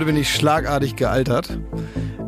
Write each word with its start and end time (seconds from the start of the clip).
Heute 0.00 0.06
bin 0.06 0.16
ich 0.16 0.34
schlagartig 0.34 0.96
gealtert. 0.96 1.58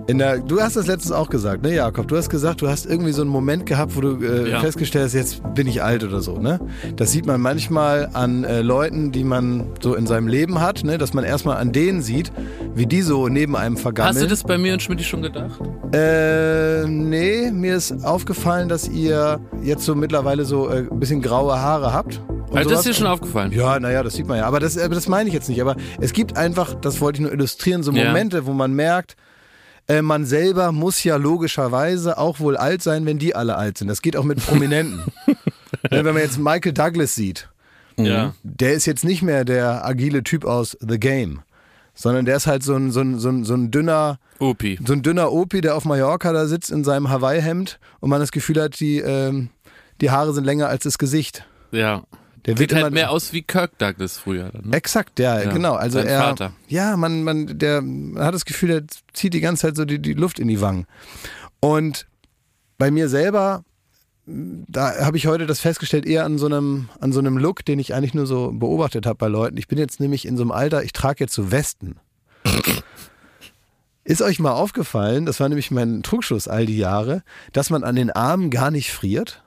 In 0.06 0.18
der, 0.18 0.40
du 0.40 0.60
hast 0.60 0.76
das 0.76 0.86
letztens 0.88 1.10
auch 1.10 1.30
gesagt, 1.30 1.62
ne, 1.62 1.74
Jakob? 1.74 2.06
Du 2.06 2.18
hast 2.18 2.28
gesagt, 2.28 2.60
du 2.60 2.68
hast 2.68 2.84
irgendwie 2.84 3.12
so 3.12 3.22
einen 3.22 3.30
Moment 3.30 3.64
gehabt, 3.64 3.96
wo 3.96 4.02
du 4.02 4.22
äh, 4.22 4.50
Ja. 4.50 4.60
festgestellt 4.60 5.06
hast, 5.06 5.14
jetzt 5.14 5.40
bin 5.54 5.66
ich 5.66 5.82
alt 5.82 6.04
oder 6.04 6.20
so, 6.20 6.36
ne? 6.36 6.60
Das 6.96 7.12
sieht 7.12 7.24
man 7.24 7.40
manchmal 7.40 8.10
an 8.12 8.44
äh, 8.44 8.60
Leuten, 8.60 9.10
die 9.10 9.24
man 9.24 9.68
so 9.80 9.94
in 9.94 10.06
seinem 10.06 10.28
Leben 10.28 10.60
hat, 10.60 10.84
ne? 10.84 10.98
Dass 10.98 11.14
man 11.14 11.24
erstmal 11.24 11.56
an 11.56 11.72
denen 11.72 12.02
sieht, 12.02 12.30
wie 12.74 12.84
die 12.84 13.00
so 13.00 13.28
neben 13.28 13.56
einem 13.56 13.78
vergammeln. 13.78 14.16
Hast 14.16 14.22
du 14.22 14.28
das 14.28 14.44
bei 14.44 14.58
mir 14.58 14.74
und 14.74 14.82
Schmidt 14.82 15.00
schon 15.00 15.22
gedacht? 15.22 15.58
Äh, 15.94 16.86
nee, 16.86 17.50
mir 17.50 17.76
ist 17.76 18.04
aufgefallen, 18.04 18.68
dass 18.68 18.86
ihr 18.86 19.40
jetzt 19.62 19.86
so 19.86 19.94
mittlerweile 19.94 20.44
so 20.44 20.68
äh, 20.68 20.80
ein 20.90 21.00
bisschen 21.00 21.22
graue 21.22 21.58
Haare 21.58 21.94
habt. 21.94 22.20
Und 22.52 22.58
Also 22.58 22.70
das 22.70 22.80
ist 22.80 22.86
dir 22.88 22.94
schon 22.94 23.06
aufgefallen? 23.06 23.50
Ja, 23.52 23.80
naja, 23.80 24.02
das 24.02 24.14
sieht 24.14 24.26
man 24.26 24.38
ja. 24.38 24.44
Aber 24.46 24.60
das, 24.60 24.76
aber 24.78 24.94
das 24.94 25.08
meine 25.08 25.28
ich 25.28 25.34
jetzt 25.34 25.48
nicht. 25.48 25.60
Aber 25.60 25.76
es 26.00 26.12
gibt 26.12 26.36
einfach, 26.36 26.74
das 26.74 27.00
wollte 27.00 27.16
ich 27.18 27.22
nur 27.22 27.32
illustrieren, 27.32 27.82
so 27.82 27.92
Ja. 27.92 28.06
Momente, 28.08 28.46
wo 28.46 28.52
man 28.52 28.74
merkt, 28.74 29.16
äh, 29.88 30.02
man 30.02 30.24
selber 30.26 30.70
muss 30.70 31.02
ja 31.02 31.16
logischerweise 31.16 32.18
auch 32.18 32.40
wohl 32.40 32.56
alt 32.56 32.82
sein, 32.82 33.06
wenn 33.06 33.18
die 33.18 33.34
alle 33.34 33.56
alt 33.56 33.78
sind. 33.78 33.88
Das 33.88 34.02
geht 34.02 34.16
auch 34.16 34.24
mit 34.24 34.38
Prominenten. 34.46 35.00
Ne, 35.90 36.04
wenn 36.04 36.14
man 36.14 36.18
jetzt 36.18 36.38
Michael 36.38 36.72
Douglas 36.72 37.14
sieht, 37.14 37.48
Ja. 37.98 38.34
der 38.42 38.74
ist 38.74 38.86
jetzt 38.86 39.04
nicht 39.04 39.22
mehr 39.22 39.44
der 39.44 39.84
agile 39.84 40.22
Typ 40.22 40.44
aus 40.44 40.76
The 40.80 41.00
Game, 41.00 41.40
sondern 41.94 42.24
der 42.26 42.36
ist 42.36 42.46
halt 42.46 42.62
so 42.62 42.74
ein, 42.76 42.90
so 42.92 43.00
ein, 43.00 43.18
so 43.18 43.28
ein, 43.30 43.44
so 43.44 43.54
ein 43.54 43.70
dünner, 43.70 44.18
Opi. 44.38 44.78
so 44.86 44.92
ein 44.92 45.02
dünner 45.02 45.32
Opi, 45.32 45.60
der 45.62 45.74
auf 45.74 45.84
Mallorca 45.84 46.32
da 46.32 46.46
sitzt 46.46 46.70
in 46.70 46.84
seinem 46.84 47.08
Hawaii-Hemd 47.10 47.78
und 48.00 48.10
man 48.10 48.20
das 48.20 48.30
Gefühl 48.30 48.60
hat, 48.62 48.78
die, 48.78 48.98
ähm, 48.98 49.48
die 50.00 50.10
Haare 50.10 50.32
sind 50.34 50.44
länger 50.44 50.68
als 50.68 50.84
das 50.84 50.98
Gesicht. 50.98 51.44
Ja. 51.72 52.02
Der 52.46 52.54
Sieht 52.54 52.60
wird 52.60 52.72
immer, 52.72 52.82
halt 52.82 52.94
mehr 52.94 53.10
aus 53.10 53.32
wie 53.32 53.42
Kirk 53.42 53.78
Douglas 53.78 54.18
früher. 54.18 54.50
Ne? 54.52 54.76
Exakt, 54.76 55.20
ja, 55.20 55.40
Ja, 55.40 55.52
genau. 55.52 55.74
Also 55.74 56.00
er, 56.00 56.20
Vater. 56.20 56.52
ja, 56.68 56.96
man, 56.96 57.22
man, 57.22 57.58
der 57.58 57.82
man 57.82 58.22
hat 58.22 58.34
das 58.34 58.44
Gefühl, 58.44 58.68
der 58.68 58.82
zieht 59.12 59.34
die 59.34 59.40
ganze 59.40 59.62
Zeit 59.62 59.76
so 59.76 59.84
die, 59.84 60.00
die 60.00 60.14
Luft 60.14 60.40
in 60.40 60.48
die 60.48 60.60
Wangen. 60.60 60.86
Und 61.60 62.06
bei 62.78 62.90
mir 62.90 63.08
selber, 63.08 63.62
da 64.26 65.04
habe 65.04 65.16
ich 65.16 65.28
heute 65.28 65.46
das 65.46 65.60
festgestellt, 65.60 66.04
eher 66.04 66.24
an 66.24 66.38
so 66.38 66.46
einem, 66.46 66.88
an 66.98 67.12
so 67.12 67.20
einem 67.20 67.38
Look, 67.38 67.64
den 67.64 67.78
ich 67.78 67.94
eigentlich 67.94 68.14
nur 68.14 68.26
so 68.26 68.50
beobachtet 68.52 69.06
habe 69.06 69.18
bei 69.18 69.28
Leuten. 69.28 69.56
Ich 69.56 69.68
bin 69.68 69.78
jetzt 69.78 70.00
nämlich 70.00 70.26
in 70.26 70.36
so 70.36 70.42
einem 70.42 70.50
Alter, 70.50 70.82
ich 70.82 70.92
trage 70.92 71.22
jetzt 71.22 71.34
so 71.34 71.52
Westen. 71.52 71.96
Ist 74.04 74.20
euch 74.20 74.40
mal 74.40 74.50
aufgefallen, 74.50 75.26
das 75.26 75.38
war 75.38 75.48
nämlich 75.48 75.70
mein 75.70 76.02
Trugschluss 76.02 76.48
all 76.48 76.66
die 76.66 76.76
Jahre, 76.76 77.22
dass 77.52 77.70
man 77.70 77.84
an 77.84 77.94
den 77.94 78.10
Armen 78.10 78.50
gar 78.50 78.72
nicht 78.72 78.90
friert? 78.90 79.41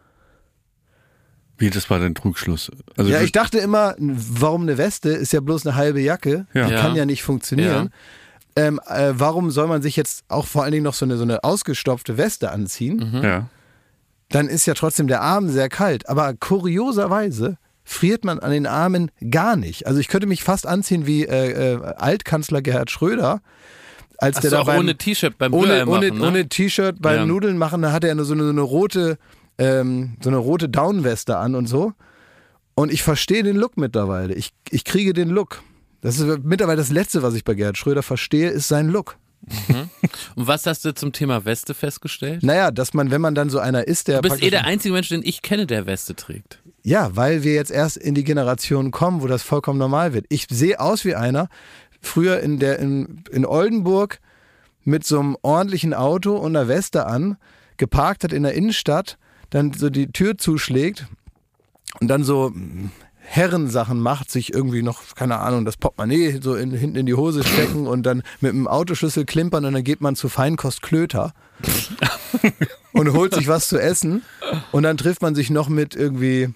Wie, 1.57 1.69
das 1.69 1.89
war 1.89 1.99
dein 1.99 2.15
Trugschluss? 2.15 2.71
Also 2.97 3.09
Ja, 3.11 3.21
ich 3.21 3.31
dachte 3.31 3.59
immer, 3.59 3.95
warum 3.97 4.63
eine 4.63 4.77
Weste? 4.77 5.09
Ist 5.09 5.31
ja 5.33 5.39
bloß 5.39 5.65
eine 5.65 5.75
halbe 5.75 6.01
Jacke. 6.01 6.47
Ja. 6.53 6.67
Die 6.67 6.73
Ja. 6.73 6.81
kann 6.81 6.95
ja 6.95 7.05
nicht 7.05 7.23
funktionieren. 7.23 7.91
Ähm, 8.57 8.79
äh, 8.87 9.11
warum 9.13 9.51
soll 9.51 9.67
man 9.67 9.81
sich 9.81 9.95
jetzt 9.95 10.23
auch 10.29 10.45
vor 10.47 10.63
allen 10.63 10.71
Dingen 10.71 10.83
noch 10.83 10.93
so 10.93 11.05
eine, 11.05 11.17
so 11.17 11.23
eine 11.23 11.43
ausgestopfte 11.43 12.17
Weste 12.17 12.51
anziehen? 12.51 13.11
Mhm. 13.13 13.23
ja. 13.23 13.49
Dann 14.29 14.47
ist 14.47 14.65
ja 14.65 14.73
trotzdem 14.73 15.07
der 15.07 15.21
Arm 15.21 15.49
sehr 15.49 15.69
kalt. 15.69 16.09
Aber 16.09 16.33
kurioserweise 16.33 17.57
friert 17.83 18.25
man 18.25 18.39
an 18.39 18.51
den 18.51 18.65
Armen 18.65 19.11
gar 19.29 19.55
nicht. 19.55 19.87
Also 19.87 19.99
ich 19.99 20.07
könnte 20.07 20.27
mich 20.27 20.43
fast 20.43 20.65
anziehen 20.67 21.05
wie 21.05 21.25
äh, 21.25 21.73
äh, 21.75 21.81
Altkanzler 21.97 22.61
Gerhard 22.61 22.89
Schröder. 22.91 23.41
Als 24.17 24.37
Ach 24.37 24.41
der 24.41 24.49
so, 24.49 24.55
da 24.55 24.61
auch 24.63 24.65
beim, 24.65 24.79
ohne 24.79 24.95
T-Shirt 24.97 25.37
beim 25.37 25.53
ohne, 25.53 25.67
Rührei 25.67 25.85
ohne, 25.85 26.07
machen, 26.07 26.19
ne? 26.19 26.27
ohne 26.27 26.49
T-Shirt 26.49 26.95
beim 27.01 27.15
Ja. 27.17 27.25
Nudeln 27.25 27.57
machen, 27.57 27.81
da 27.81 27.91
hat 27.91 28.03
er 28.03 28.15
nur 28.15 28.25
so 28.25 28.33
eine, 28.33 28.43
so 28.43 28.49
eine 28.49 28.61
rote, 28.61 29.17
ähm, 29.57 30.17
so 30.21 30.29
eine 30.29 30.37
rote 30.37 30.69
Downweste 30.69 31.37
an 31.37 31.55
und 31.55 31.67
so. 31.67 31.93
Und 32.75 32.91
ich 32.91 33.03
verstehe 33.03 33.43
den 33.43 33.55
Look 33.55 33.77
mittlerweile. 33.77 34.33
Ich, 34.33 34.51
ich 34.69 34.83
kriege 34.83 35.13
den 35.13 35.29
Look. 35.29 35.61
Das 36.01 36.19
ist 36.19 36.43
mittlerweile 36.43 36.77
das 36.77 36.91
Letzte, 36.91 37.23
was 37.23 37.33
ich 37.33 37.43
bei 37.43 37.53
Gerhard 37.53 37.77
Schröder 37.77 38.03
verstehe, 38.03 38.49
ist 38.49 38.67
sein 38.67 38.89
Look. 38.89 39.17
Und 40.35 40.47
was 40.47 40.65
hast 40.65 40.85
du 40.85 40.93
zum 40.93 41.13
Thema 41.13 41.45
Weste 41.45 41.73
festgestellt? 41.73 42.43
Naja, 42.43 42.71
dass 42.71 42.93
man, 42.93 43.11
wenn 43.11 43.21
man 43.21 43.35
dann 43.35 43.49
so 43.49 43.59
einer 43.59 43.87
ist, 43.87 44.07
der. 44.07 44.21
Du 44.21 44.29
bist 44.29 44.41
eh 44.43 44.49
der 44.49 44.65
einzige 44.65 44.93
Mensch, 44.93 45.09
den 45.09 45.21
ich 45.23 45.41
kenne, 45.41 45.67
der 45.67 45.85
Weste 45.85 46.15
trägt. 46.15 46.61
Ja, 46.83 47.15
weil 47.15 47.43
wir 47.43 47.53
jetzt 47.53 47.71
erst 47.71 47.97
in 47.97 48.15
die 48.15 48.23
Generation 48.23 48.91
kommen, 48.91 49.21
wo 49.21 49.27
das 49.27 49.43
vollkommen 49.43 49.79
normal 49.79 50.13
wird. 50.13 50.25
Ich 50.29 50.47
sehe 50.49 50.79
aus 50.79 51.05
wie 51.05 51.15
einer, 51.15 51.49
früher 52.01 52.39
in, 52.39 52.59
der, 52.59 52.79
in, 52.79 53.23
in 53.31 53.45
Oldenburg 53.45 54.19
mit 54.83 55.05
so 55.05 55.19
einem 55.19 55.37
ordentlichen 55.41 55.93
Auto 55.93 56.35
und 56.35 56.55
einer 56.55 56.67
Weste 56.67 57.07
an, 57.07 57.37
geparkt 57.77 58.23
hat 58.23 58.33
in 58.33 58.43
der 58.43 58.53
Innenstadt, 58.53 59.17
dann 59.55 59.71
so 59.71 59.89
die 59.89 60.11
Tür 60.11 60.37
zuschlägt 60.37 61.07
und 62.01 62.09
dann 62.09 62.25
so 62.25 62.51
mm, 62.53 62.91
Herrensachen 63.19 63.99
macht, 63.99 64.29
sich 64.29 64.53
irgendwie 64.53 64.83
noch, 64.83 65.15
keine 65.15 65.39
Ahnung, 65.39 65.63
das 65.63 65.77
Portemonnaie 65.77 66.39
so 66.41 66.55
in, 66.55 66.71
hinten 66.71 66.97
in 66.97 67.05
die 67.05 67.13
Hose 67.13 67.43
stecken 67.43 67.87
und 67.87 68.03
dann 68.03 68.21
mit 68.41 68.51
dem 68.51 68.67
Autoschlüssel 68.67 69.25
klimpern 69.25 69.63
und 69.63 69.73
dann 69.73 69.83
geht 69.83 70.01
man 70.01 70.17
zu 70.17 70.27
Feinkost 70.27 70.81
Klöter 70.81 71.33
und 72.93 73.13
holt 73.13 73.33
sich 73.33 73.47
was 73.47 73.69
zu 73.69 73.79
essen 73.79 74.23
und 74.73 74.83
dann 74.83 74.97
trifft 74.97 75.21
man 75.21 75.35
sich 75.35 75.49
noch 75.49 75.69
mit 75.69 75.95
irgendwie 75.95 76.49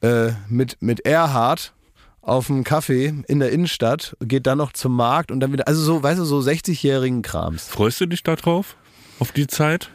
äh, 0.00 0.30
mit, 0.48 0.80
mit 0.80 1.04
Erhard 1.04 1.74
auf 2.22 2.46
dem 2.46 2.62
Kaffee 2.62 3.14
in 3.26 3.40
der 3.40 3.50
Innenstadt, 3.50 4.16
geht 4.20 4.46
dann 4.46 4.58
noch 4.58 4.72
zum 4.72 4.94
Markt 4.94 5.32
und 5.32 5.40
dann 5.40 5.52
wieder, 5.52 5.66
also 5.66 5.82
so, 5.82 6.02
weißt 6.04 6.20
du, 6.20 6.24
so 6.24 6.38
60-jährigen 6.38 7.22
Krams. 7.22 7.66
Freust 7.66 8.00
du 8.00 8.06
dich 8.06 8.22
da 8.22 8.36
drauf? 8.36 8.76
Auf 9.18 9.32
die 9.32 9.48
Zeit? 9.48 9.90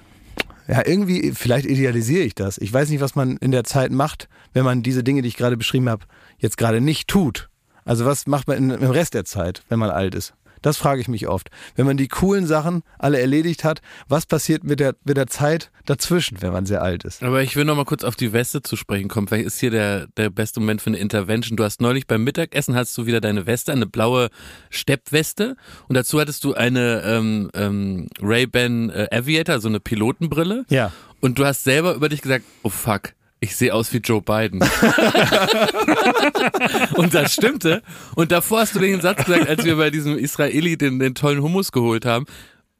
Ja, 0.67 0.85
irgendwie, 0.85 1.31
vielleicht 1.33 1.65
idealisiere 1.65 2.23
ich 2.23 2.35
das. 2.35 2.57
Ich 2.57 2.71
weiß 2.71 2.89
nicht, 2.89 3.01
was 3.01 3.15
man 3.15 3.37
in 3.37 3.51
der 3.51 3.63
Zeit 3.63 3.91
macht, 3.91 4.29
wenn 4.53 4.63
man 4.63 4.81
diese 4.81 5.03
Dinge, 5.03 5.21
die 5.21 5.27
ich 5.27 5.37
gerade 5.37 5.57
beschrieben 5.57 5.89
habe, 5.89 6.05
jetzt 6.37 6.57
gerade 6.57 6.79
nicht 6.79 7.07
tut. 7.07 7.49
Also 7.85 8.05
was 8.05 8.27
macht 8.27 8.47
man 8.47 8.71
im 8.71 8.91
Rest 8.91 9.13
der 9.13 9.25
Zeit, 9.25 9.63
wenn 9.67 9.79
man 9.79 9.89
alt 9.89 10.15
ist? 10.15 10.33
Das 10.63 10.77
frage 10.77 10.99
ich 11.01 11.07
mich 11.07 11.27
oft. 11.27 11.49
Wenn 11.75 11.85
man 11.85 11.97
die 11.97 12.07
coolen 12.07 12.47
Sachen 12.47 12.81
alle 12.97 13.19
erledigt 13.19 13.63
hat, 13.63 13.81
was 14.07 14.25
passiert 14.25 14.63
mit 14.63 14.79
der, 14.79 14.95
mit 15.03 15.17
der 15.17 15.27
Zeit 15.27 15.71
dazwischen, 15.85 16.41
wenn 16.41 16.51
man 16.51 16.65
sehr 16.65 16.81
alt 16.81 17.03
ist? 17.03 17.21
Aber 17.21 17.43
ich 17.43 17.55
will 17.55 17.65
noch 17.65 17.75
mal 17.75 17.85
kurz 17.85 18.03
auf 18.03 18.15
die 18.15 18.33
Weste 18.33 18.63
zu 18.63 18.75
sprechen 18.75 19.09
kommen. 19.09 19.27
Vielleicht 19.27 19.45
ist 19.45 19.59
hier 19.59 19.69
der, 19.69 20.07
der 20.17 20.31
beste 20.31 20.59
Moment 20.59 20.81
für 20.81 20.89
eine 20.89 20.97
Intervention. 20.97 21.57
Du 21.57 21.63
hast 21.63 21.81
neulich 21.81 22.07
beim 22.07 22.23
Mittagessen 22.23 22.75
hast 22.75 22.97
du 22.97 23.05
wieder 23.05 23.21
deine 23.21 23.45
Weste, 23.45 23.71
eine 23.71 23.85
blaue 23.85 24.29
Steppweste 24.69 25.55
und 25.87 25.95
dazu 25.95 26.19
hattest 26.19 26.43
du 26.43 26.53
eine 26.53 27.03
ähm, 27.05 27.51
ähm, 27.53 28.07
Ray-Ban 28.21 28.89
äh, 28.89 29.07
Aviator, 29.11 29.59
so 29.59 29.67
eine 29.67 29.79
Pilotenbrille. 29.79 30.65
Ja. 30.69 30.91
Und 31.19 31.37
du 31.37 31.45
hast 31.45 31.63
selber 31.63 31.93
über 31.93 32.09
dich 32.09 32.21
gesagt, 32.21 32.45
oh 32.63 32.69
fuck, 32.69 33.13
ich 33.43 33.55
sehe 33.57 33.73
aus 33.73 33.91
wie 33.91 33.97
Joe 33.97 34.21
Biden. 34.21 34.61
und 36.95 37.13
das 37.13 37.33
stimmte. 37.33 37.83
Und 38.15 38.31
davor 38.31 38.61
hast 38.61 38.73
du 38.73 38.79
den 38.79 39.01
Satz 39.01 39.25
gesagt, 39.25 39.49
als 39.49 39.65
wir 39.65 39.75
bei 39.75 39.89
diesem 39.89 40.17
Israeli 40.17 40.77
den, 40.77 40.97
den 40.99 41.13
tollen 41.13 41.41
Hummus 41.41 41.73
geholt 41.73 42.05
haben. 42.05 42.25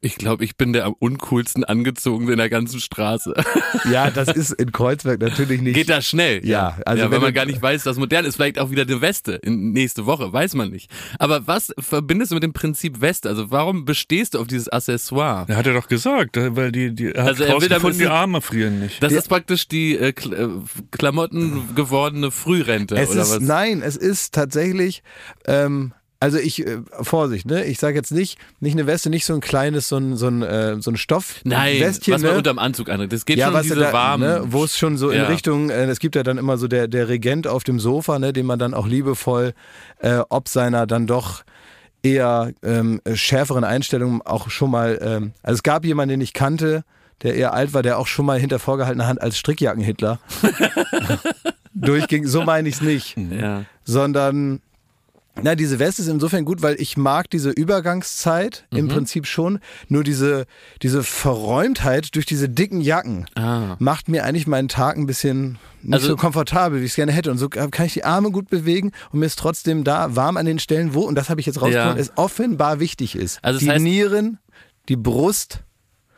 Ich 0.04 0.16
glaube, 0.16 0.44
ich 0.44 0.58
bin 0.58 0.74
der 0.74 0.84
am 0.84 0.94
uncoolsten 0.98 1.64
angezogen 1.64 2.28
in 2.28 2.36
der 2.36 2.50
ganzen 2.50 2.78
Straße. 2.78 3.32
Ja, 3.90 4.10
das 4.10 4.28
ist 4.28 4.52
in 4.52 4.72
Kreuzberg 4.72 5.20
natürlich 5.20 5.60
nicht. 5.60 5.74
Geht 5.74 5.88
das 5.88 6.06
schnell? 6.06 6.46
Ja, 6.46 6.78
also 6.86 7.02
ja, 7.02 7.10
wenn 7.10 7.18
weil 7.18 7.28
man 7.28 7.34
gar 7.34 7.44
nicht 7.44 7.60
weiß, 7.60 7.82
dass 7.82 7.96
modern 7.96 8.24
ist. 8.24 8.36
Vielleicht 8.36 8.58
auch 8.58 8.70
wieder 8.70 8.82
eine 8.82 9.00
Weste 9.00 9.32
in 9.32 9.72
nächste 9.72 10.06
Woche, 10.06 10.32
weiß 10.32 10.54
man 10.54 10.70
nicht. 10.70 10.90
Aber 11.18 11.46
was 11.46 11.74
verbindest 11.78 12.30
du 12.30 12.36
mit 12.36 12.44
dem 12.44 12.52
Prinzip 12.52 13.00
Weste? 13.00 13.28
Also 13.28 13.50
warum 13.50 13.84
bestehst 13.84 14.34
du 14.34 14.38
auf 14.38 14.46
dieses 14.46 14.68
Accessoire? 14.68 15.46
Er 15.48 15.56
hat 15.56 15.66
er 15.66 15.74
doch 15.74 15.88
gesagt, 15.88 16.36
weil 16.36 16.72
die, 16.72 16.94
die 16.94 17.12
er 17.12 17.24
Also 17.26 17.44
er 17.44 17.60
will 17.60 17.68
damit 17.68 17.98
die 17.98 18.06
Arme 18.06 18.40
frieren 18.40 18.80
nicht. 18.80 19.02
Das 19.02 19.12
ist 19.12 19.28
praktisch 19.28 19.68
die 19.68 19.96
äh, 19.96 20.12
Kl 20.12 20.32
äh, 20.32 20.48
Klamotten 20.90 21.74
gewordene 21.74 22.30
Frührente 22.30 22.96
Es 22.96 23.10
oder 23.10 23.22
ist, 23.22 23.30
was? 23.30 23.40
Nein, 23.40 23.82
es 23.82 23.96
ist 23.96 24.34
tatsächlich, 24.34 25.02
ähm, 25.46 25.92
also 26.24 26.38
ich, 26.38 26.66
äh, 26.66 26.78
Vorsicht, 27.02 27.44
ne? 27.44 27.66
Ich 27.66 27.78
sage 27.78 27.96
jetzt 27.96 28.10
nicht, 28.10 28.38
nicht 28.58 28.72
eine 28.72 28.86
Weste, 28.86 29.10
nicht 29.10 29.26
so 29.26 29.34
ein 29.34 29.40
kleines, 29.42 29.88
so 29.88 29.98
ein, 29.98 30.16
so 30.16 30.28
ein, 30.28 30.40
äh, 30.40 30.80
so 30.80 30.90
ein 30.90 30.96
Stoff. 30.96 31.34
Nein, 31.44 31.80
Westchen, 31.80 32.14
was 32.14 32.22
man 32.22 32.32
ne? 32.32 32.38
unterm 32.38 32.58
Anzug 32.58 32.88
anhat. 32.88 33.12
Das 33.12 33.26
geht 33.26 33.36
ja, 33.36 33.46
schon 33.48 33.54
was 33.54 33.64
diese 33.64 33.76
da, 33.76 33.92
warmen. 33.92 34.26
ne, 34.26 34.42
wo 34.46 34.64
es 34.64 34.78
schon 34.78 34.96
so 34.96 35.10
in 35.10 35.18
Ja. 35.18 35.26
Richtung, 35.26 35.68
äh, 35.68 35.84
es 35.84 35.98
gibt 35.98 36.16
ja 36.16 36.22
dann 36.22 36.38
immer 36.38 36.56
so 36.56 36.66
der, 36.66 36.88
der 36.88 37.10
Regent 37.10 37.46
auf 37.46 37.62
dem 37.62 37.78
Sofa, 37.78 38.18
ne, 38.18 38.32
den 38.32 38.46
man 38.46 38.58
dann 38.58 38.72
auch 38.72 38.86
liebevoll, 38.86 39.52
äh, 39.98 40.20
ob 40.30 40.48
seiner 40.48 40.86
dann 40.86 41.06
doch 41.06 41.44
eher 42.02 42.52
ähm, 42.62 43.02
schärferen 43.12 43.64
Einstellungen 43.64 44.22
auch 44.22 44.48
schon 44.48 44.70
mal, 44.70 44.98
ähm, 45.02 45.32
also 45.42 45.56
es 45.56 45.62
gab 45.62 45.84
jemanden, 45.84 46.12
den 46.12 46.20
ich 46.22 46.32
kannte, 46.32 46.84
der 47.22 47.34
eher 47.34 47.52
alt 47.52 47.74
war, 47.74 47.82
der 47.82 47.98
auch 47.98 48.06
schon 48.06 48.24
mal 48.24 48.40
hinter 48.40 48.58
vorgehaltener 48.58 49.06
Hand 49.06 49.20
als 49.20 49.36
Strickjacken-Hitler 49.36 50.20
durchging. 51.74 52.26
So 52.26 52.44
meine 52.44 52.66
ich 52.66 52.76
es 52.76 52.80
nicht 52.80 53.16
ja. 53.38 53.64
sondern 53.84 54.62
na, 55.42 55.54
diese 55.56 55.78
Weste 55.78 56.02
ist 56.02 56.08
insofern 56.08 56.44
gut, 56.44 56.62
weil 56.62 56.80
ich 56.80 56.96
mag 56.96 57.28
diese 57.30 57.50
Übergangszeit 57.50 58.66
im 58.70 58.88
Prinzip 58.88 59.26
schon. 59.26 59.58
Nur 59.88 60.04
diese, 60.04 60.46
diese 60.82 61.02
Verräumtheit 61.02 62.14
durch 62.14 62.24
diese 62.26 62.48
dicken 62.48 62.80
Jacken 62.80 63.26
Ah. 63.34 63.76
macht 63.78 64.08
mir 64.08 64.24
eigentlich 64.24 64.46
meinen 64.46 64.68
Tag 64.68 64.96
ein 64.96 65.06
bisschen 65.06 65.58
nicht 65.82 65.94
Also- 65.94 66.08
so 66.08 66.16
komfortabel, 66.16 66.80
wie 66.80 66.84
ich 66.84 66.92
es 66.92 66.96
gerne 66.96 67.12
hätte. 67.12 67.30
Und 67.30 67.38
so 67.38 67.48
kann 67.48 67.86
ich 67.86 67.92
die 67.94 68.04
Arme 68.04 68.30
gut 68.30 68.48
bewegen 68.48 68.92
und 69.12 69.20
mir 69.20 69.26
ist 69.26 69.38
trotzdem 69.38 69.84
da 69.84 70.14
warm 70.16 70.36
an 70.36 70.46
den 70.46 70.58
Stellen, 70.58 70.94
wo, 70.94 71.00
und 71.02 71.14
das 71.16 71.28
habe 71.30 71.40
ich 71.40 71.46
jetzt 71.46 71.60
rausgefunden, 71.60 71.96
Ja. 71.96 72.00
es 72.02 72.12
offenbar 72.16 72.80
wichtig 72.80 73.16
ist. 73.16 73.38
Also 73.42 73.58
die 73.58 73.70
heißt- 73.70 73.80
Nieren, 73.80 74.38
die 74.88 74.96
Brust. 74.96 75.60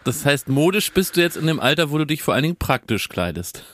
Das 0.05 0.25
heißt, 0.25 0.49
modisch 0.49 0.93
bist 0.93 1.17
du 1.17 1.21
jetzt 1.21 1.37
in 1.37 1.47
dem 1.47 1.59
Alter, 1.59 1.91
wo 1.91 1.99
du 1.99 2.05
dich 2.05 2.23
vor 2.23 2.35
allen 2.35 2.45
Dingen 2.45 2.57
praktisch 2.57 3.09
kleidest. 3.09 3.65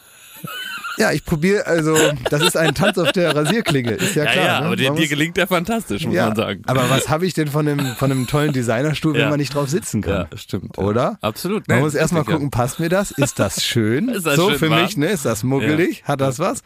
Ja, 0.98 1.10
ich 1.12 1.24
probiere, 1.24 1.66
also, 1.66 1.96
das 2.30 2.42
ist 2.42 2.56
ein 2.56 2.74
Tanz 2.74 2.98
auf 2.98 3.12
der 3.12 3.34
Rasierklinge, 3.34 3.92
ist 3.92 4.14
ja 4.14 4.24
Ja, 4.24 4.32
klar. 4.32 4.44
ja, 4.44 4.60
ne? 4.60 4.66
aber 4.66 4.76
dir, 4.76 4.90
dir 4.92 5.08
gelingt 5.08 5.36
der 5.36 5.46
fantastisch, 5.46 6.04
muss 6.06 6.14
ja, 6.14 6.26
man 6.28 6.36
sagen. 6.36 6.62
Aber 6.66 6.88
was 6.90 7.08
habe 7.08 7.26
ich 7.26 7.34
denn 7.34 7.48
von 7.48 7.66
einem, 7.66 7.94
von 7.96 8.10
einem 8.10 8.26
tollen 8.26 8.52
Designerstuhl, 8.52 9.14
wenn 9.14 9.28
man 9.30 9.38
nicht 9.38 9.54
drauf 9.54 9.68
sitzen 9.68 10.02
kann? 10.02 10.28
Ja, 10.30 10.36
stimmt. 10.38 10.78
Oder? 10.78 11.18
Absolut. 11.20 11.66
Man 11.68 11.78
Nee, 11.78 11.82
muss 11.84 11.94
erstmal 11.94 12.24
gucken, 12.24 12.50
passt 12.50 12.78
mir 12.80 12.88
das? 12.88 13.10
Ist 13.10 13.38
das 13.38 13.64
schön? 13.64 14.08
Ist 14.10 14.26
das 14.26 14.36
so 14.36 14.50
schön 14.50 14.58
für 14.58 14.70
warm? 14.70 14.82
mich, 14.82 14.96
ne? 14.96 15.06
Ist 15.08 15.24
das 15.24 15.42
muggelig? 15.42 16.04
Hat 16.04 16.20
das 16.20 16.38
was? 16.38 16.62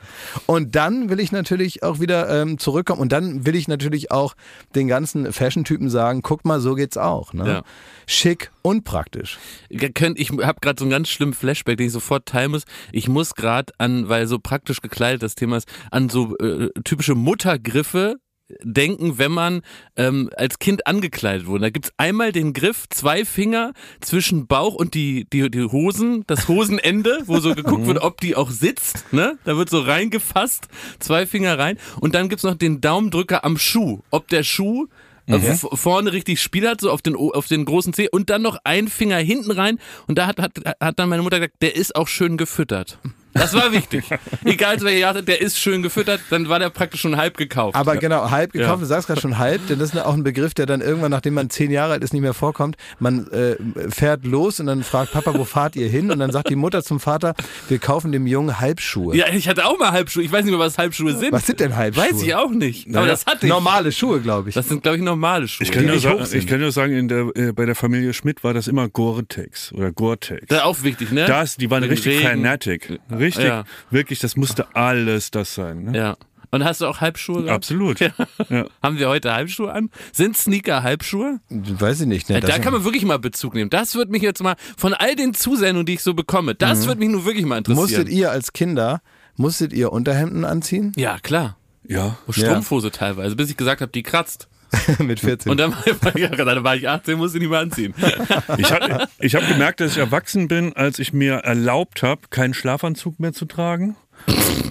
Und 0.46 0.74
dann 0.74 1.08
will 1.08 1.20
ich 1.20 1.30
natürlich 1.32 1.82
auch 1.82 2.00
wieder 2.00 2.28
ähm, 2.42 2.58
zurückkommen 2.58 3.00
und 3.00 3.12
dann 3.12 3.46
will 3.46 3.54
ich 3.54 3.68
natürlich 3.68 4.10
auch 4.10 4.34
den 4.74 4.88
ganzen 4.88 5.32
Fashion-Typen 5.32 5.88
sagen, 5.90 6.22
guck 6.22 6.44
mal, 6.44 6.60
so 6.60 6.74
geht's 6.74 6.96
auch. 6.96 7.32
Ne? 7.32 7.62
Schick 8.06 8.50
und 8.66 8.82
praktisch. 8.84 9.38
Ihr 9.68 9.90
könnt- 9.92 10.18
Ich 10.18 10.30
habe 10.30 10.58
gerade 10.60 10.78
so 10.78 10.84
einen 10.84 10.90
ganz 10.90 11.08
schlimmen 11.08 11.34
Flashback, 11.34 11.76
den 11.78 11.86
ich 11.86 11.92
sofort 11.92 12.26
teilen 12.26 12.50
muss. 12.50 12.64
Ich 12.92 13.08
muss 13.08 13.34
gerade 13.34 13.72
an, 13.78 14.08
weil 14.08 14.26
so 14.26 14.38
praktisch 14.38 14.80
gekleidet 14.80 15.22
das 15.22 15.34
Thema 15.36 15.56
ist, 15.58 15.68
an 15.90 16.08
so 16.08 16.36
äh, 16.38 16.70
typische 16.84 17.14
Muttergriffe 17.14 18.16
denken, 18.62 19.18
wenn 19.18 19.32
man 19.32 19.62
ähm, 19.96 20.30
als 20.36 20.60
Kind 20.60 20.86
angekleidet 20.86 21.46
wurde. 21.48 21.62
Da 21.62 21.70
gibt's 21.70 21.90
einmal 21.96 22.30
den 22.30 22.52
Griff, 22.52 22.84
zwei 22.90 23.24
Finger 23.24 23.72
zwischen 24.00 24.46
Bauch 24.46 24.74
und 24.74 24.94
die, 24.94 25.26
die, 25.32 25.50
die 25.50 25.64
Hosen, 25.64 26.22
das 26.28 26.46
Hosenende, 26.46 27.22
wo 27.26 27.40
so 27.40 27.54
geguckt 27.56 27.86
wird, 27.86 27.98
ob 28.02 28.20
die 28.20 28.36
auch 28.36 28.50
sitzt. 28.50 29.12
Ne? 29.12 29.36
Da 29.44 29.56
wird 29.56 29.68
so 29.68 29.80
reingefasst, 29.80 30.68
zwei 31.00 31.26
Finger 31.26 31.58
rein. 31.58 31.76
Und 32.00 32.14
dann 32.14 32.28
gibt's 32.28 32.44
noch 32.44 32.54
den 32.54 32.80
Daumendrücker 32.80 33.44
am 33.44 33.58
Schuh, 33.58 34.02
ob 34.10 34.28
der 34.28 34.44
Schuh 34.44 34.86
äh, 35.26 35.32
v- 35.60 35.76
vorne 35.76 36.12
richtig 36.12 36.40
Spiel 36.40 36.68
hat, 36.68 36.80
so 36.80 36.90
auf 36.90 37.02
den, 37.02 37.16
auf 37.16 37.46
den 37.48 37.64
großen 37.64 37.92
Zeh 37.92 38.08
und 38.10 38.30
dann 38.30 38.42
noch 38.42 38.58
ein 38.64 38.88
Finger 38.88 39.16
hinten 39.18 39.50
rein 39.50 39.78
und 40.06 40.18
da 40.18 40.26
hat, 40.26 40.40
hat, 40.40 40.52
hat 40.80 40.98
dann 40.98 41.08
meine 41.08 41.22
Mutter 41.22 41.38
gesagt, 41.40 41.56
der 41.62 41.74
ist 41.76 41.94
auch 41.96 42.08
schön 42.08 42.36
gefüttert. 42.36 42.98
Das 43.36 43.54
war 43.54 43.72
wichtig. 43.72 44.04
Egal 44.44 44.78
zu 44.78 44.84
welcher 44.84 44.98
Jahreszeit, 44.98 45.28
der 45.28 45.40
ist 45.40 45.58
schön 45.58 45.82
gefüttert, 45.82 46.20
dann 46.30 46.48
war 46.48 46.58
der 46.58 46.70
praktisch 46.70 47.00
schon 47.00 47.16
halb 47.16 47.36
gekauft. 47.36 47.74
Aber 47.76 47.96
genau, 47.96 48.30
halb 48.30 48.52
gekauft, 48.52 48.70
Ja. 48.70 48.76
du 48.76 48.84
sagst 48.86 49.06
gerade 49.08 49.20
schon 49.20 49.38
halb, 49.38 49.66
denn 49.68 49.78
das 49.78 49.92
ist 49.94 49.98
auch 50.04 50.14
ein 50.14 50.22
Begriff, 50.24 50.54
der 50.54 50.66
dann 50.66 50.80
irgendwann, 50.80 51.10
nachdem 51.10 51.34
man 51.34 51.50
zehn 51.50 51.70
Jahre 51.70 51.92
alt 51.94 52.02
ist, 52.04 52.12
nicht 52.12 52.22
mehr 52.22 52.34
vorkommt. 52.34 52.76
Man 52.98 53.26
äh, 53.30 53.56
fährt 53.90 54.24
los 54.24 54.60
und 54.60 54.66
dann 54.66 54.82
fragt 54.82 55.12
Papa, 55.12 55.34
wo 55.36 55.44
fahrt 55.44 55.76
ihr 55.76 55.88
hin? 55.88 56.10
Und 56.10 56.18
dann 56.18 56.30
sagt 56.32 56.48
die 56.50 56.56
Mutter 56.56 56.82
zum 56.82 57.00
Vater, 57.00 57.34
wir 57.68 57.78
kaufen 57.78 58.12
dem 58.12 58.26
Jungen 58.26 58.58
Halbschuhe. 58.60 59.16
ja, 59.16 59.26
ich 59.32 59.48
hatte 59.48 59.66
auch 59.66 59.78
mal 59.78 59.92
Halbschuhe. 59.92 60.22
Ich 60.22 60.32
weiß 60.32 60.44
nicht 60.44 60.52
mehr, 60.52 60.60
was 60.60 60.78
Halbschuhe 60.78 61.14
sind. 61.14 61.32
Was 61.32 61.46
sind 61.46 61.60
denn 61.60 61.76
Halbschuhe? 61.76 62.04
Weiß 62.04 62.22
ich 62.22 62.34
auch 62.34 62.50
nicht. 62.50 62.94
Aber 62.96 63.06
das 63.06 63.26
hatte 63.26 63.46
ich. 63.46 63.50
Normale 63.52 63.92
Schuhe, 63.92 64.20
glaube 64.20 64.48
ich. 64.48 64.54
Das 64.54 64.68
sind, 64.68 64.82
glaube 64.82 64.96
ich, 64.98 65.02
normale 65.02 65.48
Schuhe. 65.48 65.64
Ich 65.66 65.72
kann, 65.72 65.86
nur 65.86 65.98
sagen, 65.98 66.24
ich 66.32 66.46
kann 66.46 66.60
nur 66.60 66.72
sagen, 66.72 66.92
in 66.92 67.08
der, 67.08 67.26
äh, 67.34 67.52
bei 67.52 67.66
der 67.66 67.74
Familie 67.74 68.12
Schmidt 68.14 68.44
war 68.44 68.54
das 68.54 68.68
immer 68.68 68.88
Gore-Tex 68.88 69.72
oder 69.72 69.92
Gore-Tex. 69.92 70.46
das 70.48 70.58
ist 70.58 70.64
auch 70.64 70.82
wichtig, 70.82 71.10
ne? 71.12 71.26
Das, 71.26 71.56
die 71.56 71.70
waren 71.70 71.82
Im 71.82 71.90
richtig 71.90 72.18
Regen. 72.18 72.28
fanatic. 72.28 72.82
Richtig, 72.86 73.00
Ja. 73.34 73.64
wirklich, 73.90 74.20
das 74.20 74.36
musste 74.36 74.66
alles 74.74 75.30
das 75.30 75.54
sein. 75.54 75.84
Ne? 75.84 75.98
Ja. 75.98 76.16
Und 76.52 76.64
hast 76.64 76.80
du 76.80 76.86
auch 76.86 77.00
Halbschuhe 77.00 77.42
gehabt? 77.42 77.56
Absolut. 77.56 78.00
Ja. 78.00 78.10
Ja. 78.48 78.66
Haben 78.82 78.98
wir 78.98 79.08
heute 79.08 79.34
Halbschuhe 79.34 79.72
an? 79.72 79.90
Sind 80.12 80.36
Sneaker 80.36 80.82
Halbschuhe? 80.82 81.40
Weiß 81.50 82.00
ich 82.02 82.06
nicht. 82.06 82.28
Ne? 82.28 82.40
da 82.40 82.58
kann 82.58 82.72
man 82.72 82.84
wirklich 82.84 83.04
mal 83.04 83.18
Bezug 83.18 83.54
nehmen. 83.54 83.68
Das 83.68 83.94
wird 83.96 84.10
mich 84.10 84.22
jetzt 84.22 84.42
mal, 84.42 84.54
von 84.76 84.94
all 84.94 85.16
den 85.16 85.34
Zusendungen, 85.34 85.86
die 85.86 85.94
ich 85.94 86.02
so 86.02 86.14
bekomme, 86.14 86.54
das 86.54 86.86
wird 86.86 86.98
mich 86.98 87.08
nun 87.08 87.24
wirklich 87.24 87.44
mal 87.44 87.58
interessieren. 87.58 87.82
Musstet 87.82 88.08
ihr 88.08 88.30
als 88.30 88.52
Kinder, 88.52 89.00
musstet 89.34 89.72
ihr 89.72 89.92
Unterhemden 89.92 90.44
anziehen? 90.44 90.92
ja, 90.96 91.18
klar. 91.18 91.56
Ja. 91.88 92.16
Strumpfhose 92.28 92.90
teilweise, 92.90 93.36
bis 93.36 93.50
ich 93.50 93.56
gesagt 93.56 93.80
habe, 93.80 93.92
die 93.92 94.02
kratzt. 94.02 94.48
Mit 94.98 95.20
14. 95.20 95.50
Und 95.50 95.58
dann 95.58 95.72
war, 95.72 96.16
ich, 96.16 96.28
dann 96.36 96.64
war 96.64 96.76
ich 96.76 96.88
18, 96.88 97.16
musste 97.18 97.38
ich 97.38 97.42
nicht 97.42 97.50
mehr 97.50 97.60
anziehen. 97.60 97.94
Ich 98.58 98.70
habe 98.72 99.08
ich 99.18 99.34
hab 99.34 99.46
gemerkt, 99.46 99.80
dass 99.80 99.92
ich 99.92 99.98
erwachsen 99.98 100.48
bin, 100.48 100.74
als 100.74 100.98
ich 100.98 101.12
mir 101.12 101.34
erlaubt 101.36 102.02
habe, 102.02 102.22
keinen 102.30 102.54
Schlafanzug 102.54 103.20
mehr 103.20 103.32
zu 103.32 103.44
tragen 103.44 103.96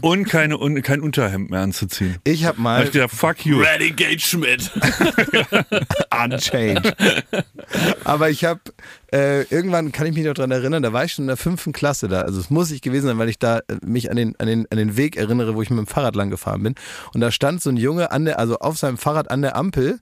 und 0.01 0.25
keine, 0.25 0.57
und 0.57 0.81
kein 0.81 1.01
Unterhemd 1.01 1.49
mehr 1.51 1.61
anzuziehen. 1.61 2.17
ich 2.23 2.45
habe 2.45 2.57
Da 2.57 2.63
hab 2.63 2.63
mal 2.63 2.83
ich 2.85 2.91
gedacht, 2.91 3.11
fuck 3.11 3.45
you. 3.45 3.59
Renegade 3.59 4.19
Schmidt. 4.19 4.71
unchanged. 6.11 6.95
Aber 8.03 8.29
ich 8.29 8.43
habe 8.45 8.61
äh, 9.15 9.43
irgendwann 9.43 9.93
kann 9.93 10.07
ich 10.07 10.13
mich 10.13 10.25
noch 10.25 10.33
dran 10.33 10.51
erinnern, 10.51 10.83
da 10.83 10.91
war 10.91 11.05
ich 11.05 11.13
schon 11.13 11.23
in 11.23 11.27
der 11.27 11.37
fünften 11.37 11.71
Klasse 11.71 12.09
da. 12.09 12.21
Also 12.23 12.37
es 12.37 12.49
muss 12.49 12.69
ich 12.71 12.81
gewesen 12.81 13.07
sein, 13.07 13.17
weil 13.17 13.29
ich 13.29 13.39
da 13.39 13.59
äh, 13.59 13.77
mich 13.85 14.11
an 14.11 14.17
den, 14.17 14.37
an 14.39 14.47
den, 14.47 14.67
an 14.69 14.77
den 14.77 14.97
Weg 14.97 15.15
erinnere, 15.15 15.55
wo 15.55 15.61
ich 15.61 15.69
mit 15.69 15.79
dem 15.79 15.87
Fahrrad 15.87 16.17
lang 16.17 16.29
gefahren 16.29 16.61
bin. 16.63 16.75
Und 17.13 17.21
da 17.21 17.31
stand 17.31 17.61
so 17.61 17.69
ein 17.69 17.77
Junge 17.77 18.11
an 18.11 18.25
der, 18.25 18.39
also 18.39 18.57
auf 18.59 18.77
seinem 18.77 18.97
Fahrrad 18.97 19.31
an 19.31 19.41
der 19.41 19.55
Ampel 19.55 19.99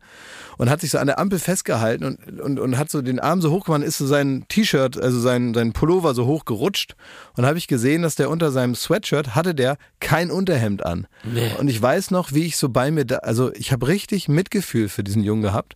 und 0.57 0.71
hat 0.71 0.81
sich 0.81 0.89
so 0.89 0.97
an 0.97 1.05
der 1.05 1.19
Ampel 1.19 1.37
festgehalten 1.37 2.05
und, 2.05 2.41
und, 2.41 2.59
und 2.59 2.77
hat 2.77 2.89
so 2.89 3.03
den 3.03 3.19
Arm 3.19 3.39
so 3.39 3.51
hochgemacht, 3.51 3.83
ist 3.83 3.99
so 3.99 4.07
sein 4.07 4.45
T-Shirt, 4.47 4.99
also 4.99 5.19
sein, 5.19 5.53
sein 5.53 5.73
Pullover 5.73 6.15
so 6.15 6.25
hoch 6.25 6.45
gerutscht. 6.45 6.95
Und 7.37 7.45
habe 7.45 7.59
ich 7.59 7.67
gesehen, 7.67 8.01
dass 8.01 8.15
der 8.15 8.31
unter 8.31 8.51
seinem 8.51 8.73
Sweatshirt 8.73 9.35
hatte 9.35 9.53
der 9.53 9.77
kein 9.99 10.31
Unterhemd 10.31 10.83
an. 10.83 11.05
Nee. 11.23 11.51
Und 11.59 11.67
ich 11.67 11.79
weiß 11.79 12.09
noch, 12.09 12.33
wie 12.33 12.45
ich 12.45 12.57
so 12.57 12.69
bei 12.69 12.89
mir 12.89 13.05
da, 13.05 13.17
also 13.17 13.53
ich 13.53 13.71
habe 13.71 13.87
richtig 13.87 14.27
Mitgefühl 14.27 14.89
für 14.89 15.03
diesen 15.03 15.23
Jungen 15.23 15.43
gehabt. 15.43 15.75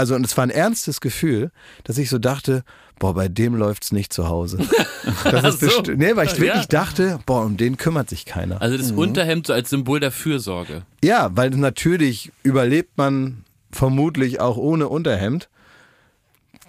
Also, 0.00 0.14
und 0.14 0.24
es 0.24 0.36
war 0.36 0.44
ein 0.44 0.50
ernstes 0.50 1.00
Gefühl, 1.00 1.50
dass 1.84 1.98
ich 1.98 2.08
so 2.10 2.18
dachte, 2.18 2.64
boah, 2.98 3.14
bei 3.14 3.28
dem 3.28 3.54
läuft's 3.54 3.92
nicht 3.92 4.12
zu 4.12 4.28
Hause. 4.28 4.58
Das 5.24 5.54
ist 5.62 5.70
so. 5.72 5.82
nee, 5.94 6.14
weil 6.16 6.26
ich 6.26 6.32
Ja. 6.34 6.38
wirklich 6.40 6.68
dachte, 6.68 7.18
boah, 7.26 7.44
um 7.44 7.56
den 7.56 7.76
kümmert 7.76 8.08
sich 8.10 8.24
keiner. 8.26 8.60
Also 8.60 8.76
das 8.76 8.92
Unterhemd 8.92 9.46
so 9.46 9.52
als 9.52 9.70
Symbol 9.70 9.98
der 10.00 10.10
Fürsorge. 10.12 10.82
Ja, 11.02 11.30
weil 11.34 11.50
natürlich 11.50 12.32
überlebt 12.42 12.96
man 12.98 13.44
vermutlich 13.72 14.40
auch 14.40 14.56
ohne 14.56 14.88
Unterhemd. 14.88 15.48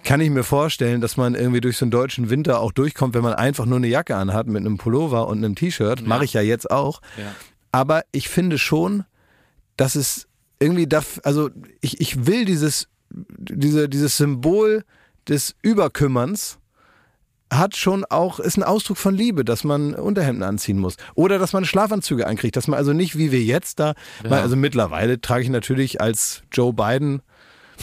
Kann 0.04 0.20
ich 0.20 0.30
mir 0.30 0.42
vorstellen, 0.44 1.00
dass 1.00 1.16
man 1.16 1.34
irgendwie 1.34 1.60
durch 1.60 1.76
so 1.76 1.84
einen 1.84 1.90
deutschen 1.92 2.28
Winter 2.30 2.60
auch 2.60 2.72
durchkommt, 2.72 3.14
wenn 3.14 3.22
man 3.22 3.34
einfach 3.34 3.66
nur 3.66 3.76
eine 3.76 3.86
Jacke 3.86 4.16
anhat 4.16 4.46
mit 4.46 4.58
einem 4.60 4.76
Pullover 4.78 5.28
und 5.28 5.38
einem 5.38 5.54
T-Shirt. 5.54 6.06
Mache 6.06 6.24
ich 6.24 6.32
ja 6.32 6.40
jetzt 6.40 6.70
auch. 6.70 7.00
Ja. 7.18 7.34
Aber 7.70 8.02
ich 8.12 8.28
finde 8.28 8.58
schon, 8.58 9.04
dass 9.76 9.94
es 9.94 10.26
irgendwie 10.58 10.86
darf, 10.86 11.20
also 11.24 11.50
ich, 11.80 12.00
ich 12.00 12.26
will 12.26 12.44
dieses, 12.44 12.88
diese, 13.38 13.88
dieses 13.88 14.16
Symbol 14.16 14.84
des 15.28 15.54
Überkümmerns 15.62 16.58
hat 17.52 17.76
schon 17.76 18.04
auch, 18.06 18.40
ist 18.40 18.56
ein 18.56 18.62
Ausdruck 18.62 18.96
von 18.96 19.14
Liebe, 19.14 19.44
dass 19.44 19.62
man 19.62 19.94
Unterhemden 19.94 20.42
anziehen 20.42 20.78
muss. 20.78 20.96
Oder 21.14 21.38
dass 21.38 21.52
man 21.52 21.66
Schlafanzüge 21.66 22.26
ankriegt, 22.26 22.56
dass 22.56 22.66
man 22.66 22.78
also 22.78 22.94
nicht 22.94 23.18
wie 23.18 23.30
wir 23.30 23.42
jetzt 23.42 23.78
da, 23.78 23.94
weil 24.24 24.40
also 24.40 24.56
mittlerweile 24.56 25.20
trage 25.20 25.42
ich 25.42 25.50
natürlich 25.50 26.00
als 26.00 26.42
Joe 26.50 26.72
Biden 26.72 27.20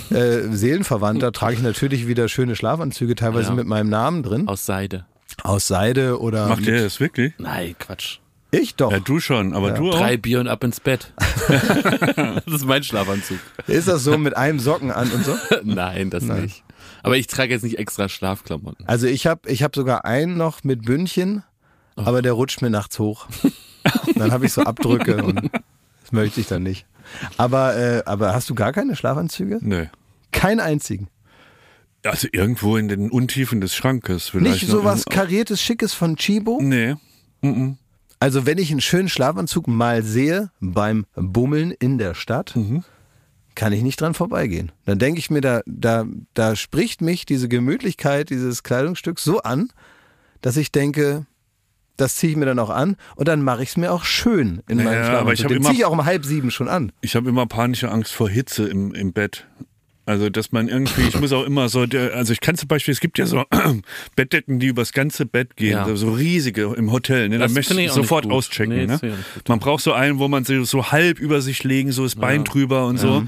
äh, 0.10 0.42
Seelenverwandter, 0.52 1.32
trage 1.32 1.54
ich 1.56 1.62
natürlich 1.62 2.08
wieder 2.08 2.28
schöne 2.30 2.56
Schlafanzüge, 2.56 3.14
teilweise 3.16 3.50
Ja. 3.50 3.56
mit 3.56 3.68
meinem 3.68 3.90
Namen 3.90 4.24
drin, 4.24 4.48
Aus 4.48 4.66
Seide. 4.66 5.06
aus 5.44 5.68
Seide 5.68 6.20
oder 6.20 6.48
Macht 6.48 6.62
ihr 6.66 6.82
das 6.82 7.00
wirklich? 7.00 7.34
Nein, 7.38 7.76
Quatsch. 7.78 8.18
Ich 8.52 8.76
doch. 8.76 8.92
Ja, 8.92 9.00
du 9.00 9.20
schon, 9.20 9.54
aber 9.54 9.72
du 9.72 9.92
auch. 9.92 9.98
Drei 9.98 10.18
Bier 10.18 10.40
und 10.40 10.48
ab 10.48 10.64
ins 10.64 10.80
Bett. 10.80 11.14
das 11.48 12.46
ist 12.48 12.66
mein 12.66 12.84
Schlafanzug. 12.84 13.40
Ist 13.68 13.88
das 13.88 14.04
so 14.04 14.18
mit 14.18 14.36
einem 14.36 14.60
Socken 14.60 14.92
an 14.92 15.12
und 15.12 15.24
so? 15.24 15.36
Nein, 15.64 16.10
das 16.10 16.24
nicht. 16.24 16.64
Aber 17.04 17.18
ich 17.18 17.28
trage 17.28 17.54
jetzt 17.54 17.64
nicht 17.64 17.78
extra 17.78 18.10
Schlafklamotten. 18.10 18.88
Also 18.88 19.08
ich 19.08 19.28
habe 19.28 19.50
ich 19.50 19.64
hab 19.64 19.76
sogar 19.76 20.06
einen 20.06 20.38
noch 20.38 20.64
mit 20.64 20.84
Bündchen, 20.84 21.44
aber 21.96 22.22
der 22.22 22.34
rutscht 22.34 22.62
mir 22.62 22.70
nachts 22.70 23.00
hoch. 23.00 23.28
dann 24.16 24.32
habe 24.32 24.46
ich 24.46 24.54
so 24.54 24.64
Abdrücke 24.64 25.24
und 25.24 25.50
das 26.02 26.12
möchte 26.12 26.42
ich 26.42 26.48
dann 26.48 26.64
nicht. 26.64 26.86
Aber, 27.38 27.76
äh, 27.76 28.04
aber 28.06 28.34
hast 28.34 28.50
du 28.50 28.56
gar 28.56 28.74
keine 28.74 28.96
Schlafanzüge? 28.96 29.60
Nee. 29.62 29.90
Keinen 30.32 30.60
einzigen. 30.60 31.08
Also 32.04 32.28
irgendwo 32.32 32.78
in 32.78 32.88
den 32.88 33.10
Untiefen 33.10 33.62
des 33.62 33.76
Schrankes 33.76 34.30
vielleicht. 34.30 34.62
Nicht 34.62 34.68
sowas 34.68 35.06
kariertes, 35.06 35.62
schickes 35.62 35.94
von 35.94 36.16
Chibo? 36.16 36.60
Nee. 36.62 36.96
Mhm. 37.42 37.78
Also 38.20 38.46
wenn 38.46 38.58
ich 38.58 38.72
einen 38.72 38.82
schönen 38.82 39.08
Schlafanzug 39.10 39.68
mal 39.68 40.04
sehe 40.04 40.52
beim 40.60 41.06
Bummeln 41.16 41.72
in 41.72 41.98
der 41.98 42.14
Stadt, 42.16 42.58
kann 43.56 43.74
ich 43.74 43.82
nicht 43.82 44.00
dran 44.02 44.14
vorbeigehen. 44.14 44.72
Dann 44.86 45.00
denke 45.00 45.20
ich 45.20 45.30
mir, 45.30 45.42
da, 45.42 45.62
da, 45.66 46.06
da 46.34 46.56
spricht 46.56 47.02
mich 47.02 47.26
diese 47.26 47.48
Gemütlichkeit 47.48 48.30
dieses 48.30 48.64
Kleidungsstücks 48.64 49.24
so 49.24 49.42
an, 49.42 49.70
dass 50.42 50.58
ich 50.58 50.72
denke, 50.72 51.26
das 51.98 52.16
ziehe 52.16 52.32
ich 52.32 52.38
mir 52.38 52.46
dann 52.46 52.60
auch 52.60 52.70
an 52.70 52.96
und 53.16 53.28
dann 53.28 53.42
mache 53.42 53.64
ich 53.64 53.70
es 53.70 53.78
mir 53.78 53.92
auch 53.92 54.04
schön 54.04 54.62
in 54.68 54.78
Naja, 54.78 54.90
meinem 54.90 54.98
aber 54.98 55.06
Schlafanzug. 55.06 55.34
ich 55.34 55.44
hab 55.44 55.50
Den 55.50 55.64
ziehe 55.64 55.74
ich 55.76 55.86
auch 55.86 55.92
um 55.92 56.06
halb 56.06 56.26
sieben 56.26 56.52
schon 56.52 56.70
an. 56.70 56.92
Ich 57.02 57.16
habe 57.16 57.28
immer 57.30 57.46
panische 57.46 57.92
Angst 57.92 58.14
vor 58.14 58.30
Hitze 58.30 58.68
im, 58.68 58.94
im 58.94 59.12
Bett. 59.14 59.48
Also, 60.10 60.32
dass 60.32 60.52
man 60.52 60.68
irgendwie, 60.70 61.04
ich 61.08 61.20
muss 61.20 61.32
auch 61.32 61.44
immer 61.46 61.70
so, 61.70 61.82
also 61.82 62.34
ich 62.34 62.42
kann 62.42 62.56
zum 62.56 62.68
Beispiel, 62.68 62.92
es 62.94 63.00
gibt 63.00 63.20
ja 63.20 63.28
so 63.28 63.44
Bettdecken, 64.16 64.58
die 64.58 64.66
übers 64.66 64.92
ganze 64.92 65.28
Bett 65.28 65.56
gehen, 65.56 65.74
Ja. 65.74 65.96
so 65.96 66.12
riesige 66.14 66.74
im 66.76 66.92
Hotel, 66.92 67.30
ne? 67.30 67.38
da 67.38 67.48
möchte 67.48 67.80
ich 67.80 67.92
sofort 67.92 68.26
auschecken. 68.26 68.76
Nee, 68.76 68.86
ne? 68.88 69.00
Man 69.48 69.60
braucht 69.60 69.84
so 69.84 69.94
einen, 69.94 70.18
wo 70.18 70.28
man 70.28 70.46
so, 70.46 70.64
so 70.64 70.92
halb 70.92 71.20
über 71.20 71.42
sich 71.42 71.64
legen, 71.64 71.92
so 71.92 72.04
das 72.04 72.16
Bein 72.16 72.44
drüber 72.44 72.88
und 72.88 72.98
so. 72.98 73.24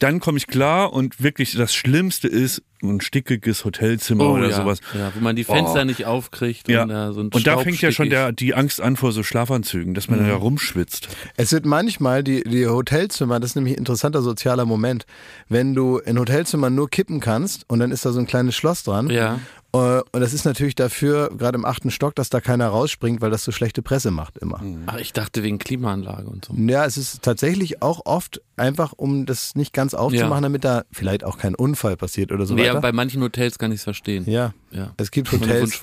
Dann 0.00 0.20
komme 0.20 0.36
ich 0.36 0.46
klar 0.46 0.92
und 0.92 1.22
wirklich 1.22 1.52
das 1.56 1.74
Schlimmste 1.74 2.28
ist, 2.28 2.62
ein 2.82 3.00
stickiges 3.00 3.64
Hotelzimmer 3.64 4.24
Oh, 4.28 4.32
oder 4.34 4.50
ja. 4.50 4.56
sowas. 4.56 4.80
Ja, 4.94 5.10
wo 5.14 5.20
man 5.20 5.36
die 5.36 5.44
Fenster 5.44 5.82
Oh. 5.82 5.84
nicht 5.84 6.04
aufkriegt 6.06 6.68
Ja. 6.68 6.82
und 6.82 6.88
da 6.88 7.12
so 7.12 7.20
ein 7.20 7.28
Und 7.32 7.46
da 7.46 7.58
fängt 7.58 7.80
ja 7.80 7.90
schon 7.92 8.10
der, 8.10 8.32
die 8.32 8.54
Angst 8.54 8.80
an 8.80 8.96
vor 8.96 9.12
so 9.12 9.22
Schlafanzügen, 9.22 9.94
dass 9.94 10.08
man 10.08 10.26
da 10.26 10.34
rumschwitzt. 10.34 11.08
Es 11.36 11.52
wird 11.52 11.66
manchmal 11.66 12.22
die, 12.22 12.42
die 12.44 12.66
Hotelzimmer, 12.66 13.40
das 13.40 13.50
ist 13.50 13.56
nämlich 13.56 13.74
ein 13.74 13.78
interessanter 13.78 14.22
sozialer 14.22 14.64
Moment, 14.64 15.06
wenn 15.48 15.74
du 15.74 15.98
in 15.98 16.18
Hotelzimmern 16.18 16.74
nur 16.74 16.88
kippen 16.90 17.20
kannst 17.20 17.64
und 17.68 17.78
dann 17.80 17.90
ist 17.90 18.04
da 18.04 18.12
so 18.12 18.20
ein 18.20 18.26
kleines 18.26 18.54
Schloss 18.56 18.84
dran. 18.84 19.10
Ja. 19.10 19.40
Äh, 19.74 19.78
Und 20.12 20.20
das 20.20 20.32
ist 20.32 20.46
natürlich 20.46 20.76
dafür, 20.76 21.30
gerade 21.36 21.56
im 21.58 21.66
achten 21.66 21.90
Stock, 21.90 22.14
dass 22.14 22.30
da 22.30 22.40
keiner 22.40 22.68
rausspringt, 22.68 23.20
weil 23.20 23.30
das 23.30 23.44
so 23.44 23.52
schlechte 23.52 23.82
Presse 23.82 24.10
macht 24.10 24.38
immer. 24.38 24.62
Ach, 24.86 24.96
ich 24.96 25.12
dachte 25.12 25.42
wegen 25.42 25.58
Klimaanlage 25.58 26.26
und 26.26 26.46
so. 26.46 26.54
Ja, 26.56 26.86
es 26.86 26.96
ist 26.96 27.20
tatsächlich 27.22 27.82
auch 27.82 28.06
oft 28.06 28.40
einfach, 28.56 28.94
um 28.96 29.26
das 29.26 29.54
nicht 29.56 29.74
ganz 29.74 29.92
aufzumachen, 29.92 30.30
Ja. 30.36 30.40
damit 30.40 30.64
da 30.64 30.84
vielleicht 30.90 31.22
auch 31.22 31.36
kein 31.36 31.54
Unfall 31.54 31.98
passiert 31.98 32.32
oder 32.32 32.46
so 32.46 32.54
nee, 32.54 32.67
weiter. 32.72 32.80
bei 32.82 32.92
manchen 32.92 33.22
Hotels 33.22 33.58
kann 33.58 33.72
ich 33.72 33.78
es 33.78 33.84
verstehen. 33.84 34.24
Ja, 34.28 34.52
Ja. 34.70 34.92
es 34.96 35.10
gibt 35.10 35.30
Hotels, 35.32 35.80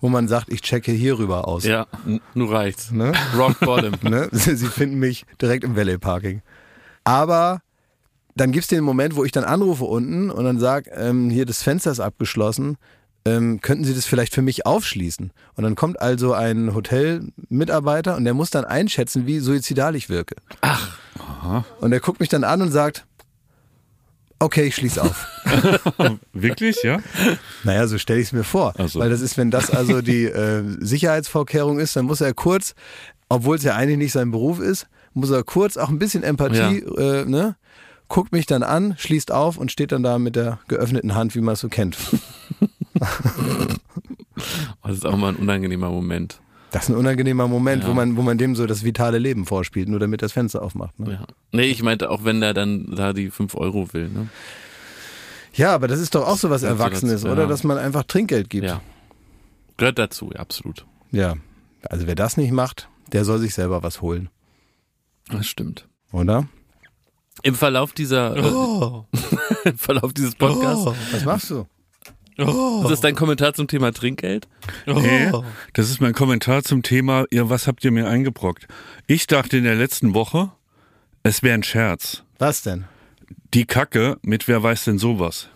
wo 0.00 0.08
man 0.08 0.28
sagt, 0.28 0.52
ich 0.52 0.62
checke 0.62 0.92
hier 0.92 1.18
rüber 1.18 1.46
aus. 1.48 1.64
Ja, 1.64 1.86
nur 2.34 2.52
reicht's. 2.52 2.90
Ne? 2.90 3.12
Rock 3.36 3.58
bottom. 3.60 3.92
Ne? 4.02 4.28
Sie 4.32 4.56
finden 4.66 4.98
mich 4.98 5.24
direkt 5.40 5.64
im 5.64 5.76
Valet 5.76 6.00
Parking. 6.00 6.42
Aber 7.04 7.60
dann 8.34 8.52
gibt 8.52 8.64
es 8.64 8.68
den 8.68 8.84
Moment, 8.84 9.16
wo 9.16 9.24
ich 9.24 9.32
dann 9.32 9.44
anrufe 9.44 9.84
unten 9.84 10.30
und 10.30 10.44
dann 10.44 10.58
sage, 10.58 10.90
ähm, 10.90 11.30
hier 11.30 11.46
das 11.46 11.62
Fenster 11.62 11.90
ist 11.90 12.00
abgeschlossen, 12.00 12.76
ähm, 13.24 13.60
könnten 13.60 13.84
Sie 13.84 13.94
das 13.94 14.04
vielleicht 14.06 14.34
für 14.34 14.42
mich 14.42 14.66
aufschließen? 14.66 15.32
Und 15.54 15.64
dann 15.64 15.74
kommt 15.74 16.00
also 16.00 16.32
ein 16.34 16.74
Hotelmitarbeiter 16.74 18.16
und 18.16 18.24
der 18.24 18.34
muss 18.34 18.50
dann 18.50 18.64
einschätzen, 18.64 19.26
wie 19.26 19.40
suizidal 19.40 19.96
ich 19.96 20.08
wirke. 20.08 20.36
Ach. 20.60 20.96
Und 21.80 21.92
er 21.92 22.00
guckt 22.00 22.20
mich 22.20 22.28
dann 22.28 22.44
an 22.44 22.60
und 22.62 22.70
sagt, 22.72 23.06
okay, 24.38 24.64
ich 24.64 24.74
schließe 24.76 25.02
auf. 25.02 25.26
Wirklich, 26.32 26.82
ja? 26.82 27.00
Naja, 27.64 27.86
so 27.86 27.98
stelle 27.98 28.20
ich 28.20 28.26
es 28.26 28.32
mir 28.32 28.44
vor. 28.44 28.74
So. 28.86 29.00
Weil 29.00 29.10
das 29.10 29.20
ist, 29.20 29.36
wenn 29.38 29.50
das 29.50 29.70
also 29.70 30.02
die 30.02 30.24
äh, 30.24 30.62
Sicherheitsvorkehrung 30.80 31.78
ist, 31.78 31.96
dann 31.96 32.06
muss 32.06 32.20
er 32.20 32.34
kurz, 32.34 32.74
obwohl 33.28 33.56
es 33.56 33.62
ja 33.62 33.74
eigentlich 33.74 33.98
nicht 33.98 34.12
sein 34.12 34.30
Beruf 34.30 34.60
ist, 34.60 34.86
muss 35.14 35.30
er 35.30 35.42
kurz 35.44 35.76
auch 35.76 35.88
ein 35.88 35.98
bisschen 35.98 36.22
Empathie, 36.22 36.80
äh, 36.80 37.24
ne? 37.24 37.56
Guckt 38.08 38.30
mich 38.30 38.46
dann 38.46 38.62
an, 38.62 38.94
schließt 38.98 39.32
auf 39.32 39.56
und 39.56 39.72
steht 39.72 39.90
dann 39.90 40.04
da 40.04 40.18
mit 40.20 40.36
der 40.36 40.60
geöffneten 40.68 41.16
Hand, 41.16 41.34
wie 41.34 41.40
man 41.40 41.54
es 41.54 41.60
so 41.60 41.68
kennt. 41.68 41.96
Oh, 44.82 44.88
das 44.88 44.98
ist 44.98 45.06
auch 45.06 45.16
mal 45.16 45.30
ein 45.30 45.36
unangenehmer 45.36 45.90
Moment. 45.90 46.40
Das 46.76 46.84
ist 46.84 46.90
ein 46.90 46.96
unangenehmer 46.96 47.48
Moment, 47.48 47.82
Ja. 47.84 47.88
wo, 47.88 47.94
man, 47.94 48.16
wo 48.16 48.22
man 48.22 48.38
dem 48.38 48.54
so 48.54 48.66
das 48.66 48.84
vitale 48.84 49.18
Leben 49.18 49.46
vorspielt, 49.46 49.88
nur 49.88 49.98
damit 49.98 50.22
das 50.22 50.32
Fenster 50.32 50.62
aufmacht. 50.62 50.98
Ne? 51.00 51.12
Ja. 51.14 51.26
Nee, 51.52 51.64
ich 51.66 51.82
meinte 51.82 52.10
auch, 52.10 52.24
wenn 52.24 52.40
der 52.40 52.52
dann 52.54 52.94
da 52.94 53.12
die 53.12 53.30
5 53.30 53.54
Euro 53.54 53.92
will. 53.92 54.08
Ne? 54.08 54.28
Ja, 55.54 55.74
aber 55.74 55.88
das 55.88 56.00
ist 56.00 56.14
doch 56.14 56.26
auch 56.26 56.36
so 56.36 56.50
was 56.50 56.62
Erwachsenes, 56.62 57.22
dazu, 57.22 57.32
oder? 57.32 57.42
ja. 57.42 57.48
Dass 57.48 57.64
man 57.64 57.78
einfach 57.78 58.02
Trinkgeld 58.04 58.50
gibt. 58.50 58.66
Ja. 58.66 58.80
Gehört 59.78 59.98
dazu, 59.98 60.30
ja, 60.34 60.40
absolut. 60.40 60.84
ja. 61.12 61.34
Also 61.88 62.06
wer 62.08 62.14
das 62.16 62.36
nicht 62.36 62.50
macht, 62.52 62.88
der 63.12 63.24
soll 63.24 63.38
sich 63.38 63.54
selber 63.54 63.82
was 63.82 64.02
holen, 64.02 64.28
Das 65.30 65.46
stimmt. 65.46 65.86
oder? 66.12 66.48
Im 67.42 67.54
Verlauf 67.54 67.92
dieser 67.92 68.34
äh, 68.36 69.02
im 69.68 69.78
Verlauf 69.78 70.12
dieses 70.12 70.34
Podcasts, 70.34 70.86
Was 71.12 71.24
machst 71.24 71.50
du? 71.50 71.66
Ist 72.36 72.90
das 72.90 73.00
dein 73.00 73.14
Kommentar 73.14 73.54
zum 73.54 73.66
Thema 73.68 73.92
Trinkgeld? 73.92 74.46
Nee, 74.86 75.32
das 75.72 75.90
ist 75.90 76.00
mein 76.00 76.12
Kommentar 76.12 76.62
zum 76.62 76.82
Thema, 76.82 77.24
ja, 77.30 77.48
was 77.48 77.66
habt 77.66 77.84
ihr 77.84 77.90
mir 77.90 78.08
eingebrockt? 78.08 78.66
Ich 79.06 79.26
dachte 79.26 79.56
in 79.56 79.64
der 79.64 79.74
letzten 79.76 80.14
Woche, 80.14 80.52
es 81.22 81.42
wäre 81.42 81.54
ein 81.54 81.62
Scherz. 81.62 82.22
Was 82.38 82.62
denn? 82.62 82.84
Die 83.54 83.64
Kacke 83.64 84.18
mit 84.22 84.48
wer 84.48 84.62
weiß 84.62 84.84
denn 84.84 84.98
sowas. 84.98 85.48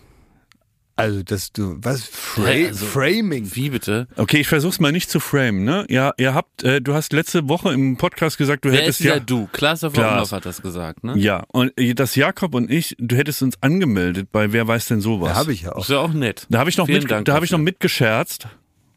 Also, 1.01 1.23
dass 1.23 1.53
du, 1.53 1.77
was? 1.81 2.05
Fra 2.05 2.47
Hä, 2.47 2.67
also- 2.69 2.87
Framing. 2.87 3.51
Wie 3.55 3.71
bitte? 3.71 4.07
Okay, 4.17 4.41
ich 4.41 4.49
versuch's 4.49 4.81
mal 4.81 4.93
nicht 4.93 5.11
zu 5.11 5.21
framen, 5.21 5.65
ne? 5.65 5.87
Ja, 5.89 6.13
ihr 6.19 6.35
habt, 6.35 6.63
äh, 6.63 6.81
du 6.81 6.95
hast 6.95 7.13
letzte 7.13 7.49
Woche 7.49 7.73
im 7.73 7.97
Podcast 7.97 8.39
gesagt, 8.39 8.65
du 8.65 8.71
Wer 8.71 8.83
hättest 8.83 9.01
ist 9.01 9.07
ja. 9.07 9.19
du? 9.19 9.49
Klaas 9.53 9.83
auf 9.85 9.93
Klaas. 9.93 10.33
Hat 10.33 10.47
das 10.47 10.63
gesagt, 10.63 11.05
ne? 11.05 11.17
Ja, 11.17 11.45
und 11.49 11.73
äh, 11.79 11.95
das 11.95 12.15
Jakob 12.15 12.55
und 12.55 12.71
ich, 12.71 12.97
du 12.99 13.17
hättest 13.17 13.43
uns 13.43 13.61
angemeldet 13.63 14.29
bei 14.31 14.53
wer 14.53 14.69
weiß 14.69 14.87
denn 14.87 15.01
sowas. 15.01 15.31
Ja, 15.31 15.35
habe 15.37 15.53
ich 15.53 15.63
ja 15.63 15.73
auch. 15.73 15.83
Ist 15.83 15.91
ja 15.91 15.99
auch 15.99 16.13
nett. 16.13 16.47
Da 16.51 16.59
habe 16.59 16.71
ich 16.71 16.77
noch 16.77 16.87
Vielen 16.87 17.03
mit, 17.03 17.11
Dank 17.11 17.25
da 17.25 17.35
habe 17.35 17.45
ich 17.45 17.51
noch 17.51 17.59
mitgescherzt. 17.59 18.49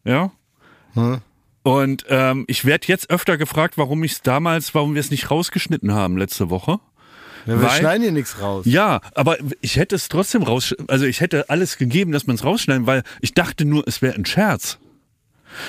Ja. 0.06 0.32
Hm. 0.94 1.22
Und 1.64 2.06
ähm, 2.10 2.44
ich 2.48 2.66
werde 2.66 2.88
jetzt 2.88 3.10
öfter 3.10 3.38
gefragt, 3.38 3.78
warum 3.78 4.04
ich 4.04 4.12
es 4.14 4.22
damals, 4.22 4.76
warum 4.76 4.96
wir 4.96 5.00
es 5.00 5.12
nicht 5.12 5.32
rausgeschnitten 5.32 5.94
haben 5.94 6.18
letzte 6.18 6.50
Woche. 6.50 6.80
Ja, 7.46 7.60
wir 7.60 7.62
Weil- 7.64 7.80
schneiden 7.80 8.04
hier 8.04 8.12
nichts 8.12 8.40
raus. 8.42 8.66
Ja, 8.66 9.02
aber 9.16 9.38
ich 9.62 9.76
hätte 9.78 9.96
es 9.96 10.08
trotzdem 10.10 10.44
raus, 10.44 10.74
also 10.88 11.06
ich 11.06 11.20
hätte 11.22 11.50
alles 11.50 11.78
gegeben, 11.78 12.12
dass 12.12 12.26
man 12.28 12.36
es 12.36 12.44
rausschneiden, 12.44 12.88
weil 12.88 13.04
ich 13.22 13.34
dachte 13.34 13.66
nur, 13.66 13.88
es 13.88 14.02
wäre 14.02 14.16
ein 14.16 14.26
Scherz. 14.26 14.78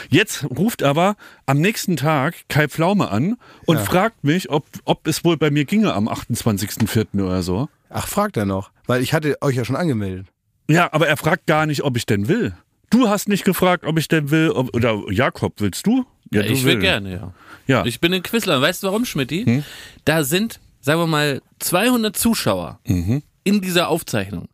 Jetzt 0.09 0.45
ruft 0.45 0.83
aber 0.83 1.17
am 1.47 1.59
nächsten 1.61 1.97
Tag 1.97 2.35
Kai 2.49 2.69
Pflaume 2.69 3.11
an 3.11 3.37
und 3.67 3.77
Ja. 3.77 3.83
fragt 3.85 4.25
mich, 4.25 4.49
ob, 4.51 4.67
ob 4.85 5.07
es 5.07 5.25
wohl 5.25 5.37
bei 5.37 5.51
mir 5.51 5.65
ginge 5.67 5.93
am 5.93 6.09
28.04. 6.09 7.23
oder 7.23 7.43
so. 7.43 7.69
Ach, 7.91 8.09
fragt 8.09 8.37
er 8.37 8.47
noch. 8.47 8.71
Weil 8.87 9.03
ich 9.03 9.13
hatte 9.13 9.37
euch 9.43 9.57
ja 9.57 9.65
schon 9.65 9.77
angemeldet. 9.77 10.27
Ja, 10.69 10.91
aber 10.93 11.07
er 11.09 11.17
fragt 11.19 11.47
gar 11.47 11.67
nicht, 11.67 11.83
ob 11.85 11.97
ich 11.97 12.07
denn 12.07 12.29
will. 12.29 12.55
Du 12.89 13.09
hast 13.09 13.29
nicht 13.29 13.45
gefragt, 13.45 13.85
ob 13.85 13.99
ich 13.99 14.09
denn 14.09 14.31
will, 14.31 14.51
ob, 14.51 14.75
oder 14.75 15.03
Jakob, 15.11 15.55
willst 15.59 15.87
du? 15.87 16.07
Ja, 16.31 16.43
du 16.43 16.49
ich 16.49 16.65
will 16.65 16.75
will. 16.75 16.81
gerne, 16.81 17.13
ja. 17.13 17.33
Ja, 17.67 17.85
Ich 17.85 18.01
bin 18.01 18.13
in 18.13 18.23
Quizland. 18.23 18.63
Weißt 18.63 18.83
du 18.83 18.87
warum, 18.87 19.05
Schmidti? 19.05 19.45
Hm? 19.45 19.65
Da 20.05 20.25
sind, 20.25 20.61
sagen 20.85 21.01
wir 21.01 21.07
mal, 21.07 21.41
200 21.61 22.17
Zuschauer 22.17 22.79
Mhm. 22.87 23.23
in 23.43 23.61
dieser 23.63 23.89
Aufzeichnung, 23.89 24.49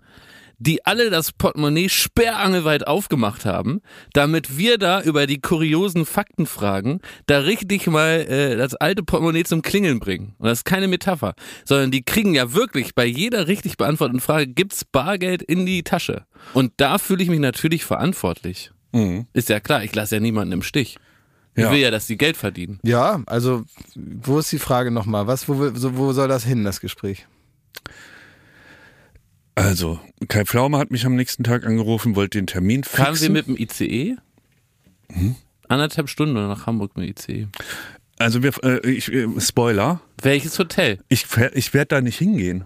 die 0.63 0.85
alle 0.85 1.09
das 1.11 1.33
Portemonnaie 1.33 1.89
sperrangelweit 1.89 2.87
aufgemacht 2.87 3.47
haben, 3.47 3.81
damit 4.13 4.59
wir 4.59 4.77
da 4.77 5.01
über 5.01 5.27
die 5.27 5.41
kuriosen 5.41 6.05
Faktenfragen 6.05 7.01
da 7.27 7.39
richtig 7.39 7.87
mal 7.87 8.27
äh, 8.29 8.57
das 8.57 8.75
alte 8.75 9.03
Portemonnaie 9.03 9.45
zum 9.45 9.63
Klingeln 9.63 10.01
bringen. 10.01 10.35
Und 10.39 10.47
das 10.49 10.59
ist 10.59 10.65
keine 10.65 10.87
Metapher, 10.87 11.35
sondern 11.65 11.91
die 11.91 12.03
kriegen 12.03 12.35
ja 12.35 12.53
wirklich 12.53 12.95
bei 12.95 13.07
jeder 13.07 13.49
richtig 13.49 13.77
beantworteten 13.79 14.21
Frage, 14.21 14.49
gibt's 14.49 14.85
Bargeld 14.85 15.43
in 15.43 15.65
die 15.67 15.83
Tasche? 15.83 16.27
Und 16.53 16.73
da 16.77 16.99
fühle 16.99 17.23
ich 17.23 17.31
mich 17.31 17.41
natürlich 17.41 17.85
verantwortlich. 17.85 18.71
Mhm. 18.93 19.27
Ist 19.33 19.49
ja 19.49 19.61
klar, 19.61 19.83
ich 19.83 19.95
lasse 19.95 20.17
ja 20.17 20.21
niemanden 20.21 20.53
im 20.53 20.63
Stich. 20.63 20.97
Ich 21.57 21.63
Ja. 21.65 21.71
will 21.73 21.79
ja, 21.79 21.91
dass 21.91 22.07
die 22.07 22.17
Geld 22.17 22.37
verdienen. 22.37 22.79
Ja, 22.83 23.23
also, 23.27 23.65
wo 23.97 24.39
ist 24.39 24.51
die 24.53 24.59
Frage 24.59 24.91
nochmal? 24.91 25.27
Was, 25.27 25.49
wo, 25.49 25.57
wo 25.97 26.13
soll 26.13 26.29
das 26.29 26.45
hin, 26.45 26.65
das 26.65 26.81
Gespräch? 26.81 27.27
also 29.55 30.01
Kai 30.29 30.45
Pflaume 30.45 30.79
hat 30.79 30.91
mich 30.91 31.05
am 31.05 31.17
nächsten 31.17 31.45
Tag 31.45 31.67
angerufen, 31.67 32.17
wollte 32.17 32.39
den 32.39 32.47
Termin 32.47 32.83
fixen. 32.85 33.05
Kamen 33.05 33.21
wir 33.21 33.31
mit 33.31 33.47
dem 33.47 33.57
ICE? 33.57 34.17
Hm? 35.13 35.35
Anderthalb 35.69 36.09
Stunden 36.09 36.35
nach 36.35 36.67
Hamburg 36.67 36.97
mit 36.97 37.07
dem 37.29 37.35
ICE. 37.35 37.49
also 38.19 38.43
wir, 38.43 38.53
äh, 38.65 38.89
ich, 38.89 39.13
äh, 39.13 39.29
Spoiler, 39.39 40.01
Welches 40.23 40.59
Hotel? 40.59 40.99
ich, 41.09 41.27
ich 41.55 41.75
werde 41.75 41.89
da 41.89 42.01
nicht 42.01 42.19
hingehen. 42.19 42.65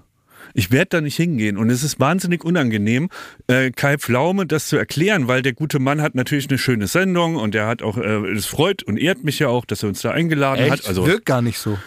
Ich 0.55 0.71
werde 0.71 0.89
da 0.91 1.01
nicht 1.01 1.17
hingehen 1.17 1.59
und 1.59 1.69
es 1.69 1.83
ist 1.83 2.01
wahnsinnig 2.01 2.45
unangenehm, 2.45 3.11
äh, 3.49 3.71
Kai 3.71 3.99
Pflaume 3.99 4.47
das 4.47 4.69
zu 4.69 4.77
erklären, 4.77 5.29
weil 5.29 5.43
der 5.43 5.53
gute 5.53 5.81
Mann 5.81 6.01
hat 6.01 6.15
natürlich 6.15 6.49
eine 6.49 6.59
schöne 6.59 6.87
Sendung 6.87 7.37
und 7.37 7.55
er 7.55 7.67
hat 7.67 7.83
auch, 7.83 7.99
äh, 7.99 8.31
es 8.33 8.47
freut 8.47 8.83
und 8.85 8.97
ehrt 8.97 9.25
mich 9.25 9.41
ja 9.41 9.49
auch, 9.49 9.65
dass 9.65 9.83
er 9.83 9.89
uns 9.89 10.01
da 10.01 10.13
eingeladen 10.13 10.71
hat. 10.71 10.87
Also 10.87 11.07
Wirkt 11.07 11.27
gar 11.27 11.43
nicht 11.43 11.59
so. 11.59 11.79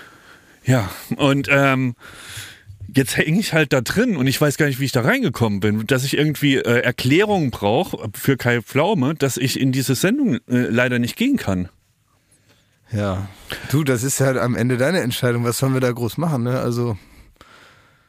ja 0.66 0.92
und 1.16 1.48
ähm, 1.50 1.96
jetzt 2.94 3.16
hänge 3.18 3.40
ich 3.40 3.54
halt 3.54 3.74
da 3.74 3.82
drin 3.82 4.18
und 4.18 4.28
ich 4.28 4.40
weiß 4.40 4.58
gar 4.58 4.66
nicht, 4.66 4.80
wie 4.80 4.86
ich 4.86 4.92
da 4.92 5.02
reingekommen 5.02 5.60
bin, 5.60 5.88
dass 5.88 6.04
ich 6.04 6.18
irgendwie 6.18 6.56
äh, 6.56 6.82
Erklärungen 6.82 7.52
brauche 7.52 8.10
für 8.14 8.38
Kai 8.38 8.62
Pflaume, 8.62 9.16
dass 9.16 9.38
ich 9.38 9.60
in 9.60 9.72
diese 9.72 9.96
Sendung 9.96 10.36
äh, 10.36 10.40
leider 10.48 11.00
nicht 11.00 11.16
gehen 11.16 11.38
kann. 11.38 11.70
Ja. 12.92 13.28
Du, 13.70 13.84
das 13.84 14.04
ist 14.04 14.20
ja 14.20 14.36
am 14.38 14.56
Ende 14.56 14.78
deine 14.78 15.02
Entscheidung. 15.02 15.44
Was 15.44 15.58
sollen 15.58 15.74
wir 15.74 15.82
da 15.82 15.92
groß 15.92 16.18
machen, 16.18 16.44
ne? 16.44 16.60
Also, 16.60 16.98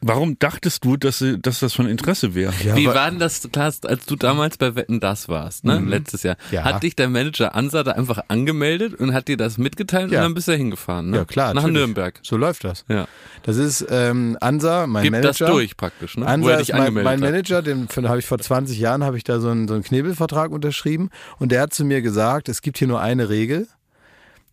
Warum 0.01 0.39
dachtest 0.39 0.85
du, 0.85 0.97
dass, 0.97 1.19
sie- 1.19 1.41
dass 1.41 1.59
das 1.59 1.75
von 1.75 1.87
Interesse 1.89 2.35
wäre? 2.35 2.53
ja, 2.65 2.77
Wie 2.77 2.87
wa- 2.87 2.95
war 2.95 3.11
denn 3.11 3.19
das, 3.19 3.49
Klaas, 3.53 3.83
als 3.85 4.07
du 4.07 4.15
damals 4.15 4.57
bei 4.57 4.77
Wetten 4.77 5.01
das 5.01 5.29
warst, 5.29 5.65
ne? 5.65 5.81
Letztes 5.85 6.23
Jahr? 6.23 6.37
Ja. 6.53 6.63
Hat 6.63 6.85
dich 6.85 6.95
der 6.95 7.09
Manager 7.09 7.55
Ansa 7.57 7.83
da 7.83 7.93
einfach 7.93 8.21
angemeldet 8.29 8.95
und 8.95 9.13
hat 9.13 9.27
dir 9.27 9.37
das 9.37 9.59
mitgeteilt 9.59 10.13
Ja. 10.13 10.21
und 10.21 10.25
dann 10.27 10.35
bist 10.35 10.47
du 10.47 10.53
hingefahren, 10.53 11.11
ne? 11.11 11.17
Ja, 11.19 11.25
klar. 11.25 11.49
Nach 11.55 11.63
natürlich. 11.63 11.79
Nürnberg. 11.79 12.21
So 12.23 12.37
läuft 12.37 12.63
das. 12.63 12.85
Ja. 12.89 13.09
Das 13.43 13.57
ist 13.57 13.85
ähm, 13.91 14.37
Ansa, 14.41 14.87
mein 14.87 15.03
Gib 15.03 15.13
Manager. 15.13 15.29
das 15.47 15.51
durch 15.53 15.77
praktisch, 15.77 16.17
ne? 16.17 16.27
Wo 16.27 16.29
Ansa 16.29 16.51
er 16.51 16.61
ist 16.61 16.69
dich 16.69 16.73
mein, 16.75 16.81
angemeldet 16.83 17.05
mein. 17.11 17.21
Manager, 17.21 17.63
den 17.63 17.89
habe 18.09 18.19
ich 18.21 18.27
vor 18.27 18.39
20 18.39 18.79
Jahren, 18.79 19.03
habe 19.03 19.17
ich 19.17 19.25
da 19.25 19.41
so 19.41 19.49
einen, 19.49 19.67
so 19.67 19.75
einen 19.75 19.83
Knebelvertrag 19.83 20.53
unterschrieben 20.53 21.11
und 21.41 21.51
der 21.51 21.63
hat 21.63 21.75
zu 21.75 21.85
mir 21.85 22.03
gesagt, 22.03 22.49
es 22.49 22.63
gibt 22.63 22.79
hier 22.79 22.87
nur 22.89 23.01
eine 23.01 23.29
Regel. 23.31 23.67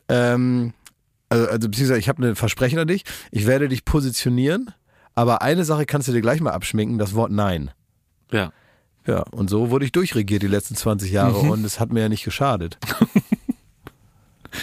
Ähm, 0.09 0.73
also, 1.29 1.47
also 1.47 1.69
beziehungsweise 1.69 1.99
ich 1.99 2.09
habe 2.09 2.25
ein 2.25 2.35
Versprechen 2.35 2.79
an 2.79 2.87
dich, 2.87 3.03
ich 3.31 3.47
werde 3.47 3.67
dich 3.67 3.85
positionieren, 3.85 4.71
aber 5.15 5.41
eine 5.41 5.65
Sache 5.65 5.85
kannst 5.85 6.07
du 6.07 6.11
dir 6.11 6.21
gleich 6.21 6.41
mal 6.41 6.51
abschminken, 6.51 6.97
das 6.97 7.15
Wort 7.15 7.31
Nein. 7.31 7.71
Ja. 8.31 8.51
Ja, 9.07 9.21
und 9.31 9.49
so 9.49 9.69
wurde 9.69 9.85
ich 9.85 9.91
durchregiert 9.91 10.41
die 10.41 10.47
letzten 10.47 10.75
20 10.75 11.11
Jahre 11.11 11.37
und 11.37 11.63
es 11.63 11.79
hat 11.79 11.93
mir 11.93 12.01
ja 12.01 12.09
nicht 12.09 12.23
geschadet. 12.23 12.77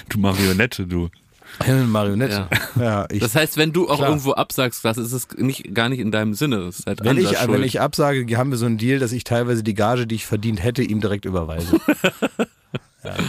Du 0.09 0.19
Marionette, 0.19 0.87
du. 0.87 1.11
Eine 1.59 1.83
Marionette. 1.87 2.49
Ja. 2.77 3.07
ich, 3.11 3.21
Das 3.21 3.35
heißt, 3.35 3.57
wenn 3.57 3.73
du 3.73 3.89
auch 3.89 3.97
Klar. 3.99 4.09
irgendwo 4.09 4.33
absagst, 4.33 4.85
das 4.85 4.97
ist 4.97 5.13
es 5.13 5.29
nicht, 5.37 5.75
gar 5.75 5.89
nicht 5.89 5.99
in 5.99 6.11
deinem 6.11 6.35
Sinne. 6.35 6.71
Halt 6.87 7.05
wenn, 7.05 7.19
ich, 7.19 7.31
wenn 7.33 7.63
ich 7.63 7.81
absage, 7.81 8.27
haben 8.39 8.51
wir 8.51 8.57
so 8.57 8.67
einen 8.67 8.79
Deal, 8.79 8.99
dass 8.99 9.13
ich 9.13 9.25
teilweise 9.25 9.63
die 9.63 9.75
Gage, 9.75 10.07
die 10.07 10.15
ich 10.15 10.27
verdient 10.27 10.63
hätte, 10.63 10.83
ihm 10.83 11.01
direkt 11.01 11.25
überweise. 11.25 11.79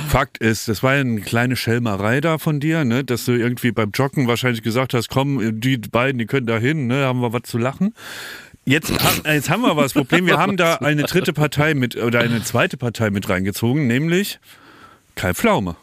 Fakt 0.07 0.37
ist, 0.37 0.67
das 0.67 0.83
war 0.83 0.95
ja 0.95 1.01
eine 1.01 1.21
kleine 1.21 1.55
Schelmerei 1.55 2.21
da 2.21 2.37
von 2.37 2.59
dir, 2.59 2.85
ne, 2.85 3.03
dass 3.03 3.25
du 3.25 3.31
irgendwie 3.31 3.71
beim 3.71 3.91
Joggen 3.91 4.27
wahrscheinlich 4.27 4.61
gesagt 4.61 4.93
hast, 4.93 5.09
komm, 5.09 5.59
die 5.61 5.77
beiden, 5.77 6.19
die 6.19 6.25
können 6.27 6.45
da 6.47 6.57
hin, 6.57 6.87
ne, 6.87 7.05
haben 7.05 7.21
wir 7.21 7.33
was 7.33 7.43
zu 7.43 7.57
lachen. 7.57 7.93
Jetzt, 8.65 8.91
haben- 9.03 9.21
jetzt 9.25 9.49
haben 9.49 9.61
wir 9.63 9.71
aber 9.71 9.83
das 9.83 9.93
Problem, 9.93 10.25
wir 10.25 10.37
haben 10.37 10.57
da 10.57 10.75
eine 10.75 11.03
dritte 11.03 11.33
Partei 11.33 11.73
mit 11.73 11.95
oder 11.95 12.19
eine 12.21 12.43
zweite 12.43 12.77
Partei 12.77 13.09
mit 13.09 13.27
reingezogen, 13.29 13.87
nämlich 13.87 14.39
Kai 15.15 15.33
Pflaume. 15.33 15.75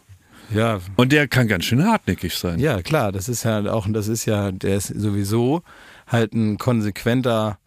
ja, 0.54 0.80
Und 0.96 1.12
der 1.12 1.28
kann 1.28 1.46
ganz 1.46 1.64
schön 1.66 1.84
hartnäckig 1.84 2.34
sein. 2.36 2.58
ja, 2.58 2.80
klar, 2.82 3.12
das 3.12 3.28
ist 3.28 3.44
ja 3.44 3.70
auch, 3.72 3.86
das 3.90 4.08
ist 4.08 4.24
ja, 4.24 4.50
der 4.50 4.76
ist 4.76 4.86
sowieso 4.88 5.62
halt 6.06 6.32
ein 6.32 6.58
konsequenter 6.58 7.58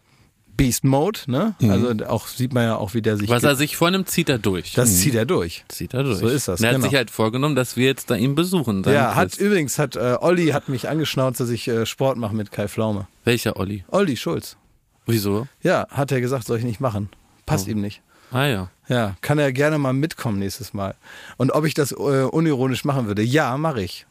Beast 0.55 0.83
Mode, 0.83 1.19
ne? 1.27 1.55
Also 1.61 2.05
auch 2.05 2.27
sieht 2.27 2.53
man 2.53 2.63
ja 2.63 2.75
auch, 2.75 2.93
wie 2.93 3.01
der 3.01 3.17
sich. 3.17 3.29
Was 3.29 3.43
er 3.43 3.55
sich 3.55 3.75
vornimmt, 3.75 4.09
zieht 4.09 4.29
er 4.29 4.37
durch. 4.37 4.73
das 4.73 4.99
zieht 4.99 5.15
er 5.15 5.25
durch. 5.25 5.65
zieht 5.67 5.93
er 5.93 6.03
durch. 6.03 6.19
So 6.19 6.27
ist 6.27 6.47
das, 6.47 6.59
Und 6.59 6.65
er 6.65 6.69
hat 6.69 6.75
genau. 6.77 6.87
sich 6.89 6.95
halt 6.95 7.09
vorgenommen, 7.11 7.55
dass 7.55 7.75
wir 7.75 7.85
jetzt 7.85 8.09
da 8.09 8.15
ihn 8.15 8.35
besuchen. 8.35 8.83
Ja, 8.83 9.15
hat 9.15 9.31
Quiz. 9.31 9.39
übrigens 9.39 9.79
hat 9.79 9.95
äh, 9.95 10.17
Olli 10.19 10.47
hat 10.49 10.69
mich 10.69 10.89
angeschnauzt, 10.89 11.39
dass 11.39 11.49
ich 11.49 11.67
äh, 11.67 11.85
Sport 11.85 12.17
mache 12.17 12.35
mit 12.35 12.51
Kai 12.51 12.67
Pflaume. 12.67 13.07
Welcher 13.23 13.57
Olli? 13.57 13.83
Olli 13.89 14.15
Schulz. 14.15 14.57
Wieso? 15.05 15.47
Ja, 15.61 15.87
hat 15.89 16.11
er 16.11 16.21
gesagt, 16.21 16.45
soll 16.45 16.59
ich 16.59 16.63
nicht 16.63 16.79
machen. 16.79 17.09
Passt 17.45 17.67
ihm 17.67 17.81
nicht. 17.81 18.01
Ah 18.31 18.45
ja. 18.45 18.69
Ja, 18.87 19.15
kann 19.21 19.37
er 19.39 19.51
gerne 19.53 19.77
mal 19.77 19.93
mitkommen 19.93 20.39
nächstes 20.39 20.73
Mal. 20.73 20.95
Und 21.37 21.51
ob 21.51 21.65
ich 21.65 21.73
das 21.73 21.91
äh, 21.91 21.95
unironisch 21.95 22.83
machen 22.83 23.07
würde? 23.07 23.21
Ja, 23.21 23.57
mache 23.57 23.81
ich. 23.81 24.05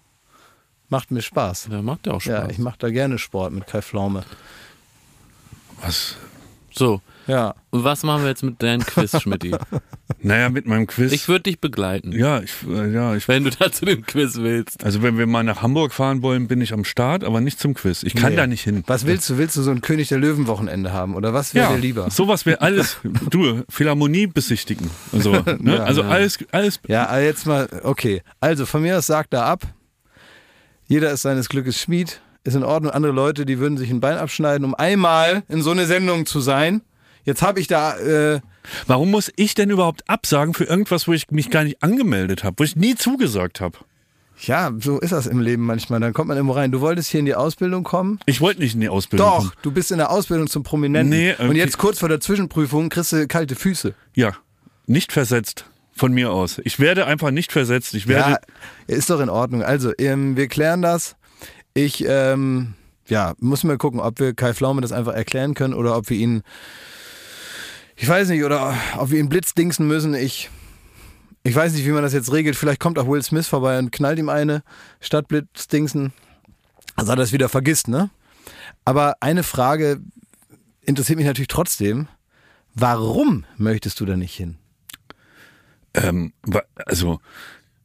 Macht 0.89 1.11
mir 1.11 1.23
Spaß. 1.23 1.69
Der 1.71 1.83
macht 1.83 2.07
ja 2.07 2.13
auch 2.13 2.21
Spaß. 2.21 2.45
Ja, 2.45 2.51
ich 2.51 2.59
mache 2.59 2.77
da 2.79 2.91
gerne 2.91 3.19
Sport 3.19 3.53
mit 3.53 3.67
Kai 3.67 3.81
Pflaume. 3.83 4.25
Was? 5.83 6.17
So, 6.75 7.00
Ja, 7.26 7.55
und 7.71 7.85
was 7.85 8.02
machen 8.02 8.23
wir 8.23 8.29
jetzt 8.31 8.43
mit 8.43 8.62
deinem 8.62 8.85
Quiz, 8.85 9.21
Schmidti? 9.21 9.55
Naja, 10.25 10.50
mit 10.50 10.67
meinem 10.67 10.87
Quiz. 10.87 11.11
Ich 11.11 11.26
würde 11.26 11.45
dich 11.45 11.59
begleiten, 11.61 12.12
ja, 12.12 12.41
ich, 12.41 12.52
äh, 12.69 12.93
ja, 12.93 13.17
ich, 13.17 13.26
wenn 13.26 13.43
du 13.45 13.50
da 13.50 13.73
zu 13.73 13.85
dem 13.87 14.05
Quiz 14.07 14.37
willst. 14.37 14.85
also 14.85 15.02
wenn 15.02 15.19
wir 15.19 15.26
mal 15.26 15.43
nach 15.43 15.62
Hamburg 15.62 15.93
fahren 15.93 16.23
wollen, 16.23 16.47
bin 16.47 16.61
ich 16.61 16.73
am 16.73 16.85
Start, 16.85 17.25
aber 17.25 17.41
nicht 17.41 17.59
zum 17.59 17.75
Quiz. 17.75 18.02
Ich 18.05 18.14
kann 18.14 18.31
Nee. 18.33 18.37
da 18.37 18.47
nicht 18.47 18.62
hin. 18.62 18.85
was 18.87 19.05
willst 19.07 19.29
du? 19.31 19.38
Willst 19.38 19.57
du 19.57 19.62
so 19.62 19.71
ein 19.73 19.81
König 19.81 20.09
der 20.09 20.19
Löwen 20.19 20.47
Wochenende 20.47 20.93
haben 20.93 21.17
oder 21.17 21.33
was 21.35 21.55
wäre 21.55 21.71
Ja, 21.71 21.75
dir 21.75 21.81
lieber? 21.81 22.11
sowas 22.11 22.47
wäre 22.47 22.61
alles. 22.61 22.99
Du, 23.31 23.62
Philharmonie 23.69 24.26
besichtigen. 24.29 24.91
und 25.12 25.23
So, 25.23 25.33
ne? 25.59 25.76
Ja, 25.76 25.83
also 25.85 26.02
ja. 26.02 26.09
alles, 26.09 26.38
alles. 26.52 26.79
Ja, 26.87 27.07
aber 27.09 27.23
jetzt 27.23 27.47
mal, 27.47 27.69
okay. 27.83 28.23
Also 28.38 28.64
von 28.67 28.83
mir 28.83 28.99
aus 28.99 29.07
sagt 29.07 29.33
er 29.35 29.45
ab. 29.47 29.62
Jeder 30.87 31.11
ist 31.11 31.23
seines 31.23 31.49
Glückes 31.49 31.81
Schmied. 31.81 32.21
Ist 32.45 32.55
in 32.55 32.65
Ordnung. 32.65 32.93
Andere 32.93 33.13
Leute, 33.13 33.47
die 33.47 33.59
würden 33.59 33.79
sich 33.79 33.91
ein 33.91 34.01
Bein 34.01 34.19
abschneiden, 34.19 34.65
um 34.65 34.75
einmal 34.75 35.45
in 35.49 35.63
so 35.63 35.71
eine 35.71 35.87
Sendung 35.87 36.27
zu 36.27 36.41
sein. 36.41 36.83
Jetzt 37.25 37.43
habe 37.43 37.61
ich 37.61 37.69
da, 37.69 37.97
äh, 37.99 38.41
Warum 38.87 39.11
muss 39.11 39.33
ich 39.37 39.55
denn 39.55 39.71
überhaupt 39.71 40.09
absagen 40.09 40.55
für 40.55 40.65
irgendwas, 40.65 41.07
wo 41.09 41.13
ich 41.13 41.31
mich 41.31 41.51
gar 41.51 41.65
nicht 41.65 41.83
angemeldet 41.83 42.45
habe, 42.45 42.57
wo 42.59 42.65
ich 42.65 42.77
nie 42.77 42.95
zugesagt 42.95 43.61
habe? 43.61 43.79
ja, 44.47 44.73
so 44.81 44.99
ist 44.99 45.13
das 45.13 45.27
im 45.27 45.41
Leben 45.41 45.65
manchmal. 45.65 46.01
Dann 46.01 46.13
kommt 46.13 46.29
man 46.29 46.37
irgendwo 46.37 46.55
rein. 46.55 46.73
Du 46.73 46.81
wolltest 46.81 47.11
hier 47.11 47.21
in 47.21 47.27
die 47.27 47.35
Ausbildung 47.35 47.85
kommen? 47.85 48.19
Ich 48.27 48.41
wollte 48.41 48.61
nicht 48.61 48.75
in 48.75 48.81
die 48.81 48.89
Ausbildung 48.89 49.27
Doch, 49.27 49.39
kommen. 49.39 49.53
du 49.63 49.71
bist 49.71 49.93
in 49.93 49.99
der 49.99 50.11
Ausbildung 50.11 50.49
zum 50.49 50.63
Prominenten. 50.63 51.11
Nee, 51.11 51.35
Und 51.39 51.51
okay. 51.51 51.59
jetzt 51.59 51.79
kurz 51.79 52.01
vor 52.01 52.09
der 52.09 52.21
Zwischenprüfung 52.21 52.89
kriegst 52.89 53.13
du 53.13 53.27
kalte 53.29 53.55
Füße. 53.55 53.95
Ja, 54.15 54.33
nicht 54.87 55.13
versetzt. 55.13 55.67
Von 55.95 56.13
mir 56.13 56.33
aus. 56.33 56.61
Ich 56.65 56.81
werde 56.81 57.07
einfach 57.07 57.31
nicht 57.31 57.53
versetzt. 57.53 57.95
Ich 57.95 58.09
werde. 58.09 58.31
Ja, 58.89 58.97
ist 58.97 59.11
doch 59.11 59.21
in 59.21 59.29
Ordnung. 59.29 59.63
Also, 59.63 59.93
ähm, 59.99 60.37
wir 60.37 60.49
klären 60.49 60.81
das. 60.83 61.17
Ich, 61.75 62.05
ähm, 62.07 62.75
ja, 63.09 63.35
muss 63.38 63.64
mal 63.64 63.79
gucken, 63.79 64.00
ob 64.00 64.21
wir 64.21 64.35
Kai 64.35 64.55
Pflaume 64.55 64.81
das 64.81 64.93
einfach 64.93 65.14
erklären 65.14 65.55
können 65.55 65.75
oder 65.75 65.97
ob 65.97 66.11
wir 66.11 66.17
ihn, 66.17 66.43
ich 67.97 68.09
weiß 68.09 68.29
nicht, 68.29 68.45
oder 68.45 68.76
ob 68.99 69.11
wir 69.11 69.19
ihn 69.19 69.29
blitzdingsen 69.29 69.87
müssen. 69.87 70.14
Ich, 70.14 70.50
ich 71.43 71.55
weiß 71.55 71.73
nicht, 71.73 71.87
wie 71.87 71.93
man 71.93 72.02
das 72.02 72.12
jetzt 72.12 72.33
regelt. 72.33 72.57
Vielleicht 72.57 72.81
kommt 72.81 72.99
auch 72.99 73.09
Will 73.09 73.23
Smith 73.23 73.47
vorbei 73.49 73.79
und 73.79 73.91
knallt 73.93 74.19
ihm 74.19 74.29
eine 74.29 74.62
statt 75.00 75.29
blitzdingsen. 75.29 76.12
Also 76.97 77.12
hat 77.12 77.19
er 77.19 77.25
es 77.25 77.33
wieder 77.33 77.49
vergisst, 77.49 77.88
ne? 77.88 78.11
Aber 78.85 79.17
eine 79.21 79.43
Frage 79.43 80.00
interessiert 80.83 81.17
mich 81.17 81.26
natürlich 81.26 81.49
trotzdem. 81.49 82.09
Warum 82.75 83.45
möchtest 83.57 84.00
du 84.00 84.07
da 84.07 84.17
nicht 84.17 84.35
hin? 84.35 84.59
ähm, 85.94 86.33
also, 86.75 87.20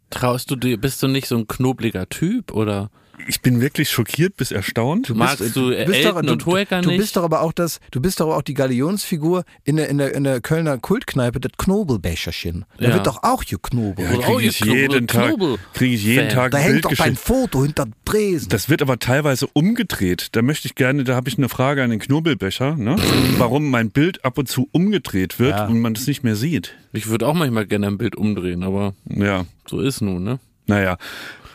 Traust 0.09 0.49
du 0.49 0.55
dir, 0.55 0.79
bist 0.79 1.03
du 1.03 1.07
nicht 1.07 1.27
so 1.27 1.37
ein 1.37 1.47
knobliger 1.47 2.07
Typ 2.07 2.53
oder 2.53 2.89
ich 3.27 3.41
bin 3.41 3.61
wirklich 3.61 3.89
schockiert 3.89 4.37
bis 4.37 4.51
erstaunt. 4.51 5.13
magst 5.15 5.55
du 5.55 5.71
Elton 5.71 6.29
und 6.29 6.45
Hoeker 6.45 6.81
du 6.81 6.89
nicht? 6.89 6.99
bist 6.99 7.15
doch 7.17 7.23
aber 7.23 7.41
auch 7.41 7.51
das, 7.51 7.79
du 7.91 7.99
bist 8.01 8.19
doch 8.19 8.33
auch 8.35 8.41
die 8.41 8.53
Galionsfigur 8.53 9.43
in 9.63 9.77
der, 9.77 9.89
in 9.89 9.97
der, 9.97 10.13
in 10.13 10.23
der 10.23 10.39
Kölner 10.41 10.77
Kultkneipe, 10.77 11.39
das 11.39 11.51
Knobelbecherchen. 11.57 12.65
Da 12.77 12.87
Ja. 12.89 12.93
wird 12.95 13.07
doch 13.07 13.23
auch 13.23 13.43
geknobelt. 13.43 14.09
Ja, 14.09 14.17
kriege 14.19 14.41
ihr 14.43 14.49
ich 14.49 14.59
jeden 14.59 15.07
Knobel- 15.07 15.07
Tag, 15.07 15.35
Knobel- 15.35 15.57
kriege 15.73 15.95
ich 15.95 16.03
jeden 16.03 16.27
Fan. 16.29 16.35
Tag 16.35 16.51
da 16.51 16.57
ein 16.57 16.63
hängt 16.63 16.85
doch 16.85 16.93
dein. 16.93 17.15
Foto 17.15 17.63
hinter 17.63 17.85
dem 17.85 17.93
Tresen. 18.05 18.49
Das 18.49 18.69
wird 18.69 18.81
aber 18.81 18.99
teilweise 18.99 19.47
umgedreht. 19.53 20.29
Da 20.33 20.41
möchte 20.41 20.67
ich 20.67 20.75
gerne, 20.75 21.03
da 21.03 21.15
habe 21.15 21.29
ich 21.29 21.37
eine 21.37 21.49
Frage 21.49 21.83
an 21.83 21.89
den 21.89 21.99
Knobelbecher, 21.99 22.75
ne? 22.75 22.95
warum 23.37 23.69
mein 23.69 23.89
Bild 23.91 24.23
ab 24.25 24.37
und 24.37 24.47
zu 24.47 24.67
umgedreht 24.71 25.39
wird 25.39 25.51
Ja. 25.57 25.65
und 25.67 25.79
man 25.79 25.93
das 25.93 26.07
nicht 26.07 26.23
mehr 26.23 26.35
sieht. 26.35 26.75
Ich 26.93 27.07
würde 27.07 27.27
auch 27.27 27.33
manchmal 27.33 27.65
gerne 27.65 27.87
ein 27.87 27.97
Bild 27.97 28.15
umdrehen, 28.15 28.63
aber 28.63 28.93
Ja, 29.09 29.45
so 29.67 29.79
ist 29.81 30.01
nun, 30.01 30.23
ne? 30.23 30.39
naja. 30.67 30.97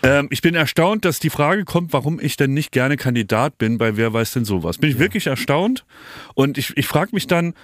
Ähm, 0.02 0.28
ich 0.30 0.42
bin 0.42 0.54
erstaunt, 0.54 1.04
dass 1.04 1.20
die 1.20 1.30
Frage 1.30 1.64
kommt, 1.64 1.92
warum 1.92 2.18
ich 2.20 2.36
denn 2.36 2.52
nicht 2.54 2.72
gerne 2.72 2.96
Kandidat 2.96 3.58
bin 3.58 3.78
bei 3.78 3.96
Wer 3.96 4.12
weiß 4.12 4.32
denn 4.32 4.44
sowas. 4.44 4.78
Bin 4.78 4.90
ich 4.90 4.98
wirklich 4.98 5.26
erstaunt? 5.28 5.84
Und 6.34 6.58
ich, 6.58 6.76
ich 6.76 6.86
frage 6.86 7.10
mich 7.12 7.26
dann, 7.26 7.54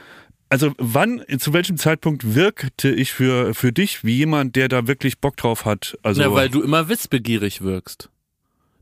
also 0.48 0.72
wann, 0.78 1.22
zu 1.38 1.52
welchem 1.52 1.76
Zeitpunkt 1.76 2.34
wirkte 2.34 2.90
ich 2.90 3.12
für, 3.12 3.54
für 3.54 3.72
dich 3.72 4.04
wie 4.04 4.16
jemand, 4.16 4.56
der 4.56 4.68
da 4.68 4.86
wirklich 4.86 5.18
Bock 5.18 5.36
drauf 5.36 5.64
hat? 5.64 5.98
Also, 6.02 6.22
ja, 6.22 6.32
weil 6.32 6.48
du 6.48 6.62
immer 6.62 6.88
witzbegierig 6.88 7.60
wirkst. 7.62 8.08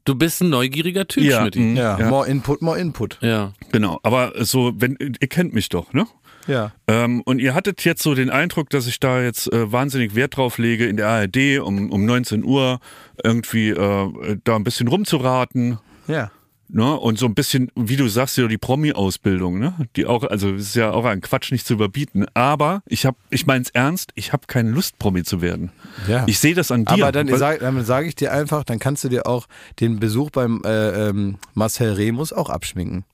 Du 0.04 0.14
bist 0.14 0.40
ein 0.42 0.50
neugieriger 0.50 1.08
Typ, 1.08 1.24
Ja, 1.24 1.40
Schmidti. 1.40 1.58
mm. 1.58 1.76
ja, 1.76 1.98
Ja. 1.98 2.08
more 2.08 2.28
input, 2.28 2.62
more 2.62 2.78
input. 2.78 3.18
Ja. 3.22 3.52
genau. 3.72 3.98
Aber 4.04 4.32
so, 4.44 4.72
wenn, 4.76 4.96
ihr 5.00 5.28
kennt 5.28 5.52
mich 5.54 5.68
doch, 5.68 5.92
ne? 5.92 6.06
Ja. 6.46 6.72
Ähm, 6.86 7.22
und 7.22 7.38
ihr 7.40 7.54
hattet 7.54 7.84
jetzt 7.84 8.02
so 8.02 8.14
den 8.14 8.30
Eindruck, 8.30 8.70
dass 8.70 8.86
ich 8.86 9.00
da 9.00 9.22
jetzt 9.22 9.52
äh, 9.52 9.70
wahnsinnig 9.70 10.14
Wert 10.14 10.36
drauf 10.36 10.58
lege, 10.58 10.86
in 10.86 10.96
der 10.96 11.08
ARD 11.08 11.58
um, 11.60 11.90
um 11.90 12.04
19 12.04 12.44
Uhr 12.44 12.80
irgendwie 13.22 13.70
äh, 13.70 14.38
da 14.44 14.56
ein 14.56 14.64
bisschen 14.64 14.88
rumzuraten. 14.88 15.78
Ja. 16.06 16.30
Ne? 16.68 16.98
Und 16.98 17.16
so 17.18 17.26
ein 17.26 17.34
bisschen, 17.34 17.70
wie 17.76 17.96
du 17.96 18.08
sagst, 18.08 18.36
ja, 18.38 18.48
die 18.48 18.58
Promi-Ausbildung, 18.58 19.60
ne? 19.60 19.74
Die 19.94 20.04
auch, 20.04 20.24
also 20.24 20.54
ist 20.54 20.74
ja 20.74 20.90
auch 20.90 21.04
ein 21.04 21.20
Quatsch 21.20 21.52
nicht 21.52 21.64
zu 21.64 21.74
überbieten. 21.74 22.26
Aber 22.34 22.82
ich 22.86 23.06
hab, 23.06 23.16
ich 23.30 23.46
mein's 23.46 23.70
ernst, 23.70 24.10
ich 24.16 24.32
habe 24.32 24.48
keine 24.48 24.70
Lust, 24.70 24.98
Promi 24.98 25.22
zu 25.22 25.40
werden. 25.40 25.70
Ja. 26.08 26.24
Ich 26.26 26.40
sehe 26.40 26.54
das 26.54 26.72
an 26.72 26.84
dir. 26.84 26.94
Aber 26.94 27.12
dann 27.12 27.28
sage 27.36 27.84
sag 27.84 28.06
ich 28.06 28.16
dir 28.16 28.32
einfach, 28.32 28.64
dann 28.64 28.80
kannst 28.80 29.04
du 29.04 29.08
dir 29.08 29.26
auch 29.26 29.46
den 29.78 30.00
Besuch 30.00 30.30
beim 30.30 30.62
äh, 30.64 31.08
ähm, 31.08 31.38
Marcel 31.54 31.92
Remus 31.92 32.32
auch 32.32 32.50
abschminken. 32.50 33.04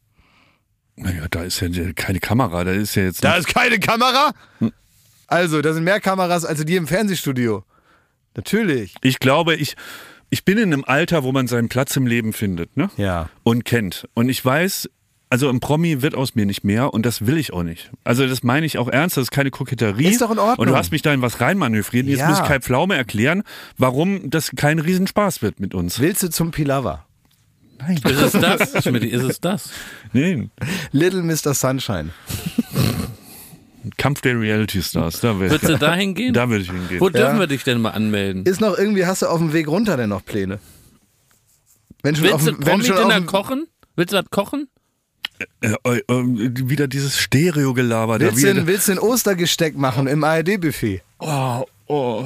Naja, 0.96 1.26
da 1.30 1.42
ist 1.42 1.60
ja 1.60 1.68
keine 1.94 2.20
Kamera, 2.20 2.64
da 2.64 2.72
ist 2.72 2.94
ja 2.94 3.04
jetzt. 3.04 3.24
Da 3.24 3.34
ist 3.36 3.48
keine 3.48 3.78
Kamera? 3.78 4.32
Also, 5.26 5.62
da 5.62 5.72
sind 5.72 5.84
mehr 5.84 6.00
Kameras 6.00 6.44
als 6.44 6.64
die 6.64 6.76
im 6.76 6.86
Fernsehstudio. 6.86 7.64
Natürlich. 8.34 8.94
ich 9.02 9.18
glaube, 9.18 9.54
ich, 9.56 9.74
ich 10.30 10.44
bin 10.44 10.56
in 10.58 10.72
einem 10.72 10.84
Alter, 10.86 11.22
wo 11.22 11.32
man 11.32 11.46
seinen 11.48 11.68
Platz 11.68 11.94
im 11.96 12.06
Leben 12.06 12.32
findet, 12.32 12.76
ne? 12.76 12.90
Ja. 12.96 13.28
und 13.42 13.64
kennt. 13.66 14.08
Und 14.14 14.28
ich 14.30 14.42
weiß, 14.42 14.88
also 15.28 15.48
ein 15.50 15.60
Promi 15.60 16.00
wird 16.02 16.14
aus 16.14 16.34
mir 16.34 16.46
nicht 16.46 16.64
mehr 16.64 16.92
und 16.94 17.04
das 17.04 17.26
will 17.26 17.36
ich 17.36 17.52
auch 17.52 17.62
nicht. 17.62 17.90
Also 18.04 18.26
das 18.26 18.42
meine 18.42 18.64
ich 18.66 18.78
auch 18.78 18.88
ernst, 18.88 19.16
das 19.18 19.22
ist 19.24 19.30
keine 19.30 19.50
Koketterie. 19.50 20.06
Ist 20.08 20.20
doch 20.22 20.30
in 20.30 20.38
Ordnung. 20.38 20.58
Und 20.58 20.68
du 20.68 20.76
hast 20.76 20.92
mich 20.92 21.02
da 21.02 21.12
in 21.12 21.20
was 21.22 21.40
reinmanövriert. 21.40 22.06
Jetzt 22.06 22.20
Ja. 22.20 22.28
muss 22.30 22.38
ich 22.38 22.44
Kai 22.44 22.60
Pflaume 22.60 22.96
erklären, 22.96 23.42
warum 23.76 24.30
das 24.30 24.50
kein 24.56 24.78
Riesenspaß 24.78 25.42
wird 25.42 25.60
mit 25.60 25.74
uns. 25.74 26.00
Willst 26.00 26.22
du 26.22 26.30
zum 26.30 26.50
Pilava? 26.52 27.06
Nein. 27.86 28.00
Ist 28.04 28.20
es 28.20 28.32
das, 28.32 28.84
Schmidti? 28.84 29.08
Ist 29.08 29.22
es 29.22 29.40
das? 29.40 29.70
Nee. 30.12 30.48
Little 30.92 31.22
Mr. 31.22 31.54
Sunshine. 31.54 32.10
Kampf 33.96 34.20
der 34.20 34.38
Reality 34.38 34.80
Stars, 34.82 35.20
da 35.20 35.38
will 35.40 35.50
Würdest 35.50 35.68
du 35.68 35.78
da 35.78 35.94
hingehen? 35.94 36.32
da 36.34 36.48
würde 36.48 36.62
ich 36.62 36.70
hingehen. 36.70 37.00
Wo 37.00 37.08
dürfen 37.08 37.40
wir 37.40 37.48
dich 37.48 37.64
denn 37.64 37.80
mal 37.80 37.90
anmelden? 37.90 38.44
Ist 38.46 38.60
noch 38.60 38.78
irgendwie, 38.78 39.06
hast 39.06 39.22
du 39.22 39.26
auf 39.26 39.38
dem 39.38 39.52
Weg 39.52 39.66
runter 39.66 39.96
denn 39.96 40.10
noch 40.10 40.24
Pläne? 40.24 40.60
Wenn 42.02 42.14
schon 42.14 42.24
Willst 42.24 42.32
du 42.32 42.34
auf 42.36 42.42
schon 42.44 42.54
auf 42.54 42.60
Promi-Dinner 42.60 43.20
dem, 43.20 43.26
kochen? 43.26 43.66
Willst 43.96 44.12
du 44.12 44.18
was 44.18 44.30
kochen? 44.30 44.68
Äh, 45.60 45.74
äh, 45.84 45.98
äh, 45.98 46.68
wieder 46.68 46.86
dieses 46.86 47.18
Stereo-Gelaber. 47.18 48.20
willst, 48.20 48.42
du 48.42 48.48
wieder, 48.48 48.66
willst 48.66 48.88
du 48.88 48.92
ein 48.92 48.98
Ostergesteck 48.98 49.76
machen 49.76 50.06
im 50.06 50.22
ARD-Buffet? 50.22 51.02
oh, 51.18 51.64
oh. 51.86 52.24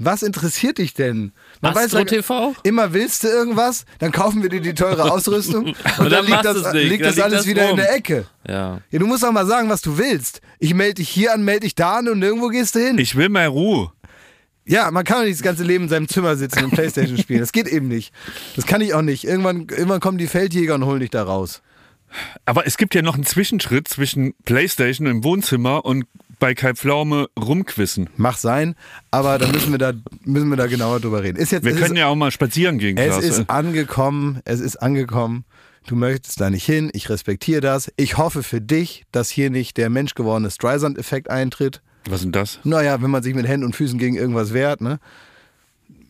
Was 0.00 0.22
interessiert 0.22 0.78
dich 0.78 0.94
denn? 0.94 1.32
Man 1.60 1.76
Astro 1.76 1.98
ja- 1.98 2.04
TV? 2.04 2.54
Immer 2.62 2.92
willst 2.92 3.24
du 3.24 3.28
irgendwas, 3.28 3.84
dann 3.98 4.12
kaufen 4.12 4.42
wir 4.42 4.48
dir 4.48 4.60
die 4.60 4.74
teure 4.74 5.10
Ausrüstung 5.12 5.66
und, 5.66 5.76
dann, 5.98 6.10
dann 6.10 6.26
liegt 6.26 6.44
das, 6.44 6.56
liegt 6.56 6.64
dann 6.64 6.72
das 6.74 7.14
liegt 7.16 7.20
alles 7.22 7.38
das 7.38 7.46
wieder 7.46 7.62
rum. 7.64 7.70
in 7.72 7.76
der 7.76 7.94
Ecke. 7.94 8.26
Ja. 8.46 8.80
Ja, 8.90 8.98
du 8.98 9.06
musst 9.06 9.24
auch 9.24 9.32
mal 9.32 9.46
sagen, 9.46 9.68
was 9.68 9.80
du 9.82 9.98
willst. 9.98 10.40
Ich 10.58 10.74
melde 10.74 10.94
dich 10.94 11.08
hier 11.08 11.34
an, 11.34 11.44
melde 11.44 11.60
dich 11.60 11.74
da 11.74 11.98
an 11.98 12.08
und 12.08 12.18
nirgendwo 12.20 12.48
gehst 12.48 12.74
du 12.74 12.80
hin. 12.80 12.98
Ich 12.98 13.16
will 13.16 13.28
mehr 13.28 13.48
Ruhe. 13.48 13.92
Ja, 14.64 14.90
man 14.90 15.04
kann 15.04 15.18
doch 15.20 15.24
nicht 15.24 15.38
das 15.38 15.42
ganze 15.42 15.64
Leben 15.64 15.84
in 15.84 15.90
seinem 15.90 16.08
Zimmer 16.08 16.36
sitzen 16.36 16.64
und 16.64 16.70
Playstation 16.72 17.16
spielen. 17.18 17.40
Das 17.40 17.52
geht 17.52 17.66
eben 17.68 17.88
nicht. 17.88 18.12
Das 18.54 18.66
kann 18.66 18.80
ich 18.82 18.92
auch 18.94 19.02
nicht. 19.02 19.24
Irgendwann, 19.24 19.66
irgendwann 19.70 20.00
kommen 20.00 20.18
die 20.18 20.26
Feldjäger 20.26 20.74
und 20.74 20.84
holen 20.84 21.00
dich 21.00 21.10
da 21.10 21.22
raus. 21.22 21.62
Aber 22.44 22.66
es 22.66 22.76
gibt 22.76 22.94
ja 22.94 23.02
noch 23.02 23.14
einen 23.14 23.24
Zwischenschritt 23.26 23.88
zwischen 23.88 24.34
Playstation 24.44 25.06
im 25.06 25.24
Wohnzimmer 25.24 25.84
und 25.84 26.04
bei 26.38 26.54
Kai 26.54 26.74
Pflaume 26.74 27.28
rumquissen. 27.38 28.10
Mach 28.16 28.36
sein, 28.36 28.74
aber 29.10 29.38
da 29.38 29.48
müssen 29.48 29.72
wir 29.72 29.78
da, 29.78 29.92
müssen 30.24 30.48
wir 30.48 30.56
da 30.56 30.66
genauer 30.66 31.00
drüber 31.00 31.22
reden. 31.22 31.38
Ist 31.38 31.52
jetzt, 31.52 31.64
Wir 31.64 31.72
können 31.72 31.94
ist, 31.94 32.00
ja 32.00 32.06
auch 32.06 32.14
mal 32.14 32.30
spazieren 32.30 32.78
gehen, 32.78 32.96
es 32.96 33.18
ist 33.18 33.50
angekommen, 33.50 34.40
es 34.44 34.60
ist 34.60 34.76
angekommen. 34.76 35.44
Du 35.86 35.96
möchtest 35.96 36.40
da 36.40 36.50
nicht 36.50 36.66
hin, 36.66 36.90
ich 36.92 37.08
respektiere 37.08 37.60
das. 37.60 37.90
Ich 37.96 38.18
hoffe 38.18 38.42
für 38.42 38.60
dich, 38.60 39.06
dass 39.10 39.30
hier 39.30 39.48
nicht 39.48 39.78
der 39.78 39.88
menschgewordene 39.88 40.50
Streisand-Effekt 40.50 41.30
eintritt. 41.30 41.80
Was 42.06 42.16
ist 42.16 42.24
denn 42.24 42.32
das? 42.32 42.60
Naja, 42.64 43.00
wenn 43.00 43.10
man 43.10 43.22
sich 43.22 43.34
mit 43.34 43.46
Händen 43.48 43.64
und 43.64 43.74
Füßen 43.74 43.98
gegen 43.98 44.16
irgendwas 44.16 44.52
wehrt, 44.52 44.80
ne? 44.80 44.98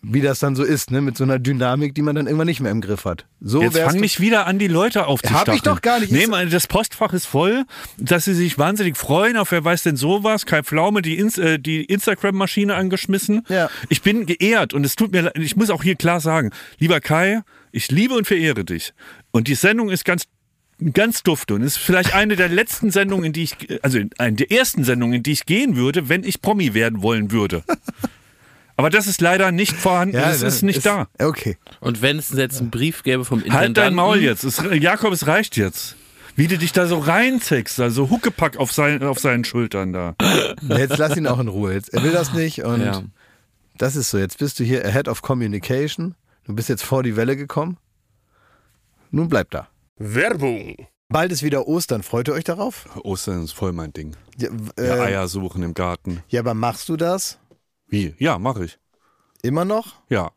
Wie 0.02 0.20
das 0.20 0.38
dann 0.38 0.54
so 0.54 0.62
ist, 0.62 0.90
ne? 0.90 1.00
Mit 1.00 1.16
so 1.16 1.24
einer 1.24 1.38
Dynamik, 1.38 1.94
die 1.94 2.02
man 2.02 2.14
dann 2.14 2.26
irgendwann 2.26 2.46
nicht 2.46 2.60
mehr 2.60 2.70
im 2.70 2.80
Griff 2.80 3.04
hat. 3.04 3.26
So 3.40 3.62
Jetzt 3.62 3.78
fang 3.78 3.98
nicht 3.98 4.20
wieder 4.20 4.46
an, 4.46 4.58
die 4.58 4.68
Leute 4.68 5.06
aufzustacheln. 5.06 5.48
Hab 5.48 5.54
ich 5.54 5.62
doch 5.62 5.82
gar 5.82 5.98
nicht. 5.98 6.12
Nee, 6.12 6.26
man, 6.26 6.50
das 6.50 6.66
Postfach 6.68 7.12
ist 7.12 7.26
voll, 7.26 7.64
dass 7.96 8.24
sie 8.24 8.34
sich 8.34 8.58
wahnsinnig 8.58 8.96
freuen 8.96 9.36
auf 9.36 9.50
wer 9.50 9.64
weiß 9.64 9.82
denn 9.82 9.96
sowas. 9.96 10.46
Kai 10.46 10.62
Pflaume, 10.62 11.02
die, 11.02 11.18
Ins 11.18 11.36
äh, 11.38 11.58
die 11.58 11.84
Instagram-Maschine 11.84 12.74
angeschmissen. 12.74 13.42
Ja. 13.48 13.70
Ich 13.88 14.02
bin 14.02 14.26
geehrt 14.26 14.72
und 14.72 14.86
es 14.86 14.94
tut 14.94 15.12
mir 15.12 15.22
leid, 15.22 15.38
ich 15.38 15.56
muss 15.56 15.70
auch 15.70 15.82
hier 15.82 15.96
klar 15.96 16.20
sagen, 16.20 16.50
lieber 16.78 17.00
Kai, 17.00 17.42
ich 17.72 17.90
liebe 17.90 18.14
und 18.14 18.26
verehre 18.26 18.64
dich. 18.64 18.94
Und 19.32 19.48
die 19.48 19.54
Sendung 19.54 19.90
ist 19.90 20.04
ganz 20.04 20.24
ganz 20.92 21.24
dufte 21.24 21.54
und 21.54 21.62
ist 21.62 21.76
vielleicht 21.76 22.14
eine 22.14 22.36
der 22.36 22.48
letzten 22.48 22.92
Sendungen, 22.92 23.24
in 23.26 23.32
die 23.32 23.42
ich, 23.42 23.56
also 23.82 23.98
eine 24.18 24.36
der 24.36 24.52
ersten 24.52 24.84
Sendungen, 24.84 25.16
in 25.16 25.22
die 25.24 25.32
ich 25.32 25.44
gehen 25.44 25.74
würde, 25.74 26.08
wenn 26.08 26.22
ich 26.22 26.40
Promi 26.40 26.72
werden 26.72 27.02
wollen 27.02 27.32
würde. 27.32 27.64
Aber 28.78 28.88
das 28.90 29.06
ist 29.06 29.20
leider 29.20 29.52
nicht 29.52 29.74
vorhanden, 29.74 30.16
es 30.16 30.40
das 30.40 30.54
ist 30.54 30.62
nicht 30.62 30.86
da. 30.86 31.08
Okay. 31.20 31.58
Und 31.80 32.00
wenn 32.00 32.16
es 32.18 32.30
jetzt 32.30 32.60
einen 32.60 32.70
Brief 32.70 33.02
gäbe 33.02 33.24
vom 33.26 33.40
Intendanten. 33.40 33.60
Halt 33.60 33.76
dein 33.76 33.94
Maul 33.94 34.18
jetzt. 34.18 34.44
Es, 34.44 34.62
Jakob, 34.72 35.12
es 35.12 35.26
reicht 35.26 35.56
jetzt. 35.56 35.96
Wie 36.36 36.46
du 36.46 36.56
dich 36.56 36.72
da 36.72 36.86
so 36.86 36.98
reinzeckst, 36.98 37.80
also 37.80 38.08
Huckepack 38.08 38.56
auf, 38.56 38.72
sein, 38.72 39.02
auf 39.02 39.18
seinen 39.18 39.44
Schultern 39.44 39.92
da. 39.92 40.14
Jetzt 40.62 40.96
lass 40.96 41.16
ihn 41.16 41.26
auch 41.26 41.40
in 41.40 41.48
Ruhe. 41.48 41.72
Jetzt, 41.74 41.92
er 41.92 42.02
will 42.04 42.12
das 42.12 42.32
nicht 42.32 42.62
und 42.62 42.80
Ja. 42.80 43.02
das 43.76 43.96
ist 43.96 44.10
so. 44.10 44.18
Jetzt 44.18 44.38
bist 44.38 44.58
du 44.60 44.64
hier 44.64 44.84
ahead 44.84 45.08
of 45.08 45.20
communication. 45.22 46.14
Du 46.44 46.54
bist 46.54 46.68
jetzt 46.68 46.84
vor 46.84 47.02
die 47.02 47.16
Welle 47.16 47.36
gekommen. 47.36 47.76
Nun 49.10 49.28
bleib 49.28 49.50
da. 49.50 49.68
Werbung. 49.96 50.76
Bald 51.08 51.32
ist 51.32 51.42
wieder 51.42 51.66
Ostern. 51.66 52.02
Freut 52.04 52.28
ihr 52.28 52.34
euch 52.34 52.44
darauf? 52.44 52.86
Ostern 53.02 53.42
ist 53.42 53.52
voll 53.52 53.72
mein 53.72 53.92
Ding. 53.92 54.14
Ja, 54.38 54.50
w- 54.52 54.70
Ja, 54.86 54.96
äh, 54.96 55.00
Eier 55.00 55.26
suchen 55.28 55.62
im 55.64 55.74
Garten. 55.74 56.22
ja, 56.28 56.40
aber 56.40 56.54
machst 56.54 56.88
du 56.88 56.96
das 56.96 57.38
Wie? 57.88 58.14
Ja, 58.18 58.38
mache 58.38 58.64
ich. 58.64 58.78
immer 59.42 59.64
noch? 59.64 59.94
Ja. 60.08 60.30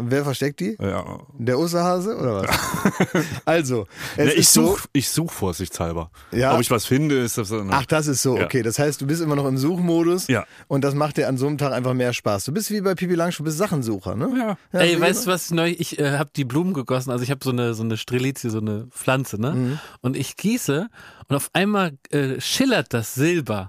Wer 0.00 0.22
versteckt 0.22 0.60
die? 0.60 0.76
ja. 0.78 1.18
Der 1.38 1.58
Osterhase 1.58 2.14
oder 2.18 2.42
was? 2.42 3.24
also, 3.46 3.86
es 4.18 4.26
Ne, 4.26 4.32
ich 4.34 4.48
so. 4.50 4.66
suche 4.66 4.88
ich 4.92 5.08
such 5.08 5.30
vorsichtshalber. 5.32 6.10
Ja. 6.30 6.54
Ob 6.54 6.60
ich 6.60 6.70
was 6.70 6.84
finde, 6.84 7.18
ist 7.18 7.38
das 7.38 7.48
so. 7.48 7.64
Ach, 7.70 7.86
das 7.86 8.06
ist 8.06 8.20
so, 8.20 8.36
Ja. 8.36 8.44
okay. 8.44 8.62
Das 8.62 8.78
heißt, 8.78 9.00
du 9.00 9.06
bist 9.06 9.22
immer 9.22 9.34
noch 9.34 9.46
im 9.46 9.56
Suchmodus 9.56 10.28
Ja. 10.28 10.44
und 10.68 10.84
das 10.84 10.94
macht 10.94 11.16
dir 11.16 11.26
an 11.26 11.38
so 11.38 11.46
einem 11.46 11.56
Tag 11.56 11.72
einfach 11.72 11.94
mehr 11.94 12.12
Spaß. 12.12 12.44
Du 12.44 12.52
bist 12.52 12.70
wie 12.70 12.82
bei 12.82 12.94
Pipi 12.94 13.14
Langstrumpf, 13.14 13.38
du 13.46 13.50
bist 13.50 13.56
Sachensucher, 13.58 14.14
ne? 14.14 14.56
Ja. 14.72 14.78
Ey, 14.78 14.94
so 14.96 15.00
weißt 15.00 15.26
du 15.26 15.30
was 15.30 15.50
neu? 15.52 15.74
Ich 15.78 15.98
äh, 15.98 16.18
habe 16.18 16.30
die 16.36 16.44
Blumen 16.44 16.74
gegossen. 16.74 17.10
Also 17.10 17.24
ich 17.24 17.30
habe 17.30 17.40
so 17.42 17.50
eine 17.50 17.72
so 17.72 17.82
eine 17.82 17.96
Strelizie, 17.96 18.50
so 18.50 18.58
eine 18.58 18.88
Pflanze, 18.90 19.40
ne? 19.40 19.52
Mhm. 19.54 19.78
Und 20.02 20.18
ich 20.18 20.36
gieße 20.36 20.88
und 21.28 21.34
auf 21.36 21.48
einmal 21.54 21.92
äh, 22.10 22.38
schillert 22.42 22.92
das 22.92 23.14
Silber. 23.14 23.68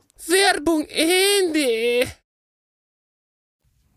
Werbung 0.27 0.85
Ende. 0.87 2.07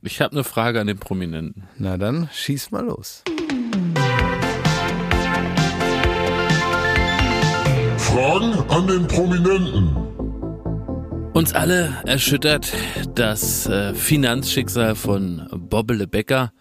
Ich 0.02 0.20
habe 0.20 0.32
eine 0.32 0.44
Frage 0.44 0.80
an 0.80 0.86
den 0.86 0.98
Prominenten. 0.98 1.68
Na 1.78 1.96
dann, 1.96 2.28
schieß 2.32 2.70
mal 2.70 2.84
los. 2.84 3.22
Fragen 7.98 8.52
an 8.70 8.86
den 8.86 9.06
Prominenten. 9.08 9.96
Uns 11.32 11.52
alle 11.52 12.02
erschüttert 12.06 12.72
das 13.14 13.66
äh, 13.66 13.92
Finanzschicksal 13.94 14.94
von 14.94 15.48
Bobbele 15.50 16.06
Becker, 16.06 16.52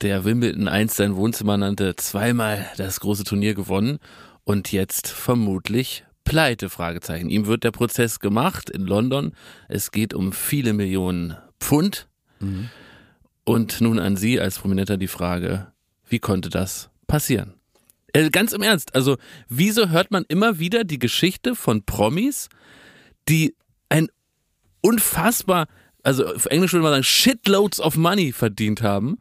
der 0.00 0.24
Wimbledon 0.24 0.68
einst 0.68 0.96
sein 0.96 1.16
Wohnzimmer 1.16 1.58
nannte, 1.58 1.96
zweimal 1.96 2.66
das 2.78 3.00
große 3.00 3.24
Turnier 3.24 3.54
gewonnen 3.54 3.98
und 4.44 4.72
jetzt 4.72 5.08
vermutlich 5.08 6.06
pleite, 6.24 6.70
Fragezeichen. 6.70 7.30
Ihm 7.30 7.46
wird 7.46 7.64
der 7.64 7.70
Prozess 7.70 8.20
gemacht 8.20 8.70
in 8.70 8.86
London. 8.86 9.32
Es 9.68 9.90
geht 9.90 10.14
um 10.14 10.32
viele 10.32 10.72
Millionen 10.72 11.36
Pfund. 11.58 12.08
Und 13.44 13.80
nun 13.80 13.98
an 13.98 14.16
Sie 14.16 14.40
als 14.40 14.58
Prominenter 14.58 14.96
die 14.96 15.08
Frage, 15.08 15.72
wie 16.08 16.18
konnte 16.18 16.48
das 16.48 16.90
passieren? 17.06 17.54
Äh, 18.12 18.30
ganz 18.30 18.52
im 18.52 18.62
Ernst, 18.62 18.94
also 18.94 19.18
wieso 19.48 19.88
hört 19.88 20.10
man 20.10 20.24
immer 20.28 20.58
wieder 20.58 20.84
die 20.84 20.98
Geschichte 20.98 21.54
von 21.54 21.84
Promis, 21.84 22.48
die 23.28 23.54
ein 23.88 24.08
unfassbar, 24.80 25.66
also 26.02 26.26
auf 26.26 26.46
Englisch 26.46 26.72
würde 26.72 26.82
man 26.82 26.92
sagen, 26.92 27.04
shitloads 27.04 27.80
of 27.80 27.96
money 27.96 28.32
verdient 28.32 28.82
haben 28.82 29.18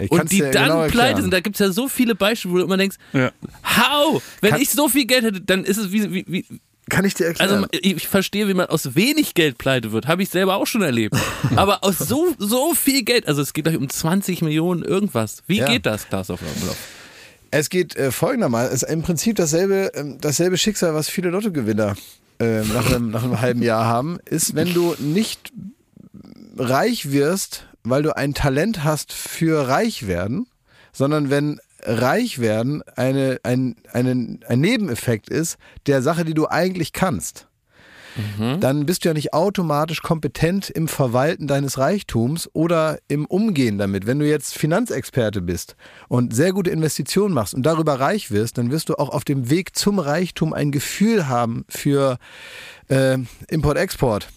Ich 0.00 0.10
und 0.10 0.30
die 0.32 0.38
dann 0.40 0.52
genau 0.52 0.86
pleite 0.88 1.20
sind. 1.22 1.32
Da 1.32 1.40
gibt 1.40 1.56
es 1.56 1.60
ja 1.60 1.72
so 1.72 1.88
viele 1.88 2.14
Beispiele, 2.14 2.54
wo 2.54 2.58
du 2.58 2.64
immer 2.64 2.76
denkst, 2.76 2.96
Ja. 3.12 3.30
how? 3.64 4.22
Wenn 4.40 4.50
Kann- 4.52 4.60
ich 4.60 4.70
so 4.70 4.88
viel 4.88 5.06
Geld 5.06 5.24
hätte, 5.24 5.40
dann 5.40 5.64
ist 5.64 5.76
es 5.78 5.92
wie, 5.92 6.12
wie, 6.12 6.24
wie 6.28 6.44
Kann 6.88 7.04
ich 7.04 7.14
dir 7.14 7.26
erklären? 7.26 7.50
also 7.50 7.66
ich 7.72 8.08
verstehe, 8.08 8.48
wie 8.48 8.54
man 8.54 8.66
aus 8.66 8.94
wenig 8.94 9.34
Geld 9.34 9.58
pleite 9.58 9.92
wird. 9.92 10.06
Habe 10.08 10.22
ich 10.22 10.28
selber 10.30 10.56
auch 10.56 10.66
schon 10.66 10.82
erlebt. 10.82 11.14
Aber 11.56 11.84
aus 11.84 11.98
so, 11.98 12.34
so 12.38 12.74
viel 12.74 13.02
Geld, 13.04 13.28
also 13.28 13.42
es 13.42 13.52
geht 13.52 13.64
gleich 13.64 13.76
um 13.76 13.88
20 13.88 14.42
Millionen 14.42 14.82
irgendwas. 14.82 15.42
Wie 15.46 15.58
Ja. 15.58 15.66
geht 15.66 15.86
das, 15.86 16.08
Klaas 16.08 16.30
auf 16.30 16.40
Lauf? 16.42 16.76
Es 17.52 17.68
geht 17.68 17.96
äh, 17.96 18.12
folgendermaßen. 18.12 18.74
Es 18.74 18.82
ist 18.84 18.90
im 18.90 19.02
Prinzip 19.02 19.36
dasselbe, 19.36 19.90
ähm, 19.94 20.18
dasselbe 20.20 20.56
Schicksal, 20.56 20.94
was 20.94 21.08
viele 21.10 21.30
Lottogewinner 21.30 21.96
ähm, 22.38 22.68
nach, 22.72 22.86
einem, 22.90 23.10
nach 23.10 23.24
einem 23.24 23.40
halben 23.40 23.62
Jahr 23.62 23.84
haben, 23.86 24.18
ist, 24.24 24.54
wenn 24.54 24.72
du 24.72 24.94
nicht 24.98 25.52
reich 26.56 27.10
wirst, 27.10 27.64
weil 27.82 28.02
du 28.02 28.16
ein 28.16 28.34
Talent 28.34 28.84
hast 28.84 29.12
für 29.12 29.68
reich 29.68 30.06
werden, 30.06 30.46
sondern 30.92 31.30
wenn 31.30 31.60
reich 31.82 32.38
werden 32.38 32.82
eine, 32.96 33.40
ein, 33.42 33.76
einen, 33.92 34.40
ein 34.46 34.60
Nebeneffekt 34.60 35.28
ist 35.28 35.56
der 35.86 36.02
Sache, 36.02 36.24
die 36.24 36.34
du 36.34 36.48
eigentlich 36.48 36.92
kannst. 36.92 37.46
Dann 38.60 38.86
bist 38.86 39.04
du 39.04 39.08
ja 39.08 39.14
nicht 39.14 39.32
automatisch 39.32 40.02
kompetent 40.02 40.68
im 40.68 40.88
Verwalten 40.88 41.46
deines 41.46 41.78
Reichtums 41.78 42.50
oder 42.52 42.98
im 43.08 43.24
Umgehen 43.24 43.78
damit. 43.78 44.06
Wenn 44.06 44.18
du 44.18 44.26
jetzt 44.26 44.56
Finanzexperte 44.56 45.40
bist 45.40 45.76
und 46.08 46.34
sehr 46.34 46.52
gute 46.52 46.70
Investitionen 46.70 47.34
machst 47.34 47.54
und 47.54 47.64
darüber 47.64 48.00
reich 48.00 48.30
wirst, 48.30 48.58
dann 48.58 48.70
wirst 48.70 48.88
du 48.88 48.96
auch 48.96 49.10
auf 49.10 49.24
dem 49.24 49.48
Weg 49.48 49.76
zum 49.76 49.98
Reichtum 49.98 50.52
ein 50.52 50.72
Gefühl 50.72 51.28
haben 51.28 51.64
für 51.68 52.18
äh, 52.88 53.18
Import-Export. 53.48 54.28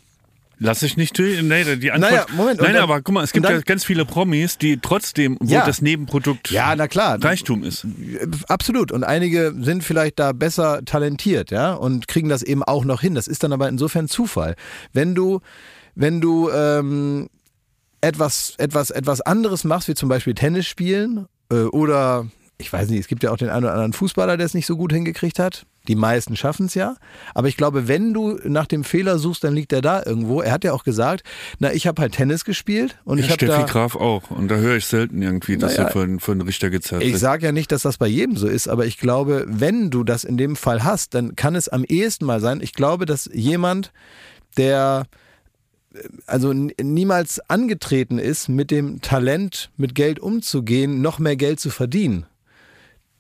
Lass 0.60 0.82
ich 0.84 0.96
nicht 0.98 1.18
durch. 1.18 1.42
Nee, 1.42 1.76
die 1.78 1.92
Antwort. 1.92 2.12
Naja, 2.12 2.26
Moment, 2.36 2.62
Nein, 2.62 2.74
dann- 2.74 2.84
aber 2.84 3.02
guck 3.02 3.14
mal, 3.16 3.24
es 3.24 3.34
gibt 3.34 3.46
dann- 3.46 3.54
ja 3.56 3.62
ganz 3.62 3.84
viele 3.84 4.06
Promis, 4.06 4.58
die 4.58 4.78
trotzdem, 4.78 5.38
wo 5.42 5.52
Ja. 5.52 5.66
das 5.66 5.82
Nebenprodukt 5.82 6.52
Ja, 6.52 6.76
na 6.76 6.88
klar. 6.88 7.18
Reichtum 7.22 7.64
ist. 7.64 7.86
Absolut. 8.48 8.92
Und 8.92 9.04
einige 9.04 9.54
sind 9.60 9.84
vielleicht 9.84 10.20
da 10.20 10.32
besser 10.32 10.86
talentiert, 10.86 11.52
ja, 11.52 11.74
und 11.74 12.08
kriegen 12.08 12.30
das 12.30 12.44
eben 12.44 12.64
auch 12.64 12.86
noch 12.86 13.02
hin. 13.02 13.16
Das 13.16 13.28
ist 13.28 13.44
dann 13.44 13.52
aber 13.52 13.68
insofern 13.68 14.08
Zufall. 14.08 14.56
Wenn 14.94 15.16
du, 15.16 15.42
wenn 15.96 16.22
du 16.22 16.50
ähm, 16.50 17.30
etwas, 18.02 18.54
etwas, 18.58 18.90
etwas 18.90 19.22
anderes 19.22 19.64
machst, 19.64 19.88
wie 19.88 19.96
zum 19.96 20.10
Beispiel 20.10 20.34
Tennis 20.34 20.68
spielen 20.68 21.26
äh, 21.52 21.64
oder 21.64 22.28
ich 22.58 22.72
weiß 22.72 22.90
nicht, 22.90 23.00
es 23.00 23.08
gibt 23.08 23.24
ja 23.24 23.32
auch 23.32 23.38
den 23.38 23.50
einen 23.50 23.66
oder 23.66 23.74
anderen 23.74 23.94
Fußballer, 23.94 24.38
der 24.38 24.46
es 24.46 24.54
nicht 24.54 24.66
so 24.66 24.78
gut 24.78 24.94
hingekriegt 24.94 25.40
hat. 25.40 25.66
Die 25.90 25.96
meisten 25.96 26.38
schaffen 26.38 26.68
es 26.68 26.76
ja. 26.76 26.96
Aber 27.34 27.50
ich 27.50 27.58
glaube, 27.58 27.90
wenn 27.90 28.14
du 28.14 28.40
nach 28.46 28.68
dem 28.68 28.86
Fehler 28.86 29.20
suchst, 29.20 29.44
dann 29.44 29.54
liegt 29.54 29.74
er 29.74 29.82
da 29.82 30.02
irgendwo. 30.06 30.40
Er 30.42 30.54
hat 30.54 30.64
ja 30.64 30.72
auch 30.72 30.86
gesagt, 30.86 31.24
na, 31.60 31.74
ich 31.74 31.88
habe 31.88 32.02
halt 32.02 32.14
Tennis 32.14 32.46
gespielt 32.46 32.98
und 33.04 33.18
ich 33.18 33.26
Ja, 33.26 33.32
habe 33.34 33.46
Steffi 33.46 33.62
da 33.62 33.66
Graf 33.66 33.96
auch. 33.98 34.32
Und 34.32 34.48
da 34.48 34.56
höre 34.56 34.78
ich 34.78 34.86
selten 34.86 35.22
irgendwie, 35.22 35.58
dass 35.58 35.74
Naja, 35.76 35.90
er 35.90 35.92
für, 35.92 36.20
für 36.20 36.32
einen 36.32 36.42
Richter 36.42 36.70
gezerrt 36.70 37.04
Ich 37.04 37.18
sage 37.20 37.48
ja 37.48 37.52
nicht, 37.52 37.72
dass 37.74 37.82
das 37.82 37.98
bei 37.98 38.08
jedem 38.08 38.38
so 38.38 38.48
ist, 38.48 38.70
aber 38.70 38.86
ich 38.86 38.98
glaube, 38.98 39.46
wenn 39.50 39.90
du 39.90 40.06
das 40.06 40.24
in 40.24 40.38
dem 40.38 40.56
Fall 40.56 40.86
hast, 40.86 41.16
dann 41.16 41.36
kann 41.36 41.56
es 41.56 41.68
am 41.68 41.84
ehesten 41.84 42.24
mal 42.26 42.40
sein. 42.40 42.62
Ich 42.62 42.72
glaube, 42.74 43.06
dass 43.06 43.30
jemand, 43.34 43.92
der 44.56 45.08
äh, 45.94 46.00
also 46.28 46.54
niemals 46.54 47.42
angetreten 47.50 48.20
ist, 48.20 48.48
mit 48.48 48.72
dem 48.72 49.02
Talent, 49.02 49.70
mit 49.76 49.96
Geld 49.96 50.20
umzugehen, 50.20 51.02
noch 51.02 51.20
mehr 51.20 51.36
Geld 51.36 51.60
zu 51.60 51.72
verdienen. 51.72 52.26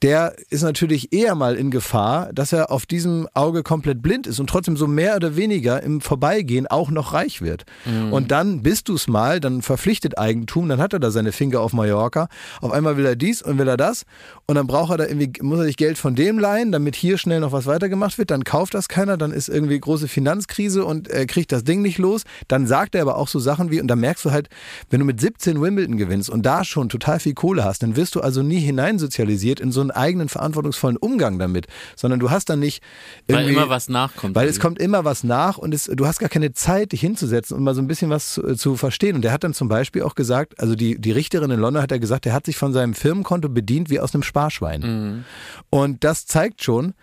Der 0.03 0.35
ist 0.49 0.63
natürlich 0.63 1.13
eher 1.13 1.33
mal 1.33 1.55
in 1.55 1.71
Gefahr, 1.71 2.31
dass 2.33 2.51
er 2.51 2.71
auf 2.71 2.85
diesem 2.85 3.27
Auge 3.33 3.63
komplett 3.63 4.01
blind 4.01 4.27
ist 4.27 4.37
und 4.41 4.47
trotzdem 4.49 4.75
so 4.75 4.85
mehr 4.85 5.15
oder 5.15 5.37
weniger 5.37 5.81
im 5.81 6.01
Vorbeigehen 6.01 6.67
auch 6.67 6.91
noch 6.91 7.13
reich 7.13 7.41
wird. 7.41 7.63
Und 8.11 8.31
dann 8.31 8.63
bist 8.63 8.89
du 8.89 8.95
es 8.95 9.07
mal, 9.07 9.39
dann 9.39 9.61
verpflichtet 9.61 10.17
Eigentum, 10.17 10.67
dann 10.67 10.81
hat 10.81 10.91
er 10.91 10.99
da 10.99 11.09
seine 11.09 11.31
Finger 11.31 11.61
auf 11.61 11.71
Mallorca. 11.71 12.27
Auf 12.59 12.73
einmal 12.73 12.97
will 12.97 13.05
er 13.05 13.15
dies 13.15 13.41
und 13.41 13.57
will 13.57 13.67
er 13.67 13.77
das 13.77 14.03
und 14.45 14.55
dann 14.55 14.67
braucht 14.67 14.91
er 14.91 14.97
da 14.97 15.05
irgendwie, 15.05 15.41
muss 15.41 15.59
er 15.59 15.65
sich 15.65 15.77
Geld 15.77 15.97
von 15.97 16.15
dem 16.15 16.37
leihen, 16.37 16.73
damit 16.73 16.97
hier 16.97 17.17
schnell 17.17 17.39
noch 17.39 17.53
was 17.53 17.65
weitergemacht 17.65 18.17
wird. 18.17 18.29
Dann 18.29 18.43
kauft 18.43 18.73
das 18.73 18.89
keiner, 18.89 19.15
dann 19.15 19.31
ist 19.31 19.47
irgendwie 19.47 19.79
große 19.79 20.09
Finanzkrise 20.09 20.83
und 20.83 21.07
er 21.07 21.25
kriegt 21.27 21.53
das 21.53 21.63
Ding 21.63 21.81
nicht 21.81 21.97
los. 21.97 22.23
Dann 22.49 22.67
sagt 22.67 22.95
er 22.95 23.03
aber 23.03 23.15
auch 23.15 23.29
so 23.29 23.39
Sachen 23.39 23.71
wie, 23.71 23.79
und 23.79 23.87
da 23.87 23.95
merkst 23.95 24.25
du 24.25 24.31
halt, 24.31 24.49
wenn 24.89 24.99
du 24.99 25.05
mit 25.05 25.21
17 25.21 25.61
Wimbledon 25.61 25.95
gewinnst 25.95 26.29
und 26.29 26.45
da 26.45 26.65
schon 26.65 26.89
total 26.89 27.21
viel 27.21 27.35
Kohle 27.35 27.63
hast, 27.63 27.83
dann 27.83 27.95
wirst 27.95 28.15
du 28.15 28.19
also 28.19 28.43
nie 28.43 28.59
hineinsozialisiert 28.59 29.61
in 29.61 29.71
so 29.71 29.79
einen 29.79 29.92
eigenen 29.93 30.29
verantwortungsvollen 30.29 30.97
Umgang 30.97 31.39
damit, 31.39 31.67
sondern 31.95 32.19
du 32.19 32.29
hast 32.31 32.49
dann 32.49 32.59
nicht 32.59 32.83
Weil 33.27 33.37
irgendwie, 33.37 33.53
immer 33.55 33.69
was 33.69 33.89
nachkommt. 33.89 34.35
weil 34.35 34.47
es 34.47 34.59
kommt 34.59 34.79
immer 34.79 35.05
was 35.05 35.23
nach 35.23 35.57
und 35.57 35.73
es, 35.73 35.85
du 35.85 36.05
hast 36.05 36.19
gar 36.19 36.29
keine 36.29 36.53
Zeit, 36.53 36.91
dich 36.91 37.01
hinzusetzen 37.01 37.57
und 37.57 37.63
mal 37.63 37.75
so 37.75 37.81
ein 37.81 37.87
bisschen 37.87 38.09
was 38.09 38.33
zu, 38.33 38.55
zu 38.55 38.75
verstehen. 38.75 39.15
Und 39.15 39.21
der 39.23 39.31
hat 39.31 39.43
dann 39.43 39.53
zum 39.53 39.67
Beispiel 39.67 40.03
auch 40.03 40.15
gesagt, 40.15 40.59
also 40.59 40.75
die, 40.75 40.99
die 40.99 41.11
Richterin 41.11 41.51
in 41.51 41.59
London 41.59 41.81
hat 41.81 41.91
er 41.91 41.99
gesagt, 41.99 42.25
der 42.25 42.33
hat 42.33 42.45
sich 42.45 42.57
von 42.57 42.73
seinem 42.73 42.93
Firmenkonto 42.93 43.49
bedient 43.49 43.89
wie 43.89 43.99
aus 43.99 44.13
einem 44.13 44.23
Sparschwein. 44.23 45.25
Und 45.69 46.03
das 46.03 46.25
zeigt 46.25 46.63
schon, 46.63 46.93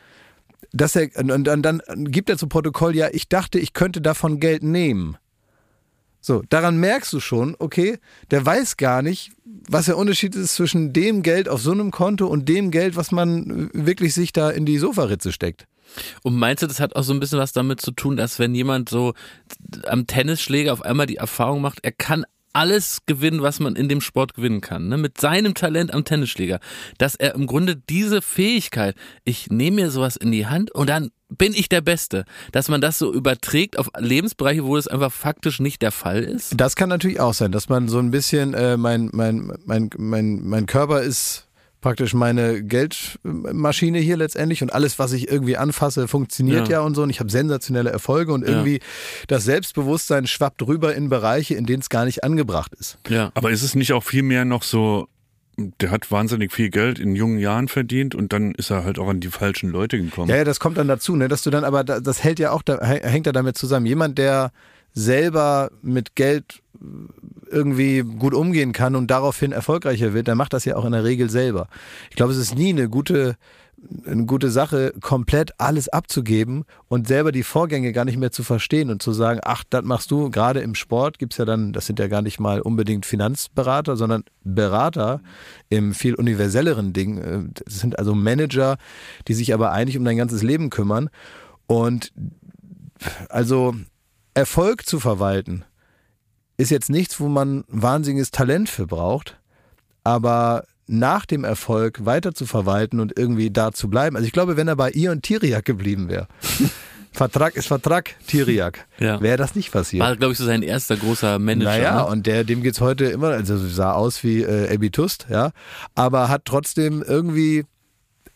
dass 0.73 0.95
er, 0.97 1.09
und 1.17 1.45
dann, 1.45 1.63
dann 1.63 1.83
gibt 2.05 2.31
er 2.31 2.39
zu 2.39 2.47
Protokoll, 2.47 2.95
ja, 2.95 3.09
ich 3.13 3.29
dachte, 3.29 3.59
ich 3.59 3.73
könnte 3.73 4.01
davon 4.01 4.41
Geld 4.41 4.63
nehmen. 4.63 5.17
So, 6.21 6.43
daran 6.49 6.77
merkst 6.77 7.13
du 7.13 7.21
schon, 7.21 7.57
okay, 7.59 7.99
der 8.31 8.45
weiß 8.45 8.77
gar 8.77 9.03
nicht, 9.03 9.33
was 9.45 9.87
der 9.87 9.97
Unterschied 9.97 10.35
ist 10.35 10.55
zwischen 10.55 10.93
dem 10.93 11.23
Geld 11.23 11.49
auf 11.49 11.63
so 11.63 11.73
einem 11.73 11.91
Konto 11.91 12.27
und 12.27 12.49
dem 12.49 12.71
Geld, 12.71 12.97
was 12.97 13.11
man 13.11 13.71
wirklich 13.73 14.15
sich 14.15 14.33
da 14.33 14.51
in 14.51 14.67
die 14.67 14.79
Sofaritze 14.79 15.33
steckt. 15.33 15.67
Und 16.23 16.37
meinst 16.37 16.63
du, 16.63 16.67
das 16.67 16.81
hat 16.81 16.95
auch 16.95 17.03
so 17.03 17.13
ein 17.13 17.21
bisschen 17.21 17.39
was 17.39 17.53
damit 17.53 17.81
zu 17.81 17.91
tun, 17.91 18.17
dass 18.17 18.39
wenn 18.39 18.55
jemand 18.55 18.89
so 18.89 19.15
am 19.87 20.07
Tennisschläger 20.07 20.73
auf 20.73 20.83
einmal 20.83 21.07
die 21.07 21.17
Erfahrung 21.17 21.61
macht, 21.61 21.81
er 21.83 21.93
kann 21.93 22.25
alles 22.53 23.01
gewinnen, 23.07 23.43
was 23.43 23.61
man 23.61 23.77
in 23.77 23.89
dem 23.89 24.01
Sport 24.01 24.35
gewinnen 24.35 24.61
kann, 24.61 24.89
ne? 24.89 24.97
mit 24.97 25.21
seinem 25.21 25.55
Talent 25.55 25.95
am 25.95 26.05
Tennisschläger, 26.05 26.61
dass 26.99 27.15
er 27.15 27.35
im 27.35 27.47
Grunde 27.47 27.77
diese 27.77 28.23
Fähigkeit, 28.23 28.97
ich 29.25 29.51
nehme 29.51 29.83
mir 29.83 29.91
sowas 29.91 30.17
in 30.17 30.33
die 30.33 30.47
Hand 30.47 30.71
und 30.71 30.89
dann 30.89 31.11
bin 31.29 31.55
ich 31.55 31.69
der 31.69 31.81
Beste, 31.81 32.25
dass 32.53 32.69
man 32.69 32.81
das 32.81 32.99
so 32.99 33.13
überträgt 33.13 33.79
auf 33.79 33.89
Lebensbereiche, 33.97 34.65
wo 34.65 34.77
das 34.77 34.89
einfach 34.89 35.13
faktisch 35.13 35.61
nicht 35.61 35.81
der 35.81 35.93
Fall 35.93 36.25
ist? 36.25 36.55
Das 36.57 36.75
kann 36.75 36.89
natürlich 36.89 37.21
auch 37.21 37.35
sein, 37.35 37.53
dass 37.53 37.69
man 37.69 37.89
so 37.89 37.99
ein 37.99 38.11
bisschen, 38.11 38.53
äh, 38.55 38.77
mein, 38.77 39.11
mein, 39.13 39.53
mein, 39.65 39.91
mein, 39.97 40.41
mein 40.43 40.67
Körper 40.67 41.03
ist 41.03 41.47
praktisch 41.81 42.13
meine 42.15 42.63
Geldmaschine 42.63 43.99
hier 43.99 44.17
letztendlich 44.17 44.63
und 44.63 44.73
alles, 44.73 44.99
was 44.99 45.13
ich 45.13 45.29
irgendwie 45.31 45.57
anfasse, 45.57 46.09
funktioniert 46.09 46.69
ja, 46.69 46.79
Ja. 46.79 46.81
und 46.81 46.95
so 46.95 47.03
und 47.03 47.11
ich 47.11 47.21
habe 47.21 47.31
sensationelle 47.31 47.91
Erfolge 47.91 48.33
und 48.33 48.43
irgendwie 48.43 48.81
das 49.29 49.45
Selbstbewusstsein 49.45 50.27
schwappt 50.27 50.67
rüber 50.67 50.95
in 50.95 51.09
Bereiche, 51.09 51.55
in 51.55 51.67
denen 51.67 51.81
es 51.81 51.89
gar 51.89 52.05
nicht 52.05 52.23
angebracht 52.25 52.73
ist. 52.79 52.99
Ja. 53.09 53.31
Aber 53.35 53.51
ist 53.51 53.63
es 53.63 53.75
nicht 53.75 53.93
auch 53.93 54.05
viel 54.05 54.23
mehr 54.23 54.45
noch 54.45 54.63
so, 54.63 55.09
der 55.81 55.91
hat 55.91 56.11
wahnsinnig 56.11 56.53
viel 56.53 56.71
Geld 56.71 56.99
in 56.99 57.15
jungen 57.17 57.39
Jahren 57.39 57.69
verdient 57.69 58.15
und 58.15 58.33
dann 58.33 58.53
ist 58.55 58.71
er 58.71 58.85
halt 58.85 58.99
auch 58.99 59.09
an 59.09 59.21
die 59.21 59.29
falschen 59.29 59.71
Leute 59.71 59.99
gekommen. 60.01 60.31
Ja, 60.31 60.37
ja, 60.37 60.45
das 60.45 60.61
kommt 60.61 60.79
dann 60.79 60.89
dazu, 60.89 61.17
ne, 61.17 61.29
dass 61.29 61.43
du 61.43 61.51
dann, 61.51 61.65
aber 61.65 61.85
da- 61.85 62.01
das 62.01 62.23
hält 62.25 62.39
ja 62.39 62.53
auch, 62.53 62.63
da, 62.63 62.79
hängt 62.83 63.27
ja 63.27 63.33
damit 63.33 63.59
zusammen. 63.59 63.87
Jemand, 63.87 64.17
der 64.19 64.53
selber 64.93 65.71
mit 65.83 66.15
Geld 66.17 66.60
irgendwie 67.51 68.03
gut 68.03 68.35
umgehen 68.35 68.73
kann 68.73 68.97
und 68.97 69.11
daraufhin 69.11 69.53
erfolgreicher 69.53 70.15
wird, 70.15 70.29
der 70.29 70.35
macht 70.35 70.53
das 70.53 70.65
ja 70.65 70.77
auch 70.77 70.85
in 70.85 70.93
der 70.93 71.05
Regel 71.05 71.29
selber. 71.31 71.69
Ich 72.11 72.17
glaube, 72.17 72.33
es 72.33 72.39
ist 72.39 72.55
nie 72.55 72.71
eine 72.71 72.89
gute, 72.89 73.37
eine 74.07 74.25
gute 74.25 74.51
Sache, 74.51 74.93
komplett 75.01 75.53
alles 75.59 75.89
abzugeben 75.89 76.65
und 76.89 77.09
selber 77.09 77.33
die 77.33 77.43
Vorgänge 77.43 77.93
gar 77.93 78.05
nicht 78.05 78.19
mehr 78.19 78.31
zu 78.31 78.43
verstehen 78.43 78.91
und 78.91 79.03
zu 79.03 79.13
sagen, 79.13 79.41
ach, 79.43 79.65
das 79.69 79.85
machst 79.85 80.11
du. 80.11 80.31
Gerade 80.31 80.61
im 80.61 80.75
Sport 80.75 81.19
gibt's 81.19 81.39
ja 81.39 81.45
dann, 81.45 81.73
das 81.73 81.87
sind 81.87 81.99
ja 81.99 82.09
gar 82.09 82.23
nicht 82.23 82.41
mal 82.41 82.61
unbedingt 82.61 83.05
Finanzberater, 83.05 83.97
sondern 83.97 84.25
Berater 84.45 85.21
im 85.69 85.93
viel 85.93 86.15
universelleren 86.15 86.93
Ding. 86.93 87.53
Das 87.65 87.81
sind 87.81 87.99
also 87.99 88.15
Manager, 88.15 88.77
die 89.29 89.35
sich 89.35 89.53
aber 89.53 89.73
eigentlich 89.73 89.99
um 89.99 90.05
dein 90.05 90.17
ganzes 90.17 90.43
Leben 90.43 90.71
kümmern. 90.71 91.11
Und 91.67 92.13
also 93.29 93.75
Erfolg 94.35 94.87
zu 94.87 95.01
verwalten 95.01 95.65
ist 96.61 96.71
jetzt 96.71 96.91
nichts, 96.91 97.19
wo 97.21 97.29
man 97.29 97.65
wahnsinniges 97.69 98.31
Talent 98.31 98.69
für 98.69 98.87
braucht, 98.87 99.39
aber 100.05 100.65
nach 100.87 101.25
dem 101.25 101.45
Erfolg 101.45 102.05
weiter 102.05 102.35
zu 102.35 102.47
verwalten 102.47 103.01
und 103.01 103.17
irgendwie 103.19 103.51
da 103.51 103.73
zu 103.73 103.89
bleiben. 103.89 104.17
Also 104.17 104.27
ich 104.27 104.33
glaube, 104.33 104.57
wenn 104.57 104.69
er 104.69 104.77
bei 104.77 104.91
Ion 104.91 105.23
Tiriak 105.23 105.65
geblieben 105.65 106.09
wäre, 106.09 106.27
Vertrag 107.13 107.57
ist 107.57 107.67
Vertrag, 107.67 108.15
Tiriak, 108.27 108.87
Ja. 108.99 109.21
wäre 109.21 109.37
das 109.37 109.55
nicht 109.55 109.73
passiert. 109.73 110.03
War, 110.03 110.17
glaube 110.17 110.33
ich, 110.33 110.39
so 110.39 110.45
sein 110.45 110.63
erster 110.63 110.97
großer 110.97 111.39
Manager. 111.39 111.71
Naja, 111.71 111.97
ne? 112.03 112.07
und 112.07 112.27
der, 112.27 112.45
dem 112.45 112.63
geht's 112.63 112.81
heute 112.81 113.07
immer, 113.07 113.29
also 113.29 113.57
sah 113.57 113.93
aus 113.93 114.23
wie 114.23 114.43
äh, 114.43 114.73
Abby 114.73 114.91
Tust, 114.91 115.27
ja, 115.29 115.51
aber 115.95 116.29
hat 116.29 116.45
trotzdem 116.45 117.03
irgendwie 117.03 117.65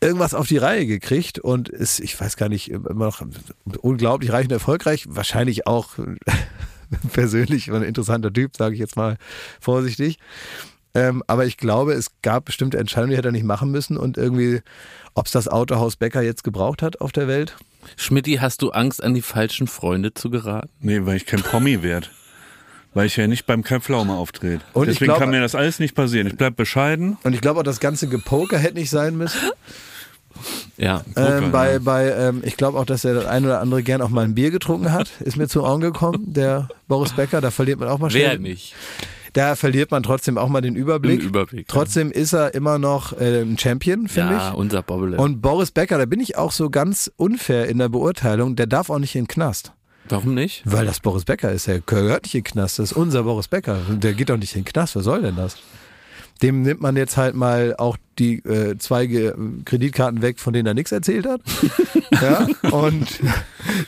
irgendwas 0.01 0.35
auf 0.35 0.49
die 0.49 0.59
Reihe 0.59 0.87
gekriegt 0.87 1.39
und 1.39 1.69
ist, 1.69 2.01
ich 2.01 2.21
weiß 2.21 2.37
gar 2.37 2.49
nicht, 2.49 2.71
immer 2.71 3.07
noch 3.07 3.23
unglaublich 3.81 4.33
reich 4.33 4.45
und 4.47 4.53
erfolgreich, 4.53 5.07
wahrscheinlich 5.09 5.67
auch 5.67 5.91
persönlich 7.13 7.71
ein 7.73 7.83
interessanter 7.83 8.33
Typ, 8.33 8.57
sage 8.57 8.75
ich 8.75 8.81
jetzt 8.81 8.97
mal 8.97 9.17
vorsichtig. 9.61 10.19
Ähm, 10.97 11.23
aber 11.27 11.45
ich 11.45 11.57
glaube, 11.57 11.93
es 11.93 12.11
gab 12.23 12.45
bestimmte 12.45 12.79
Entscheidungen, 12.79 13.11
die 13.11 13.17
hätte 13.17 13.29
er 13.29 13.33
nicht 13.33 13.45
machen 13.45 13.71
müssen 13.73 13.97
und 13.97 14.17
irgendwie, 14.17 14.61
ob 15.15 15.27
es 15.27 15.33
das 15.33 15.49
Autohaus 15.49 15.97
Becker 15.97 16.23
jetzt 16.23 16.45
gebraucht 16.45 16.83
hat 16.83 17.01
auf 17.01 17.11
der 17.11 17.27
Welt. 17.27 17.57
Schmidti, 17.97 18.35
hast 18.41 18.63
du 18.63 18.71
Angst, 18.71 19.03
an 19.03 19.13
die 19.13 19.23
falschen 19.23 19.67
Freunde 19.67 20.15
zu 20.15 20.31
geraten? 20.31 20.71
Nee, 20.81 21.01
weil 21.05 21.17
ich 21.17 21.27
kein 21.27 21.43
Promi 21.43 21.83
werde. 21.83 22.07
Weil 22.95 23.07
ich 23.07 23.17
ja 23.17 23.27
nicht 23.27 23.47
beim 23.47 23.65
Kai 23.65 23.81
Pflaume 23.81 24.13
auftrete. 24.13 24.61
Und 24.73 24.85
ich 24.89 24.95
Deswegen 24.95 25.09
glaub- 25.09 25.19
kann 25.19 25.31
mir 25.31 25.41
das 25.41 25.57
alles 25.57 25.81
nicht 25.81 25.97
passieren. 25.97 26.29
Ich 26.29 26.37
bleib 26.37 26.55
bescheiden. 26.55 27.17
Und 27.25 27.33
ich 27.35 27.41
glaube 27.41 27.59
auch, 27.59 27.65
das 27.65 27.81
ganze 27.81 28.07
Gepoker 28.07 28.57
hätte 28.57 28.75
nicht 28.75 28.91
sein 28.91 29.17
müssen. 29.17 29.41
Ja. 30.77 31.03
Ähm, 31.17 31.53
bei, 31.53 31.75
ja. 31.75 31.79
bei, 31.79 32.11
ähm, 32.11 32.43
ich 32.45 32.57
glaube 32.57 32.79
auch, 32.79 32.85
dass 32.87 33.05
er 33.05 33.15
das 33.15 33.27
ein 33.27 33.45
oder 33.45 33.61
andere 33.61 33.83
gern 33.83 34.03
auch 34.03 34.09
mal 34.09 34.25
ein 34.25 34.35
Bier 34.35 34.51
getrunken 34.51 34.93
hat. 34.93 35.11
Ist 35.21 35.37
mir 35.37 35.49
zu 35.49 35.63
Ohren 35.63 35.81
gekommen, 35.81 36.33
der 36.33 36.69
Boris 36.89 37.13
Becker. 37.13 37.41
Da 37.41 37.51
verliert 37.51 37.81
man 37.81 37.89
auch 37.89 37.99
mal 37.99 38.13
Wer 38.13 38.31
schnell. 38.31 38.39
nicht? 38.41 38.75
Da 39.33 39.57
verliert 39.57 39.91
man 39.91 40.05
trotzdem 40.05 40.39
auch 40.39 40.49
mal 40.49 40.61
den 40.61 40.77
Überblick. 40.77 41.21
Den 41.21 41.29
Überblick, 41.29 41.67
ja. 41.69 41.73
Trotzdem 41.73 42.13
ist 42.13 42.33
er 42.33 42.55
immer 42.55 42.79
noch 42.79 43.13
äh, 43.19 43.41
ein 43.43 43.59
Champion, 43.59 44.07
finde 44.09 44.35
Ja, 44.35 44.51
ich. 44.51 44.55
unser 44.55 44.83
Bobbele. 44.83 45.17
Und 45.17 45.43
Boris 45.43 45.73
Becker, 45.73 45.99
da 45.99 46.07
bin 46.07 46.21
ich 46.21 46.39
auch 46.39 46.53
so 46.53 46.71
ganz 46.71 47.11
unfair 47.17 47.67
in 47.69 47.79
der 47.79 47.89
Beurteilung, 47.89 48.55
der 48.55 48.67
darf 48.69 48.91
auch 48.91 49.01
nicht 49.01 49.17
in 49.17 49.23
den 49.23 49.29
Knast. 49.29 49.73
Warum 50.09 50.35
nicht? 50.35 50.63
Weil 50.67 50.87
das 50.87 51.01
Boris 51.01 51.25
Becker 51.25 51.51
ist. 51.51 51.67
Der 51.67 51.81
gehört 51.81 52.25
nicht 52.25 52.35
in 52.35 52.41
den 52.43 52.45
Knast. 52.53 52.79
Das 52.79 52.93
ist 52.93 52.97
unser 52.97 53.23
Boris 53.25 53.49
Becker. 53.49 53.79
Der 53.91 54.13
geht 54.13 54.29
doch 54.29 54.37
nicht 54.37 54.55
in 54.55 54.61
den 54.63 54.71
Knast. 54.71 54.95
Was 54.97 55.05
soll 55.05 55.23
denn 55.23 55.35
das? 55.37 55.57
Dem 56.45 56.63
nimmt 56.63 56.81
man 56.81 56.97
jetzt 56.97 57.17
halt 57.17 57.35
mal 57.35 57.75
auch 57.79 57.97
die 58.19 58.35
äh, 58.45 58.77
zwei 58.79 59.07
Ge 59.07 59.33
Kreditkarten 59.65 60.23
weg, 60.23 60.39
von 60.39 60.53
denen 60.53 60.67
er 60.67 60.75
nichts 60.75 60.93
erzählt 60.93 61.27
hat. 61.27 61.41
ja, 62.23 62.47
und 62.71 63.07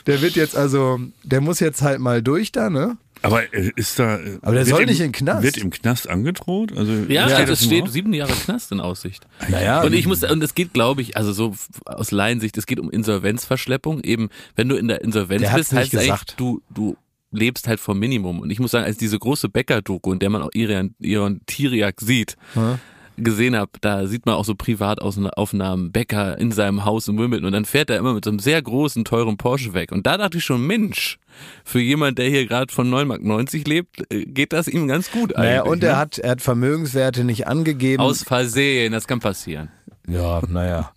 der 0.07 0.21
wird 0.21 0.35
jetzt 0.35 0.57
also, 0.57 0.99
der 1.23 1.39
muss 1.41 1.59
jetzt 1.59 1.81
halt 1.81 1.99
mal 1.99 2.21
durch 2.21 2.51
da, 2.51 2.69
ne? 2.69 2.97
Aber 3.23 3.51
äh, 3.53 3.71
ist 3.75 3.97
da. 3.99 4.17
äh, 4.17 4.37
Aber 4.41 4.53
der 4.55 4.65
wird 4.65 4.67
soll 4.75 4.81
ihm- 4.81 4.89
nicht 4.89 4.99
in 4.99 5.07
den 5.07 5.11
Knast. 5.11 5.43
Wird 5.43 5.57
im 5.57 5.69
Knast 5.71 6.07
angedroht? 6.09 6.75
Also, 6.77 6.91
Ja, 7.07 7.27
steht 7.29 7.43
es 7.49 7.59
das 7.59 7.63
steht 7.65 7.89
sieben 7.89 8.13
Jahre 8.13 8.33
Knast 8.33 8.71
in 8.71 8.79
Aussicht. 8.79 9.25
Naja, 9.49 9.81
Und 9.81 9.93
ich 9.93 10.05
muss, 10.07 10.23
und 10.23 10.43
es 10.43 10.53
geht, 10.53 10.73
glaube 10.73 11.01
ich, 11.01 11.17
also 11.17 11.31
so 11.33 11.55
aus 11.85 12.11
Laiensicht, 12.11 12.57
es 12.57 12.65
geht 12.67 12.79
um 12.79 12.91
Insolvenzverschleppung. 12.91 14.01
Eben, 14.01 14.29
wenn 14.55 14.69
du 14.69 14.75
in 14.75 14.87
der 14.87 15.01
Insolvenz 15.01 15.41
Der 15.41 15.49
bist, 15.55 15.73
heißt 15.73 15.93
es 15.93 15.99
eigentlich, 15.99 16.11
gesagt. 16.11 16.33
du, 16.37 16.61
du 16.69 16.95
lebst 17.37 17.67
halt 17.67 17.79
vom 17.79 17.99
Minimum. 17.99 18.39
Und 18.41 18.49
ich 18.51 18.59
muss 18.59 18.71
sagen, 18.71 18.85
als 18.85 18.97
diese 18.97 19.17
große 19.19 19.49
Bäcker-Doku, 19.49 20.11
in 20.13 20.19
der 20.19 20.29
man 20.29 20.41
auch 20.41 20.49
ihren, 20.53 20.95
ihren 20.99 21.45
Tiriak 21.45 22.01
sieht, 22.01 22.35
Ja. 22.55 22.79
gesehen 23.19 23.55
habe, 23.55 23.71
da 23.81 24.05
sieht 24.05 24.25
man 24.27 24.35
auch 24.35 24.45
so 24.45 24.53
Privataufnahmen, 24.53 25.91
Bäcker 25.91 26.37
in 26.37 26.51
seinem 26.51 26.85
Haus 26.85 27.07
in 27.07 27.17
Wimbledon 27.17 27.47
und 27.47 27.51
dann 27.53 27.65
fährt 27.65 27.89
er 27.89 27.97
immer 27.97 28.13
mit 28.13 28.23
so 28.23 28.29
einem 28.29 28.39
sehr 28.39 28.61
großen, 28.61 29.05
teuren 29.05 29.37
Porsche 29.37 29.73
weg. 29.73 29.91
Und 29.91 30.05
da 30.05 30.17
dachte 30.17 30.37
ich 30.37 30.43
schon, 30.43 30.65
Mensch, 30.67 31.17
für 31.63 31.79
jemand, 31.79 32.17
der 32.19 32.29
hier 32.29 32.45
gerade 32.45 32.71
von 32.73 32.89
9,90 32.91 33.05
Mark 33.07 33.67
lebt, 33.67 34.13
äh, 34.13 34.25
geht 34.25 34.53
das 34.53 34.67
ihm 34.67 34.87
ganz 34.87 35.11
gut 35.11 35.35
eigentlich. 35.35 35.49
naja, 35.49 35.63
und 35.63 35.83
er 35.83 35.93
ne? 35.93 35.97
hat, 35.97 36.17
er 36.19 36.31
hat 36.31 36.41
Vermögenswerte 36.41 37.23
nicht 37.23 37.47
angegeben. 37.47 38.01
Aus 38.03 38.23
Versehen, 38.23 38.91
das 38.93 39.07
kann 39.07 39.19
passieren. 39.19 39.69
Ja, 40.07 40.41
naja. 40.47 40.91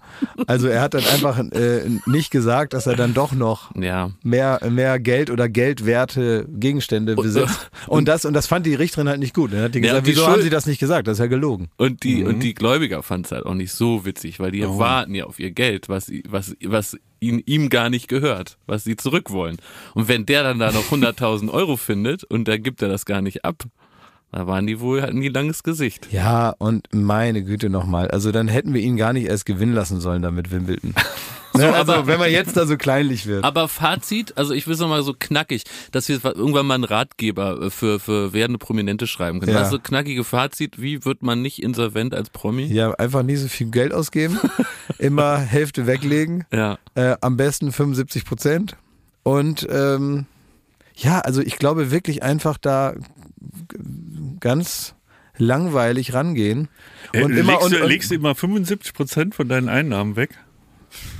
Also 0.47 0.67
er 0.69 0.83
hat 0.83 0.95
dann 0.95 1.05
einfach 1.05 1.39
äh, 1.39 1.83
nicht 2.07 2.31
gesagt, 2.31 2.73
dass 2.75 2.87
er 2.87 2.95
dann 2.97 3.15
doch 3.15 3.33
noch 3.33 3.75
Ja. 3.75 4.11
mehr, 4.23 4.61
mehr 4.69 4.99
Geld 5.01 5.31
oder 5.31 5.49
geldwerte 5.49 6.47
Gegenstände 6.49 7.15
besitzt. 7.17 7.71
Und 7.87 8.07
das, 8.09 8.25
und 8.25 8.35
das 8.35 8.47
fand 8.47 8.67
die 8.67 8.75
Richterin 8.75 9.09
halt 9.09 9.21
nicht 9.21 9.35
gut. 9.35 9.53
Dann 9.53 9.63
hat 9.63 9.75
die 9.75 9.79
Ja, 9.79 9.83
gesagt, 9.83 9.99
und 9.99 10.07
die 10.07 10.11
wieso 10.13 10.23
Schuld- 10.23 10.33
haben 10.37 10.43
sie 10.43 10.51
das 10.51 10.67
nicht 10.67 10.79
gesagt? 10.79 11.07
Das 11.09 11.15
ist 11.15 11.21
ja 11.21 11.27
gelogen. 11.27 11.69
Und 11.77 12.03
die, 12.03 12.23
Mhm. 12.23 12.27
und 12.27 12.41
die 12.41 12.55
Gläubiger 12.55 13.03
fanden 13.03 13.25
es 13.27 13.33
halt 13.33 13.47
auch 13.47 13.55
nicht 13.55 13.73
so 13.73 14.05
witzig, 14.05 14.41
weil 14.41 14.51
die 14.51 14.65
Oh. 14.65 14.79
warten 14.79 15.15
ja 15.15 15.25
auf 15.25 15.39
ihr 15.39 15.51
Geld, 15.53 15.89
was, 15.89 16.11
was, 16.29 16.55
was 16.65 16.97
ihnen, 17.21 17.43
ihm 17.47 17.69
gar 17.69 17.89
nicht 17.91 18.09
gehört, 18.09 18.59
was 18.67 18.85
sie 18.85 18.97
zurück 18.97 19.31
wollen. 19.31 19.57
Und 19.95 20.09
wenn 20.09 20.27
der 20.27 20.43
dann 20.43 20.59
da 20.59 20.73
noch 20.73 20.91
100.000 20.91 21.51
Euro 21.51 21.77
findet 21.77 22.25
und 22.25 22.47
da 22.49 22.57
gibt 22.59 22.83
er 22.83 22.89
das 22.89 23.05
gar 23.07 23.23
nicht 23.23 23.45
ab, 23.45 23.65
da 24.33 24.47
waren 24.47 24.67
die 24.67 24.79
wohl 24.79 25.03
halt 25.03 25.15
nie 25.15 25.29
langes 25.29 25.63
Gesicht. 25.65 26.09
Ja, 26.13 26.55
und 26.59 26.87
meine 26.93 27.43
Güte 27.43 27.69
nochmal. 27.69 28.09
Also 28.09 28.31
dann 28.31 28.47
hätten 28.47 28.75
wir 28.75 28.81
ihn 28.81 28.97
gar 28.97 29.13
nicht 29.13 29.27
erst 29.27 29.45
gewinnen 29.45 29.73
lassen 29.75 30.01
sollen 30.01 30.23
damit 30.23 30.53
Wimbledon. 30.53 30.95
ne, 31.57 31.75
also 31.75 31.93
aber- 31.95 32.07
wenn 32.07 32.21
man 32.21 32.31
jetzt 32.31 32.57
da 32.57 32.65
so 32.65 32.77
kleinlich 32.77 33.27
wird. 33.27 33.43
Aber 33.43 33.67
Fazit, 33.67 34.39
also 34.39 34.55
ich 34.55 34.69
will 34.69 34.75
es 34.75 34.81
nochmal 34.81 35.03
so 35.03 35.15
knackig, 35.19 35.65
dass 35.91 36.09
wir 36.09 36.25
irgendwann 36.25 36.67
mal 36.67 36.75
einen 36.75 36.85
Ratgeber 36.85 37.61
äh, 37.61 37.71
für, 37.71 37.99
für 37.99 38.33
werdende 38.33 38.59
Prominente 38.59 39.09
schreiben 39.09 39.41
können. 39.41 39.55
Ja. 39.55 39.63
Also 39.63 39.81
knackige 39.81 40.23
Fazit, 40.23 40.81
wie 40.81 41.05
wird 41.05 41.23
man 41.25 41.43
nicht 41.43 41.61
insolvent 41.61 42.15
als 42.15 42.31
Promi? 42.31 42.67
Ja, 42.67 42.93
einfach 42.93 43.25
nie 43.25 43.37
so 43.37 43.49
viel 43.49 43.69
Geld 43.73 43.93
ausgeben. 43.93 44.39
Immer 44.99 45.39
Hälfte 45.39 45.89
weglegen. 45.89 46.45
Ja. 46.53 46.79
Äh, 46.95 47.17
am 47.21 47.37
besten 47.37 47.73
75 47.73 48.25
Prozent. 48.25 48.77
Und 49.25 49.67
ähm, 49.71 50.27
ja, 50.95 51.19
also 51.21 51.41
ich 51.41 51.57
glaube 51.57 51.91
wirklich 51.91 52.23
einfach 52.23 52.59
da 52.59 52.95
ganz 54.41 54.95
langweilig 55.37 56.13
rangehen. 56.13 56.69
Äh, 57.13 57.23
Und 57.23 57.33
immer 57.37 57.53
legst, 57.53 57.65
und, 57.65 57.73
du, 57.73 57.83
und, 57.83 57.89
legst 57.89 58.11
du 58.11 58.15
immer 58.15 58.35
75 58.35 58.93
Prozent 58.93 59.35
von 59.35 59.49
deinen 59.49 59.69
Einnahmen 59.69 60.17
weg? 60.17 60.39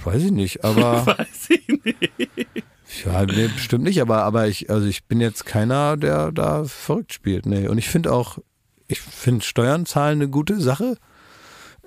weiß 0.05 0.25
ich 0.25 0.33
nicht, 0.33 0.65
aber 0.65 1.07
Weiß 1.19 1.51
ich 1.51 1.69
nicht. 1.85 2.13
ja, 3.05 3.25
nee, 3.25 3.49
bestimmt 3.49 3.85
nicht, 3.85 4.01
aber 4.01 4.25
aber 4.25 4.49
ich 4.49 4.69
also 4.69 4.87
ich 4.87 5.05
bin 5.05 5.21
jetzt 5.21 5.47
keiner, 5.47 5.97
der 5.97 6.33
da 6.33 6.65
verrückt 6.65 7.13
spielt, 7.13 7.47
nee, 7.47 7.69
und 7.69 7.79
ich 7.79 7.89
finde 7.89 8.13
auch 8.13 8.39
ich 8.89 9.01
finde 9.01 9.45
Steuern 9.45 9.87
zahlen 9.87 10.19
eine 10.19 10.29
gute 10.29 10.61
Sache. 10.61 10.97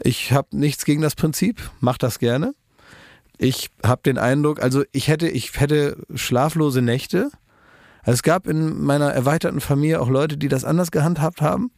Ich 0.01 0.31
habe 0.31 0.57
nichts 0.57 0.85
gegen 0.85 1.01
das 1.01 1.15
Prinzip, 1.15 1.69
mach 1.81 1.97
das 1.97 2.19
gerne. 2.19 2.55
Ich 3.37 3.69
habe 3.85 4.01
den 4.05 4.17
Eindruck, 4.17 4.61
also 4.61 4.83
ich 4.93 5.09
hätte 5.09 5.27
ich 5.27 5.59
hätte 5.59 5.97
schlaflose 6.15 6.81
Nächte. 6.81 7.29
Also 8.03 8.15
es 8.15 8.23
gab 8.23 8.47
in 8.47 8.81
meiner 8.81 9.11
erweiterten 9.11 9.61
Familie 9.61 10.01
auch 10.01 10.09
Leute, 10.09 10.37
die 10.37 10.49
das 10.49 10.65
anders 10.65 10.91
gehandhabt 10.91 11.41
haben. 11.41 11.71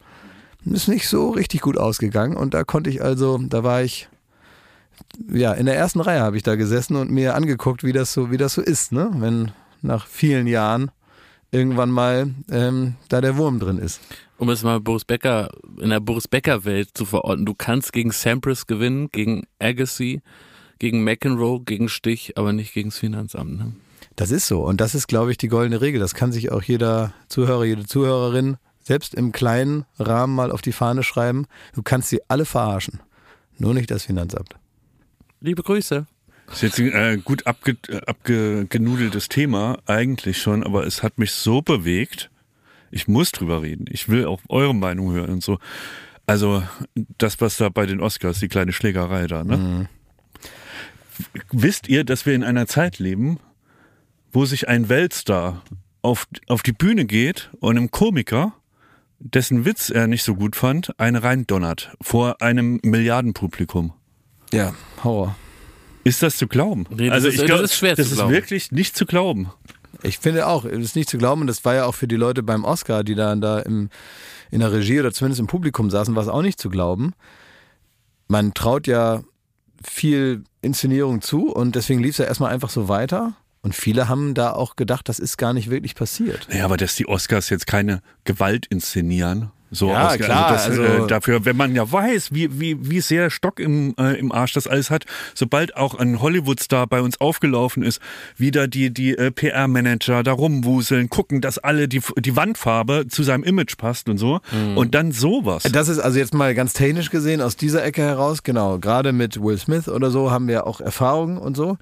Ist 0.64 0.88
nicht 0.88 1.08
so 1.08 1.30
richtig 1.30 1.60
gut 1.60 1.78
ausgegangen 1.78 2.36
und 2.36 2.52
da 2.52 2.64
konnte 2.64 2.90
ich 2.90 3.02
also, 3.02 3.38
da 3.38 3.62
war 3.62 3.82
ich 3.82 4.08
ja, 5.30 5.52
in 5.52 5.66
der 5.66 5.76
ersten 5.76 6.00
Reihe 6.00 6.20
habe 6.20 6.36
ich 6.36 6.42
da 6.42 6.56
gesessen 6.56 6.96
und 6.96 7.10
mir 7.10 7.34
angeguckt, 7.34 7.84
wie 7.84 7.92
das 7.92 8.12
so, 8.12 8.30
wie 8.30 8.36
das 8.36 8.54
so 8.54 8.62
ist, 8.62 8.92
ne? 8.92 9.10
Wenn 9.14 9.52
nach 9.82 10.06
vielen 10.06 10.46
Jahren 10.46 10.90
irgendwann 11.50 11.90
mal 11.90 12.34
ähm, 12.50 12.96
da 13.08 13.20
der 13.20 13.36
Wurm 13.36 13.60
drin 13.60 13.78
ist. 13.78 14.00
Um 14.38 14.50
es 14.50 14.62
mal 14.62 14.80
Boris 14.80 15.04
Becker, 15.04 15.50
in 15.80 15.90
der 15.90 16.00
Boris 16.00 16.28
Becker 16.28 16.64
Welt 16.64 16.90
zu 16.94 17.04
verorten, 17.04 17.46
du 17.46 17.54
kannst 17.54 17.92
gegen 17.92 18.10
Sampras 18.10 18.66
gewinnen, 18.66 19.08
gegen 19.10 19.46
Agassi, 19.58 20.20
gegen 20.78 21.04
McEnroe, 21.04 21.62
gegen 21.64 21.88
Stich, 21.88 22.36
aber 22.36 22.52
nicht 22.52 22.74
gegen 22.74 22.90
das 22.90 22.98
Finanzamt. 22.98 23.58
Ne? 23.58 23.72
Das 24.16 24.30
ist 24.30 24.46
so. 24.46 24.62
Und 24.62 24.80
das 24.80 24.94
ist, 24.94 25.06
glaube 25.06 25.30
ich, 25.30 25.38
die 25.38 25.48
goldene 25.48 25.80
Regel. 25.80 26.00
Das 26.00 26.14
kann 26.14 26.32
sich 26.32 26.50
auch 26.50 26.62
jeder 26.62 27.12
Zuhörer, 27.28 27.64
jede 27.64 27.84
Zuhörerin 27.84 28.56
selbst 28.82 29.14
im 29.14 29.32
kleinen 29.32 29.84
Rahmen 29.98 30.34
mal 30.34 30.50
auf 30.50 30.62
die 30.62 30.72
Fahne 30.72 31.02
schreiben. 31.02 31.46
Du 31.74 31.82
kannst 31.82 32.08
sie 32.08 32.20
alle 32.28 32.44
verarschen. 32.44 33.00
Nur 33.58 33.74
nicht 33.74 33.90
das 33.90 34.04
Finanzamt. 34.04 34.56
Liebe 35.40 35.62
Grüße. 35.62 36.06
Das 36.46 36.62
ist 36.62 36.78
jetzt 36.78 36.78
ein 36.78 36.92
äh, 36.92 37.18
gut 37.22 37.46
abge, 37.46 37.76
äh, 37.88 38.00
abgenudeltes 38.06 39.28
Thema, 39.28 39.78
eigentlich 39.86 40.40
schon, 40.40 40.62
aber 40.62 40.86
es 40.86 41.02
hat 41.02 41.18
mich 41.18 41.32
so 41.32 41.60
bewegt. 41.60 42.30
Ich 42.92 43.08
muss 43.08 43.32
drüber 43.32 43.62
reden. 43.62 43.86
Ich 43.90 44.08
will 44.08 44.26
auch 44.26 44.40
eure 44.48 44.74
Meinung 44.74 45.12
hören 45.12 45.30
und 45.30 45.42
so. 45.42 45.58
Also, 46.26 46.62
das, 47.18 47.40
was 47.40 47.56
da 47.56 47.68
bei 47.68 47.86
den 47.86 48.00
Oscars, 48.00 48.38
die 48.38 48.48
kleine 48.48 48.72
Schlägerei 48.72 49.26
da, 49.26 49.44
ne? 49.44 49.88
Wisst 51.50 51.88
ihr, 51.88 52.04
dass 52.04 52.26
wir 52.26 52.34
in 52.34 52.44
einer 52.44 52.66
Zeit 52.66 52.98
leben, 52.98 53.40
wo 54.36 54.44
sich 54.44 54.68
ein 54.68 54.90
Weltstar 54.90 55.62
auf, 56.02 56.28
auf 56.46 56.62
die 56.62 56.72
Bühne 56.72 57.06
geht 57.06 57.50
und 57.58 57.78
einem 57.78 57.90
Komiker, 57.90 58.52
dessen 59.18 59.64
Witz 59.64 59.88
er 59.88 60.08
nicht 60.08 60.24
so 60.24 60.34
gut 60.34 60.56
fand, 60.56 60.92
eine 61.00 61.22
reindonnert 61.22 61.96
vor 62.02 62.42
einem 62.42 62.78
Milliardenpublikum? 62.82 63.94
Ja, 64.52 64.74
Horror. 65.02 65.34
Ist 66.04 66.22
das 66.22 66.36
zu 66.36 66.48
glauben? 66.48 66.84
Nee, 66.90 67.06
das 67.06 67.14
also 67.14 67.28
ist- 67.28 67.34
ich 67.34 67.40
das 67.40 67.46
glaube, 67.46 67.62
ist 67.64 67.74
schwer 67.76 67.96
das 67.96 68.08
zu 68.08 68.12
ist 68.12 68.18
glauben. 68.18 68.32
wirklich 68.34 68.72
nicht 68.72 68.94
zu 68.94 69.06
glauben. 69.06 69.50
Ich 70.02 70.18
finde 70.18 70.46
auch, 70.46 70.66
es 70.66 70.84
ist 70.84 70.96
nicht 70.96 71.08
zu 71.08 71.16
glauben, 71.16 71.40
und 71.40 71.46
das 71.46 71.64
war 71.64 71.74
ja 71.74 71.86
auch 71.86 71.94
für 71.94 72.06
die 72.06 72.16
Leute 72.16 72.42
beim 72.42 72.64
Oscar, 72.64 73.04
die 73.04 73.14
da, 73.14 73.34
da 73.36 73.60
im, 73.60 73.88
in 74.50 74.60
der 74.60 74.70
Regie 74.70 75.00
oder 75.00 75.12
zumindest 75.12 75.40
im 75.40 75.46
Publikum 75.46 75.88
saßen, 75.88 76.14
war 76.14 76.22
es 76.22 76.28
auch 76.28 76.42
nicht 76.42 76.60
zu 76.60 76.68
glauben. 76.68 77.14
Man 78.28 78.52
traut 78.52 78.86
ja 78.86 79.22
viel 79.82 80.44
Inszenierung 80.60 81.22
zu 81.22 81.50
und 81.50 81.74
deswegen 81.74 82.00
lief 82.02 82.10
es 82.10 82.18
ja 82.18 82.26
erstmal 82.26 82.52
einfach 82.52 82.68
so 82.68 82.90
weiter. 82.90 83.34
Und 83.66 83.74
viele 83.74 84.08
haben 84.08 84.34
da 84.34 84.52
auch 84.52 84.76
gedacht, 84.76 85.08
das 85.08 85.18
ist 85.18 85.36
gar 85.38 85.52
nicht 85.52 85.68
wirklich 85.70 85.94
passiert. 85.96 86.46
Naja, 86.50 86.64
aber 86.64 86.76
dass 86.76 86.94
die 86.94 87.08
Oscars 87.08 87.50
jetzt 87.50 87.66
keine 87.66 88.00
Gewalt 88.24 88.66
inszenieren. 88.66 89.50
So 89.72 89.90
Ja, 89.90 90.10
ausge- 90.10 90.18
klar, 90.24 90.52
das, 90.52 90.66
also- 90.68 90.82
äh, 90.84 91.06
dafür, 91.08 91.44
wenn 91.44 91.56
man 91.56 91.74
ja 91.74 91.90
weiß, 91.90 92.32
wie, 92.32 92.60
wie, 92.60 92.88
wie 92.88 93.00
sehr 93.00 93.30
Stock 93.30 93.58
im, 93.58 93.96
äh, 93.98 94.12
im 94.16 94.30
Arsch 94.30 94.52
das 94.52 94.68
alles 94.68 94.90
hat, 94.92 95.06
sobald 95.34 95.76
auch 95.76 95.96
ein 95.96 96.20
Hollywood-Star 96.22 96.86
bei 96.86 97.00
uns 97.00 97.20
aufgelaufen 97.20 97.82
ist, 97.82 98.00
wieder 98.36 98.68
die, 98.68 98.94
die 98.94 99.18
äh, 99.18 99.32
PR-Manager 99.32 100.22
da 100.22 100.30
rumwuseln, 100.30 101.10
gucken, 101.10 101.40
dass 101.40 101.58
alle 101.58 101.88
die, 101.88 102.00
die 102.20 102.36
Wandfarbe 102.36 103.06
zu 103.08 103.24
seinem 103.24 103.42
Image 103.42 103.76
passt 103.76 104.08
und 104.08 104.18
so. 104.18 104.38
Mhm. 104.52 104.76
Und 104.78 104.94
dann 104.94 105.10
sowas. 105.10 105.64
Das 105.64 105.88
ist 105.88 105.98
also 105.98 106.16
jetzt 106.20 106.32
mal 106.32 106.54
ganz 106.54 106.72
technisch 106.72 107.10
gesehen 107.10 107.40
aus 107.40 107.56
dieser 107.56 107.84
Ecke 107.84 108.02
heraus, 108.02 108.44
genau. 108.44 108.78
Gerade 108.78 109.12
mit 109.12 109.42
Will 109.42 109.58
Smith 109.58 109.88
oder 109.88 110.12
so 110.12 110.30
haben 110.30 110.46
wir 110.46 110.64
auch 110.68 110.80
Erfahrungen 110.80 111.38
und 111.38 111.56
so. 111.56 111.76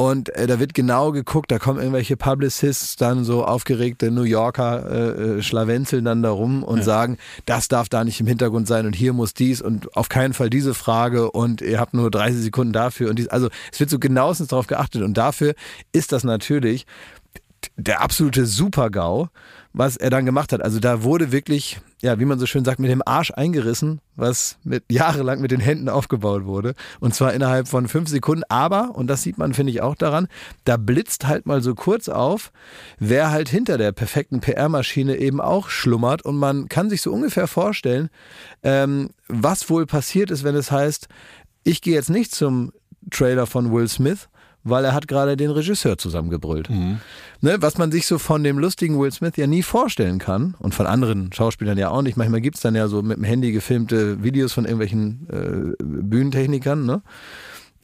Und 0.00 0.34
äh, 0.34 0.46
da 0.46 0.58
wird 0.58 0.72
genau 0.72 1.12
geguckt, 1.12 1.50
da 1.50 1.58
kommen 1.58 1.78
irgendwelche 1.78 2.16
Publicists 2.16 2.96
dann 2.96 3.22
so 3.22 3.44
aufgeregte 3.44 4.10
New 4.10 4.22
Yorker 4.22 4.90
äh, 4.90 5.22
äh, 5.22 5.42
schlawenzeln 5.42 6.06
dann 6.06 6.22
da 6.22 6.30
rum 6.30 6.62
und 6.62 6.82
sagen, 6.82 7.18
das 7.44 7.68
darf 7.68 7.90
da 7.90 8.02
nicht 8.02 8.18
im 8.18 8.26
Hintergrund 8.26 8.66
sein 8.66 8.86
und 8.86 8.94
hier 8.94 9.12
muss 9.12 9.34
dies 9.34 9.60
und 9.60 9.94
auf 9.94 10.08
keinen 10.08 10.32
Fall 10.32 10.48
diese 10.48 10.72
Frage 10.72 11.30
und 11.30 11.60
ihr 11.60 11.78
habt 11.78 11.92
nur 11.92 12.10
30 12.10 12.40
Sekunden 12.40 12.72
dafür 12.72 13.10
und 13.10 13.18
dies. 13.18 13.28
Also 13.28 13.50
es 13.70 13.78
wird 13.78 13.90
so 13.90 13.98
genauestens 13.98 14.48
darauf 14.48 14.68
geachtet 14.68 15.02
und 15.02 15.18
dafür 15.18 15.52
ist 15.92 16.12
das 16.12 16.24
natürlich 16.24 16.86
der 17.76 18.00
absolute 18.00 18.46
Super-GAU, 18.46 19.28
was 19.72 19.96
er 19.96 20.10
dann 20.10 20.26
gemacht 20.26 20.52
hat. 20.52 20.62
Also 20.62 20.80
da 20.80 21.04
wurde 21.04 21.30
wirklich, 21.30 21.80
ja, 22.02 22.18
wie 22.18 22.24
man 22.24 22.38
so 22.38 22.46
schön 22.46 22.64
sagt, 22.64 22.80
mit 22.80 22.90
dem 22.90 23.02
Arsch 23.06 23.30
eingerissen, 23.30 24.00
was 24.16 24.58
mit 24.64 24.84
jahrelang 24.90 25.40
mit 25.40 25.52
den 25.52 25.60
Händen 25.60 25.88
aufgebaut 25.88 26.44
wurde. 26.44 26.74
Und 26.98 27.14
zwar 27.14 27.32
innerhalb 27.34 27.68
von 27.68 27.86
fünf 27.86 28.08
Sekunden. 28.08 28.42
Aber, 28.48 28.96
und 28.96 29.06
das 29.06 29.22
sieht 29.22 29.38
man, 29.38 29.54
finde 29.54 29.72
ich, 29.72 29.80
auch 29.80 29.94
daran, 29.94 30.26
da 30.64 30.76
blitzt 30.76 31.26
halt 31.26 31.46
mal 31.46 31.62
so 31.62 31.74
kurz 31.74 32.08
auf, 32.08 32.50
wer 32.98 33.30
halt 33.30 33.48
hinter 33.48 33.78
der 33.78 33.92
perfekten 33.92 34.40
PR-Maschine 34.40 35.16
eben 35.16 35.40
auch 35.40 35.68
schlummert. 35.68 36.22
Und 36.22 36.36
man 36.36 36.68
kann 36.68 36.90
sich 36.90 37.02
so 37.02 37.12
ungefähr 37.12 37.46
vorstellen, 37.46 38.10
ähm, 38.62 39.10
was 39.28 39.70
wohl 39.70 39.86
passiert 39.86 40.32
ist, 40.32 40.42
wenn 40.42 40.56
es 40.56 40.72
heißt, 40.72 41.06
ich 41.62 41.80
gehe 41.80 41.94
jetzt 41.94 42.10
nicht 42.10 42.34
zum 42.34 42.72
Trailer 43.10 43.46
von 43.46 43.72
Will 43.72 43.88
Smith, 43.88 44.28
weil 44.64 44.84
er 44.84 44.92
hat 44.92 45.08
gerade 45.08 45.36
den 45.36 45.50
Regisseur 45.50 45.96
zusammengebrüllt. 45.98 46.68
Mhm. 46.70 46.98
Ne, 47.40 47.56
was 47.60 47.78
man 47.78 47.90
sich 47.90 48.06
so 48.06 48.18
von 48.18 48.44
dem 48.44 48.58
lustigen 48.58 48.98
Will 49.00 49.10
Smith 49.12 49.32
ja 49.36 49.46
nie 49.46 49.62
vorstellen 49.62 50.18
kann 50.18 50.54
und 50.58 50.74
von 50.74 50.86
anderen 50.86 51.32
Schauspielern 51.32 51.78
ja 51.78 51.88
auch 51.88 52.02
nicht. 52.02 52.16
Manchmal 52.16 52.40
gibt's 52.42 52.60
dann 52.60 52.74
ja 52.74 52.86
so 52.88 53.00
mit 53.02 53.16
dem 53.16 53.24
Handy 53.24 53.52
gefilmte 53.52 54.22
Videos 54.22 54.52
von 54.52 54.64
irgendwelchen 54.64 55.26
äh, 55.30 55.82
Bühnentechnikern, 55.82 56.84
ne? 56.84 57.02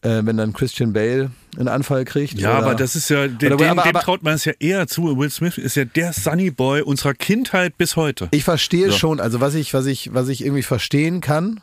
Äh, 0.02 0.20
wenn 0.26 0.36
dann 0.36 0.52
Christian 0.52 0.92
Bale 0.92 1.30
einen 1.58 1.68
Anfall 1.68 2.04
kriegt. 2.04 2.34
Ja, 2.38 2.52
aber 2.58 2.74
das 2.74 2.94
ist 2.96 3.08
ja, 3.08 3.26
dem, 3.28 3.54
Oder- 3.54 3.74
dem, 3.74 3.82
dem 3.82 3.92
traut 3.94 4.22
man 4.22 4.34
es 4.34 4.44
ja 4.44 4.52
eher 4.60 4.86
zu. 4.86 5.16
Will 5.18 5.30
Smith 5.30 5.56
ist 5.56 5.74
ja 5.74 5.86
der 5.86 6.12
Sunny 6.12 6.50
Boy 6.50 6.82
unserer 6.82 7.14
Kindheit 7.14 7.78
bis 7.78 7.96
heute. 7.96 8.28
Ich 8.32 8.44
verstehe 8.44 8.90
So. 8.90 8.98
schon, 8.98 9.20
also 9.20 9.40
was 9.40 9.54
ich, 9.54 9.72
was 9.72 9.86
ich, 9.86 10.12
was 10.12 10.28
ich 10.28 10.44
irgendwie 10.44 10.62
verstehen 10.62 11.22
kann, 11.22 11.60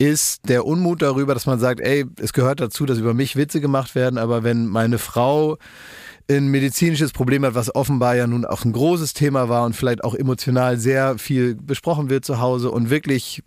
ist 0.00 0.48
der 0.48 0.64
Unmut 0.64 1.02
darüber, 1.02 1.34
dass 1.34 1.44
man 1.44 1.58
sagt, 1.58 1.80
ey, 1.80 2.06
es 2.18 2.32
gehört 2.32 2.58
dazu, 2.58 2.86
dass 2.86 2.96
über 2.96 3.12
mich 3.12 3.36
Witze 3.36 3.60
gemacht 3.60 3.94
werden, 3.94 4.18
aber 4.18 4.42
wenn 4.42 4.66
meine 4.66 4.96
Frau 4.96 5.58
ein 6.26 6.48
medizinisches 6.48 7.12
Problem 7.12 7.44
hat, 7.44 7.54
was 7.54 7.74
offenbar 7.74 8.16
ja 8.16 8.26
nun 8.26 8.46
auch 8.46 8.64
ein 8.64 8.72
großes 8.72 9.12
Thema 9.12 9.50
war 9.50 9.66
und 9.66 9.76
vielleicht 9.76 10.02
auch 10.02 10.14
emotional 10.14 10.78
sehr 10.78 11.18
viel 11.18 11.54
besprochen 11.54 12.08
wird 12.08 12.24
zu 12.24 12.40
Hause 12.40 12.70
und 12.70 12.88
wirklich 12.88 13.42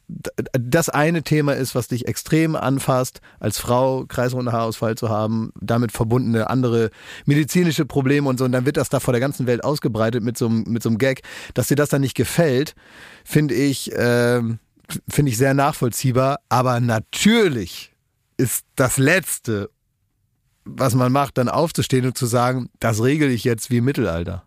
das 0.52 0.90
eine 0.90 1.24
Thema 1.24 1.54
ist, 1.54 1.74
was 1.74 1.88
dich 1.88 2.08
extrem 2.08 2.56
anfasst, 2.56 3.22
als 3.40 3.58
Frau 3.58 4.06
kreisrunder 4.06 4.52
Haarausfall 4.52 4.94
zu 4.96 5.10
haben, 5.10 5.54
damit 5.60 5.92
verbundene 5.92 6.52
andere 6.52 6.92
medizinische 7.26 7.86
Probleme 7.86 8.30
und 8.30 8.38
so, 8.38 8.46
und 8.46 8.52
dann 8.52 8.68
wird 8.68 8.78
das 8.78 8.90
da 8.90 9.00
vor 9.00 9.14
der 9.14 9.22
ganzen 9.22 9.48
Welt 9.48 9.64
ausgebreitet 9.64 10.24
mit 10.24 10.38
so 10.38 10.46
einem, 10.46 10.66
mit 10.68 10.84
so 10.84 10.90
einem 10.90 11.00
Gag, 11.00 11.24
dass 11.56 11.70
dir 11.70 11.76
das 11.78 11.90
dann 11.90 12.02
nicht 12.02 12.16
gefällt, 12.16 12.76
finde 13.24 13.56
ich, 13.56 13.92
ähm, 13.96 14.60
finde 15.08 15.32
ich 15.32 15.38
sehr 15.38 15.54
nachvollziehbar, 15.54 16.40
aber 16.50 16.80
natürlich 16.80 17.94
ist 18.38 18.66
das 18.76 18.98
Letzte, 18.98 19.70
was 20.66 20.96
man 20.96 21.12
macht, 21.12 21.38
dann 21.38 21.50
aufzustehen 21.50 22.06
und 22.06 22.18
zu 22.18 22.26
sagen, 22.26 22.70
das 22.80 23.02
regel 23.02 23.30
ich 23.30 23.44
jetzt 23.44 23.70
wie 23.70 23.78
im 23.78 23.86
Mittelalter. 23.86 24.44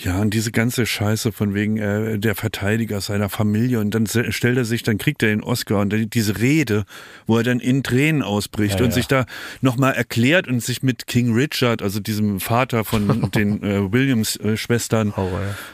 Ja, 0.00 0.20
und 0.20 0.32
diese 0.32 0.52
ganze 0.52 0.86
Scheiße 0.86 1.32
von 1.32 1.54
wegen 1.54 1.76
äh, 1.76 2.20
der 2.20 2.36
Verteidiger 2.36 3.00
seiner 3.00 3.28
Familie 3.28 3.80
und 3.80 3.92
dann 3.92 4.06
stellt 4.06 4.56
er 4.56 4.64
sich, 4.64 4.84
dann 4.84 4.96
kriegt 4.96 5.24
er 5.24 5.30
den 5.30 5.42
Oscar 5.42 5.80
und 5.80 5.92
die- 5.92 6.06
diese 6.08 6.38
Rede, 6.38 6.84
wo 7.26 7.36
er 7.38 7.42
dann 7.42 7.58
in 7.58 7.82
Tränen 7.82 8.22
ausbricht 8.22 8.78
Ja, 8.78 8.84
und 8.84 8.90
ja. 8.90 8.94
sich 8.94 9.08
da 9.08 9.26
nochmal 9.60 9.94
erklärt 9.94 10.46
und 10.46 10.62
sich 10.62 10.84
mit 10.84 11.08
King 11.08 11.34
Richard, 11.34 11.82
also 11.82 11.98
diesem 11.98 12.38
Vater 12.38 12.84
von 12.84 13.30
den 13.34 13.60
äh, 13.64 13.92
Williams-Schwestern, 13.92 15.12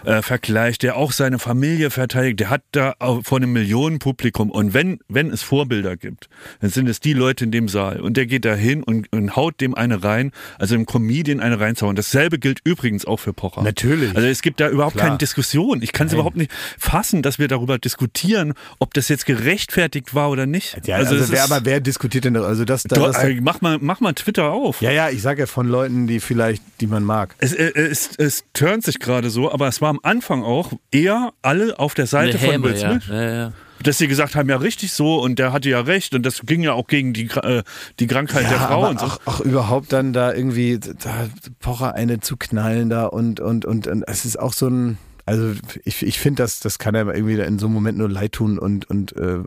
äh, 0.07 0.23
vergleicht, 0.23 0.83
der 0.85 0.97
auch 0.97 1.13
seine 1.13 1.39
Familie 1.39 1.91
verteidigt. 1.91 2.41
Der 2.41 2.49
hat 2.49 2.63
da 2.73 2.95
vor 3.23 3.37
einem 3.37 3.53
Millionenpublikum 3.53 4.51
und 4.51 4.73
wenn, 4.73 5.01
wenn 5.07 5.31
es 5.31 5.43
Vorbilder 5.43 5.99
gibt, 5.99 6.31
dann 6.63 6.71
sind 6.71 6.89
es 6.89 6.99
die 6.99 7.13
Leute 7.13 7.45
in 7.45 7.51
dem 7.51 7.69
Saal 7.69 8.01
und 8.01 8.17
der 8.17 8.25
geht 8.25 8.47
da 8.47 8.55
hin 8.55 8.83
und, 8.83 9.13
und 9.13 9.37
haut 9.37 9.61
dem 9.61 9.75
eine 9.75 10.03
rein, 10.03 10.33
also 10.59 10.75
dem 10.75 10.87
Comedian 10.87 11.41
eine 11.41 11.61
reinzauen. 11.61 11.95
Dasselbe 11.95 12.39
gilt 12.39 12.61
übrigens 12.65 13.05
auch 13.05 13.19
für 13.21 13.35
Pocher. 13.35 13.63
Natürlich. 13.63 14.14
Also 14.17 14.29
es 14.29 14.43
gibt 14.43 14.61
da 14.61 14.69
überhaupt 14.69 14.95
Klar. 14.97 15.07
keine 15.07 15.19
Diskussion. 15.19 15.83
Ich 15.83 15.93
kann 15.93 16.07
es 16.07 16.13
überhaupt 16.13 16.37
nicht 16.37 16.51
fassen, 16.79 17.23
dass 17.23 17.39
wir 17.39 17.49
darüber 17.49 17.79
diskutieren, 17.79 18.55
ob 18.79 18.95
das 18.95 19.09
jetzt 19.09 19.27
gerechtfertigt 19.27 20.15
war 20.15 20.31
oder 20.31 20.47
nicht. 20.47 20.77
Ja, 20.87 20.97
also, 20.97 21.15
es 21.17 21.31
wer, 21.31 21.45
aber 21.45 21.65
wer 21.65 21.81
diskutiert 21.81 22.25
denn 22.25 22.35
da? 22.35 22.43
Also 22.43 22.65
das, 22.65 22.83
Du, 22.85 22.95
das, 22.97 23.19
äh, 23.19 23.39
mach, 23.41 23.61
mal, 23.61 23.79
mach 23.81 24.01
mal 24.01 24.13
Twitter 24.13 24.51
auf. 24.53 24.81
ja, 24.81 24.91
ja, 24.91 25.09
ich 25.11 25.23
sage 25.23 25.41
ja 25.41 25.47
von 25.47 25.69
Leuten, 25.69 26.07
die 26.07 26.21
vielleicht, 26.21 26.63
die 26.81 26.87
man 26.87 27.03
mag. 27.05 27.35
Es, 27.39 27.53
äh, 27.53 27.73
es, 27.75 28.11
es 28.17 28.45
turnt 28.53 28.85
sich 28.85 28.99
gerade 28.99 29.31
so, 29.31 29.51
aber 29.53 29.69
es 29.69 29.81
war 29.81 29.91
am 29.91 30.01
Anfang 30.03 30.43
auch 30.45 30.73
eher 30.93 31.33
alle 31.43 31.79
auf 31.79 31.95
der 31.95 32.07
Seite 32.07 32.39
Eine 32.39 32.39
von 32.39 32.51
Häme, 32.51 32.65
Will 32.65 32.77
ja. 32.77 32.91
Smith. 32.91 33.03
ja, 33.09 33.23
ja. 33.35 33.53
Dass 33.85 33.99
sie 33.99 34.09
gesagt 34.09 34.35
haben, 34.35 34.49
ja 34.49 34.57
richtig 34.57 34.93
so 34.93 35.21
und 35.21 35.39
der 35.39 35.53
hatte 35.53 35.69
ja 35.69 35.81
recht 35.81 36.15
und 36.15 36.25
das 36.25 36.41
ging 36.45 36.63
ja 36.63 36.73
auch 36.73 36.87
gegen 36.87 37.13
die, 37.13 37.29
äh, 37.43 37.63
die 38.01 38.07
Krankheit 38.07 38.51
der 38.51 38.59
Frau 38.59 38.89
und 38.89 39.01
so. 39.01 39.07
auch, 39.07 39.21
auch 39.27 39.41
überhaupt 39.41 39.93
dann 39.93 40.13
da 40.13 40.33
irgendwie 40.33 40.79
da 40.79 41.29
Pocher 41.61 41.95
eine 41.95 42.21
zu 42.21 42.37
knallen 42.37 42.89
da 42.89 43.07
und, 43.07 43.41
und, 43.41 43.65
und, 43.65 43.87
und 43.87 44.05
es 44.09 44.25
ist 44.25 44.39
auch 44.39 44.53
so 44.53 44.69
ein, 44.69 44.99
also 45.27 45.53
ich, 45.85 46.03
ich 46.03 46.19
finde, 46.19 46.43
das, 46.43 46.61
das 46.61 46.79
kann 46.79 46.97
einem 46.97 47.11
irgendwie 47.11 47.41
in 47.41 47.59
so 47.59 47.67
einem 47.67 47.75
Moment 47.75 47.99
nur 47.99 48.11
leid 48.11 48.33
tun 48.33 48.59
und, 48.59 48.89
und 48.91 49.17
äh, 49.17 49.39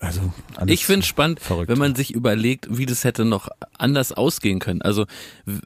also 0.00 0.20
Ich 0.66 0.84
finde 0.86 1.00
es 1.00 1.06
spannend, 1.06 1.40
verrückt. 1.40 1.68
wenn 1.70 1.78
man 1.78 1.94
sich 1.94 2.14
überlegt, 2.14 2.66
wie 2.70 2.86
das 2.86 3.04
hätte 3.04 3.24
noch 3.24 3.48
anders 3.78 4.12
ausgehen 4.12 4.58
können. 4.58 4.82
Also 4.82 5.06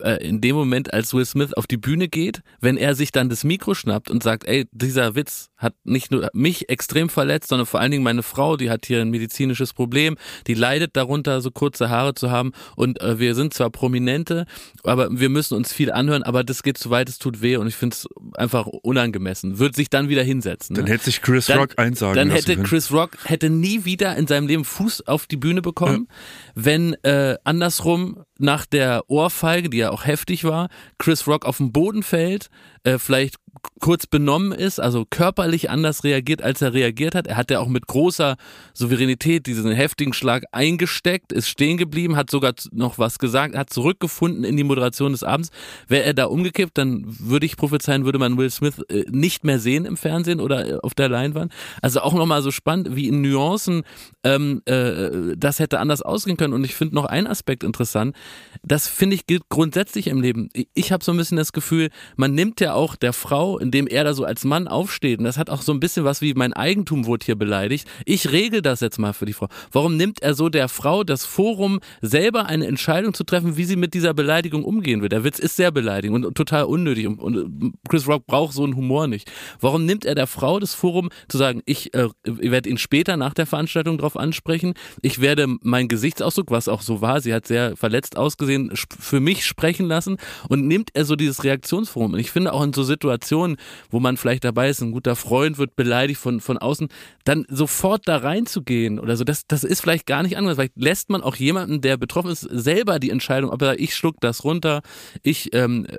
äh, 0.02 0.24
in 0.26 0.40
dem 0.40 0.54
Moment, 0.56 0.92
als 0.92 1.12
Will 1.14 1.24
Smith 1.24 1.52
auf 1.54 1.66
die 1.66 1.76
Bühne 1.76 2.08
geht, 2.08 2.42
wenn 2.60 2.76
er 2.76 2.94
sich 2.94 3.12
dann 3.12 3.28
das 3.28 3.44
Mikro 3.44 3.74
schnappt 3.74 4.10
und 4.10 4.22
sagt, 4.22 4.44
ey, 4.44 4.66
dieser 4.72 5.14
Witz 5.14 5.48
hat 5.56 5.74
nicht 5.84 6.10
nur 6.10 6.28
mich 6.34 6.68
extrem 6.68 7.08
verletzt, 7.08 7.48
sondern 7.48 7.66
vor 7.66 7.80
allen 7.80 7.90
Dingen 7.90 8.02
meine 8.04 8.22
Frau, 8.22 8.56
die 8.56 8.70
hat 8.70 8.86
hier 8.86 9.00
ein 9.00 9.10
medizinisches 9.10 9.72
Problem, 9.72 10.16
die 10.46 10.54
leidet 10.54 10.96
darunter, 10.96 11.40
so 11.40 11.50
kurze 11.50 11.88
Haare 11.88 12.14
zu 12.14 12.30
haben 12.30 12.52
und 12.76 13.00
äh, 13.00 13.18
wir 13.18 13.34
sind 13.34 13.54
zwar 13.54 13.70
Prominente, 13.70 14.46
aber 14.84 15.08
wir 15.10 15.28
müssen 15.28 15.54
uns 15.54 15.72
viel 15.72 15.90
anhören, 15.92 16.22
aber 16.22 16.44
das 16.44 16.62
geht 16.62 16.78
zu 16.78 16.90
weit, 16.90 17.08
es 17.08 17.18
tut 17.18 17.42
weh 17.42 17.56
und 17.56 17.66
ich 17.66 17.76
finde 17.76 17.94
es 17.94 18.08
einfach 18.34 18.66
unangemessen. 18.66 19.58
Wird 19.58 19.74
sich 19.76 19.88
dann 19.90 20.08
wieder 20.08 20.22
hinsetzen. 20.22 20.74
Dann 20.74 20.84
ne? 20.84 20.90
hätte 20.92 21.04
sich 21.04 21.22
Chris 21.22 21.46
Dann- 21.46 21.58
Rock 21.58 21.78
einsagen 21.78 22.14
Dann 22.16 22.30
hätte 22.30 22.54
können. 22.54 22.66
Chris 22.66 22.90
Rock 22.92 23.16
hätte 23.24 23.48
nie 23.50 23.71
wieder 23.84 24.16
in 24.16 24.26
seinem 24.26 24.46
Leben 24.46 24.64
Fuß 24.64 25.06
auf 25.06 25.26
die 25.26 25.36
Bühne 25.36 25.62
bekommen, 25.62 26.08
wenn 26.54 26.94
äh, 27.02 27.36
andersrum 27.44 28.24
nach 28.38 28.66
der 28.66 29.04
Ohrfeige, 29.08 29.70
die 29.70 29.78
ja 29.78 29.90
auch 29.90 30.04
heftig 30.04 30.44
war, 30.44 30.68
Chris 30.98 31.26
Rock 31.26 31.44
auf 31.44 31.58
den 31.58 31.72
Boden 31.72 32.02
fällt, 32.02 32.50
äh, 32.84 32.98
vielleicht 32.98 33.36
kurz 33.80 34.06
benommen 34.06 34.52
ist, 34.52 34.78
also 34.78 35.04
körperlich 35.08 35.70
anders 35.70 36.04
reagiert, 36.04 36.40
als 36.40 36.62
er 36.62 36.72
reagiert 36.72 37.14
hat. 37.14 37.26
Er 37.26 37.36
hat 37.36 37.50
ja 37.50 37.58
auch 37.60 37.68
mit 37.68 37.86
großer 37.86 38.36
Souveränität 38.74 39.46
diesen 39.46 39.72
heftigen 39.72 40.12
Schlag 40.12 40.44
eingesteckt, 40.52 41.32
ist 41.32 41.48
stehen 41.48 41.76
geblieben, 41.76 42.16
hat 42.16 42.30
sogar 42.30 42.54
noch 42.70 42.98
was 42.98 43.18
gesagt, 43.18 43.56
hat 43.56 43.70
zurückgefunden 43.70 44.44
in 44.44 44.56
die 44.56 44.64
Moderation 44.64 45.12
des 45.12 45.24
Abends. 45.24 45.50
Wäre 45.88 46.04
er 46.04 46.14
da 46.14 46.26
umgekippt, 46.26 46.78
dann 46.78 47.04
würde 47.06 47.44
ich 47.44 47.56
prophezeien, 47.56 48.04
würde 48.04 48.18
man 48.18 48.36
Will 48.38 48.50
Smith 48.50 48.78
äh, 48.88 49.04
nicht 49.10 49.44
mehr 49.44 49.58
sehen 49.58 49.84
im 49.84 49.96
Fernsehen 49.96 50.40
oder 50.40 50.68
äh, 50.68 50.78
auf 50.82 50.94
der 50.94 51.08
Leinwand. 51.08 51.52
Also 51.80 52.00
auch 52.00 52.14
nochmal 52.14 52.42
so 52.42 52.50
spannend, 52.52 52.94
wie 52.94 53.08
in 53.08 53.20
Nuancen 53.20 53.82
ähm, 54.22 54.62
äh, 54.66 55.36
das 55.36 55.58
hätte 55.58 55.80
anders 55.80 56.02
ausgehen 56.02 56.36
können. 56.36 56.54
Und 56.54 56.64
ich 56.64 56.74
finde 56.74 56.94
noch 56.94 57.06
einen 57.06 57.26
Aspekt 57.26 57.64
interessant. 57.64 58.14
Das 58.62 58.86
finde 58.86 59.16
ich 59.16 59.26
gilt 59.26 59.48
grundsätzlich 59.48 60.06
im 60.06 60.20
Leben. 60.20 60.48
Ich, 60.52 60.68
ich 60.74 60.92
habe 60.92 61.02
so 61.02 61.12
ein 61.12 61.16
bisschen 61.16 61.36
das 61.36 61.52
Gefühl, 61.52 61.90
man 62.16 62.34
nimmt 62.34 62.60
ja 62.60 62.74
auch 62.74 62.94
der 62.94 63.12
Frau, 63.12 63.51
indem 63.58 63.86
er 63.86 64.04
da 64.04 64.14
so 64.14 64.24
als 64.24 64.44
Mann 64.44 64.68
aufsteht, 64.68 65.18
und 65.18 65.24
das 65.24 65.38
hat 65.38 65.50
auch 65.50 65.62
so 65.62 65.72
ein 65.72 65.80
bisschen 65.80 66.04
was 66.04 66.20
wie 66.20 66.34
mein 66.34 66.52
Eigentum 66.52 67.06
wurde 67.06 67.26
hier 67.26 67.36
beleidigt. 67.36 67.88
Ich 68.04 68.30
regel 68.32 68.62
das 68.62 68.80
jetzt 68.80 68.98
mal 68.98 69.12
für 69.12 69.26
die 69.26 69.32
Frau. 69.32 69.48
Warum 69.70 69.96
nimmt 69.96 70.22
er 70.22 70.34
so 70.34 70.48
der 70.48 70.68
Frau 70.68 71.04
das 71.04 71.24
Forum, 71.24 71.80
selber 72.00 72.46
eine 72.46 72.66
Entscheidung 72.66 73.14
zu 73.14 73.24
treffen, 73.24 73.56
wie 73.56 73.64
sie 73.64 73.76
mit 73.76 73.94
dieser 73.94 74.14
Beleidigung 74.14 74.64
umgehen 74.64 75.02
wird? 75.02 75.12
Der 75.12 75.24
Witz 75.24 75.38
ist 75.38 75.56
sehr 75.56 75.70
beleidigend 75.70 76.24
und 76.24 76.36
total 76.36 76.64
unnötig 76.64 77.06
und, 77.06 77.18
und 77.18 77.74
Chris 77.88 78.06
Rock 78.08 78.26
braucht 78.26 78.54
so 78.54 78.64
einen 78.64 78.76
Humor 78.76 79.06
nicht. 79.06 79.30
Warum 79.60 79.84
nimmt 79.84 80.04
er 80.04 80.14
der 80.14 80.26
Frau 80.26 80.58
das 80.58 80.74
Forum 80.74 81.10
zu 81.28 81.38
sagen, 81.38 81.62
ich, 81.66 81.94
äh, 81.94 82.08
werde 82.24 82.68
ihn 82.68 82.78
später 82.78 83.16
nach 83.16 83.34
der 83.34 83.46
Veranstaltung 83.46 83.98
darauf 83.98 84.16
ansprechen, 84.16 84.74
ich 85.02 85.20
werde 85.20 85.46
meinen 85.62 85.88
Gesichtsausdruck, 85.88 86.50
was 86.50 86.68
auch 86.68 86.82
so 86.82 87.00
war, 87.00 87.20
sie 87.20 87.34
hat 87.34 87.46
sehr 87.46 87.76
verletzt 87.76 88.16
ausgesehen, 88.16 88.72
für 88.98 89.20
mich 89.20 89.44
sprechen 89.44 89.86
lassen 89.86 90.16
und 90.48 90.66
nimmt 90.66 90.90
er 90.94 91.04
so 91.04 91.16
dieses 91.16 91.44
Reaktionsforum. 91.44 92.14
Und 92.14 92.18
ich 92.18 92.30
finde 92.30 92.52
auch 92.52 92.62
in 92.62 92.72
so 92.72 92.82
Situationen, 92.82 93.41
wo 93.90 94.00
man 94.00 94.16
vielleicht 94.16 94.44
dabei 94.44 94.68
ist, 94.70 94.80
ein 94.82 94.92
guter 94.92 95.16
Freund 95.16 95.58
wird 95.58 95.76
beleidigt 95.76 96.20
von, 96.20 96.40
von 96.40 96.58
außen, 96.58 96.88
dann 97.24 97.44
sofort 97.48 98.08
da 98.08 98.16
reinzugehen 98.18 98.98
oder 98.98 99.16
so, 99.16 99.24
das, 99.24 99.46
das 99.46 99.64
ist 99.64 99.80
vielleicht 99.80 100.06
gar 100.06 100.22
nicht 100.22 100.36
anders. 100.36 100.56
Vielleicht 100.56 100.76
lässt 100.76 101.10
man 101.10 101.22
auch 101.22 101.36
jemanden, 101.36 101.80
der 101.80 101.96
betroffen 101.96 102.30
ist, 102.30 102.40
selber 102.50 102.98
die 102.98 103.10
Entscheidung, 103.10 103.50
ob 103.50 103.60
er 103.62 103.68
sagt, 103.68 103.80
ich 103.80 103.94
schluck 103.94 104.16
das 104.20 104.44
runter, 104.44 104.82
ich 105.22 105.54
ähm, 105.54 105.86
äh, 105.88 105.98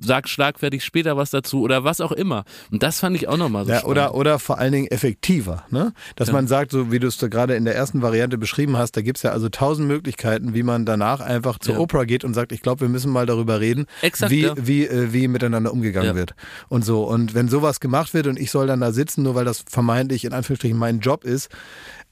sag 0.00 0.28
schlagfertig 0.28 0.84
später 0.84 1.16
was 1.16 1.30
dazu 1.30 1.62
oder 1.62 1.84
was 1.84 2.00
auch 2.00 2.12
immer. 2.12 2.44
Und 2.70 2.82
das 2.82 3.00
fand 3.00 3.16
ich 3.16 3.28
auch 3.28 3.36
nochmal 3.36 3.64
so 3.64 3.70
Ja, 3.70 3.78
spannend. 3.78 3.90
oder, 3.98 4.14
oder 4.14 4.38
vor 4.38 4.58
allen 4.58 4.72
Dingen 4.72 4.86
effektiver. 4.88 5.64
Ne? 5.70 5.92
Dass 6.16 6.32
man 6.32 6.46
sagt, 6.46 6.70
so 6.72 6.90
wie 6.92 6.98
du 6.98 7.06
es 7.08 7.18
gerade 7.18 7.54
in 7.54 7.64
der 7.64 7.74
ersten 7.74 8.02
Variante 8.02 8.38
beschrieben 8.38 8.76
hast, 8.76 8.96
da 8.96 9.02
gibt 9.02 9.18
es 9.18 9.22
ja 9.22 9.30
also 9.32 9.48
tausend 9.48 9.88
Möglichkeiten, 9.88 10.54
wie 10.54 10.62
man 10.62 10.84
danach 10.86 11.20
einfach 11.20 11.58
zur 11.58 11.74
Ja. 11.74 11.80
Oprah 11.80 12.04
geht 12.04 12.24
und 12.24 12.34
sagt, 12.34 12.52
ich 12.52 12.60
glaube, 12.62 12.82
wir 12.82 12.88
müssen 12.88 13.10
mal 13.12 13.26
darüber 13.26 13.60
reden, 13.60 13.86
Exakt, 14.02 14.30
wie, 14.32 14.42
ja. 14.42 14.54
wie, 14.56 14.86
äh, 14.86 15.12
wie 15.12 15.28
miteinander 15.28 15.72
umgegangen 15.72 16.08
Ja. 16.10 16.14
wird. 16.14 16.34
Und 16.68 16.77
so. 16.84 17.04
Und 17.04 17.34
wenn 17.34 17.48
sowas 17.48 17.80
gemacht 17.80 18.14
wird 18.14 18.26
und 18.26 18.38
ich 18.38 18.50
soll 18.50 18.66
dann 18.66 18.80
da 18.80 18.92
sitzen, 18.92 19.22
nur 19.22 19.34
weil 19.34 19.44
das 19.44 19.64
vermeintlich 19.68 20.24
in 20.24 20.32
Anführungsstrichen 20.32 20.76
mein 20.78 21.00
Job 21.00 21.24
ist, 21.24 21.48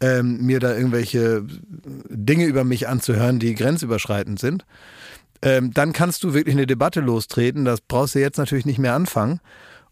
ähm, 0.00 0.38
mir 0.42 0.60
da 0.60 0.74
irgendwelche 0.74 1.44
Dinge 2.08 2.44
über 2.46 2.64
mich 2.64 2.88
anzuhören, 2.88 3.38
die 3.38 3.54
grenzüberschreitend 3.54 4.38
sind, 4.38 4.64
ähm, 5.42 5.72
dann 5.72 5.92
kannst 5.92 6.24
du 6.24 6.34
wirklich 6.34 6.54
eine 6.54 6.66
Debatte 6.66 7.00
lostreten. 7.00 7.64
Das 7.64 7.80
brauchst 7.80 8.14
du 8.14 8.20
jetzt 8.20 8.38
natürlich 8.38 8.66
nicht 8.66 8.78
mehr 8.78 8.94
anfangen. 8.94 9.40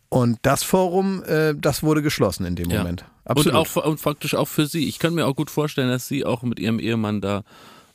Und 0.08 0.38
das 0.42 0.62
Forum, 0.62 1.22
äh, 1.24 1.54
das 1.56 1.82
wurde 1.82 2.00
geschlossen 2.02 2.46
in 2.46 2.54
dem 2.56 2.70
Ja. 2.70 2.78
Moment. 2.78 3.04
Absolut. 3.24 3.54
Und 3.54 3.58
auch 3.76 3.86
und 3.86 4.00
faktisch 4.00 4.34
auch 4.34 4.48
für 4.48 4.66
sie. 4.66 4.86
Ich 4.88 4.98
kann 4.98 5.14
mir 5.14 5.26
auch 5.26 5.34
gut 5.34 5.50
vorstellen, 5.50 5.88
dass 5.88 6.06
sie 6.08 6.24
auch 6.24 6.42
mit 6.42 6.60
ihrem 6.60 6.78
Ehemann 6.78 7.20
da 7.20 7.42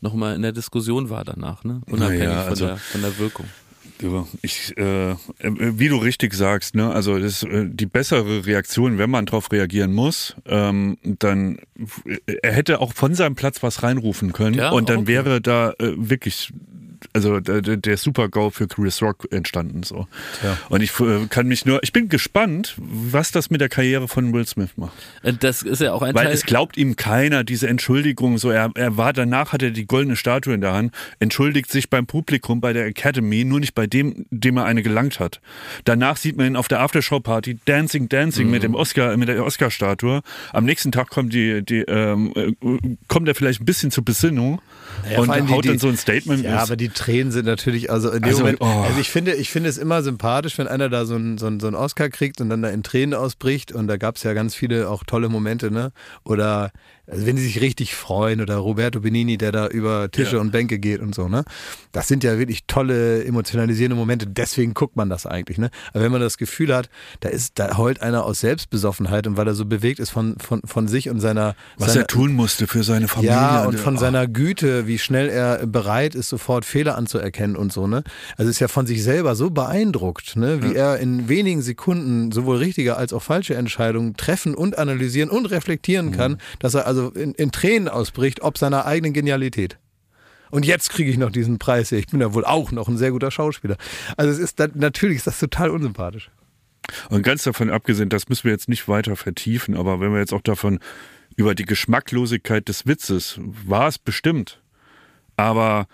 nochmal 0.02 0.36
in 0.36 0.42
der 0.42 0.52
Diskussion 0.52 1.10
war 1.10 1.24
danach, 1.24 1.64
ne? 1.64 1.82
Unabhängig 1.90 2.28
von, 2.28 2.48
also- 2.48 2.66
der, 2.66 2.78
von 2.78 3.02
der 3.02 3.18
Wirkung. 3.20 3.46
Ja, 4.02 4.26
Ich, 4.42 4.78
äh, 4.78 5.12
äh, 5.12 5.16
wie 5.42 5.90
du 5.90 5.98
richtig 5.98 6.34
sagst, 6.34 6.76
ne, 6.76 6.92
also 6.92 7.20
das, 7.20 7.44
äh, 7.44 7.66
die 7.70 7.86
bessere 7.86 8.46
Reaktion, 8.46 8.98
wenn 8.98 9.10
man 9.10 9.26
drauf 9.26 9.52
reagieren 9.52 9.94
muss, 9.94 10.36
ähm, 10.46 10.98
dann 11.04 11.60
äh, 12.06 12.38
er 12.42 12.54
hätte 12.54 12.80
auch 12.80 12.94
von 12.94 13.14
seinem 13.14 13.36
Platz 13.36 13.62
was 13.62 13.84
reinrufen 13.84 14.32
können 14.32 14.56
Ja, 14.56 14.70
und 14.70 14.90
dann 14.90 15.00
okay. 15.00 15.08
wäre 15.08 15.42
da 15.42 15.72
äh, 15.80 15.94
wirklich 15.98 16.52
also 17.14 17.40
der, 17.40 17.62
der- 17.62 17.98
Super-GO 17.98 18.50
für 18.50 18.68
Chris 18.68 19.02
Rock 19.02 19.28
entstanden 19.32 19.84
so. 19.84 20.08
Tja. 20.40 20.58
Und 20.70 20.82
ich 20.82 20.98
äh, 21.00 21.28
kann 21.30 21.48
mich 21.48 21.66
nur, 21.66 21.80
ich 21.84 21.92
bin 21.92 22.08
gespannt, 22.08 22.76
was 22.78 23.32
das 23.32 23.50
mit 23.50 23.60
der 23.62 23.70
Karriere 23.70 24.08
von 24.08 24.32
Will 24.34 24.46
Smith 24.48 24.70
macht. 24.78 24.94
Äh, 25.24 25.34
Das 25.34 25.62
ist 25.62 25.82
ja 25.82 25.92
auch 25.94 26.02
ein 26.02 26.16
Weil 26.16 26.26
Teil. 26.26 26.34
es 26.34 26.44
glaubt 26.46 26.78
ihm 26.78 26.96
keiner, 26.96 27.44
diese 27.44 27.68
Entschuldigung. 27.68 28.38
So, 28.38 28.50
er, 28.52 28.72
er 28.76 28.96
war 28.98 29.12
danach, 29.14 29.52
hat 29.54 29.62
er 29.64 29.72
die 29.72 29.86
goldene 29.86 30.16
Statue 30.16 30.54
in 30.54 30.62
der 30.62 30.74
Hand, 30.74 30.94
entschuldigt 31.20 31.70
sich 31.72 31.90
beim 31.90 32.06
Publikum 32.06 32.62
bei 32.62 32.74
der 32.74 32.86
Academy, 32.86 33.44
nur 33.44 33.60
nicht 33.60 33.76
bei 33.76 33.86
dem, 33.88 34.26
dem 34.30 34.58
er 34.58 34.66
eine 34.66 34.82
gelangt 34.84 35.20
hat. 35.20 35.42
Danach 35.84 36.18
sieht 36.18 36.38
man 36.38 36.46
ihn 36.48 36.56
auf 36.56 36.68
der 36.68 36.80
Aftershow-Party 36.82 37.60
Dancing, 37.66 38.08
Dancing 38.10 38.46
Mhm. 38.48 38.52
mit 38.52 38.64
dem 38.64 38.76
Oscar, 38.76 39.16
mit 39.18 39.28
der 39.28 39.44
Oscar-Statue. 39.44 40.22
Am 40.54 40.66
nächsten 40.66 40.92
Tag 40.92 41.10
kommt 41.10 41.34
die, 41.34 41.64
die, 41.64 41.80
ähm, 41.82 42.32
äh, 42.36 42.54
kommt 43.08 43.28
er 43.28 43.36
vielleicht 43.36 43.62
ein 43.62 43.66
bisschen 43.66 43.92
zur 43.92 44.06
Besinnung 44.06 44.62
Ja, 45.12 45.20
und 45.20 45.30
allem 45.30 45.48
die- 45.48 45.54
haut 45.54 45.66
dann 45.68 45.80
so 45.80 45.88
ein 45.90 45.98
Statement. 45.98 46.44
Ja, 46.44 46.60
aber 46.60 46.76
die 46.76 46.89
Tränen 46.94 47.32
sind 47.32 47.46
natürlich, 47.46 47.92
also 47.92 48.10
in 48.10 48.22
dem 48.22 48.26
Also, 48.30 48.40
Moment, 48.40 48.62
oh. 48.62 48.66
also 48.66 49.00
ich 49.00 49.10
finde, 49.10 49.34
ich 49.36 49.50
finde 49.50 49.70
es 49.70 49.78
immer 49.78 50.02
sympathisch, 50.04 50.58
wenn 50.58 50.68
einer 50.68 50.90
da 50.90 51.06
so 51.06 51.16
einen 51.16 51.38
so 51.38 51.48
einen- 51.48 51.60
so 51.60 51.68
einen 51.68 51.76
Oscar 51.76 52.10
kriegt 52.10 52.42
und 52.42 52.50
dann 52.50 52.62
da 52.62 52.70
in 52.70 52.84
Tränen 52.84 53.14
ausbricht 53.14 53.72
und 53.72 53.88
da 53.88 53.98
gab 53.98 54.16
es 54.18 54.24
ja 54.24 54.34
ganz 54.34 54.56
viele 54.56 54.90
auch 54.90 55.04
tolle 55.04 55.30
Momente, 55.30 55.72
ne? 55.72 55.92
Oder 56.24 56.72
also 57.12 57.26
wenn 57.26 57.36
die 57.36 57.42
sich 57.42 57.62
richtig 57.62 57.96
freuen 57.96 58.42
oder 58.42 58.58
Roberto 58.58 59.00
Benini, 59.00 59.38
der 59.38 59.52
da 59.52 59.68
über 59.68 60.10
Tische 60.12 60.36
Ja. 60.36 60.42
und 60.42 60.52
Bänke 60.52 60.80
geht 60.80 61.00
und 61.00 61.16
so, 61.16 61.28
ne? 61.28 61.44
Das 61.92 62.08
sind 62.08 62.24
ja 62.24 62.38
wirklich 62.38 62.66
tolle, 62.68 63.24
emotionalisierende 63.24 63.96
Momente, 63.96 64.28
deswegen 64.28 64.74
guckt 64.74 64.96
man 64.96 65.10
das 65.10 65.26
eigentlich, 65.26 65.58
ne? 65.58 65.70
Aber 65.94 66.04
wenn 66.04 66.12
man 66.12 66.22
das 66.22 66.38
Gefühl 66.38 66.76
hat, 66.76 66.90
da 67.22 67.30
ist, 67.30 67.58
da 67.58 67.78
heult 67.78 68.02
einer 68.02 68.26
aus 68.26 68.42
Selbstbesoffenheit 68.42 69.28
und 69.28 69.38
weil 69.38 69.48
er 69.48 69.56
so 69.56 69.66
bewegt 69.66 70.00
ist 70.00 70.12
von, 70.12 70.36
von, 70.40 70.62
von 70.66 70.88
sich 70.88 71.10
und 71.10 71.20
seiner 71.20 71.56
was 71.78 71.94
seiner, 71.94 72.02
er 72.02 72.08
tun 72.08 72.34
musste 72.34 72.68
für 72.68 72.84
seine 72.84 73.08
Familie. 73.08 73.36
ja, 73.36 73.66
und 73.66 73.80
von 73.80 73.96
oh. 73.96 74.00
seiner 74.00 74.28
Güte, 74.28 74.88
wie 74.88 75.00
schnell 75.00 75.30
er 75.30 75.66
bereit 75.66 76.16
ist, 76.16 76.30
sofort 76.30 76.66
Fehler 76.66 76.98
anzuerkennen 76.98 77.56
und 77.56 77.74
so, 77.74 77.88
ne? 77.88 78.04
Also 78.38 78.50
ist 78.50 78.60
ja 78.60 78.68
von 78.68 78.86
sich 78.86 79.04
selber 79.04 79.36
so 79.36 79.50
beeindruckt, 79.50 80.36
ne? 80.36 80.62
Wie 80.62 80.76
er 80.76 80.98
in 81.00 81.28
wenigen 81.28 81.62
Sekunden 81.62 82.32
sowohl 82.32 82.58
richtige 82.58 82.98
als 82.98 83.14
auch 83.14 83.24
falsche 83.24 83.56
Entscheidungen 83.56 84.16
treffen 84.16 84.54
und 84.54 84.78
analysieren 84.78 85.30
und 85.30 85.48
reflektieren 85.48 86.12
kann, 86.12 86.38
dass 86.60 86.74
er 86.74 86.86
also 86.86 86.99
in, 87.08 87.34
in 87.34 87.52
Tränen 87.52 87.88
ausbricht, 87.88 88.42
ob 88.42 88.58
seiner 88.58 88.86
eigenen 88.86 89.14
Genialität. 89.14 89.78
Und 90.52 90.66
jetzt 90.66 90.90
kriege 90.90 91.10
ich 91.10 91.18
noch 91.18 91.32
diesen 91.32 91.60
Preis 91.60 91.90
hier. 91.90 92.00
Ich 92.00 92.08
bin 92.08 92.22
ja 92.22 92.34
wohl 92.34 92.46
auch 92.46 92.72
noch 92.72 92.88
ein 92.88 92.98
sehr 92.98 93.12
guter 93.12 93.32
Schauspieler. 93.32 93.78
Also 94.18 94.32
es 94.32 94.40
ist 94.40 94.60
natürlich 94.76 95.18
ist 95.18 95.28
das 95.28 95.40
total 95.40 95.70
unsympathisch. 95.70 96.32
Und 97.10 97.22
ganz 97.22 97.44
davon 97.44 97.70
abgesehen, 97.70 98.10
das 98.10 98.30
müssen 98.30 98.46
wir 98.46 98.52
jetzt 98.52 98.70
nicht 98.70 98.88
weiter 98.88 99.16
vertiefen, 99.16 99.78
aber 99.78 100.00
wenn 100.00 100.12
wir 100.12 100.20
jetzt 100.20 100.34
auch 100.34 100.42
davon 100.42 100.80
über 101.36 101.54
die 101.54 101.66
Geschmacklosigkeit 101.66 102.68
des 102.68 102.88
Witzes, 102.88 103.40
war 103.40 103.88
es 103.88 104.00
bestimmt. 104.00 104.62
Aber 105.38 105.88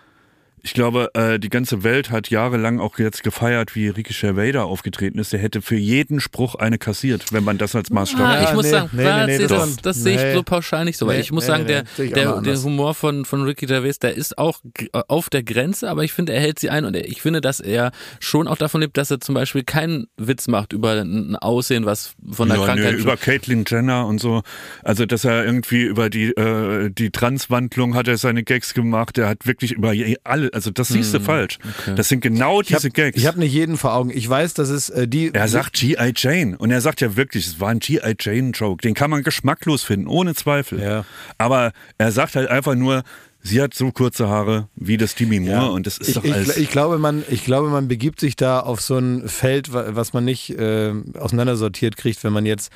ich 0.66 0.74
glaube, 0.74 1.12
äh, 1.14 1.38
die 1.38 1.50
ganze 1.50 1.84
Welt 1.84 2.10
hat 2.10 2.32
jahrelang 2.32 2.80
auch 2.80 2.98
jetzt 2.98 3.22
gefeiert, 3.22 3.76
wie 3.76 3.88
Ricky 3.88 4.16
Gervais 4.20 4.56
aufgetreten 4.58 5.20
ist. 5.20 5.32
Der 5.32 5.40
hätte 5.40 5.62
für 5.62 5.76
jeden 5.76 6.20
Spruch 6.20 6.56
eine 6.56 6.80
kassiert, 6.80 7.32
wenn 7.32 7.44
man 7.44 7.60
das 7.60 7.76
als 7.76 7.92
Maßstab 7.92 8.20
Ah, 8.20 8.42
Ja, 8.42 8.50
ich 8.50 8.56
muss 8.56 8.66
nee, 8.66 8.72
sagen, 8.72 8.90
nee, 8.94 9.04
da 9.04 9.28
nee, 9.28 9.38
das 9.38 9.48
das, 9.50 9.76
das 9.78 9.98
sehe 9.98 10.30
ich 10.30 10.36
so 10.36 10.42
pauschal 10.42 10.84
nicht 10.86 10.98
so. 10.98 11.06
Weil 11.06 11.18
Nee, 11.18 11.22
ich 11.22 11.32
muss 11.32 11.44
nee, 11.44 11.48
sagen, 11.50 11.64
nee, 11.66 11.84
der, 12.00 12.08
der, 12.08 12.42
der. 12.42 12.64
Humor 12.64 12.96
von, 12.96 13.26
von 13.26 13.44
Ricky 13.44 13.68
Gervais, 13.68 14.00
der 14.02 14.16
ist 14.16 14.40
auch 14.40 14.60
auf 15.08 15.30
der 15.30 15.44
Grenze, 15.44 15.88
aber 15.88 16.04
ich 16.04 16.14
finde, 16.14 16.34
er 16.34 16.42
hält 16.42 16.58
sie 16.58 16.72
ein 16.72 16.84
und 16.84 16.96
ich 16.96 17.22
finde, 17.22 17.42
dass 17.42 17.60
er 17.60 17.92
schon 18.20 18.48
auch 18.48 18.58
davon 18.58 18.82
lebt, 18.82 18.98
dass 18.98 19.12
er 19.12 19.20
zum 19.20 19.36
Beispiel 19.36 19.64
keinen 19.64 20.08
Witz 20.18 20.48
macht 20.48 20.74
über 20.74 20.94
ein 20.94 21.36
Aussehen, 21.36 21.86
was 21.86 22.16
von 22.32 22.50
der 22.50 22.58
Ja, 22.58 22.66
Krankheit 22.66 22.94
nö, 22.94 23.02
über 23.02 23.18
Caitlyn 23.18 23.66
Jenner 23.68 24.08
und 24.08 24.20
so. 24.20 24.42
Also, 24.84 25.06
dass 25.06 25.26
er 25.26 25.46
irgendwie 25.46 25.84
über 25.84 26.10
die, 26.10 26.30
äh, 26.32 26.90
die 26.90 27.12
Transwandlung 27.12 27.94
hat 27.94 28.08
er 28.08 28.18
seine 28.18 28.44
Gags 28.44 28.74
gemacht. 28.74 29.20
Er 29.20 29.28
hat 29.30 29.46
wirklich 29.46 29.74
über 29.74 29.94
alle, 30.24 30.55
also 30.56 30.72
das 30.72 30.88
siehst 30.88 31.14
du 31.14 31.20
falsch. 31.20 31.60
Das 31.96 32.10
sind 32.10 32.22
genau 32.22 32.62
Ich 32.62 32.70
habe 32.74 32.82
diese 32.82 32.90
Gags. 32.92 33.18
ich 33.18 33.28
hab 33.28 33.38
nicht 33.38 33.54
jeden 33.54 33.78
vor 33.78 33.94
Augen. 33.94 34.10
Ich 34.10 34.28
weiß, 34.28 34.56
dass 34.56 34.70
es 34.70 34.90
äh, 34.90 35.08
die. 35.08 35.32
Er 35.34 35.48
sagt 35.48 35.74
G.I. 35.74 36.14
Jane 36.16 36.58
und 36.58 36.72
er 36.72 36.82
sagt 36.82 37.02
ja 37.02 37.16
wirklich, 37.16 37.46
es 37.46 37.60
war 37.60 37.70
ein 37.70 37.80
G.I. 37.80 38.16
Jane-Joke. 38.20 38.82
Den 38.82 38.96
kann 38.96 39.10
man 39.12 39.22
geschmacklos 39.22 39.84
finden, 39.84 40.08
ohne 40.08 40.34
Zweifel. 40.34 40.82
Ja. 40.82 41.06
Aber 41.38 41.72
er 41.98 42.12
sagt 42.12 42.36
halt 42.36 42.50
einfach 42.50 42.74
nur, 42.76 43.04
sie 43.42 43.62
hat 43.62 43.76
so 43.76 43.92
kurze 43.92 44.28
Haare 44.28 44.70
wie 44.76 44.98
das 44.98 45.14
Demi 45.14 45.40
Moore 45.40 45.52
Ja. 45.54 45.64
und 45.68 45.86
das 45.86 46.00
ist 46.00 46.08
ich, 46.08 46.14
doch 46.16 46.24
ich, 46.24 46.34
alles. 46.34 46.58
ich, 46.58 46.72
glaube, 46.72 46.98
man, 46.98 47.24
ich 47.30 47.44
glaube, 47.46 47.70
man 47.70 47.88
begibt 47.88 48.20
sich 48.20 48.36
da 48.36 48.60
auf 48.62 48.82
so 48.82 48.98
ein 48.98 49.28
Feld, 49.28 49.72
wa- 49.72 49.90
was 49.90 50.14
man 50.14 50.26
nicht 50.26 50.50
äh, 50.58 50.92
auseinandersortiert 51.20 51.98
kriegt, 51.98 52.24
wenn 52.24 52.34
man 52.34 52.46
jetzt 52.46 52.72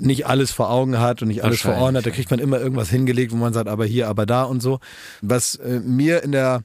nicht 0.00 0.26
alles 0.26 0.52
vor 0.52 0.70
Augen 0.70 1.00
hat 1.00 1.22
und 1.22 1.28
nicht 1.28 1.42
alles 1.42 1.62
vor 1.62 1.76
Ohren 1.76 1.96
hat. 1.96 2.06
Da 2.06 2.10
kriegt 2.10 2.30
man 2.30 2.38
immer 2.38 2.60
irgendwas 2.60 2.90
hingelegt, 2.90 3.32
wo 3.32 3.36
man 3.36 3.52
sagt, 3.52 3.68
aber 3.68 3.84
hier, 3.84 4.06
aber 4.08 4.26
da 4.26 4.44
und 4.44 4.62
so. 4.62 4.78
Was 5.22 5.56
äh, 5.56 5.80
mir 5.80 6.22
in 6.22 6.30
der 6.30 6.62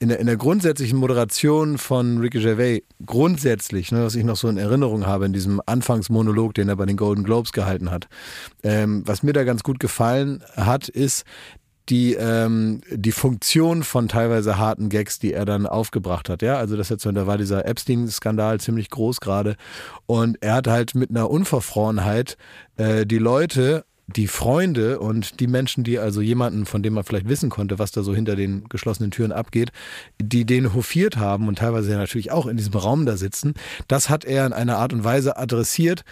in 0.00 0.08
der, 0.08 0.18
in 0.18 0.26
der 0.26 0.38
grundsätzlichen 0.38 0.98
Moderation 0.98 1.76
von 1.76 2.18
Ricky 2.18 2.40
Gervais 2.40 2.82
grundsätzlich, 3.04 3.92
ne, 3.92 4.02
was 4.02 4.14
ich 4.14 4.24
noch 4.24 4.36
so 4.36 4.48
in 4.48 4.56
Erinnerung 4.56 5.06
habe, 5.06 5.26
in 5.26 5.34
diesem 5.34 5.60
Anfangsmonolog, 5.66 6.54
den 6.54 6.70
er 6.70 6.76
bei 6.76 6.86
den 6.86 6.96
Golden 6.96 7.22
Globes 7.22 7.52
gehalten 7.52 7.90
hat, 7.90 8.08
ähm, 8.62 9.02
was 9.06 9.22
mir 9.22 9.34
da 9.34 9.44
ganz 9.44 9.62
gut 9.62 9.78
gefallen 9.78 10.42
hat, 10.56 10.88
ist 10.88 11.24
die, 11.90 12.14
ähm, 12.14 12.80
die 12.90 13.12
Funktion 13.12 13.82
von 13.82 14.08
teilweise 14.08 14.56
harten 14.56 14.88
Gags, 14.88 15.18
die 15.18 15.34
er 15.34 15.44
dann 15.44 15.66
aufgebracht 15.66 16.30
hat. 16.30 16.40
Ja, 16.40 16.56
also 16.56 16.76
das 16.76 16.88
jetzt, 16.88 17.04
da 17.04 17.26
war 17.26 17.36
dieser 17.36 17.66
Epstein-Skandal 17.66 18.58
ziemlich 18.60 18.88
groß 18.88 19.20
gerade 19.20 19.56
und 20.06 20.38
er 20.40 20.54
hat 20.54 20.66
halt 20.66 20.94
mit 20.94 21.10
einer 21.10 21.28
Unverfrorenheit 21.28 22.38
äh, 22.76 23.04
die 23.04 23.18
Leute 23.18 23.84
die 24.16 24.26
Freunde 24.26 24.98
und 24.98 25.40
die 25.40 25.46
Menschen, 25.46 25.84
die 25.84 25.98
also 25.98 26.20
jemanden, 26.20 26.66
von 26.66 26.82
dem 26.82 26.94
man 26.94 27.04
vielleicht 27.04 27.28
wissen 27.28 27.50
konnte, 27.50 27.78
was 27.78 27.92
da 27.92 28.02
so 28.02 28.14
hinter 28.14 28.36
den 28.36 28.68
geschlossenen 28.68 29.10
Türen 29.10 29.32
abgeht, 29.32 29.70
die 30.20 30.44
den 30.44 30.74
hofiert 30.74 31.16
haben 31.16 31.48
und 31.48 31.58
teilweise 31.58 31.92
ja 31.92 31.98
natürlich 31.98 32.32
auch 32.32 32.46
in 32.46 32.56
diesem 32.56 32.74
Raum 32.74 33.06
da 33.06 33.16
sitzen, 33.16 33.54
das 33.88 34.08
hat 34.08 34.24
er 34.24 34.46
in 34.46 34.52
einer 34.52 34.78
Art 34.78 34.92
und 34.92 35.04
Weise 35.04 35.36
adressiert, 35.36 36.04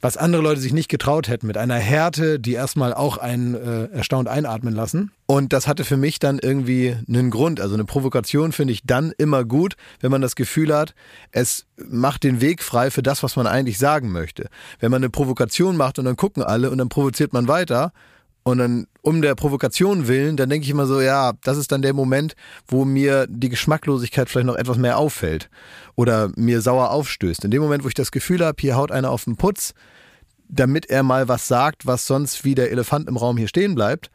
was 0.00 0.16
andere 0.16 0.42
Leute 0.42 0.60
sich 0.60 0.72
nicht 0.72 0.88
getraut 0.88 1.28
hätten, 1.28 1.46
mit 1.46 1.56
einer 1.56 1.76
Härte, 1.76 2.38
die 2.38 2.52
erstmal 2.52 2.92
auch 2.92 3.18
einen 3.18 3.54
äh, 3.54 3.86
erstaunt 3.86 4.28
einatmen 4.28 4.74
lassen. 4.74 5.10
Und 5.26 5.52
das 5.52 5.66
hatte 5.66 5.84
für 5.84 5.96
mich 5.96 6.18
dann 6.18 6.38
irgendwie 6.38 6.96
einen 7.08 7.30
Grund. 7.30 7.60
Also 7.60 7.74
eine 7.74 7.84
Provokation 7.84 8.52
finde 8.52 8.72
ich 8.72 8.82
dann 8.84 9.12
immer 9.16 9.44
gut, 9.44 9.76
wenn 10.00 10.10
man 10.10 10.20
das 10.20 10.36
Gefühl 10.36 10.74
hat, 10.74 10.94
es 11.32 11.66
macht 11.76 12.24
den 12.24 12.40
Weg 12.40 12.62
frei 12.62 12.90
für 12.90 13.02
das, 13.02 13.22
was 13.22 13.36
man 13.36 13.46
eigentlich 13.46 13.78
sagen 13.78 14.12
möchte. 14.12 14.48
Wenn 14.78 14.90
man 14.90 15.00
eine 15.00 15.10
Provokation 15.10 15.76
macht 15.76 15.98
und 15.98 16.04
dann 16.04 16.16
gucken 16.16 16.42
alle 16.42 16.70
und 16.70 16.78
dann 16.78 16.88
provoziert 16.88 17.32
man 17.32 17.48
weiter, 17.48 17.92
und 18.46 18.58
dann 18.58 18.86
um 19.02 19.22
der 19.22 19.34
Provokation 19.34 20.06
willen, 20.06 20.36
dann 20.36 20.48
denke 20.48 20.62
ich 20.62 20.70
immer 20.70 20.86
so, 20.86 21.00
ja, 21.00 21.32
das 21.42 21.56
ist 21.56 21.72
dann 21.72 21.82
der 21.82 21.94
Moment, 21.94 22.36
wo 22.68 22.84
mir 22.84 23.26
die 23.28 23.48
Geschmacklosigkeit 23.48 24.28
vielleicht 24.28 24.46
noch 24.46 24.54
etwas 24.54 24.76
mehr 24.76 24.98
auffällt 24.98 25.50
oder 25.96 26.30
mir 26.36 26.60
sauer 26.60 26.92
aufstößt. 26.92 27.44
In 27.44 27.50
dem 27.50 27.60
Moment, 27.60 27.82
wo 27.82 27.88
ich 27.88 27.94
das 27.94 28.12
Gefühl 28.12 28.46
habe, 28.46 28.54
hier 28.60 28.76
haut 28.76 28.92
einer 28.92 29.10
auf 29.10 29.24
den 29.24 29.34
Putz, 29.34 29.74
damit 30.48 30.86
er 30.86 31.02
mal 31.02 31.26
was 31.26 31.48
sagt, 31.48 31.86
was 31.86 32.06
sonst 32.06 32.44
wie 32.44 32.54
der 32.54 32.70
Elefant 32.70 33.08
im 33.08 33.16
Raum 33.16 33.36
hier 33.36 33.48
stehen 33.48 33.74
bleibt. 33.74 34.12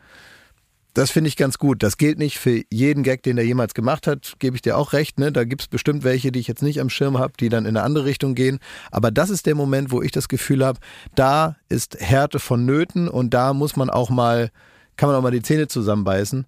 Das 0.93 1.09
finde 1.09 1.29
ich 1.29 1.37
ganz 1.37 1.57
gut. 1.57 1.83
Das 1.83 1.97
gilt 1.97 2.19
nicht 2.19 2.37
für 2.37 2.63
jeden 2.69 3.03
Gag, 3.03 3.23
den 3.23 3.37
er 3.37 3.45
jemals 3.45 3.73
gemacht 3.73 4.07
hat, 4.07 4.33
gebe 4.39 4.55
ich 4.55 4.61
dir 4.61 4.77
auch 4.77 4.91
recht. 4.91 5.19
Ne? 5.19 5.31
Da 5.31 5.45
gibt 5.45 5.61
es 5.61 5.67
bestimmt 5.67 6.03
welche, 6.03 6.31
die 6.31 6.39
ich 6.39 6.47
jetzt 6.47 6.61
nicht 6.61 6.81
am 6.81 6.89
Schirm 6.89 7.17
habe, 7.17 7.33
die 7.39 7.49
dann 7.49 7.65
in 7.65 7.77
eine 7.77 7.85
andere 7.85 8.05
Richtung 8.05 8.35
gehen. 8.35 8.59
Aber 8.91 9.09
das 9.09 9.29
ist 9.29 9.45
der 9.45 9.55
Moment, 9.55 9.91
wo 9.91 10.01
ich 10.01 10.11
das 10.11 10.27
Gefühl 10.27 10.65
habe, 10.65 10.79
da 11.15 11.55
ist 11.69 11.97
Härte 11.99 12.39
vonnöten 12.39 13.07
und 13.07 13.33
da 13.33 13.53
muss 13.53 13.77
man 13.77 13.89
auch 13.89 14.09
mal, 14.09 14.51
kann 14.97 15.07
man 15.07 15.15
auch 15.15 15.21
mal 15.21 15.31
die 15.31 15.41
Zähne 15.41 15.67
zusammenbeißen, 15.67 16.45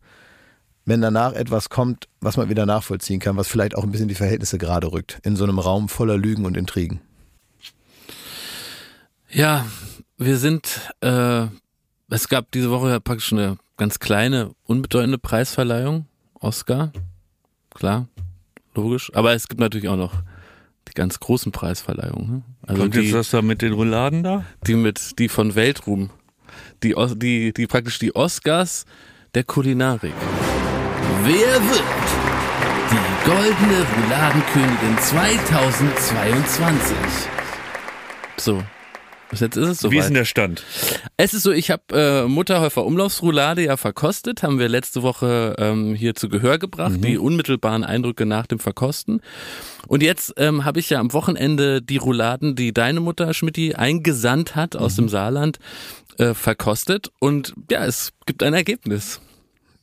wenn 0.86 1.02
danach 1.02 1.32
etwas 1.34 1.70
kommt, 1.70 2.10
was 2.20 2.36
man 2.36 2.50
wieder 2.50 2.66
nachvollziehen 2.66 3.22
kann, 3.22 3.38
was 3.38 3.48
vielleicht 3.48 3.76
auch 3.76 3.84
ein 3.84 3.91
bisschen 3.91 4.10
die 4.10 4.16
Verhältnisse 4.16 4.58
gerade 4.58 4.91
rückt, 4.91 5.20
in 5.24 5.38
so 5.38 5.46
einem 5.46 5.60
Raum 5.60 5.88
voller 5.88 6.18
Lügen 6.18 6.46
und 6.46 6.58
Intrigen. 6.58 7.00
Ja, 9.30 9.66
wir 10.18 10.38
sind, 10.38 10.91
äh, 11.00 11.48
es 12.14 12.30
gab 12.30 12.51
diese 12.51 12.70
Woche 12.70 12.89
ja 12.89 12.99
praktisch 12.99 13.34
eine 13.34 13.57
ganz 13.76 13.97
kleine, 13.97 14.51
unbedeutende 14.66 15.18
Preisverleihung, 15.18 16.05
Oscar, 16.39 16.91
klar, 17.74 18.07
logisch, 18.76 19.11
aber 19.16 19.34
es 19.34 19.47
gibt 19.47 19.59
natürlich 19.59 19.89
auch 19.89 19.97
noch 19.97 20.14
die 20.88 20.93
ganz 20.93 21.20
großen 21.20 21.51
Preisverleihungen. 21.51 22.30
Ne? 22.32 22.43
Also 22.68 22.82
Kommt 22.84 22.93
die, 22.93 22.99
jetzt 22.99 23.16
das 23.16 23.32
da 23.32 23.41
mit 23.41 23.64
den 23.64 23.74
Rouladen 23.74 24.22
da? 24.22 24.45
die 24.68 24.76
mit, 24.76 25.18
die 25.18 25.28
von 25.28 25.55
Weltruhm, 25.55 26.11
die, 26.84 26.93
die, 27.16 27.51
die 27.51 27.66
praktisch 27.66 27.97
die 27.97 28.16
Oscars 28.16 28.86
der 29.34 29.43
Kulinarik. 29.43 30.14
Wer 31.24 31.61
wird 31.70 31.84
die 32.91 33.26
goldene 33.26 33.88
Rouladenkönigin 33.95 34.97
2022. 34.99 36.95
So. 38.38 38.61
Jetzt 39.40 39.58
ist 39.58 39.68
es 39.68 39.80
so. 39.80 39.92
Wie 39.92 39.98
ist 39.98 40.08
denn 40.08 40.14
der 40.14 40.26
Stand? 40.26 40.64
Es 41.18 41.34
ist 41.34 41.44
so, 41.44 41.52
ich 41.52 41.72
habe 41.72 41.84
äh, 41.92 42.28
Mutterhäufer 42.28 42.86
Umlaufsroulade 42.86 43.64
ja 43.64 43.78
verkostet, 43.78 44.44
haben 44.44 44.60
wir 44.60 44.70
letzte 44.70 45.04
Woche 45.04 45.56
ähm, 45.58 45.96
hier 45.96 46.16
zu 46.16 46.30
Gehör 46.30 46.58
gebracht, 46.58 46.96
die 46.98 47.18
unmittelbaren 47.18 47.84
Eindrücke 47.84 48.26
nach 48.26 48.48
dem 48.48 48.60
Verkosten. 48.60 49.22
Und 49.88 50.04
jetzt 50.04 50.34
ähm, 50.38 50.66
habe 50.66 50.80
ich 50.80 50.90
ja 50.90 51.00
am 51.00 51.14
Wochenende 51.14 51.82
die 51.82 51.98
Rouladen, 51.98 52.56
die 52.56 52.74
deine 52.74 53.00
Mutter 53.00 53.34
Schmidti 53.34 53.76
eingesandt 53.76 54.56
hat 54.56 54.76
aus 54.76 54.96
dem 54.96 55.10
Saarland, 55.10 55.60
äh, 56.18 56.34
verkostet. 56.34 57.12
Und 57.20 57.54
ja, 57.70 57.86
es 57.86 58.14
gibt 58.26 58.44
ein 58.44 58.54
Ergebnis. 58.54 59.20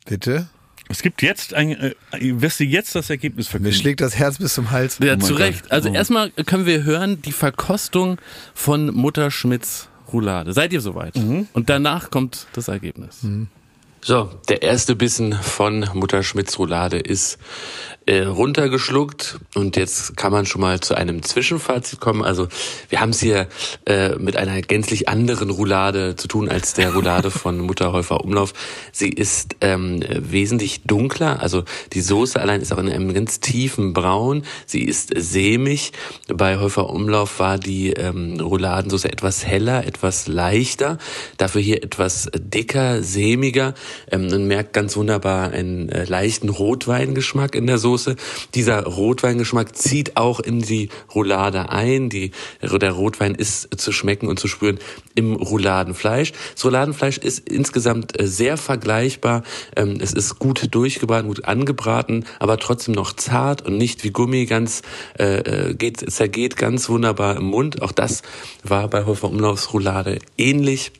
Bitte? 0.07 0.49
Es 0.91 1.03
gibt 1.03 1.23
jetzt 1.23 1.55
ein, 1.55 1.71
äh, 1.71 1.95
wirst 2.21 2.59
du 2.61 2.65
jetzt 2.65 2.95
das 2.97 3.11
Ergebnis 3.11 3.47
Mir 3.47 3.51
verkünden? 3.53 3.73
schlägt 3.81 4.01
das 4.01 4.17
Herz 4.17 4.39
bis 4.39 4.55
zum 4.55 4.71
Hals. 4.73 4.99
Ja, 5.01 5.15
Oh 5.15 5.19
zu 5.19 5.33
Gott. 5.35 5.41
Recht. 5.43 5.71
Also 5.73 5.89
Oh. 5.89 5.95
erstmal 5.95 6.31
können 6.31 6.67
wir 6.67 6.83
hören 6.83 7.23
die 7.23 7.33
Verkostung 7.33 8.19
von 8.55 8.87
Mutter 8.95 9.31
Schmidts 9.31 9.89
Roulade. 10.13 10.53
Seid 10.53 10.73
ihr 10.73 10.81
soweit? 10.81 11.15
Und 11.17 11.71
danach 11.71 12.11
kommt 12.11 12.49
das 12.55 12.67
Ergebnis. 12.67 13.25
So, 14.03 14.31
der 14.49 14.63
erste 14.63 14.97
Bissen 14.97 15.35
von 15.35 15.87
Mutter 15.93 16.23
Schmidts 16.23 16.59
Roulade 16.59 16.99
ist 16.99 17.39
äh, 18.07 18.23
runtergeschluckt 18.23 19.39
und 19.55 19.77
jetzt 19.77 20.17
kann 20.17 20.33
man 20.33 20.47
schon 20.47 20.63
mal 20.63 20.81
zu 20.81 20.95
einem 20.95 21.23
Zwischenfazit 21.23 22.01
kommen. 22.01 22.25
Also 22.25 22.49
wir 22.89 23.01
haben 23.01 23.11
es 23.11 23.21
hier 23.21 23.47
äh, 23.85 24.17
mit 24.17 24.37
einer 24.37 24.63
gänzlich 24.63 25.09
anderen 25.09 25.51
Roulade 25.51 26.17
zu 26.17 26.27
tun 26.27 26.49
als 26.49 26.73
der 26.73 26.95
Roulade 26.95 27.31
von 27.31 27.59
Mutter 27.59 27.93
Häufer 27.93 28.25
Umlauf. 28.25 28.55
Sie 28.91 29.11
ist 29.11 29.57
ähm, 29.61 30.03
wesentlich 30.09 30.83
dunkler, 30.85 31.41
also 31.41 31.65
die 31.93 32.01
Soße 32.01 32.41
allein 32.41 32.63
ist 32.63 32.73
auch 32.73 32.79
in 32.79 32.89
einem 32.89 33.13
ganz 33.13 33.41
tiefen 33.41 33.93
Braun. 33.93 34.45
Sie 34.65 34.83
ist 34.83 35.13
sämig. 35.15 35.93
Bei 36.27 36.59
Häufer 36.59 36.89
Umlauf 36.89 37.39
war 37.39 37.59
die 37.59 37.93
ähm, 37.93 38.41
Rouladensoße 38.41 39.13
etwas 39.13 39.45
heller, 39.45 39.87
etwas 39.87 40.27
leichter, 40.27 40.97
dafür 41.37 41.61
hier 41.61 41.85
etwas 41.85 42.31
dicker, 42.35 43.03
sämiger. 43.03 43.75
Ähm, 44.11 44.29
man 44.29 44.47
merkt 44.47 44.73
ganz 44.73 44.97
wunderbar 44.97 45.51
einen 45.51 45.89
äh, 45.89 46.05
leichten 46.05 46.49
Rotweingeschmack 46.49 47.55
in 47.55 47.67
der 47.67 47.79
Soße. 47.79 48.17
Dieser 48.55 48.85
Rotweingeschmack 48.85 49.77
zieht 49.77 50.17
auch 50.17 50.41
in 50.41 50.61
die 50.61 50.89
Roulade 51.15 51.71
ein. 51.71 52.09
Die, 52.09 52.33
der 52.63 52.93
Rotwein 52.93 53.35
ist 53.35 53.81
zu 53.81 53.93
schmecken 53.93 54.29
und 54.29 54.39
zu 54.39 54.49
spüren 54.49 54.79
im 55.15 55.35
Rouladenfleisch. 55.35 56.33
Das 56.55 56.65
Rouladenfleisch 56.65 57.19
ist 57.19 57.49
insgesamt 57.49 58.19
äh, 58.21 58.27
sehr 58.27 58.57
vergleichbar. 58.57 59.43
Ähm, 59.77 59.99
es 60.01 60.13
ist 60.13 60.39
gut 60.39 60.69
durchgebraten, 60.75 61.29
gut 61.29 61.45
angebraten, 61.45 62.25
aber 62.39 62.59
trotzdem 62.59 62.95
noch 62.95 63.13
zart 63.15 63.63
und 63.63 63.77
nicht 63.77 64.05
wie 64.05 64.11
Gummi 64.11 64.47
ganz 64.47 64.83
äh, 65.19 65.71
äh, 65.71 65.75
geht, 65.75 66.11
zergeht 66.11 66.57
ganz 66.57 66.89
wunderbar 66.89 67.37
im 67.37 67.45
Mund. 67.45 67.83
Auch 67.83 67.93
das 67.93 68.23
war 68.63 68.89
bei 68.89 69.05
Hofer 69.05 69.29
Umlaufsroulade 69.29 70.19
ähnlich. 70.37 70.93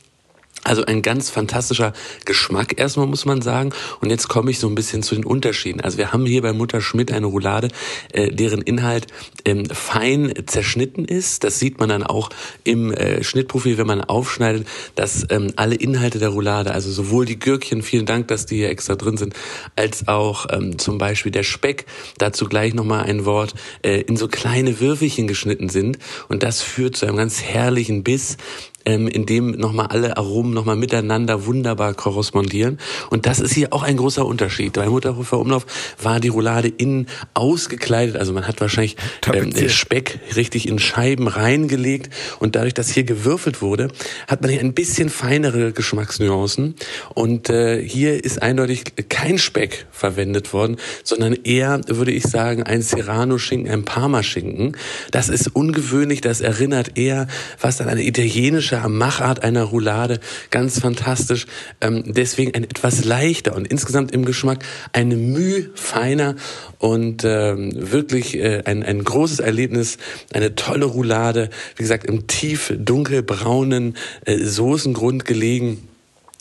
Also 0.63 0.85
ein 0.85 1.01
ganz 1.01 1.31
fantastischer 1.31 1.91
Geschmack 2.25 2.79
erstmal 2.79 3.07
muss 3.07 3.25
man 3.25 3.41
sagen. 3.41 3.71
Und 3.99 4.11
jetzt 4.11 4.27
komme 4.27 4.51
ich 4.51 4.59
so 4.59 4.67
ein 4.67 4.75
bisschen 4.75 5.01
zu 5.01 5.15
den 5.15 5.25
Unterschieden. 5.25 5.81
Also 5.81 5.97
wir 5.97 6.13
haben 6.13 6.25
hier 6.25 6.43
bei 6.43 6.53
Mutter 6.53 6.81
Schmidt 6.81 7.11
eine 7.11 7.25
Roulade, 7.25 7.69
äh, 8.13 8.29
deren 8.31 8.61
Inhalt 8.61 9.07
ähm, 9.43 9.65
fein 9.65 10.31
zerschnitten 10.45 11.05
ist. 11.05 11.43
Das 11.43 11.57
sieht 11.57 11.79
man 11.79 11.89
dann 11.89 12.03
auch 12.03 12.29
im 12.63 12.93
äh, 12.93 13.23
Schnittprofil, 13.23 13.79
wenn 13.79 13.87
man 13.87 14.01
aufschneidet, 14.01 14.67
dass 14.93 15.25
ähm, 15.31 15.51
alle 15.55 15.75
Inhalte 15.75 16.19
der 16.19 16.29
Roulade, 16.29 16.73
also 16.73 16.91
sowohl 16.91 17.25
die 17.25 17.39
Gürkchen, 17.39 17.81
vielen 17.81 18.05
Dank, 18.05 18.27
dass 18.27 18.45
die 18.45 18.57
hier 18.57 18.69
extra 18.69 18.95
drin 18.95 19.17
sind, 19.17 19.33
als 19.75 20.07
auch 20.07 20.45
ähm, 20.51 20.77
zum 20.77 20.99
Beispiel 20.99 21.31
der 21.31 21.43
Speck, 21.43 21.85
dazu 22.19 22.45
gleich 22.45 22.75
nochmal 22.75 23.05
ein 23.05 23.25
Wort, 23.25 23.55
äh, 23.81 24.01
in 24.01 24.15
so 24.15 24.27
kleine 24.27 24.79
Würfelchen 24.79 25.25
geschnitten 25.25 25.69
sind. 25.69 25.97
Und 26.29 26.43
das 26.43 26.61
führt 26.61 26.95
zu 26.95 27.07
einem 27.07 27.17
ganz 27.17 27.41
herrlichen 27.41 28.03
Biss 28.03 28.37
ähm, 28.85 29.07
in 29.07 29.25
dem 29.25 29.51
nochmal 29.51 29.87
alle 29.87 30.17
Aromen 30.17 30.53
nochmal 30.53 30.75
miteinander 30.75 31.45
wunderbar 31.45 31.93
korrespondieren. 31.93 32.79
Und 33.09 33.25
das 33.25 33.39
ist 33.39 33.53
hier 33.53 33.73
auch 33.73 33.83
ein 33.83 33.97
großer 33.97 34.25
Unterschied. 34.25 34.73
Bei 34.73 34.87
Mutterhofer 34.87 35.39
Umlauf 35.39 35.65
war 36.01 36.19
die 36.19 36.29
Roulade 36.29 36.67
innen 36.67 37.07
ausgekleidet, 37.33 38.15
also 38.15 38.33
man 38.33 38.47
hat 38.47 38.61
wahrscheinlich 38.61 38.95
ähm, 39.25 39.33
Tapeziert. 39.51 39.71
Speck 39.71 40.19
richtig 40.35 40.67
in 40.67 40.79
Scheiben 40.79 41.27
reingelegt 41.27 42.11
und 42.39 42.55
dadurch, 42.55 42.73
dass 42.73 42.89
hier 42.89 43.03
gewürfelt 43.03 43.61
wurde, 43.61 43.89
hat 44.27 44.41
man 44.41 44.49
hier 44.49 44.59
ein 44.59 44.73
bisschen 44.73 45.09
feinere 45.09 45.71
Geschmacksnuancen 45.71 46.75
und 47.13 47.49
äh, 47.49 47.81
hier 47.87 48.23
ist 48.23 48.41
eindeutig 48.41 48.83
kein 49.09 49.37
Speck 49.37 49.85
verwendet 49.91 50.53
worden, 50.53 50.77
sondern 51.03 51.33
eher, 51.33 51.81
würde 51.87 52.11
ich 52.11 52.23
sagen, 52.23 52.63
ein 52.63 52.81
Serrano-Schinken, 52.81 53.71
ein 53.71 53.85
Parma-Schinken. 53.85 54.77
Das 55.11 55.29
ist 55.29 55.55
ungewöhnlich, 55.55 56.21
das 56.21 56.41
erinnert 56.41 56.97
eher 56.97 57.27
fast 57.57 57.81
an 57.81 57.89
eine 57.89 58.03
italienische 58.03 58.70
Machart 58.79 59.43
einer 59.43 59.63
Roulade, 59.63 60.19
ganz 60.49 60.79
fantastisch. 60.79 61.47
Ähm, 61.81 62.03
deswegen 62.05 62.53
ein 62.55 62.63
etwas 62.63 63.05
leichter 63.05 63.55
und 63.55 63.67
insgesamt 63.67 64.11
im 64.11 64.25
Geschmack 64.25 64.63
eine 64.93 65.15
Mühe 65.15 65.69
feiner 65.75 66.35
und 66.79 67.23
ähm, 67.25 67.71
wirklich 67.73 68.37
äh, 68.37 68.63
ein, 68.65 68.83
ein 68.83 69.03
großes 69.03 69.39
Erlebnis, 69.39 69.97
eine 70.33 70.55
tolle 70.55 70.85
Roulade, 70.85 71.49
wie 71.75 71.83
gesagt, 71.83 72.05
im 72.05 72.27
tief 72.27 72.73
dunkelbraunen 72.77 73.95
äh, 74.25 74.37
Soßengrund 74.37 75.25
gelegen. 75.25 75.87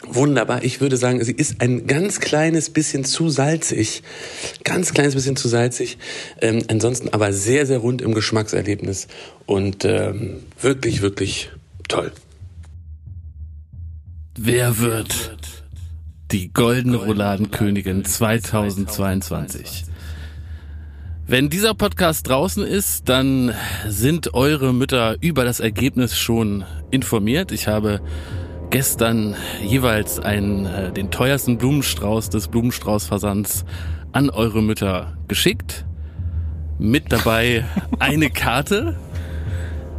Wunderbar. 0.07 0.65
Ich 0.65 0.81
würde 0.81 0.97
sagen, 0.97 1.23
sie 1.23 1.33
ist 1.33 1.61
ein 1.61 1.87
ganz 1.87 2.21
kleines 2.21 2.71
bisschen 2.71 3.05
zu 3.05 3.29
salzig. 3.29 4.03
Ganz 4.65 4.95
kleines 4.95 5.15
bisschen 5.15 5.37
zu 5.37 5.47
salzig. 5.47 5.99
Ähm, 6.41 6.63
ansonsten 6.69 7.11
aber 7.11 7.35
sehr, 7.35 7.67
sehr 7.67 7.79
rund 7.79 8.01
im 8.01 8.15
Geschmackserlebnis. 8.15 9.09
Und 9.45 9.85
ähm, 9.85 10.45
wirklich, 10.59 11.03
wirklich 11.03 11.51
toll. 11.91 12.13
Wer 14.39 14.79
wird 14.79 15.53
die 16.31 16.53
goldene 16.53 16.97
Rouladenkönigin 16.97 18.05
2022? 18.05 19.85
Wenn 21.27 21.51
dieser 21.51 21.75
Podcast 21.75 22.29
draußen 22.29 22.65
ist, 22.65 23.09
dann 23.09 23.53
sind 23.87 24.35
eure 24.35 24.73
Mütter 24.73 25.17
über 25.21 25.45
das 25.45 25.61
Ergebnis 25.61 26.17
schon 26.17 26.65
informiert. 26.91 27.53
Ich 27.53 27.69
habe 27.69 28.01
gestern 28.71 29.35
jeweils 29.63 30.19
einen, 30.21 30.67
äh, 30.67 30.93
den 30.93 31.11
teuersten 31.11 31.59
Blumenstrauß 31.59 32.31
des 32.31 32.49
Blumenstraußversands 32.49 33.65
an 34.13 34.31
eure 34.31 34.63
Mütter 34.63 35.17
geschickt. 35.29 35.87
Mit 36.79 37.13
dabei 37.13 37.65
eine 37.99 38.31
Karte, 38.31 38.97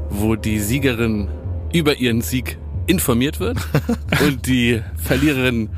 wo 0.09 0.35
die 0.35 0.59
Siegerin 0.59 1.27
über 1.74 1.97
ihren 1.97 2.22
Sieg 2.22 2.57
informiert 2.88 3.39
wird 3.39 3.57
und 4.26 4.47
die 4.47 4.82
Verliererin 4.95 5.69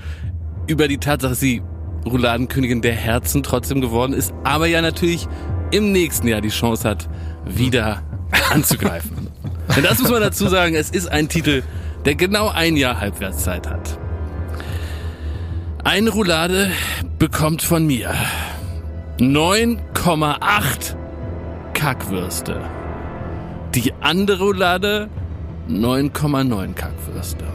über 0.67 0.87
die 0.87 0.97
Tatsache, 0.97 1.31
dass 1.31 1.39
sie 1.39 1.61
Rouladenkönigin 2.05 2.81
der 2.81 2.93
Herzen 2.93 3.43
trotzdem 3.43 3.81
geworden 3.81 4.13
ist, 4.13 4.33
aber 4.43 4.67
ja 4.67 4.81
natürlich 4.81 5.27
im 5.71 5.91
nächsten 5.91 6.27
Jahr 6.27 6.41
die 6.41 6.49
Chance 6.49 6.87
hat, 6.87 7.09
wieder 7.45 8.03
anzugreifen. 8.51 9.29
Und 9.75 9.83
das 9.83 9.99
muss 9.99 10.11
man 10.11 10.21
dazu 10.21 10.47
sagen, 10.47 10.75
es 10.75 10.89
ist 10.89 11.07
ein 11.07 11.29
Titel, 11.29 11.63
der 12.05 12.15
genau 12.15 12.49
ein 12.49 12.75
Jahr 12.75 12.99
Halbwertszeit 12.99 13.67
hat. 13.67 13.97
Eine 15.83 16.11
Roulade 16.11 16.69
bekommt 17.17 17.61
von 17.61 17.87
mir 17.87 18.13
9,8 19.19 20.95
Kackwürste. 21.73 22.61
Die 23.73 23.93
andere 24.01 24.43
Roulade 24.43 25.09
9,9 25.69 26.73
Kackwürste. 26.73 27.45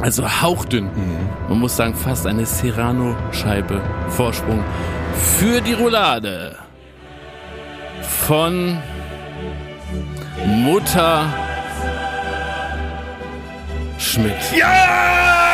Also 0.00 0.24
hauchdünn. 0.42 0.90
Man 1.48 1.60
muss 1.60 1.76
sagen, 1.76 1.94
fast 1.94 2.26
eine 2.26 2.46
Serrano-Scheibe 2.46 3.80
Vorsprung 4.08 4.64
für 5.14 5.60
die 5.60 5.74
Roulade 5.74 6.56
von 8.26 8.78
Mutter 10.44 11.26
Schmidt. 13.98 14.34
Ja! 14.56 15.51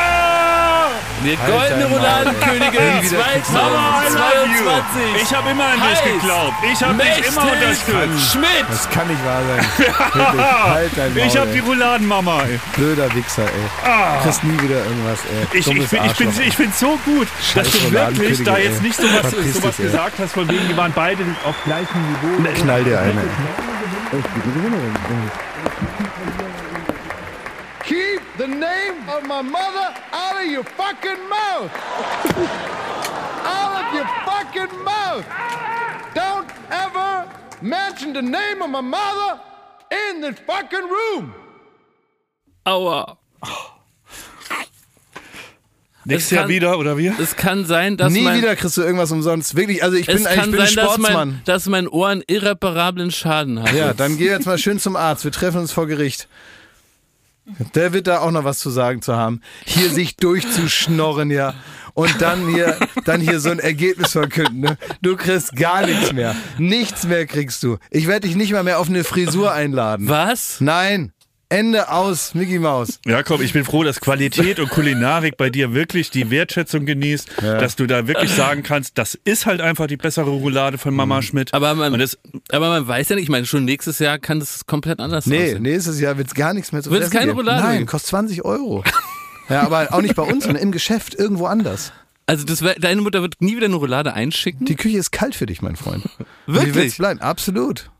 Die 1.24 1.36
goldene 1.36 1.88
Maul. 1.88 1.98
Rouladenkönigin 1.98 2.72
Wieder 3.02 3.22
kriegst 3.22 3.50
du- 3.50 3.52
Mama, 3.54 4.02
I 4.02 4.12
love 4.12 4.48
you. 4.48 4.64
2022. 4.64 5.22
Ich 5.22 5.34
habe 5.36 5.50
immer 5.50 5.64
an 5.64 5.80
dich 5.80 6.12
geglaubt. 6.12 6.54
Ich 6.72 6.82
habe 6.82 6.94
dich 7.02 7.26
immer 7.28 7.42
unterstützt. 7.42 8.32
Schmidt. 8.32 8.64
Das 8.70 8.90
kann 8.90 9.08
nicht 9.08 9.24
wahr 9.24 9.42
sein. 9.48 9.66
Halt 10.70 10.90
dein 10.96 11.14
Maul, 11.14 11.26
Ich 11.26 11.36
habe 11.36 11.50
die. 11.50 11.58
Rouladenmama. 11.58 12.42
Blöder 12.76 13.14
Wichser, 13.14 13.42
ey. 13.42 13.48
Du 14.18 14.22
kriegst 14.24 14.44
nie 14.44 14.62
wieder 14.62 14.76
irgendwas, 14.84 15.18
ey. 15.24 15.58
Ich, 15.58 15.66
ich, 15.66 15.88
bin- 15.88 16.04
ich, 16.04 16.12
bin, 16.14 16.28
ich 16.46 16.56
finde 16.56 16.72
so 16.76 16.98
gut, 17.04 17.26
dass 17.54 17.66
Scheiß 17.66 17.82
du 17.82 17.92
wirklich 17.92 18.44
da 18.44 18.58
jetzt 18.58 18.82
nicht 18.82 18.96
sowas, 18.96 19.20
Verpiss 19.32 19.54
sowas 19.54 19.76
dich, 19.76 19.84
ey. 19.86 19.90
gesagt 19.90 20.12
hast, 20.20 20.32
von 20.34 20.48
wegen, 20.48 20.68
die 20.68 20.76
waren 20.76 20.92
beide 20.94 21.24
auf 21.44 21.54
gleichem 21.64 22.00
Niveau. 22.08 22.50
Knall 22.62 22.84
dir 22.84 23.00
eine. 23.00 23.22
Keep 24.10 25.47
the 28.48 28.54
name 28.54 29.08
of 29.08 29.26
my 29.26 29.42
mother 29.42 29.94
out 30.12 30.40
of 30.40 30.50
your 30.50 30.64
fucking 30.64 31.28
mouth. 31.28 31.70
out 33.44 33.74
of 33.80 33.94
your 33.94 34.06
fucking 34.24 34.84
mouth. 34.84 35.24
mention 37.60 38.12
the 38.12 38.22
name 38.22 38.62
of 38.62 38.70
my 38.70 38.80
mother 38.80 39.40
in 39.90 40.20
this 40.20 40.38
fucking 40.46 40.88
room. 40.88 41.34
Aua. 42.64 43.16
Nächstes 46.04 46.32
Es 46.32 46.36
Jahr 46.38 46.48
wieder, 46.48 46.78
oder 46.78 46.96
wie? 46.96 47.08
Es 47.20 47.36
kann 47.36 47.66
sein, 47.66 47.98
dass 47.98 48.12
Nie 48.12 48.22
mein, 48.22 48.38
wieder 48.38 48.56
kriegst 48.56 48.78
du 48.78 48.82
irgendwas 48.82 49.12
umsonst. 49.12 49.56
Wirklich, 49.56 49.82
also 49.82 49.96
ich 49.96 50.06
bin, 50.06 50.16
ich 50.16 50.24
kann 50.24 50.50
bin 50.50 50.60
ein 50.60 50.66
sein, 50.68 50.76
dass 50.76 50.94
Sportsmann. 50.94 51.28
mein, 51.28 51.42
dass 51.44 51.66
mein 51.66 51.86
Ohr 51.86 52.08
einen 52.08 52.22
irreparablen 52.26 53.10
Schaden 53.10 53.62
hat. 53.62 53.72
Ja, 53.74 53.92
dann 53.92 54.16
geh 54.16 54.28
jetzt 54.28 54.46
mal 54.46 54.56
schön 54.56 54.78
zum 54.78 54.96
Arzt. 54.96 55.24
Wir 55.24 55.32
treffen 55.32 55.60
uns 55.60 55.72
vor 55.72 55.86
Gericht. 55.86 56.28
Der 57.74 57.92
wird 57.92 58.06
da 58.06 58.20
auch 58.20 58.30
noch 58.30 58.44
was 58.44 58.58
zu 58.58 58.70
sagen 58.70 59.02
zu 59.02 59.16
haben. 59.16 59.40
Hier 59.64 59.90
sich 59.90 60.16
durchzuschnorren, 60.16 61.30
ja. 61.30 61.54
Und 61.94 62.20
dann 62.20 62.48
hier, 62.48 62.76
dann 63.04 63.20
hier 63.20 63.40
so 63.40 63.50
ein 63.50 63.58
Ergebnis 63.58 64.12
verkünden. 64.12 64.60
Ne? 64.60 64.78
Du 65.02 65.16
kriegst 65.16 65.56
gar 65.56 65.84
nichts 65.84 66.12
mehr. 66.12 66.36
Nichts 66.58 67.06
mehr 67.06 67.26
kriegst 67.26 67.62
du. 67.64 67.78
Ich 67.90 68.06
werde 68.06 68.28
dich 68.28 68.36
nicht 68.36 68.52
mal 68.52 68.62
mehr 68.62 68.78
auf 68.78 68.88
eine 68.88 69.02
Frisur 69.02 69.52
einladen. 69.52 70.08
Was? 70.08 70.60
Nein. 70.60 71.12
Ende 71.50 71.90
aus, 71.90 72.34
Mickey 72.34 72.58
Maus. 72.58 73.00
Ja, 73.06 73.22
komm, 73.22 73.40
ich 73.40 73.54
bin 73.54 73.64
froh, 73.64 73.82
dass 73.82 74.00
Qualität 74.00 74.60
und 74.60 74.68
Kulinarik 74.68 75.38
bei 75.38 75.48
dir 75.48 75.72
wirklich 75.72 76.10
die 76.10 76.30
Wertschätzung 76.30 76.84
genießt, 76.84 77.30
dass 77.40 77.74
du 77.76 77.86
da 77.86 78.06
wirklich 78.06 78.30
sagen 78.32 78.62
kannst, 78.62 78.98
das 78.98 79.14
ist 79.24 79.46
halt 79.46 79.62
einfach 79.62 79.86
die 79.86 79.96
bessere 79.96 80.28
Roulade 80.28 80.76
von 80.76 80.94
Mama 80.94 81.22
Schmidt. 81.22 81.54
Aber 81.54 81.74
man, 81.74 81.98
das, 81.98 82.18
aber 82.52 82.68
man 82.68 82.86
weiß 82.86 83.08
ja 83.08 83.16
nicht, 83.16 83.22
ich 83.24 83.28
meine, 83.30 83.46
schon 83.46 83.64
nächstes 83.64 83.98
Jahr 83.98 84.18
kann 84.18 84.40
das 84.40 84.66
komplett 84.66 85.00
anders 85.00 85.24
Nee, 85.24 85.44
aussehen. 85.44 85.62
nächstes 85.62 85.98
Jahr 86.00 86.18
wird's 86.18 86.34
gar 86.34 86.52
nichts 86.52 86.72
mehr 86.72 86.82
zu 86.82 86.90
Wird's 86.90 87.06
fressen 87.06 87.18
keine 87.18 87.26
geben. 87.32 87.38
Roulade 87.38 87.62
Nein, 87.62 87.74
geben? 87.78 87.86
kostet 87.86 88.10
20 88.10 88.44
Euro. 88.44 88.84
Ja, 89.48 89.62
aber 89.62 89.88
auch 89.94 90.02
nicht 90.02 90.14
bei 90.16 90.24
uns, 90.24 90.44
sondern 90.44 90.62
im 90.62 90.72
Geschäft 90.72 91.14
irgendwo 91.14 91.46
anders. 91.46 91.92
Also 92.26 92.44
das 92.44 92.62
deine 92.78 93.00
Mutter 93.00 93.22
wird 93.22 93.36
nie 93.40 93.56
wieder 93.56 93.64
eine 93.64 93.76
Roulade 93.76 94.12
einschicken? 94.12 94.66
Die 94.66 94.76
Küche 94.76 94.98
ist 94.98 95.12
kalt 95.12 95.34
für 95.34 95.46
dich, 95.46 95.62
mein 95.62 95.76
Freund. 95.76 96.04
Und 96.04 96.26
Die 96.46 96.52
Wirklich? 96.52 96.74
wird's 96.74 96.96
bleiben, 96.98 97.20
absolut. 97.22 97.90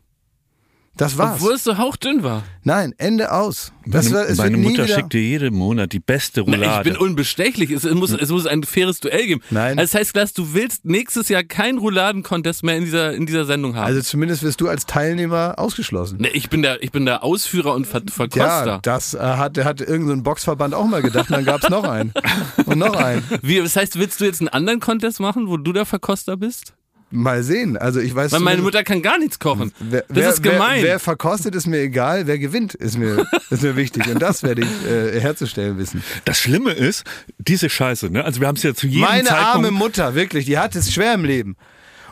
Das 0.99 1.17
war's. 1.17 1.35
Obwohl 1.35 1.53
es 1.53 1.63
so 1.63 1.77
hauchdünn 1.77 2.23
war. 2.23 2.43
Nein, 2.63 2.93
Ende 2.97 3.31
aus. 3.31 3.71
Das 3.85 4.11
war, 4.11 4.27
es 4.27 4.37
meine 4.37 4.51
wird 4.51 4.59
nie 4.59 4.69
Mutter 4.71 4.83
wieder, 4.83 4.95
schickt 4.95 5.13
dir 5.13 5.21
jeden 5.21 5.55
Monat 5.55 5.93
die 5.93 6.01
beste 6.01 6.41
Roulade. 6.41 6.87
ich 6.89 6.93
bin 6.93 6.97
unbestechlich. 7.01 7.71
Es 7.71 7.85
muss, 7.85 8.11
es 8.11 8.29
muss 8.29 8.45
ein 8.45 8.63
faires 8.63 8.99
Duell 8.99 9.25
geben. 9.25 9.41
Nein. 9.49 9.79
Also 9.79 9.93
das 9.93 9.99
heißt, 10.01 10.13
Glas, 10.13 10.33
du 10.33 10.53
willst 10.53 10.83
nächstes 10.83 11.29
Jahr 11.29 11.43
keinen 11.45 11.77
Rouladen-Contest 11.77 12.63
mehr 12.63 12.75
in 12.75 12.83
dieser, 12.83 13.13
in 13.13 13.25
dieser 13.25 13.45
Sendung 13.45 13.77
haben. 13.77 13.85
Also 13.85 14.01
zumindest 14.01 14.43
wirst 14.43 14.59
du 14.59 14.67
als 14.67 14.85
Teilnehmer 14.85 15.53
ausgeschlossen. 15.57 16.17
Ne, 16.19 16.27
ich 16.31 16.49
bin 16.49 16.63
der, 16.63 16.83
ich 16.83 16.91
bin 16.91 17.05
der 17.05 17.23
Ausführer 17.23 17.75
und 17.75 17.87
Ver 17.87 18.01
Ja, 18.01 18.11
Verkoster. 18.11 18.79
das 18.81 19.13
äh, 19.13 19.19
hat, 19.19 19.57
hat 19.57 19.79
irgendein 19.79 20.17
so 20.17 20.23
Boxverband 20.23 20.73
auch 20.73 20.85
mal 20.85 21.01
gedacht 21.01 21.29
und 21.29 21.37
dann 21.37 21.45
gab's 21.45 21.69
noch 21.69 21.85
einen. 21.85 22.11
Und 22.65 22.77
noch 22.77 22.97
einen. 22.97 23.23
Wie, 23.41 23.59
das 23.59 23.77
heißt, 23.77 23.97
willst 23.97 24.19
du 24.19 24.25
jetzt 24.25 24.41
einen 24.41 24.49
anderen 24.49 24.81
Contest 24.81 25.21
machen, 25.21 25.47
wo 25.47 25.55
du 25.55 25.71
der 25.71 25.85
Verkoster 25.85 26.35
bist? 26.35 26.73
Mal 27.11 27.43
sehen. 27.43 27.75
Also 27.77 27.99
ich 27.99 28.13
weiß 28.13 28.31
Weil 28.33 28.39
meine 28.41 28.61
Mutter 28.61 28.83
kann 28.83 29.01
gar 29.01 29.17
nichts 29.17 29.39
kochen. 29.39 29.71
Wer, 29.79 30.01
Das 30.07 30.17
wer, 30.17 30.29
ist 30.29 30.43
gemein. 30.43 30.83
Wer, 30.83 30.89
wer 30.91 30.99
verkostet, 30.99 31.55
ist 31.55 31.65
mir 31.67 31.79
egal. 31.79 32.27
Wer 32.27 32.37
gewinnt, 32.37 32.75
ist 32.75 32.97
mir, 32.97 33.25
ist 33.49 33.63
mir 33.63 33.75
wichtig. 33.75 34.07
Und 34.07 34.19
das 34.21 34.43
werde 34.43 34.61
ich 34.61 34.87
äh, 34.91 35.19
herzustellen 35.19 35.77
wissen. 35.77 36.03
das 36.25 36.39
Schlimme 36.39 36.71
ist, 36.73 37.03
diese 37.39 37.69
Scheiße, 37.69 38.09
ne? 38.11 38.23
Also 38.23 38.41
wir 38.41 38.47
haben 38.47 38.55
es 38.57 38.63
ja 38.63 38.75
zu 38.75 38.85
jedem 38.87 39.07
Meine 39.07 39.23
Zeitpunkt. 39.29 39.55
arme 39.55 39.71
Mutter, 39.71 40.13
wirklich, 40.15 40.45
die 40.45 40.57
hat 40.59 40.75
es 40.75 40.91
schwer 40.93 41.13
im 41.15 41.25
Leben. 41.25 41.55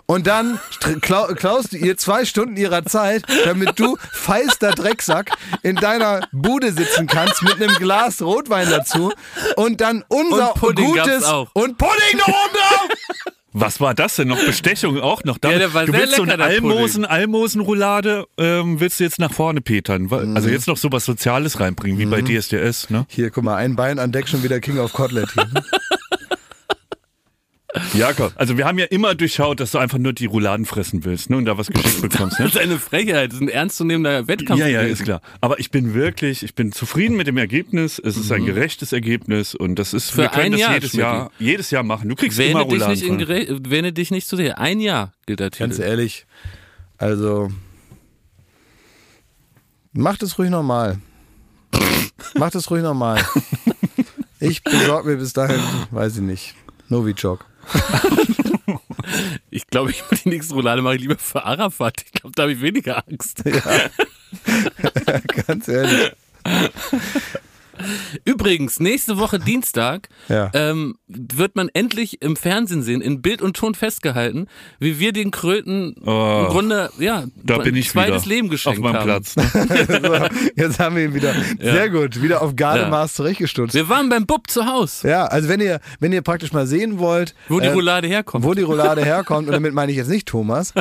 Und 0.10 0.26
dann 0.26 0.58
klaust 1.02 1.74
du 1.74 1.78
ihr 1.78 1.98
zwei 1.98 2.24
Stunden 2.24 2.56
ihrer 2.56 2.86
Zeit, 2.86 3.24
damit 3.44 3.78
du 3.78 3.98
feister 4.14 4.72
Drecksack 4.72 5.32
in 5.64 5.76
deiner 5.76 6.22
Bude 6.32 6.72
sitzen 6.72 7.08
kannst 7.08 7.44
mit 7.44 7.62
einem 7.62 7.76
Glas 7.76 8.22
Rotwein 8.22 8.70
dazu 8.70 9.12
und 9.58 9.82
dann 9.82 10.06
unser 10.08 10.64
Und 10.64 10.76
gutes 10.78 11.26
auch. 11.26 11.50
und 11.54 11.78
Pudding 11.78 12.18
noch 12.20 12.28
oben 12.30 12.54
drauf. 12.54 12.88
Was 13.54 13.80
war 13.80 13.94
das 13.94 14.18
denn 14.18 14.28
noch? 14.28 14.44
Bestechung 14.46 15.00
auch 15.00 15.24
noch? 15.24 15.38
Ja, 15.44 15.58
der 15.58 15.74
war 15.74 15.86
du 15.86 15.92
sehr 15.92 16.02
willst 16.02 16.16
so 16.16 16.24
eine 16.24 16.34
lecker, 16.34 16.50
der 16.50 16.56
Pudding. 16.62 16.72
Almosen, 16.78 17.06
Almosenroulade, 17.06 18.28
ähm, 18.38 18.80
willst 18.80 19.00
du 19.00 19.06
jetzt 19.06 19.20
nach 19.20 19.32
vorne 19.32 19.62
petern? 19.62 20.04
Mhm. 20.04 20.36
Also 20.36 20.50
jetzt 20.50 20.68
noch 20.68 20.78
sowas 20.78 21.06
Soziales 21.06 21.60
reinbringen, 21.60 21.98
wie 21.98 22.06
bei 22.06 22.22
DSDS, 22.22 22.90
ne? 22.90 23.06
Hier, 23.10 23.32
guck 23.32 23.44
mal, 23.44 23.56
ein 23.56 23.76
Bein 23.76 24.00
an 24.00 24.12
Deck 24.12 24.28
schon 24.28 24.44
wieder 24.44 24.60
King 24.60 24.80
of 24.80 24.94
Cotlet 24.94 25.32
hier. 25.32 25.48
Ja, 27.94 28.14
komm. 28.14 28.32
Also 28.36 28.58
wir 28.58 28.66
haben 28.66 28.78
ja 28.80 28.86
immer 28.86 29.16
durchschaut, 29.16 29.60
dass 29.60 29.72
du 29.72 29.78
einfach 29.78 29.98
nur 29.98 30.14
die 30.14 30.26
Rouladen 30.26 30.66
fressen 30.66 31.04
willst, 31.06 31.30
ne? 31.30 31.38
Und 31.38 31.46
da 31.46 31.58
was 31.58 31.68
geschickt 31.68 32.02
bekommst, 32.02 32.40
ne? 32.40 32.46
Das 32.46 32.56
ist 32.56 32.62
eine 32.62 32.78
Frechheit. 32.80 33.32
Das 33.32 33.36
ist 33.38 33.42
ein 33.42 33.50
ernstzunehmender 33.50 34.28
Wettkampf. 34.28 34.60
Ja, 34.60 34.68
ja, 34.68 34.82
ist 34.82 35.04
klar. 35.04 35.22
Aber 35.42 35.60
ich 35.60 35.72
bin 35.72 35.94
wirklich, 35.94 36.44
ich 36.44 36.56
bin 36.56 36.72
zufrieden 36.72 37.16
mit 37.18 37.28
dem 37.28 37.38
Ergebnis. 37.38 38.00
Es 38.00 38.18
ist 38.18 38.32
ein 38.32 38.46
gerechtes 38.46 38.94
Ergebnis 38.94 39.56
und 39.56 39.76
das 39.76 39.94
ist, 39.94 40.12
Mhm. 40.12 40.16
Für 40.16 40.22
wir 40.24 40.30
können 40.30 40.46
ein 40.46 40.52
das 40.54 40.62
Jahr, 40.62 40.74
jedes. 40.74 40.94
Jahr, 40.94 41.32
jedes 41.40 41.72
Jahr 41.72 41.84
machen. 41.84 42.10
Du 42.10 42.16
kriegst 42.16 42.40
immer 42.40 42.60
Wähne 42.62 42.70
dich, 42.70 42.82
Rouladen. 42.84 43.18
nicht 43.18 43.50
in, 43.50 43.70
wähne 43.72 43.94
dich 43.94 44.12
nicht 44.12 44.28
zu 44.28 44.36
sehr. 44.38 44.58
Ein 44.60 44.80
Jahr 44.80 45.14
gilt 45.26 45.40
der 45.40 45.50
Ganz 45.50 45.76
Titel. 45.76 45.88
ehrlich. 45.88 46.26
Also, 46.98 47.50
macht 49.94 50.24
es 50.24 50.38
ruhig 50.38 50.50
normal. 50.50 50.98
macht 52.38 52.56
es 52.56 52.70
ruhig 52.70 52.84
normal. 52.84 53.24
Ich 54.40 54.64
besorge 54.64 55.10
mir 55.10 55.18
bis 55.18 55.34
dahin, 55.34 55.60
weiß 55.92 56.16
ich 56.18 56.22
nicht, 56.22 56.56
Novichok. 56.90 57.46
Ich 59.50 59.68
glaube, 59.68 59.92
ich 59.92 60.04
die 60.24 60.30
nächste 60.30 60.54
Roulade 60.54 60.82
mache 60.82 60.96
ich 60.96 61.02
lieber 61.02 61.18
für 61.18 61.44
Arafat. 61.44 62.04
Ich 62.06 62.12
glaube, 62.12 62.34
da 62.36 62.44
habe 62.44 62.54
ich 62.54 62.62
weniger 62.62 63.04
Angst. 63.08 63.44
Ganz 65.48 65.68
ehrlich. 65.68 66.12
Übrigens, 68.26 68.80
nächste 68.80 69.18
Woche 69.18 69.40
Dienstag 69.40 70.10
Ja. 70.30 70.50
ähm, 70.54 70.96
wird 71.08 71.56
man 71.56 71.70
endlich 71.74 72.22
im 72.22 72.36
Fernsehen 72.36 72.82
sehen, 72.84 73.02
in 73.02 73.22
Bild 73.22 73.42
und 73.42 73.56
Ton 73.58 73.76
festgehalten, 73.76 74.48
wie 74.80 75.00
wir 75.00 75.14
den 75.14 75.32
Kröten 75.32 75.96
Oh, 76.06 76.44
im 76.46 76.48
Grunde 76.52 76.90
ja 77.00 77.24
Da 77.44 77.58
bin 77.60 77.76
ich 77.76 77.90
zweites 77.90 78.26
wieder 78.26 78.36
Leben 78.36 78.48
auf 78.48 78.52
geschenkt 78.52 78.80
meinem 78.82 78.96
haben. 78.96 79.06
Platz. 79.06 79.36
Ne? 79.36 79.44
So, 79.88 80.62
jetzt 80.64 80.80
haben 80.80 80.96
wir 80.96 81.04
ihn 81.06 81.14
wieder 81.14 81.34
sehr 81.60 81.90
gut, 81.90 82.22
wieder 82.22 82.42
auf 82.42 82.56
Gardemaß 82.56 83.14
zurechtgestutzt. 83.14 83.74
Wir 83.74 83.90
waren 83.90 84.10
beim 84.10 84.26
Bub 84.26 84.50
zu 84.50 84.66
Hause, 84.66 85.08
Ja, 85.10 85.26
also 85.26 85.50
wenn 85.50 85.60
ihr, 85.62 85.80
wenn 86.00 86.12
ihr 86.14 86.22
praktisch 86.22 86.52
mal 86.52 86.68
sehen 86.68 87.00
wollt, 87.00 87.36
wo 87.48 87.60
die 87.60 87.68
äh, 87.68 87.72
Roulade 87.72 88.08
herkommt. 88.08 88.44
wo 88.46 88.54
die 88.54 88.62
Roulade 88.64 89.04
herkommt, 89.04 89.48
und 89.48 89.54
damit 89.54 89.74
meine 89.74 89.92
ich 89.92 89.98
jetzt 89.98 90.10
nicht 90.10 90.28
Thomas, 90.28 90.74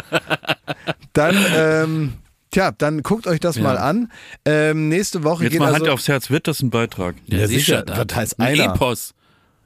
dann, 1.12 1.36
ähm, 1.56 2.12
tja, 2.56 2.72
dann 2.76 3.02
guckt 3.02 3.26
euch 3.26 3.40
das 3.40 3.58
mal 3.58 3.76
an. 3.78 4.10
Ähm, 4.44 4.88
nächste 4.88 5.24
Woche 5.24 5.44
Jetzt 5.44 5.52
geht 5.52 5.60
mal 5.60 5.66
also, 5.66 5.80
Hand 5.80 5.88
aufs 5.90 6.08
Herz, 6.08 6.30
wird 6.30 6.48
das 6.48 6.62
ein 6.62 6.70
Beitrag? 6.70 7.14
Ja, 7.26 7.46
sicher. 7.46 7.82
da- 7.82 7.98
Was 8.08 8.16
heißt 8.16 8.40
ein 8.40 8.46
einer? 8.60 8.74
Epos. 8.74 9.12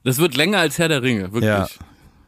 Das 0.05 0.18
wird 0.18 0.36
länger 0.36 0.59
als 0.59 0.78
Herr 0.78 0.88
der 0.88 1.03
Ringe, 1.03 1.32
wirklich. 1.32 1.45
Ja, 1.45 1.68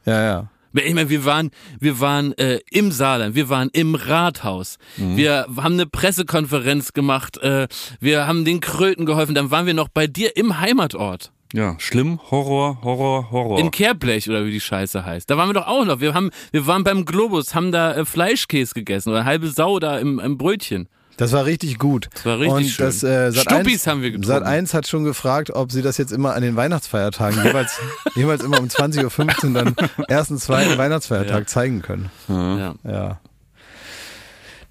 ja, 0.04 0.22
ja. 0.22 0.48
Ich 0.74 0.94
meine, 0.94 1.10
wir 1.10 1.24
waren, 1.26 1.50
wir 1.80 2.00
waren 2.00 2.32
äh, 2.38 2.58
im 2.70 2.92
Saarland, 2.92 3.34
wir 3.34 3.50
waren 3.50 3.68
im 3.74 3.94
Rathaus, 3.94 4.78
Mhm. 4.96 5.16
wir 5.18 5.46
haben 5.56 5.74
eine 5.74 5.84
Pressekonferenz 5.86 6.94
gemacht, 6.94 7.36
äh, 7.42 7.68
wir 8.00 8.26
haben 8.26 8.44
den 8.46 8.60
Kröten 8.60 9.04
geholfen, 9.04 9.34
dann 9.34 9.50
waren 9.50 9.66
wir 9.66 9.74
noch 9.74 9.88
bei 9.88 10.06
dir 10.06 10.34
im 10.36 10.60
Heimatort. 10.60 11.30
Ja, 11.52 11.76
schlimm, 11.78 12.18
Horror, 12.30 12.78
Horror, 12.82 13.30
Horror. 13.30 13.58
In 13.58 13.70
Kehrblech 13.70 14.28
oder 14.30 14.46
wie 14.46 14.50
die 14.52 14.60
Scheiße 14.60 15.04
heißt. 15.04 15.28
Da 15.28 15.36
waren 15.36 15.48
wir 15.50 15.54
doch 15.54 15.66
auch 15.66 15.84
noch. 15.84 16.00
Wir, 16.00 16.14
haben, 16.14 16.30
wir 16.50 16.66
waren 16.66 16.82
beim 16.82 17.04
Globus, 17.04 17.54
haben 17.54 17.72
da 17.72 17.94
äh, 17.94 18.04
Fleischkäse 18.06 18.72
gegessen 18.74 19.10
oder 19.10 19.24
halbe 19.26 19.48
Sau 19.48 19.78
da 19.78 19.98
im, 19.98 20.18
im 20.18 20.38
Brötchen. 20.38 20.88
Das 21.18 21.32
war 21.32 21.44
richtig 21.44 21.78
gut. 21.78 22.08
Das 22.14 22.24
war 22.24 22.38
richtig 22.40 22.54
Und 22.56 22.64
schön. 22.64 22.86
Das, 22.86 23.02
äh, 23.02 23.30
Sat. 23.32 23.42
Stuppis 23.42 23.86
haben 23.86 24.00
wir 24.00 24.10
getrunken. 24.12 24.26
Sat 24.28 24.42
1 24.44 24.72
hat 24.72 24.88
schon 24.88 25.04
gefragt, 25.04 25.50
ob 25.50 25.70
sie 25.70 25.82
das 25.82 25.98
jetzt 25.98 26.10
immer 26.10 26.34
an 26.34 26.42
den 26.42 26.56
Weihnachtsfeiertagen, 26.56 27.44
jeweils, 27.44 27.78
jeweils 28.14 28.42
immer 28.42 28.58
um 28.58 28.66
20.15 28.68 29.44
Uhr 29.48 29.52
dann 29.52 29.76
ersten, 30.08 30.38
zweiten 30.38 30.78
Weihnachtsfeiertag 30.78 31.50
zeigen 31.50 31.82
können. 31.82 32.10
Ja. 32.28 32.74
Ja. 32.82 33.20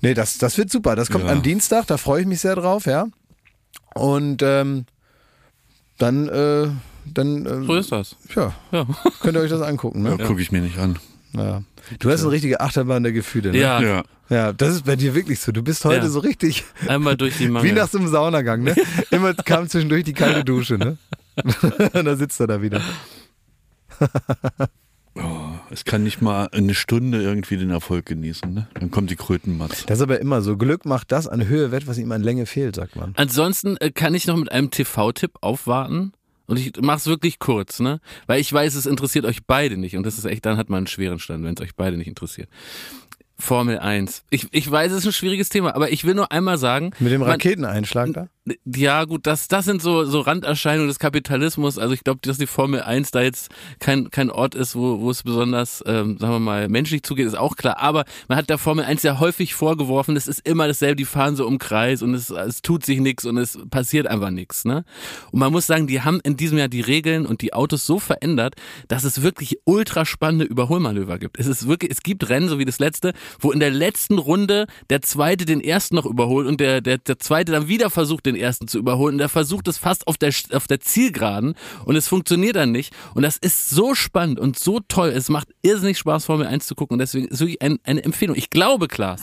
Nee, 0.01 0.15
das, 0.15 0.39
das 0.39 0.57
wird 0.57 0.71
super. 0.71 0.95
Das 0.95 1.11
kommt 1.11 1.25
Ja. 1.25 1.31
am 1.31 1.43
Dienstag, 1.43 1.85
da 1.85 1.97
freue 1.97 2.21
ich 2.21 2.27
mich 2.27 2.39
sehr 2.41 2.55
drauf, 2.55 2.87
ja. 2.87 3.05
Und 3.93 4.41
ähm, 4.41 4.85
dann, 6.01 6.27
äh, 6.29 6.67
dann 7.05 7.45
ähm, 7.45 7.65
So 7.65 7.75
ist 7.75 7.91
das. 7.91 8.15
ja, 8.35 8.53
Ja. 8.71 8.85
könnt 9.21 9.35
ihr 9.37 9.41
euch 9.41 9.49
das 9.49 9.61
angucken. 9.61 10.03
Ne? 10.03 10.15
ja, 10.19 10.25
gucke 10.25 10.41
ich 10.41 10.51
mir 10.51 10.61
nicht 10.61 10.77
an. 10.77 10.97
Ja. 11.33 11.61
Du 11.99 12.09
hast 12.11 12.21
eine 12.21 12.31
richtige 12.31 12.59
Achterbahn 12.61 13.03
der 13.03 13.11
Gefühle. 13.11 13.51
Ne? 13.51 13.57
Ja, 13.57 13.81
Ja. 13.81 14.03
ja, 14.29 14.53
das 14.53 14.75
ist 14.75 14.85
bei 14.85 14.95
dir 14.95 15.15
wirklich 15.15 15.39
so. 15.39 15.51
Du 15.51 15.61
bist 15.63 15.83
heute 15.85 16.05
Ja. 16.05 16.09
so 16.09 16.19
richtig 16.19 16.63
einmal 16.87 17.15
durch 17.17 17.37
die 17.37 17.47
Mangel. 17.47 17.69
wie 17.71 17.73
nach 17.75 17.87
so 17.89 17.97
einem 17.97 18.07
Saunagang. 18.07 18.63
Ne? 18.63 18.75
Immer 19.11 19.33
kam 19.33 19.67
zwischendurch 19.67 20.03
die 20.03 20.13
kalte 20.13 20.43
Dusche. 20.43 20.77
Ne? 20.77 20.97
Und 21.93 22.05
da 22.05 22.15
sitzt 22.15 22.39
er 22.39 22.47
da 22.47 22.61
wieder. 22.61 22.81
Es 25.71 25.85
kann 25.85 26.03
nicht 26.03 26.21
mal 26.21 26.49
eine 26.51 26.73
Stunde 26.73 27.21
irgendwie 27.21 27.57
den 27.57 27.69
Erfolg 27.69 28.05
genießen, 28.05 28.53
ne? 28.53 28.67
Dann 28.73 28.91
kommt 28.91 29.09
die 29.09 29.15
Krötenmatz. 29.15 29.85
Das 29.85 29.99
ist 29.99 30.03
aber 30.03 30.19
immer 30.19 30.41
so. 30.41 30.57
Glück 30.57 30.85
macht 30.85 31.11
das 31.11 31.27
an 31.27 31.47
Höhe 31.47 31.71
wett, 31.71 31.87
was 31.87 31.97
ihm 31.97 32.11
an 32.11 32.21
Länge 32.21 32.45
fehlt, 32.45 32.75
sagt 32.75 32.95
man. 32.95 33.13
Ansonsten 33.15 33.77
äh, 33.77 33.91
kann 33.91 34.13
ich 34.13 34.27
noch 34.27 34.35
mit 34.37 34.51
einem 34.51 34.69
TV-Tipp 34.71 35.31
aufwarten. 35.41 36.11
Und 36.47 36.57
ich 36.57 36.73
mach's 36.81 37.07
wirklich 37.07 37.39
kurz, 37.39 37.79
ne? 37.79 38.01
Weil 38.27 38.41
ich 38.41 38.51
weiß, 38.51 38.75
es 38.75 38.85
interessiert 38.85 39.23
euch 39.25 39.45
beide 39.47 39.77
nicht. 39.77 39.95
Und 39.95 40.05
das 40.05 40.17
ist 40.17 40.25
echt, 40.25 40.45
dann 40.45 40.57
hat 40.57 40.69
man 40.69 40.79
einen 40.79 40.87
schweren 40.87 41.19
Stand, 41.19 41.45
wenn 41.45 41.53
es 41.55 41.61
euch 41.61 41.75
beide 41.75 41.95
nicht 41.95 42.07
interessiert. 42.07 42.49
Formel 43.37 43.79
1. 43.79 44.23
Ich, 44.29 44.47
ich 44.51 44.69
weiß, 44.69 44.91
es 44.91 44.99
ist 44.99 45.05
ein 45.07 45.13
schwieriges 45.13 45.49
Thema, 45.49 45.73
aber 45.75 45.91
ich 45.91 46.03
will 46.03 46.13
nur 46.13 46.31
einmal 46.31 46.57
sagen. 46.57 46.91
Mit 46.99 47.11
dem 47.11 47.21
man- 47.21 47.29
Raketeneinschlag 47.31 48.13
da? 48.13 48.27
Ja, 48.65 49.03
gut, 49.05 49.27
das, 49.27 49.47
das 49.49 49.65
sind 49.65 49.83
so, 49.83 50.03
so 50.03 50.21
Randerscheinungen 50.21 50.87
des 50.87 50.97
Kapitalismus. 50.97 51.77
Also 51.77 51.93
ich 51.93 52.03
glaube, 52.03 52.21
dass 52.23 52.39
die 52.39 52.47
Formel 52.47 52.81
1 52.81 53.11
da 53.11 53.21
jetzt 53.21 53.51
kein, 53.77 54.09
kein 54.09 54.31
Ort 54.31 54.55
ist, 54.55 54.75
wo, 54.75 54.99
wo 54.99 55.11
es 55.11 55.21
besonders, 55.21 55.83
ähm, 55.85 56.17
sagen 56.17 56.33
wir 56.33 56.39
mal, 56.39 56.67
menschlich 56.67 57.03
zugeht, 57.03 57.27
ist 57.27 57.37
auch 57.37 57.55
klar. 57.55 57.77
Aber 57.77 58.03
man 58.27 58.39
hat 58.39 58.49
der 58.49 58.57
Formel 58.57 58.83
1 58.83 59.03
ja 59.03 59.19
häufig 59.19 59.53
vorgeworfen, 59.53 60.15
es 60.15 60.27
ist 60.27 60.47
immer 60.47 60.67
dasselbe, 60.67 60.95
die 60.95 61.05
fahren 61.05 61.35
so 61.35 61.47
im 61.47 61.59
Kreis 61.59 62.01
und 62.01 62.15
es, 62.15 62.31
es 62.31 62.63
tut 62.63 62.83
sich 62.83 62.99
nichts 62.99 63.25
und 63.25 63.37
es 63.37 63.59
passiert 63.69 64.07
einfach 64.07 64.31
nichts. 64.31 64.65
Ne? 64.65 64.85
Und 65.31 65.39
man 65.39 65.51
muss 65.51 65.67
sagen, 65.67 65.85
die 65.85 66.01
haben 66.01 66.19
in 66.23 66.35
diesem 66.35 66.57
Jahr 66.57 66.67
die 66.67 66.81
Regeln 66.81 67.27
und 67.27 67.43
die 67.43 67.53
Autos 67.53 67.85
so 67.85 67.99
verändert, 67.99 68.55
dass 68.87 69.03
es 69.03 69.21
wirklich 69.21 69.59
ultra 69.65 70.03
spannende 70.03 70.45
Überholmanöver 70.45 71.19
gibt. 71.19 71.39
Es 71.39 71.45
ist 71.45 71.67
wirklich, 71.67 71.91
es 71.91 72.01
gibt 72.01 72.27
Rennen, 72.27 72.49
so 72.49 72.57
wie 72.57 72.65
das 72.65 72.79
letzte, 72.79 73.13
wo 73.39 73.51
in 73.51 73.59
der 73.59 73.69
letzten 73.69 74.17
Runde 74.17 74.65
der 74.89 75.03
zweite 75.03 75.45
den 75.45 75.61
ersten 75.61 75.93
noch 75.93 76.07
überholt 76.07 76.47
und 76.47 76.59
der, 76.59 76.81
der, 76.81 76.97
der 76.97 77.19
zweite 77.19 77.51
dann 77.51 77.67
wieder 77.67 77.91
versucht, 77.91 78.30
den 78.33 78.41
ersten 78.41 78.67
zu 78.67 78.77
überholen. 78.77 79.15
Und 79.15 79.19
der 79.19 79.29
versucht 79.29 79.67
es 79.67 79.77
fast 79.77 80.07
auf 80.07 80.17
der, 80.17 80.33
auf 80.53 80.67
der 80.67 80.79
Zielgeraden 80.79 81.55
und 81.85 81.95
es 81.95 82.07
funktioniert 82.07 82.55
dann 82.55 82.71
nicht. 82.71 82.93
Und 83.13 83.23
das 83.23 83.37
ist 83.37 83.69
so 83.69 83.95
spannend 83.95 84.39
und 84.39 84.57
so 84.57 84.79
toll. 84.87 85.09
Es 85.09 85.29
macht 85.29 85.49
irrsinnig 85.61 85.97
Spaß, 85.97 86.25
Formel 86.25 86.47
1 86.47 86.65
zu 86.67 86.75
gucken. 86.75 86.95
Und 86.95 86.99
deswegen 86.99 87.27
ist 87.27 87.39
wirklich 87.39 87.61
ein, 87.61 87.79
eine 87.83 88.03
Empfehlung. 88.03 88.35
Ich 88.35 88.49
glaube, 88.49 88.87
Klaas, 88.87 89.21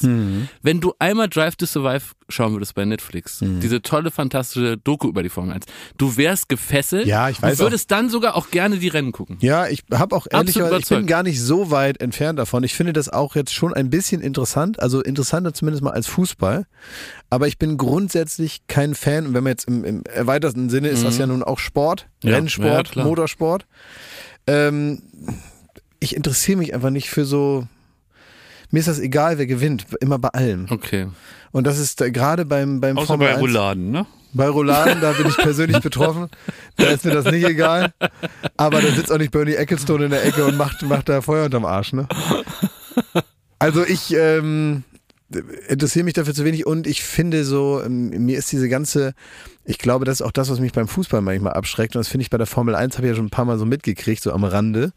wenn 0.63 0.81
du 0.81 0.93
einmal 0.99 1.29
Drive 1.29 1.57
to 1.57 1.67
Survive 1.67 2.03
schauen 2.29 2.53
würdest 2.53 2.75
bei 2.75 2.85
Netflix, 2.85 3.39
diese 3.41 3.83
tolle, 3.83 4.11
fantastische 4.11 4.77
Doku 4.77 5.09
über 5.09 5.23
die 5.23 5.29
Formel 5.29 5.55
1, 5.55 5.65
du 5.97 6.17
wärst 6.17 6.49
gefesselt. 6.49 7.07
Ja, 7.07 7.29
ich 7.29 7.41
weiß 7.41 7.59
Du 7.59 7.65
würdest 7.65 7.91
dann 7.91 8.11
sogar 8.11 8.37
auch 8.37 8.51
gerne 8.51 8.79
die 8.79 8.89
Rennen 8.89 9.13
gucken. 9.13 9.37
Ja, 9.41 9.67
ich 9.69 9.85
habe 9.93 10.15
auch 10.15 10.27
ehrlich, 10.31 10.55
gesagt, 10.55 10.83
ich 10.83 10.89
bin 10.89 11.07
gar 11.07 11.23
nicht 11.23 11.41
so 11.41 11.71
weit 11.71 12.01
entfernt 12.01 12.39
davon. 12.39 12.65
Ich 12.65 12.75
finde 12.75 12.93
das 12.93 13.09
auch 13.09 13.35
jetzt 13.35 13.55
schon 13.55 13.73
ein 13.75 13.91
bisschen 13.91 14.21
interessant, 14.21 14.81
also 14.81 15.01
interessanter 15.03 15.55
zumindest 15.55 15.83
mal 15.83 15.93
als 15.93 16.07
Fußball. 16.07 16.67
Aber 17.31 17.47
ich 17.49 17.59
bin 17.59 17.77
grundsätzlich 17.77 18.67
kein 18.67 18.95
Fan, 18.95 19.27
und 19.27 19.35
wenn 19.35 19.45
man 19.45 19.53
jetzt 19.53 19.69
im, 19.69 19.85
im 19.85 20.03
erweiterten 20.05 20.71
Sinne 20.71 20.89
ist 20.89 21.05
das 21.05 21.19
ja 21.19 21.27
nun 21.27 21.43
auch 21.43 21.59
Sport, 21.59 22.09
Mhm. 22.23 22.29
Ja, 22.29 22.31
ja, 22.31 22.37
Rennsport, 22.37 22.91
klar. 22.93 23.07
Motorsport. 23.07 23.67
Ähm, 24.47 25.03
ich 26.01 26.17
interessiere 26.17 26.59
mich 26.59 26.75
einfach 26.75 26.91
nicht 26.91 27.11
für 27.11 27.25
so. 27.25 27.67
Mir 28.71 28.81
ist 28.81 28.89
das 28.89 28.99
egal, 28.99 29.39
wer 29.39 29.47
gewinnt, 29.47 29.87
immer 30.01 30.19
bei 30.19 30.29
allem. 30.29 30.67
Okay. 30.71 31.09
Und 31.53 31.67
das 31.67 31.79
ist 31.79 32.01
äh, 32.01 32.11
gerade 32.11 32.45
beim, 32.45 32.81
beim 32.81 32.99
Außer 32.99 33.07
Formel 33.07 33.29
bei 33.29 33.35
1 33.35 33.41
Rouladen, 33.43 33.91
ne? 33.91 34.07
bei 34.33 34.49
Rouladen, 34.49 35.01
da 35.01 35.13
bin 35.13 35.27
ich 35.27 35.37
persönlich 35.37 35.81
betroffen. 35.81 36.29
Da 36.77 36.85
ist 36.87 37.05
mir 37.05 37.13
das 37.13 37.25
nicht 37.27 37.45
egal. 37.45 37.93
Aber 38.57 38.81
da 38.81 38.89
sitzt 38.93 39.11
auch 39.11 39.19
nicht 39.19 39.33
Bernie 39.33 39.55
Ecclestone 39.55 40.05
in 40.05 40.11
der 40.11 40.25
Ecke 40.25 40.45
und 40.45 40.57
macht, 40.57 40.83
macht 40.83 41.09
da 41.09 41.23
Feuer 41.23 41.47
unterm 41.47 41.65
Arsch, 41.65 41.93
ne? 41.93 42.07
Also 43.59 43.85
ich 43.85 44.15
ähm, 44.15 44.85
interessiere 45.69 46.05
mich 46.05 46.15
dafür 46.15 46.35
zu 46.35 46.45
wenig 46.45 46.67
und 46.67 46.87
ich 46.87 47.03
finde 47.03 47.45
so, 47.45 47.83
ähm, 47.85 48.11
mir 48.25 48.39
ist 48.39 48.53
diese 48.53 48.69
ganze, 48.69 49.15
ich 49.65 49.79
glaube, 49.79 50.05
das 50.05 50.21
ist 50.21 50.27
auch 50.27 50.33
das, 50.33 50.51
was 50.51 50.61
mich 50.61 50.73
beim 50.73 50.89
Fußball 50.89 51.21
manchmal 51.21 51.55
abschreckt. 51.55 51.97
Und 51.97 52.01
das 52.01 52.09
finde 52.09 52.23
ich 52.23 52.31
bei 52.31 52.39
der 52.39 52.47
Formel 52.47 52.75
1, 52.75 52.97
habe 52.97 53.07
ich 53.07 53.11
ja 53.11 53.17
schon 53.17 53.27
ein 53.27 53.31
paar 53.31 53.45
Mal 53.45 53.59
so 53.59 53.67
mitgekriegt, 53.67 54.23
so 54.23 54.33
am 54.33 54.45
Rande. 54.45 54.93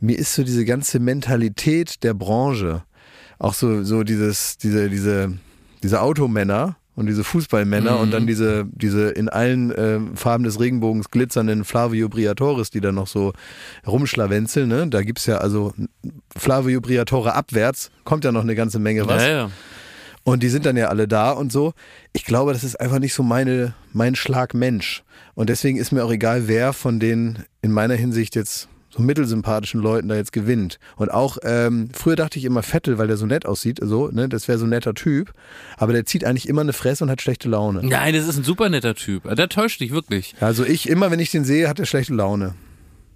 Mir 0.00 0.18
ist 0.18 0.34
so 0.34 0.44
diese 0.44 0.64
ganze 0.64 0.98
Mentalität 0.98 2.02
der 2.02 2.12
Branche, 2.12 2.82
auch 3.38 3.54
so, 3.54 3.82
so 3.84 4.02
dieses, 4.02 4.58
diese, 4.58 4.88
diese, 4.88 5.32
diese 5.82 6.00
Automänner 6.00 6.76
und 6.96 7.06
diese 7.06 7.24
Fußballmänner 7.24 7.98
und 8.00 8.10
dann 8.10 8.26
diese, 8.26 8.64
diese 8.72 9.10
in 9.10 9.28
allen 9.28 9.72
ähm, 9.76 10.16
Farben 10.16 10.44
des 10.44 10.58
Regenbogens 10.58 11.10
glitzernden 11.10 11.64
Flavio 11.64 12.08
Briatoris, 12.08 12.70
die 12.70 12.80
dann 12.80 12.94
noch 12.94 13.06
so 13.06 13.34
rumschlawenzeln. 13.86 14.68
Ne? 14.68 14.88
Da 14.88 15.02
gibt's 15.02 15.26
ja 15.26 15.38
also 15.38 15.74
Flavio 16.34 16.80
Briatore 16.80 17.34
abwärts, 17.34 17.90
kommt 18.04 18.24
ja 18.24 18.32
noch 18.32 18.42
eine 18.42 18.54
ganze 18.54 18.78
Menge 18.78 19.06
was. 19.06 19.22
Ja, 19.22 19.28
ja. 19.28 19.50
Und 20.24 20.42
die 20.42 20.48
sind 20.48 20.66
dann 20.66 20.76
ja 20.76 20.88
alle 20.88 21.06
da 21.06 21.30
und 21.30 21.52
so. 21.52 21.72
Ich 22.12 22.24
glaube, 22.24 22.52
das 22.52 22.64
ist 22.64 22.80
einfach 22.80 22.98
nicht 22.98 23.14
so 23.14 23.22
meine, 23.22 23.74
mein 23.92 24.16
Schlag 24.16 24.54
Mensch. 24.54 25.04
Und 25.34 25.50
deswegen 25.50 25.78
ist 25.78 25.92
mir 25.92 26.04
auch 26.04 26.10
egal, 26.10 26.48
wer 26.48 26.72
von 26.72 26.98
den 26.98 27.44
in 27.62 27.70
meiner 27.70 27.94
Hinsicht 27.94 28.34
jetzt 28.34 28.68
so 28.96 29.02
mittelsympathischen 29.02 29.80
Leuten 29.80 30.08
da 30.08 30.16
jetzt 30.16 30.32
gewinnt. 30.32 30.78
Und 30.96 31.10
auch, 31.10 31.38
ähm, 31.42 31.88
früher 31.92 32.16
dachte 32.16 32.38
ich 32.38 32.44
immer 32.44 32.62
Vettel, 32.62 32.98
weil 32.98 33.06
der 33.06 33.16
so 33.16 33.26
nett 33.26 33.46
aussieht, 33.46 33.78
so, 33.82 34.08
ne, 34.08 34.28
das 34.28 34.48
wäre 34.48 34.58
so 34.58 34.66
ein 34.66 34.70
netter 34.70 34.94
Typ. 34.94 35.32
Aber 35.76 35.92
der 35.92 36.06
zieht 36.06 36.24
eigentlich 36.24 36.48
immer 36.48 36.62
eine 36.62 36.72
Fresse 36.72 37.04
und 37.04 37.10
hat 37.10 37.22
schlechte 37.22 37.48
Laune. 37.48 37.80
Nein, 37.82 38.14
das 38.14 38.26
ist 38.26 38.38
ein 38.38 38.44
super 38.44 38.68
netter 38.68 38.94
Typ. 38.94 39.34
Der 39.34 39.48
täuscht 39.48 39.80
dich 39.80 39.90
wirklich. 39.90 40.34
Also 40.40 40.64
ich, 40.64 40.88
immer 40.88 41.10
wenn 41.10 41.20
ich 41.20 41.30
den 41.30 41.44
sehe, 41.44 41.68
hat 41.68 41.78
er 41.78 41.86
schlechte 41.86 42.14
Laune. 42.14 42.54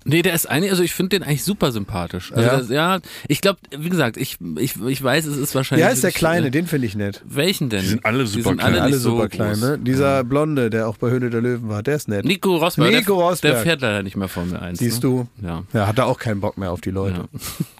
Nee, 0.05 0.23
der 0.23 0.35
ist 0.35 0.47
eigentlich, 0.47 0.71
also 0.71 0.83
ich 0.83 0.95
finde 0.95 1.19
den 1.19 1.23
eigentlich 1.23 1.45
super 1.45 1.73
sympathisch. 1.73 2.33
Also 2.33 2.43
Ja? 2.43 2.57
Das, 2.57 2.69
ja 2.71 3.01
ich 3.29 3.41
glaube, 3.41 3.59
wie 3.77 3.89
gesagt, 3.89 4.17
ich, 4.17 4.39
ich, 4.59 4.81
ich 4.81 5.03
weiß, 5.03 5.27
es 5.27 5.37
ist 5.37 5.55
wahrscheinlich. 5.55 5.87
Ja, 5.87 5.93
ist 5.93 6.03
der 6.03 6.13
Kleine, 6.13 6.47
äh, 6.47 6.51
den 6.51 6.67
finde 6.67 6.87
ich 6.87 6.95
nett. 6.95 7.23
Welchen 7.27 7.69
denn? 7.69 7.83
Die 7.83 7.89
sind 7.89 8.07
alle 8.07 8.27
super 8.27 8.51
sind 8.51 8.61
alle 8.61 8.73
klein. 8.73 8.85
Alle 8.85 8.97
so 8.97 9.11
super 9.11 9.29
klein, 9.29 9.53
groß. 9.53 9.61
ne? 9.61 9.79
Dieser 9.79 10.25
Blonde, 10.25 10.71
der 10.71 10.89
auch 10.89 10.97
bei 10.97 11.11
Höhle 11.11 11.29
der 11.29 11.43
Löwen 11.43 11.69
war, 11.69 11.83
der 11.83 11.97
ist 11.97 12.09
nett. 12.09 12.25
Nico 12.25 12.57
Rosberg. 12.57 12.93
Nico 12.93 13.17
der, 13.17 13.25
Rosberg. 13.27 13.55
Der 13.55 13.63
fährt 13.63 13.81
leider 13.83 14.03
nicht 14.03 14.17
mehr 14.17 14.29
Formel 14.29 14.57
1. 14.57 14.79
Siehst 14.79 15.03
ne? 15.03 15.27
du? 15.41 15.47
Ja. 15.47 15.65
Ja, 15.73 15.87
hat 15.87 15.99
er 15.99 16.07
auch 16.07 16.19
keinen 16.19 16.41
Bock 16.41 16.57
mehr 16.57 16.73
auf 16.73 16.81
die 16.81 16.91
Leute. 16.91 17.29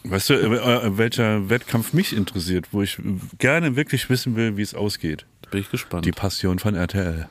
Weißt 0.05 0.31
du, 0.31 0.35
äh, 0.35 0.87
äh, 0.87 0.99
welcher 0.99 1.49
Wettkampf 1.49 1.93
mich 1.93 2.15
interessiert, 2.15 2.67
wo 2.73 2.83
ich 2.83 2.99
gerne 3.39 3.77
wirklich 3.77 4.11
wissen 4.11 4.37
will, 4.37 4.57
wie 4.57 4.63
es 4.63 4.75
ausgeht? 4.75 5.27
Bin 5.51 5.61
ich 5.61 5.71
gespannt. 5.71 6.05
Die 6.05 6.13
Passion 6.13 6.59
von 6.59 6.75
RTL. 6.75 7.29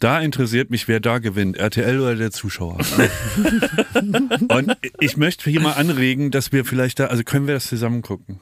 Da 0.00 0.20
interessiert 0.20 0.70
mich, 0.70 0.86
wer 0.88 1.00
da 1.00 1.18
gewinnt, 1.18 1.56
RTL 1.56 2.00
oder 2.00 2.14
der 2.16 2.30
Zuschauer. 2.30 2.78
Und 4.48 4.76
ich 5.00 5.16
möchte 5.16 5.50
hier 5.50 5.60
mal 5.60 5.72
anregen, 5.72 6.30
dass 6.30 6.52
wir 6.52 6.64
vielleicht 6.64 7.00
da, 7.00 7.06
also 7.06 7.22
können 7.24 7.46
wir 7.46 7.54
das 7.54 7.66
zusammen 7.66 8.02
gucken? 8.02 8.40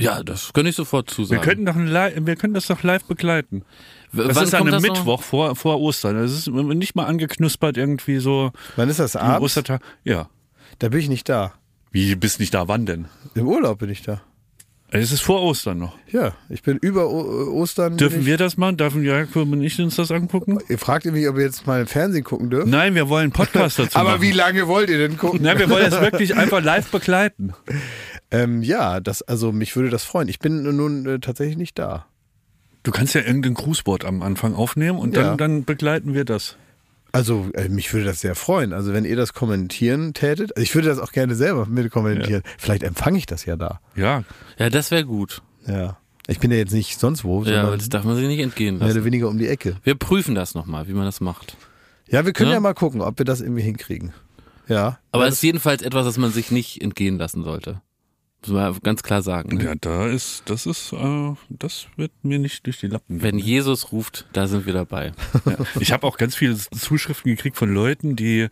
ja, 0.00 0.22
das 0.22 0.52
kann 0.52 0.64
ich 0.66 0.76
sofort 0.76 1.08
Wir 1.10 1.14
zusagen. 1.14 1.42
könnten 1.42 1.66
doch 1.66 1.74
ein 1.74 2.26
wir 2.26 2.36
können 2.36 2.54
das 2.54 2.66
doch 2.68 2.84
live 2.84 3.04
begleiten. 3.04 3.64
W- 4.12 4.28
Das 4.28 4.36
wann 4.36 4.44
ist 4.44 4.54
an 4.54 4.60
einem 4.68 4.74
noch? 4.74 4.80
Mittwoch 4.80 5.22
vor, 5.22 5.56
vor 5.56 5.80
Ostern. 5.80 6.14
Das 6.16 6.30
ist 6.32 6.46
nicht 6.48 6.94
mal 6.94 7.04
angeknuspert 7.06 7.76
irgendwie 7.76 8.18
so 8.18 8.52
Wann 8.76 8.88
ist 8.88 9.00
das 9.00 9.16
am 9.16 9.26
abends? 9.28 9.44
Ostertag. 9.46 9.82
Ja. 10.04 10.28
Da 10.78 10.88
bin 10.90 11.00
ich 11.00 11.08
nicht 11.08 11.28
da. 11.28 11.52
Wie, 11.90 12.10
du 12.10 12.16
bist 12.16 12.38
nicht 12.38 12.54
da, 12.54 12.68
wann 12.68 12.86
denn? 12.86 13.06
Im 13.34 13.48
Urlaub 13.48 13.80
bin 13.80 13.90
ich 13.90 14.02
da. 14.02 14.20
Es 14.90 15.12
ist 15.12 15.20
vor 15.20 15.42
Ostern 15.42 15.78
noch. 15.78 15.98
Ja, 16.10 16.32
ich 16.48 16.62
bin 16.62 16.78
über 16.78 17.10
o 17.10 17.52
Ostern. 17.52 17.90
bin 17.90 17.96
Dürfen 17.98 18.24
wir 18.24 18.38
das 18.38 18.56
machen? 18.56 18.78
Dürfen 18.78 19.04
Jakob 19.04 19.52
und 19.52 19.60
ich 19.62 19.78
uns 19.80 19.96
das 19.96 20.10
angucken? 20.10 20.58
Ihr 20.68 20.78
fragt 20.78 21.04
mich, 21.04 21.28
ob 21.28 21.36
ihr 21.36 21.42
jetzt 21.44 21.66
mal 21.66 21.82
im 21.82 21.86
Fernsehen 21.86 22.24
gucken 22.24 22.48
dürft. 22.48 22.68
Nein, 22.68 22.94
wir 22.94 23.08
wollen 23.10 23.24
einen 23.24 23.32
Podcast 23.32 23.78
dazu 23.78 23.98
Aber 23.98 24.12
machen. 24.12 24.22
wie 24.22 24.32
lange 24.32 24.66
wollt 24.66 24.88
ihr 24.88 24.96
denn 24.98 25.18
gucken? 25.18 25.42
Nein, 25.42 25.58
wir 25.58 25.68
wollen 25.68 25.90
das 25.90 26.00
wirklich 26.00 26.36
einfach 26.36 26.62
live 26.62 26.90
begleiten. 26.90 27.52
Ähm, 28.30 28.62
ja, 28.62 29.00
das, 29.00 29.22
also 29.22 29.52
mich 29.52 29.74
würde 29.74 29.88
das 29.88 30.04
freuen. 30.04 30.28
Ich 30.28 30.38
bin 30.38 30.62
nun 30.62 31.06
äh, 31.06 31.18
tatsächlich 31.18 31.56
nicht 31.56 31.78
da. 31.78 32.04
Du 32.82 32.90
kannst 32.90 33.14
ja 33.14 33.22
irgendein 33.22 33.54
Grußwort 33.54 34.04
am 34.04 34.20
Anfang 34.20 34.54
aufnehmen 34.54 34.98
und 34.98 35.16
dann, 35.16 35.24
Ja. 35.24 35.36
dann 35.36 35.64
begleiten 35.64 36.12
wir 36.12 36.26
das. 36.26 36.58
Also 37.12 37.46
äh, 37.54 37.68
mich 37.68 37.92
würde 37.92 38.06
das 38.06 38.20
sehr 38.20 38.34
freuen. 38.34 38.72
Also 38.72 38.92
wenn 38.92 39.04
ihr 39.04 39.16
das 39.16 39.32
kommentieren 39.34 40.12
tätet, 40.14 40.54
also 40.56 40.62
ich 40.62 40.74
würde 40.74 40.88
das 40.88 40.98
auch 40.98 41.12
gerne 41.12 41.34
selber 41.34 41.66
mit 41.66 41.90
kommentieren. 41.90 42.42
Vielleicht 42.58 42.82
empfange 42.82 43.18
ich 43.18 43.26
das 43.26 43.44
ja 43.46 43.56
da. 43.56 43.80
Ja, 43.96 44.24
Ja, 44.58 44.68
das 44.70 44.90
wäre 44.90 45.04
gut. 45.04 45.42
Ja. 45.66 45.96
Ich 46.26 46.38
bin 46.40 46.50
ja 46.50 46.58
jetzt 46.58 46.72
nicht 46.74 46.98
sonst 47.00 47.24
wo, 47.24 47.42
Ja, 47.44 47.62
sondern 47.62 47.78
das 47.78 47.88
darf 47.88 48.04
man 48.04 48.14
sich 48.16 48.26
nicht 48.26 48.40
entgehen 48.40 48.74
mehr 48.76 48.84
oder 48.86 48.94
lassen. 48.94 49.04
weniger 49.06 49.28
um 49.28 49.38
die 49.38 49.48
Ecke. 49.48 49.76
Wir 49.82 49.94
prüfen 49.94 50.34
das 50.34 50.54
nochmal, 50.54 50.86
wie 50.86 50.92
man 50.92 51.06
das 51.06 51.20
macht. 51.22 51.56
Ja, 52.10 52.26
wir 52.26 52.32
können 52.34 52.50
ja, 52.50 52.56
Ja? 52.56 52.60
mal 52.60 52.74
gucken, 52.74 53.00
ob 53.00 53.18
wir 53.18 53.24
das 53.24 53.40
irgendwie 53.40 53.62
hinkriegen. 53.62 54.12
Ja. 54.68 54.98
Aber 55.10 55.22
ja, 55.24 55.28
es 55.28 55.36
ist 55.36 55.42
jedenfalls 55.42 55.80
etwas, 55.82 56.04
das 56.04 56.18
man 56.18 56.30
sich 56.30 56.50
nicht 56.50 56.82
entgehen 56.82 57.16
lassen 57.18 57.42
sollte. 57.44 57.80
Muss 58.42 58.50
man 58.50 58.78
ganz 58.82 59.02
klar 59.02 59.22
sagen. 59.22 59.56
ne? 59.56 59.64
ja, 59.64 59.74
da 59.74 60.06
ist, 60.06 60.42
das 60.46 60.66
ist, 60.66 60.92
äh, 60.92 61.34
das 61.48 61.86
wird 61.96 62.12
mir 62.22 62.38
nicht 62.38 62.66
durch 62.66 62.78
die 62.78 62.86
Lappen 62.86 63.20
Wenn 63.22 63.36
gehen. 63.36 63.46
Jesus 63.46 63.90
ruft, 63.92 64.26
da 64.32 64.46
sind 64.46 64.64
wir 64.66 64.72
dabei. 64.72 65.12
Ich 65.80 65.92
habe 65.92 66.06
auch 66.06 66.16
ganz 66.16 66.36
viele 66.36 66.56
Zuschriften 66.56 67.34
gekriegt 67.34 67.56
von 67.56 67.72
Leuten, 67.74 68.14
die, 68.14 68.48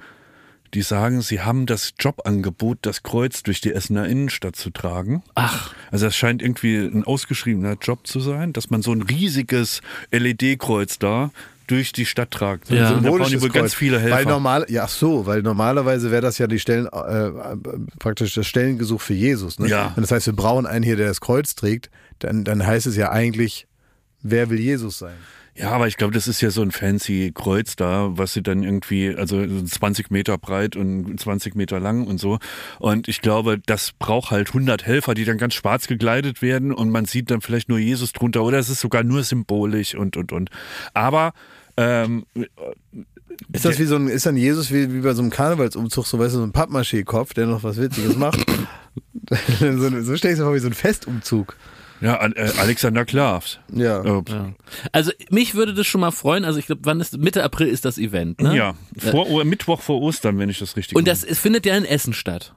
die 0.74 0.82
sagen, 0.82 1.22
sie 1.22 1.40
haben 1.40 1.66
das 1.66 1.94
Jobangebot, 2.00 2.78
das 2.82 3.04
Kreuz 3.04 3.44
durch 3.44 3.60
die 3.60 3.72
Essener 3.72 4.08
Innenstadt 4.08 4.56
zu 4.56 4.70
tragen. 4.70 5.22
Ach, 5.36 5.72
Also 5.92 6.06
das 6.06 6.16
scheint 6.16 6.42
irgendwie 6.42 6.76
ein 6.78 7.04
ausgeschriebener 7.04 7.76
Job 7.80 8.06
zu 8.06 8.18
sein, 8.18 8.52
dass 8.52 8.70
man 8.70 8.82
so 8.82 8.92
ein 8.92 9.02
riesiges 9.02 9.82
LED-Kreuz 10.10 10.98
da 10.98 11.30
durch 11.66 11.92
die 11.92 12.06
Stadt 12.06 12.30
tragt. 12.30 12.70
Ja. 12.70 12.82
Also, 12.82 12.94
die 12.96 13.02
symbolisches 13.02 13.42
wohl 13.42 13.48
ganz 13.48 13.72
Kreuz. 13.72 13.74
viele 13.74 13.98
Helfer. 14.00 14.16
Weil 14.16 14.24
normal, 14.24 14.66
ja, 14.68 14.84
ach 14.84 14.88
so, 14.88 15.26
weil 15.26 15.42
normalerweise 15.42 16.10
wäre 16.10 16.22
das 16.22 16.38
ja 16.38 16.46
die 16.46 16.58
Stellen, 16.58 16.86
äh, 16.86 17.26
äh, 17.28 17.56
praktisch 17.98 18.34
das 18.34 18.46
Stellengesuch 18.46 19.00
für 19.00 19.14
Jesus. 19.14 19.58
Ne? 19.58 19.68
Ja. 19.68 19.92
Und 19.96 20.02
das 20.02 20.10
heißt, 20.10 20.26
wir 20.26 20.36
brauchen 20.36 20.66
einen 20.66 20.84
hier, 20.84 20.96
der 20.96 21.08
das 21.08 21.20
Kreuz 21.20 21.54
trägt. 21.54 21.90
Dann, 22.18 22.44
dann 22.44 22.66
heißt 22.66 22.86
es 22.86 22.96
ja 22.96 23.10
eigentlich, 23.10 23.66
wer 24.22 24.50
will 24.50 24.60
Jesus 24.60 24.98
sein? 24.98 25.16
Ja, 25.58 25.70
aber 25.70 25.88
ich 25.88 25.96
glaube, 25.96 26.12
das 26.12 26.28
ist 26.28 26.42
ja 26.42 26.50
so 26.50 26.60
ein 26.60 26.70
fancy 26.70 27.32
Kreuz 27.34 27.76
da, 27.76 28.10
was 28.10 28.34
sie 28.34 28.42
dann 28.42 28.62
irgendwie, 28.62 29.14
also 29.16 29.42
20 29.46 30.10
Meter 30.10 30.36
breit 30.36 30.76
und 30.76 31.18
20 31.18 31.54
Meter 31.54 31.80
lang 31.80 32.06
und 32.06 32.18
so. 32.18 32.38
Und 32.78 33.08
ich 33.08 33.22
glaube, 33.22 33.58
das 33.64 33.92
braucht 33.98 34.30
halt 34.30 34.48
100 34.48 34.84
Helfer, 34.84 35.14
die 35.14 35.24
dann 35.24 35.38
ganz 35.38 35.54
schwarz 35.54 35.86
gekleidet 35.86 36.42
werden 36.42 36.74
und 36.74 36.90
man 36.90 37.06
sieht 37.06 37.30
dann 37.30 37.40
vielleicht 37.40 37.70
nur 37.70 37.78
Jesus 37.78 38.12
drunter 38.12 38.42
oder 38.44 38.58
es 38.58 38.68
ist 38.68 38.80
sogar 38.80 39.02
nur 39.02 39.22
symbolisch 39.22 39.94
und, 39.94 40.18
und, 40.18 40.30
und. 40.30 40.50
Aber, 40.92 41.32
ähm, 41.76 42.24
Ist 43.52 43.64
das 43.64 43.78
wie 43.78 43.84
so 43.84 43.96
ein, 43.96 44.08
ist 44.08 44.26
dann 44.26 44.36
Jesus 44.36 44.70
wie, 44.72 44.92
wie 44.94 45.00
bei 45.00 45.12
so 45.14 45.22
einem 45.22 45.30
Karnevalsumzug, 45.30 46.06
so 46.06 46.18
weißt 46.18 46.34
du, 46.34 46.38
so 46.38 46.44
ein 46.44 46.52
Pappmaché-Kopf, 46.52 47.34
der 47.34 47.46
noch 47.46 47.62
was 47.62 47.76
Witziges 47.78 48.16
macht? 48.16 48.38
so, 49.60 50.02
so 50.02 50.16
stell 50.16 50.32
ich 50.32 50.38
mir 50.38 50.44
vor 50.44 50.54
wie 50.54 50.58
so 50.60 50.68
ein 50.68 50.72
Festumzug. 50.74 51.56
Ja, 52.00 52.22
äh, 52.26 52.50
Alexander 52.58 53.04
Klavs. 53.06 53.58
Ja. 53.72 54.02
Äh, 54.04 54.22
Ja. 54.28 54.52
Also 54.92 55.12
mich 55.30 55.54
würde 55.54 55.72
das 55.72 55.86
schon 55.86 56.02
mal 56.02 56.10
freuen. 56.10 56.44
Also 56.44 56.58
ich 56.58 56.66
glaube, 56.66 56.82
wann 56.84 57.00
ist 57.00 57.16
Mitte 57.16 57.42
April 57.42 57.68
ist 57.68 57.84
das 57.86 57.96
Event, 57.96 58.40
ne? 58.42 58.54
Ja, 58.54 58.74
vor, 58.98 59.30
O- 59.30 59.42
Mittwoch 59.44 59.80
vor 59.80 60.00
Ostern, 60.02 60.38
wenn 60.38 60.50
ich 60.50 60.58
das 60.58 60.76
richtig 60.76 60.96
Und 60.96 61.08
das 61.08 61.24
es 61.24 61.38
findet 61.38 61.64
ja 61.64 61.74
in 61.76 61.84
Essen 61.86 62.12
statt. 62.12 62.54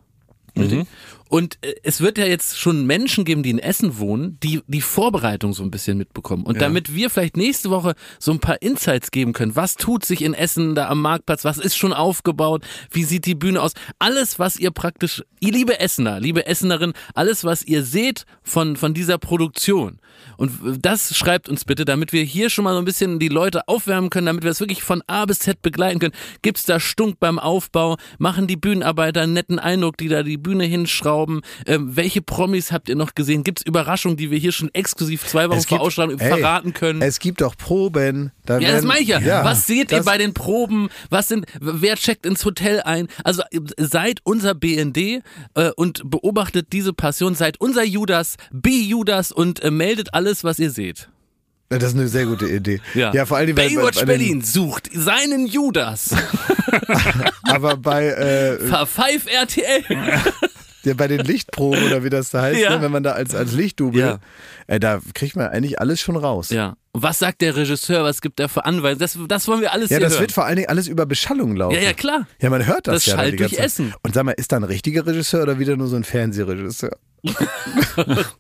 Richtig? 0.57 0.88
Und 1.30 1.59
äh, 1.61 1.75
es 1.84 2.01
wird 2.01 2.17
ja 2.17 2.25
jetzt 2.25 2.57
schon 2.57 2.86
Menschen 2.86 3.23
geben, 3.23 3.43
die 3.43 3.51
in 3.51 3.59
Essen 3.59 3.99
wohnen, 3.99 4.39
die 4.41 4.61
die 4.67 4.82
Vorbereitung 4.82 5.53
so 5.53 5.63
ein 5.63 5.69
bisschen 5.71 5.97
mitbekommen. 5.97 6.43
Und 6.43 6.59
damit 6.59 6.93
wir 6.93 7.09
vielleicht 7.11 7.38
nächste 7.38 7.69
Woche 7.69 7.93
so 8.17 8.32
ein 8.32 8.39
paar 8.39 8.61
Insights 8.61 9.11
geben 9.11 9.32
können, 9.32 9.55
was 9.55 9.75
tut 9.75 10.03
sich 10.03 10.23
in 10.23 10.34
Essen 10.34 10.73
da 10.73 10.89
am 10.89 11.01
Marktplatz, 11.01 11.45
was 11.45 11.59
ist 11.59 11.77
schon 11.77 11.93
aufgebaut, 11.93 12.65
wie 12.89 13.03
sieht 13.03 13.27
die 13.27 13.36
Bühne 13.36 13.61
aus, 13.61 13.73
alles, 13.99 14.39
was 14.39 14.57
ihr 14.57 14.71
praktisch, 14.71 15.23
ihr 15.39 15.51
liebe 15.51 15.80
Essener, 15.80 16.19
liebe 16.19 16.47
Essenerin, 16.47 16.93
alles, 17.13 17.43
was 17.43 17.63
ihr 17.63 17.84
seht 17.84 18.25
von, 18.41 18.75
von 18.75 18.95
dieser 18.95 19.19
Produktion. 19.19 19.99
Und 20.38 20.51
das 20.82 21.15
schreibt 21.15 21.49
uns 21.49 21.65
bitte, 21.65 21.86
damit 21.86 22.13
wir 22.13 22.24
hier 22.24 22.49
schon 22.49 22.63
mal 22.63 22.74
so 22.74 22.80
ein 22.80 22.86
bisschen 22.86 23.20
die 23.20 23.28
Leute 23.28 23.67
aufwärmen 23.67 24.09
können, 24.09 24.26
damit 24.28 24.43
wir 24.43 24.51
es 24.51 24.59
wirklich 24.59 24.84
von 24.84 25.01
A 25.07 25.26
bis 25.26 25.39
Z 25.39 25.61
begleiten 25.61 25.99
können. 25.99 26.13
Gibt's 26.41 26.63
da 26.65 26.80
Stunk 26.80 27.20
beim 27.20 27.39
Aufbau? 27.39 27.97
Machen 28.17 28.47
die 28.47 28.55
Bühnenarbeiter 28.57 29.22
einen 29.22 29.34
netten 29.34 29.59
Eindruck, 29.59 29.97
die 29.97 30.07
da 30.07 30.24
die 30.24 30.38
Bühne 30.38 30.65
hinschrauben? 30.65 31.41
Ähm, 31.65 31.95
welche 31.95 32.22
Promis 32.22 32.72
habt 32.72 32.89
ihr 32.89 32.95
noch 32.95 33.15
gesehen? 33.15 33.43
Gibt's 33.43 33.61
Überraschungen, 33.63 34.17
die 34.17 34.32
wir 34.32 34.38
hier 34.38 34.51
schon 34.51 34.70
exklusiv 34.74 35.26
zwei 35.26 35.49
Wochen 35.49 35.57
Es 35.59 35.65
vor 35.65 35.78
gibt- 35.78 35.88
Ausstrahlung 35.88 36.20
ey, 36.20 36.28
verraten 36.30 36.74
können? 36.74 37.01
Es 37.01 37.20
gibt 37.20 37.41
doch 37.41 37.55
Proben. 37.57 38.32
Da 38.45 38.55
ja, 38.55 38.59
das 38.59 38.72
werden- 38.76 38.88
meine 38.88 39.01
ich 39.01 39.07
ja. 39.07 39.20
ja 39.20 39.43
Was 39.45 39.67
seht 39.67 39.91
ihr 39.91 39.97
das- 39.97 40.05
bei 40.05 40.17
den 40.17 40.34
Proben? 40.34 40.89
Was 41.09 41.28
sind, 41.28 41.45
wer 41.59 41.95
checkt 41.95 42.26
ins 42.26 42.43
Hotel 42.45 42.82
ein? 42.82 43.07
Also 43.24 43.43
seid 43.78 44.20
unser 44.24 44.55
BND 44.55 45.22
äh, 45.55 45.72
und 45.76 46.01
beobachtet 46.09 46.67
diese 46.74 46.93
Passion, 46.93 47.36
seid 47.36 47.59
unser 47.59 47.84
Judas, 47.84 48.36
be 48.51 48.70
Judas 48.72 49.32
und 49.32 49.61
äh, 49.63 49.72
meldet 49.72 50.09
alles, 50.14 50.43
was 50.43 50.60
ihr 50.60 50.72
seht. 50.72 51.10
Das 51.70 51.84
ist 51.84 51.93
eine 51.93 52.07
sehr 52.07 52.26
gute 52.26 52.47
Idee. 52.47 52.82
ja 52.95 53.26
vor 53.28 53.38
allem 53.38 53.53
bei, 53.55 53.68
bei, 53.70 53.76
Baywatch 53.76 53.99
bei 53.99 54.05
den, 54.05 54.07
Berlin 54.07 54.41
sucht 54.41 54.89
seinen 54.91 55.45
Judas. 55.45 56.16
Aber 57.43 57.78
bei, 57.78 58.07
äh, 58.07 58.57
Verpfeif 58.68 59.28
RTL. 59.28 59.84
ja, 60.84 60.93
bei 60.93 61.07
den 61.07 61.19
Lichtproben 61.25 61.84
oder 61.86 62.03
wie 62.03 62.09
das 62.09 62.30
da 62.30 62.41
heißt, 62.41 62.59
Ja. 62.59 62.75
ne, 62.77 62.82
wenn 62.82 62.91
man 62.91 63.03
da 63.03 63.11
als, 63.11 63.36
als 63.36 63.51
Lichtdubel, 63.53 63.99
Ja. 64.01 64.19
äh, 64.67 64.80
da 64.80 64.99
kriegt 65.13 65.36
man 65.36 65.47
eigentlich 65.47 65.80
alles 65.80 65.99
schon 65.99 66.15
raus. 66.15 66.49
Ja. 66.49 66.75
Und 66.91 67.03
was 67.03 67.19
sagt 67.19 67.41
der 67.41 67.55
Regisseur? 67.55 68.03
Was 68.03 68.21
gibt 68.21 68.39
er 68.39 68.49
für 68.49 68.65
Anweisungen? 68.65 68.99
Das, 68.99 69.17
das 69.27 69.47
wollen 69.47 69.61
wir 69.61 69.71
alles 69.73 69.89
Ja, 69.89 69.97
hier 69.97 70.05
das 70.05 70.13
hören. 70.13 70.21
wird 70.21 70.32
vor 70.32 70.45
allen 70.45 70.55
Dingen 70.55 70.69
alles 70.69 70.88
über 70.88 71.05
Beschallung 71.05 71.55
laufen. 71.55 71.75
ja, 71.75 71.82
ja, 71.82 71.93
klar. 71.93 72.27
Ja, 72.41 72.49
man 72.49 72.65
hört 72.65 72.88
das, 72.88 72.95
Das 72.95 73.05
ja. 73.05 73.15
dann 73.15 73.25
schallt 73.25 73.39
durch 73.39 73.55
Zeit. 73.55 73.65
Essen. 73.65 73.93
Und 74.03 74.13
sag 74.15 74.23
mal, 74.23 74.32
ist 74.32 74.51
da 74.51 74.55
ein 74.57 74.63
richtiger 74.63 75.05
Regisseur 75.05 75.43
oder 75.43 75.59
wieder 75.59 75.75
nur 75.77 75.88
so 75.88 75.95
ein 75.95 76.03
Fernsehregisseur? 76.03 76.91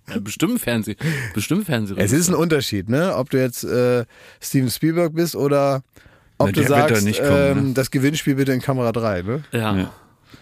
Ja, 0.07 0.19
bestimmt 0.21 0.61
Fernseh. 0.61 0.95
Bestimmt 1.33 1.65
Fernseh. 1.65 1.93
Es 1.97 2.11
ist 2.11 2.29
ein 2.29 2.35
Unterschied, 2.35 2.89
ne? 2.89 3.15
Ob 3.15 3.29
du 3.29 3.37
jetzt 3.39 3.63
äh, 3.63 4.05
Steven 4.41 4.69
Spielberg 4.69 5.13
bist 5.13 5.35
oder 5.35 5.83
ob 6.37 6.47
Na, 6.47 6.51
du 6.53 6.61
der 6.61 6.69
wird 6.69 6.79
da 6.79 6.87
sagst, 6.89 7.03
nicht 7.05 7.19
kommen, 7.21 7.57
ähm, 7.57 7.67
ne? 7.69 7.73
das 7.73 7.91
Gewinnspiel 7.91 8.35
bitte 8.35 8.53
in 8.53 8.61
Kamera 8.61 8.91
3, 8.91 9.21
ne? 9.23 9.43
Ja. 9.51 9.75
Ja. 9.75 9.93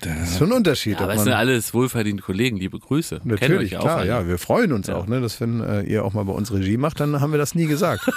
Das 0.02 0.32
ist 0.32 0.38
schon 0.38 0.52
ein 0.52 0.58
Unterschied. 0.58 0.94
Ja, 1.00 1.06
aber 1.06 1.16
es 1.16 1.24
sind 1.24 1.34
alles 1.34 1.74
wohlverdiente 1.74 2.22
Kollegen, 2.22 2.58
liebe 2.58 2.78
Grüße. 2.80 3.20
Kennen 3.20 3.30
natürlich, 3.40 3.78
auch 3.78 3.82
klar, 3.82 3.98
alle. 4.00 4.08
ja, 4.08 4.28
wir 4.28 4.38
freuen 4.38 4.72
uns 4.74 4.88
Ja. 4.88 4.96
auch, 4.96 5.08
ne? 5.08 5.22
Dass 5.22 5.42
wenn 5.42 5.60
äh, 5.62 5.82
ihr 5.84 6.06
auch 6.06 6.14
mal 6.14 6.24
bei 6.26 6.34
uns 6.34 6.52
Regie 6.54 6.78
macht, 6.78 7.00
dann 7.00 7.20
haben 7.20 7.32
wir 7.32 7.40
das 7.40 7.56
nie 7.56 7.66
gesagt. 7.66 8.08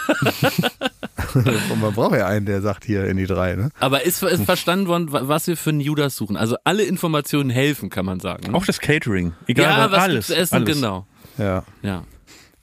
Und 1.35 1.81
man 1.81 1.93
braucht 1.95 2.15
ja 2.17 2.27
einen, 2.27 2.45
der 2.47 2.61
sagt 2.61 2.85
hier 2.85 3.07
in 3.07 3.17
die 3.17 3.27
drei, 3.27 3.55
ne? 3.55 3.71
Aber 3.81 4.05
ist, 4.05 4.23
ist 4.23 4.45
verstanden 4.45 4.89
worden, 4.89 5.13
wa- 5.13 5.23
was 5.25 5.47
wir 5.47 5.57
für 5.57 5.71
einen 5.71 5.81
Judas 5.81 6.17
suchen? 6.17 6.37
Also 6.37 6.57
alle 6.65 6.83
Informationen 6.83 7.51
helfen, 7.51 7.89
kann 7.89 8.05
man 8.05 8.21
sagen. 8.21 8.55
Auch 8.55 8.67
das 8.67 8.81
Catering. 8.81 9.33
Egal, 9.47 9.71
ja, 9.79 9.91
was 9.91 9.99
alles. 10.03 10.27
zu 10.27 10.37
essen, 10.37 10.55
alles. 10.57 10.75
genau. 10.75 11.07
Ja. 11.39 11.65
Ja. 11.83 12.05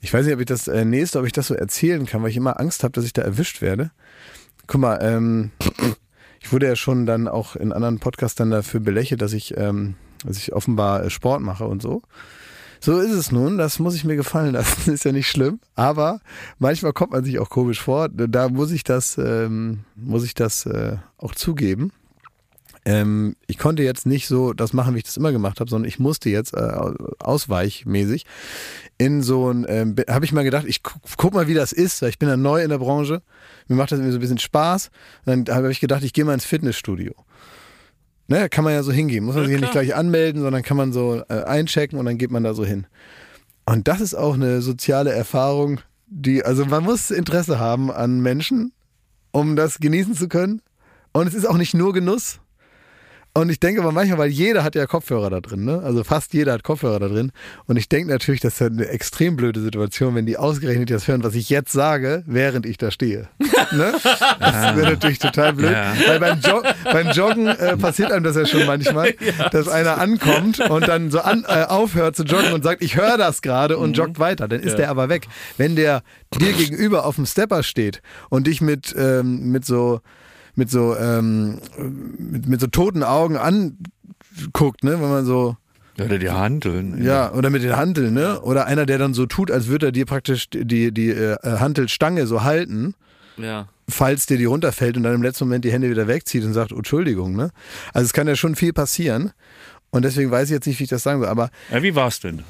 Ich 0.01 0.14
weiß 0.14 0.26
nicht, 0.26 0.36
ob 0.36 0.39
ich 0.41 0.45
das 0.45 0.68
äh, 0.68 0.86
nächste, 0.86 1.20
ob 1.20 1.26
ich 1.26 1.32
das 1.32 1.47
so 1.47 1.55
erzählen 1.55 2.05
kann, 2.05 2.22
weil 2.22 2.30
ich 2.30 2.38
immer 2.38 2.60
Angst 2.60 2.84
habe, 2.84 2.91
dass 2.91 3.05
ich 3.05 3.14
da 3.14 3.24
erwischt 3.24 3.62
werde. 3.62 3.91
Guck 4.68 4.82
mal, 4.82 4.99
ähm, 5.01 5.51
ich 6.48 6.54
wurde 6.54 6.68
ja 6.68 6.78
schon 6.78 7.06
dann 7.06 7.28
auch 7.28 7.58
in 7.58 7.74
anderen 7.74 8.00
Podcasts 8.00 8.36
dann 8.36 8.52
dafür 8.52 8.80
belächelt, 8.80 9.22
dass 9.22 9.34
ich, 9.34 9.58
ähm, 9.58 9.95
dass 10.26 10.38
ich 10.38 10.54
offenbar 10.54 11.04
äh, 11.04 11.10
Sport 11.10 11.41
mache 11.41 11.66
und 11.66 11.82
so. 11.82 12.04
So 12.80 13.00
ist 13.00 13.12
es 13.12 13.34
nun, 13.34 13.58
das 13.58 13.80
muss 13.80 13.95
ich 13.95 14.06
mir 14.06 14.16
gefallen 14.16 14.54
lassen, 14.54 14.93
ist 14.93 15.04
ja 15.04 15.12
nicht 15.12 15.28
schlimm. 15.28 15.60
Aber 15.76 16.22
manchmal 16.58 16.93
kommt 16.93 17.12
man 17.12 17.26
sich 17.26 17.39
auch 17.39 17.50
komisch 17.50 17.82
vor. 17.82 18.08
Da 18.08 18.48
muss 18.48 18.72
ich 18.72 18.86
das, 18.86 19.18
ähm, 19.18 19.80
muss 19.98 20.24
ich 20.24 20.36
das 20.36 20.66
äh, 20.66 20.95
auch 21.18 21.36
zugeben. 21.36 21.91
Ähm, 22.86 23.36
ich 23.48 23.58
konnte 23.58 23.84
jetzt 23.84 24.06
nicht 24.06 24.30
so 24.30 24.54
das 24.54 24.72
machen, 24.72 24.93
wie 24.93 25.00
ich 25.00 25.04
das 25.04 25.18
immer 25.18 25.34
gemacht 25.34 25.60
habe, 25.60 25.70
sondern 25.70 25.89
ich 25.89 26.00
musste 26.00 26.30
jetzt 26.30 26.54
äh, 26.54 26.72
ausweichmäßig 27.20 28.26
in 28.98 29.22
so 29.22 29.52
ein, 29.52 29.66
ähm, 29.68 29.98
habe 30.10 30.24
ich 30.24 30.32
mal 30.32 30.45
gedacht, 30.45 30.64
ich 30.66 30.82
gu 30.82 30.91
guck 31.18 31.34
mal, 31.34 31.50
wie 31.50 31.54
das 31.54 31.74
ist. 31.74 32.02
Ich 32.04 32.20
bin 32.20 32.30
ja 32.30 32.38
neu 32.38 32.64
in 32.64 32.70
der 32.70 32.78
Branche. 32.78 33.22
Mir 33.68 33.76
macht 33.76 33.91
das 33.91 33.99
irgendwie 33.99 34.11
so 34.11 34.18
ein 34.18 34.22
bisschen 34.22 34.38
Spaß. 34.38 34.89
Und 35.26 35.47
dann 35.47 35.55
habe 35.55 35.72
ich 35.72 35.80
gedacht, 35.80 36.03
ich 36.03 36.13
gehe 36.13 36.26
mal 36.26 36.34
ins 36.34 36.45
Fitnessstudio. 36.45 37.13
Ne, 38.28 38.49
kann 38.49 38.63
man 38.63 38.74
ja 38.74 38.84
so 38.84 38.91
hingehen. 38.91 39.24
Muss 39.24 39.36
man 39.36 39.45
sich 39.45 39.53
ja 39.53 39.59
nicht 39.59 39.72
gleich 39.72 39.95
anmelden, 39.95 40.41
sondern 40.41 40.61
kann 40.61 40.76
man 40.76 40.91
so 40.91 41.24
äh, 41.30 41.43
einchecken 41.43 41.97
und 41.97 42.05
dann 42.05 42.18
geht 42.18 42.32
man 42.32 42.43
da 42.43 42.53
so 42.53 42.65
hin. 42.65 42.88
Und 43.65 43.88
das 43.88 44.01
ist 44.01 44.15
auch 44.15 44.34
eine 44.34 44.61
soziale 44.61 45.11
Erfahrung, 45.11 45.82
die, 46.07 46.43
also 46.43 46.65
man 46.65 46.84
muss 46.84 47.11
Interesse 47.11 47.59
haben 47.59 47.91
an 47.91 48.22
Menschen, 48.22 48.72
um 49.32 49.55
das 49.55 49.80
genießen 49.80 50.13
zu 50.13 50.28
können. 50.28 50.61
Und 51.13 51.28
es 51.28 51.34
ist 51.34 51.45
auch 51.45 51.57
nicht 51.57 51.74
nur 51.74 51.93
Genuss. 51.93 52.39
Und 53.38 53.51
ich 53.51 53.59
denke 53.59 53.81
aber 53.81 53.91
manchmal, 53.91 54.17
weil 54.17 54.29
jeder 54.29 54.63
hat 54.63 54.73
ja 54.73 54.88
Kopfhörer 54.88 55.29
da 55.29 55.41
drin, 55.41 55.63
ne? 55.63 55.83
Also 55.83 56.03
fast 56.03 56.33
jeder 56.33 56.53
hat 56.53 56.63
Kopfhörer 56.63 56.99
da 56.99 57.07
drin. 57.07 57.31
Und 57.67 57.77
ich 57.77 57.88
denke 57.88 58.11
natürlich, 58.11 58.41
das 58.41 58.55
ist 58.55 58.61
eine 58.63 58.88
extrem 58.88 59.35
blöde 59.35 59.61
Situation, 59.61 60.15
wenn 60.15 60.25
die 60.25 60.38
ausgerechnet 60.38 60.89
das 60.89 61.07
hören, 61.07 61.23
was 61.23 61.35
ich 61.35 61.47
jetzt 61.51 61.71
sage, 61.71 62.23
während 62.25 62.65
ich 62.65 62.77
da 62.79 62.89
stehe. 62.89 63.29
ne? 63.71 63.93
Das 64.39 64.75
wäre 64.75 64.89
natürlich 64.89 65.19
total 65.19 65.53
blöd. 65.53 65.71
Ja. 65.71 65.93
Weil 66.07 66.19
beim, 66.19 66.39
Jog 66.39 66.63
beim 66.83 67.11
Joggen 67.11 67.45
äh, 67.45 67.77
passiert 67.77 68.11
einem 68.11 68.23
das 68.23 68.35
ja 68.35 68.47
schon 68.47 68.65
manchmal, 68.65 69.13
dass 69.51 69.67
einer 69.67 69.99
ankommt 69.99 70.59
und 70.59 70.88
dann 70.88 71.11
so 71.11 71.19
an, 71.19 71.45
äh, 71.47 71.65
aufhört 71.65 72.15
zu 72.15 72.23
joggen 72.23 72.53
und 72.53 72.63
sagt, 72.63 72.81
ich 72.81 72.97
höre 72.97 73.19
das 73.19 73.43
gerade 73.43 73.77
und 73.77 73.95
joggt 73.95 74.17
weiter. 74.17 74.47
Dann 74.47 74.61
ist 74.61 74.79
der 74.79 74.89
aber 74.89 75.09
weg. 75.09 75.27
Wenn 75.57 75.75
der 75.75 76.01
dir 76.33 76.53
gegenüber 76.53 77.05
auf 77.05 77.17
dem 77.17 77.27
Stepper 77.27 77.61
steht 77.61 78.01
und 78.29 78.47
dich 78.47 78.61
mit, 78.61 78.95
ähm, 78.97 79.51
mit 79.51 79.63
so 79.63 80.01
mit 80.58 80.70
so 80.70 80.95
ähm, 80.97 81.60
mit, 82.18 82.47
mit 82.47 82.60
so 82.60 82.68
toten 82.68 83.03
Augen 83.03 83.38
anguckt, 83.38 84.84
ne, 84.84 84.93
wenn 85.01 85.10
man 85.10 85.26
so 85.26 85.55
Ja, 85.97 86.05
Oder 86.05 86.20
die 86.20 86.30
Handeln. 86.30 87.01
ja 87.03 87.32
oder 87.32 87.49
mit 87.49 87.64
den 87.64 87.76
Hanteln, 87.78 88.14
ne, 88.14 88.41
oder 88.41 88.66
einer, 88.66 88.86
der 88.86 88.97
dann 88.97 89.14
so 89.14 89.26
tut, 89.26 89.49
als 89.51 89.68
würde 89.68 89.88
er 89.88 89.91
dir 89.91 90.05
praktisch 90.05 90.49
die 90.49 90.91
die 90.91 91.10
äh, 91.12 91.38
Hantelstange 91.43 92.28
so 92.28 92.43
halten, 92.43 92.93
Ja. 93.38 93.68
falls 93.89 94.26
dir 94.26 94.38
die 94.38 94.45
runterfällt 94.45 94.97
und 94.97 95.03
dann 95.03 95.14
im 95.16 95.24
letzten 95.24 95.45
Moment 95.45 95.64
die 95.66 95.72
Hände 95.72 95.89
wieder 95.89 96.08
wegzieht 96.08 96.43
und 96.43 96.53
sagt, 96.53 96.74
oh, 96.74 96.78
Entschuldigung, 96.78 97.36
ne? 97.36 97.51
Also 97.93 98.05
es 98.05 98.14
kann 98.14 98.28
ja 98.28 98.36
schon 98.36 98.55
viel 98.55 98.74
passieren 98.74 99.32
und 99.91 100.03
deswegen 100.03 100.30
weiß 100.32 100.49
ich 100.49 100.53
jetzt 100.53 100.66
nicht, 100.68 100.80
wie 100.80 100.84
ich 100.84 100.89
das 100.89 101.03
sagen 101.03 101.22
soll, 101.22 101.30
aber 101.30 101.49
Ja, 101.72 101.82
wie 101.82 101.95
war's 101.95 102.20
denn? 102.20 102.43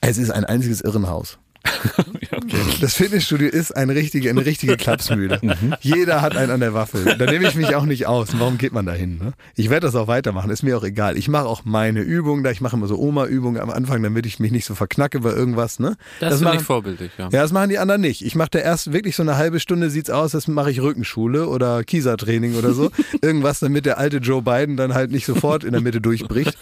es 0.00 0.18
ist 0.18 0.30
ein 0.30 0.44
einziges 0.44 0.80
Irrenhaus. 0.82 1.38
Das 2.80 2.94
Fitnessstudio 2.94 3.48
ist 3.48 3.74
ein 3.74 3.90
richtige, 3.90 4.30
eine 4.30 4.44
richtige 4.44 4.76
Klapsmühle. 4.76 5.40
Jeder 5.80 6.20
hat 6.20 6.36
einen 6.36 6.50
an 6.50 6.60
der 6.60 6.74
Waffel. 6.74 7.16
Da 7.16 7.26
nehme 7.26 7.48
ich 7.48 7.54
mich 7.54 7.74
auch 7.74 7.84
nicht 7.84 8.06
aus. 8.06 8.28
Warum 8.38 8.58
geht 8.58 8.72
man 8.72 8.86
da 8.86 8.92
hin? 8.92 9.18
Ne? 9.18 9.32
Ich 9.56 9.70
werde 9.70 9.86
das 9.86 9.94
auch 9.94 10.08
weitermachen, 10.08 10.50
ist 10.50 10.62
mir 10.62 10.76
auch 10.76 10.84
egal. 10.84 11.16
Ich 11.16 11.28
mache 11.28 11.46
auch 11.46 11.64
meine 11.64 12.00
Übungen 12.00 12.44
da. 12.44 12.50
Ich 12.50 12.60
mache 12.60 12.76
immer 12.76 12.86
so 12.86 12.98
Oma-Übungen 12.98 13.60
am 13.60 13.70
Anfang, 13.70 14.02
damit 14.02 14.26
ich 14.26 14.38
mich 14.38 14.52
nicht 14.52 14.66
so 14.66 14.74
verknacke 14.74 15.20
bei 15.20 15.32
irgendwas. 15.32 15.78
Ne? 15.78 15.96
Das, 16.20 16.34
finde 16.34 16.44
machen, 16.44 16.58
ich 16.58 16.64
vorbildlich, 16.64 17.12
ja. 17.18 17.24
ja, 17.24 17.42
das 17.42 17.52
machen 17.52 17.70
die 17.70 17.78
anderen 17.78 18.00
nicht. 18.00 18.24
Ich 18.24 18.34
mache 18.34 18.50
da 18.50 18.58
erst 18.58 18.92
wirklich 18.92 19.16
so 19.16 19.22
eine 19.22 19.36
halbe 19.36 19.60
Stunde, 19.60 19.90
sieht's 19.90 20.10
aus, 20.10 20.32
das 20.32 20.46
mache 20.46 20.70
ich 20.70 20.80
Rückenschule 20.80 21.48
oder 21.48 21.82
Kiesertraining 21.84 22.56
oder 22.56 22.72
so. 22.72 22.90
Irgendwas, 23.22 23.60
damit 23.60 23.86
der 23.86 23.98
alte 23.98 24.18
Joe 24.18 24.42
Biden 24.42 24.76
dann 24.76 24.94
halt 24.94 25.10
nicht 25.10 25.26
sofort 25.26 25.64
in 25.64 25.72
der 25.72 25.80
Mitte 25.80 26.00
durchbricht. 26.00 26.56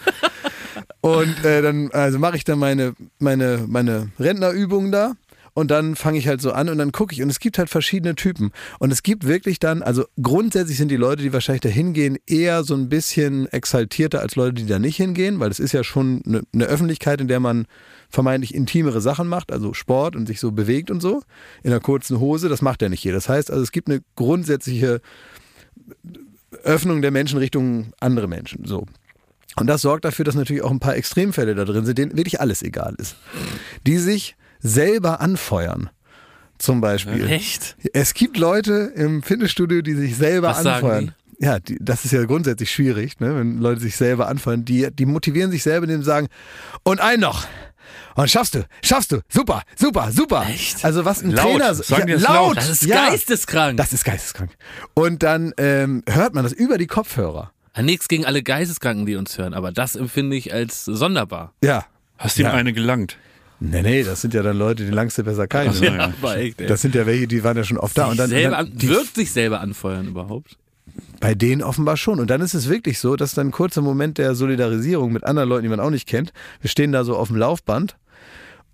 Und 1.05 1.45
äh, 1.45 1.61
dann 1.61 1.91
also 1.91 2.17
mache 2.17 2.35
ich 2.35 2.45
dann 2.45 2.57
meine, 2.57 2.95
meine, 3.19 3.63
meine 3.67 4.09
Rentnerübungen 4.19 4.91
da. 4.91 5.11
Und 5.53 5.69
dann 5.69 5.95
fange 5.95 6.17
ich 6.17 6.27
halt 6.27 6.41
so 6.41 6.51
an 6.51 6.67
und 6.67 6.79
dann 6.79 6.91
gucke 6.91 7.13
ich. 7.13 7.21
Und 7.21 7.29
es 7.29 7.39
gibt 7.39 7.59
halt 7.59 7.69
verschiedene 7.69 8.15
Typen. 8.15 8.51
Und 8.79 8.91
es 8.91 9.03
gibt 9.03 9.27
wirklich 9.27 9.59
dann, 9.59 9.83
also 9.83 10.05
grundsätzlich 10.19 10.79
sind 10.79 10.89
die 10.89 10.97
Leute, 10.97 11.21
die 11.21 11.31
wahrscheinlich 11.31 11.61
da 11.61 11.69
hingehen, 11.69 12.17
eher 12.25 12.63
so 12.63 12.73
ein 12.73 12.89
bisschen 12.89 13.45
exaltierter 13.53 14.19
als 14.19 14.35
Leute, 14.35 14.55
die 14.55 14.65
da 14.65 14.79
nicht 14.79 14.97
hingehen, 14.97 15.39
weil 15.39 15.51
es 15.51 15.59
ist 15.59 15.73
ja 15.73 15.83
schon 15.83 16.23
eine, 16.25 16.41
eine 16.51 16.65
Öffentlichkeit, 16.65 17.21
in 17.21 17.27
der 17.27 17.39
man 17.39 17.67
vermeintlich 18.09 18.55
intimere 18.55 18.99
Sachen 18.99 19.27
macht, 19.27 19.51
also 19.51 19.75
Sport 19.75 20.15
und 20.15 20.25
sich 20.25 20.39
so 20.39 20.53
bewegt 20.53 20.89
und 20.89 21.01
so, 21.01 21.21
in 21.61 21.69
einer 21.69 21.81
kurzen 21.81 22.19
Hose. 22.19 22.49
Das 22.49 22.63
macht 22.63 22.81
ja 22.81 22.89
nicht 22.89 23.03
jeder. 23.03 23.17
Das 23.17 23.29
heißt 23.29 23.51
also, 23.51 23.61
es 23.61 23.71
gibt 23.71 23.91
eine 23.91 24.01
grundsätzliche 24.15 25.01
Öffnung 26.63 27.03
der 27.03 27.11
Menschen 27.11 27.37
Richtung 27.37 27.93
andere 27.99 28.27
Menschen. 28.27 28.65
So. 28.65 28.87
Und 29.57 29.67
das 29.67 29.81
sorgt 29.81 30.05
dafür, 30.05 30.25
dass 30.25 30.35
natürlich 30.35 30.63
auch 30.63 30.71
ein 30.71 30.79
paar 30.79 30.95
Extremfälle 30.95 31.55
da 31.55 31.65
drin 31.65 31.85
sind, 31.85 31.97
denen 31.97 32.17
wirklich 32.17 32.41
alles 32.41 32.61
egal 32.61 32.95
ist. 32.97 33.15
Die 33.87 33.97
sich 33.97 34.35
selber 34.59 35.21
anfeuern. 35.21 35.89
Zum 36.57 36.81
Beispiel. 36.81 37.29
Echt? 37.29 37.75
Es 37.93 38.13
gibt 38.13 38.37
Leute 38.37 38.93
im 38.95 39.23
Fitnessstudio, 39.23 39.81
die 39.81 39.93
sich 39.93 40.15
selber 40.15 40.49
Was 40.49 40.63
sagen 40.63 40.85
anfeuern. 40.85 41.15
Ja, 41.39 41.59
die, 41.59 41.77
das 41.81 42.05
ist 42.05 42.11
ja 42.11 42.23
grundsätzlich 42.23 42.71
schwierig, 42.71 43.19
ne, 43.19 43.35
wenn 43.35 43.59
Leute 43.59 43.81
sich 43.81 43.97
selber 43.97 44.29
anfeuern. 44.29 44.63
Die, 44.63 44.89
die 44.89 45.05
motivieren 45.05 45.51
sich 45.51 45.63
selber, 45.63 45.83
indem 45.83 46.01
sie 46.01 46.05
sagen, 46.05 46.27
und 46.83 47.01
ein 47.01 47.19
noch. 47.19 47.45
Und 48.15 48.31
schaffst 48.31 48.55
du, 48.55 48.65
schaffst 48.81 49.11
du, 49.11 49.19
super, 49.27 49.63
super, 49.75 50.09
super. 50.11 50.45
Echt? 50.49 50.85
Also 50.85 51.03
was 51.03 51.21
ein 51.21 51.31
Laut. 51.31 51.59
Trainer 51.59 51.75
Sagen 51.75 52.07
ja, 52.07 52.15
das 52.15 52.23
laut. 52.23 52.35
laut? 52.35 52.57
Das 52.57 52.69
ist 52.69 52.83
ja. 52.83 53.09
geisteskrank. 53.09 53.75
Das 53.75 53.91
ist 53.91 54.05
geisteskrank. 54.05 54.51
Und 54.93 55.21
dann 55.23 55.53
ähm, 55.57 56.03
hört 56.07 56.33
man 56.33 56.43
das 56.43 56.53
über 56.53 56.77
die 56.77 56.87
Kopfhörer. 56.87 57.51
Ja, 57.75 57.81
nichts 57.81 58.07
gegen 58.07 58.25
alle 58.25 58.41
Geisteskranken, 58.43 59.05
die 59.05 59.15
uns 59.15 59.37
hören, 59.37 59.53
aber 59.53 59.71
das 59.71 59.95
empfinde 59.95 60.35
ich 60.37 60.53
als 60.53 60.85
sonderbar. 60.85 61.53
Ja. 61.63 61.85
Hast 62.17 62.39
ihm 62.39 62.45
Ja. 62.45 62.53
eine 62.53 62.71
gelangt? 62.73 63.17
Nee, 63.59 63.81
nee, 63.81 64.03
das 64.03 64.21
sind 64.21 64.33
ja 64.33 64.43
dann 64.43 64.57
Leute, 64.57 64.85
die 64.85 64.91
langste 64.91 65.23
besser 65.23 65.47
keine. 65.47 65.69
Ach 65.71 65.79
ne? 65.79 65.87
ja. 65.87 66.13
aber 66.21 66.37
echt, 66.37 66.61
ey. 66.61 66.67
Das 66.67 66.81
sind 66.81 66.93
ja 66.95 67.05
welche, 67.05 67.27
die 67.27 67.43
waren 67.43 67.55
ja 67.57 67.63
schon 67.63 67.77
oft 67.77 67.97
da. 67.97 68.07
Und 68.07 68.17
dann, 68.17 68.29
selber 68.29 68.57
und 68.59 68.65
dann 68.65 68.73
an, 68.73 68.77
die, 68.77 68.89
wirkt 68.89 69.15
sich 69.15 69.31
selber 69.31 69.61
anfeuern 69.61 70.07
überhaupt. 70.07 70.57
bei 71.19 71.35
denen 71.35 71.61
offenbar 71.63 71.97
schon. 71.97 72.19
Und 72.19 72.29
dann 72.29 72.41
ist 72.41 72.53
es 72.53 72.69
wirklich 72.69 72.99
so, 72.99 73.15
dass 73.15 73.33
dann 73.33 73.47
ein 73.47 73.51
kurzer 73.51 73.81
Moment 73.81 74.17
der 74.17 74.35
Solidarisierung 74.35 75.11
mit 75.11 75.23
anderen 75.23 75.49
Leuten, 75.49 75.63
die 75.63 75.69
man 75.69 75.79
auch 75.79 75.89
nicht 75.89 76.07
kennt. 76.07 76.33
Wir 76.61 76.69
stehen 76.69 76.91
da 76.91 77.03
so 77.03 77.15
auf 77.15 77.29
dem 77.29 77.37
Laufband 77.37 77.95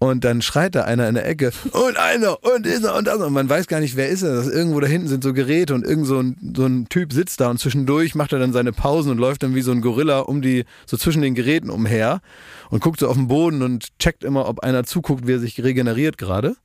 und 0.02 0.24
dann 0.24 0.41
schreit 0.41 0.74
da 0.74 0.82
einer 0.82 1.08
in 1.08 1.14
der 1.14 1.28
Ecke 1.28 1.52
und 1.74 1.97
einer 1.97 2.43
und 2.43 2.66
dieser 2.66 2.95
und 2.95 3.06
das 3.06 3.18
und 3.18 3.34
man 3.34 3.47
weiß 3.47 3.68
gar 3.68 3.80
nicht, 3.80 3.95
wer 3.95 4.10
ist 4.10 4.24
er. 4.24 4.34
Das 4.34 4.47
irgendwo 4.47 4.80
da 4.80 4.88
hinten 4.88 5.08
sind 5.08 5.24
so 5.24 5.32
Geräte 5.32 5.76
und 5.76 5.86
irgend 5.86 6.08
so 6.08 6.20
ein, 6.20 6.54
so 6.56 6.66
ein 6.66 6.89
Typ 6.89 7.14
sitzt 7.14 7.39
da 7.39 7.52
und 7.52 7.60
zwischendurch 7.60 8.16
macht 8.16 8.34
er 8.34 8.39
dann 8.39 8.52
seine 8.52 8.74
Pausen 8.74 9.12
und 9.12 9.20
läuft 9.20 9.43
dann 9.43 9.54
wie 9.54 9.62
so 9.62 9.72
ein 9.72 9.82
Gorilla 9.82 10.22
um 10.22 10.41
die 10.41 10.66
so 10.88 10.97
zwischen 10.97 11.22
den 11.22 11.36
Geräten 11.36 11.70
umher 11.70 12.22
und 12.72 12.82
guckt 12.82 12.99
so 12.99 13.10
auf 13.10 13.16
den 13.16 13.28
Boden 13.28 13.62
und 13.62 13.95
checkt 13.99 14.24
immer, 14.24 14.49
ob 14.49 14.62
einer 14.62 14.86
zuguckt, 14.86 15.28
wie 15.28 15.34
er 15.34 15.39
sich 15.39 15.62
regeneriert 15.62 16.18
gerade. 16.18 16.56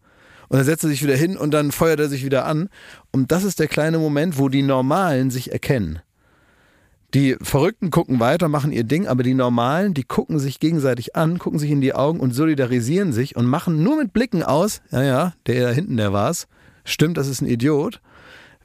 Und 0.48 0.56
dann 0.56 0.64
setzt 0.64 0.84
er 0.84 0.88
sich 0.88 1.02
wieder 1.02 1.16
hin 1.16 1.36
und 1.36 1.50
dann 1.50 1.72
feuert 1.72 2.00
er 2.00 2.08
sich 2.08 2.24
wieder 2.24 2.46
an. 2.46 2.70
Und 3.12 3.32
das 3.32 3.44
ist 3.44 3.60
der 3.60 3.68
kleine 3.68 3.98
Moment, 3.98 4.38
wo 4.38 4.48
die 4.48 4.62
Normalen 4.62 5.30
sich 5.30 5.52
erkennen. 5.52 6.00
Die 7.16 7.34
Verrückten 7.40 7.90
gucken 7.90 8.20
weiter, 8.20 8.46
machen 8.46 8.72
ihr 8.72 8.84
Ding, 8.84 9.06
aber 9.06 9.22
die 9.22 9.32
Normalen, 9.32 9.94
die 9.94 10.04
gucken 10.04 10.38
sich 10.38 10.60
gegenseitig 10.60 11.16
an, 11.16 11.38
gucken 11.38 11.58
sich 11.58 11.70
in 11.70 11.80
die 11.80 11.94
Augen 11.94 12.20
und 12.20 12.32
solidarisieren 12.32 13.14
sich 13.14 13.36
und 13.36 13.46
machen 13.46 13.82
nur 13.82 13.96
mit 13.96 14.12
Blicken 14.12 14.42
aus, 14.42 14.82
ja, 14.90 15.02
ja, 15.02 15.32
der 15.46 15.68
da 15.68 15.70
hinten, 15.70 15.96
der 15.96 16.12
war's. 16.12 16.46
Stimmt, 16.84 17.16
das 17.16 17.26
ist 17.26 17.40
ein 17.40 17.48
Idiot. 17.48 18.02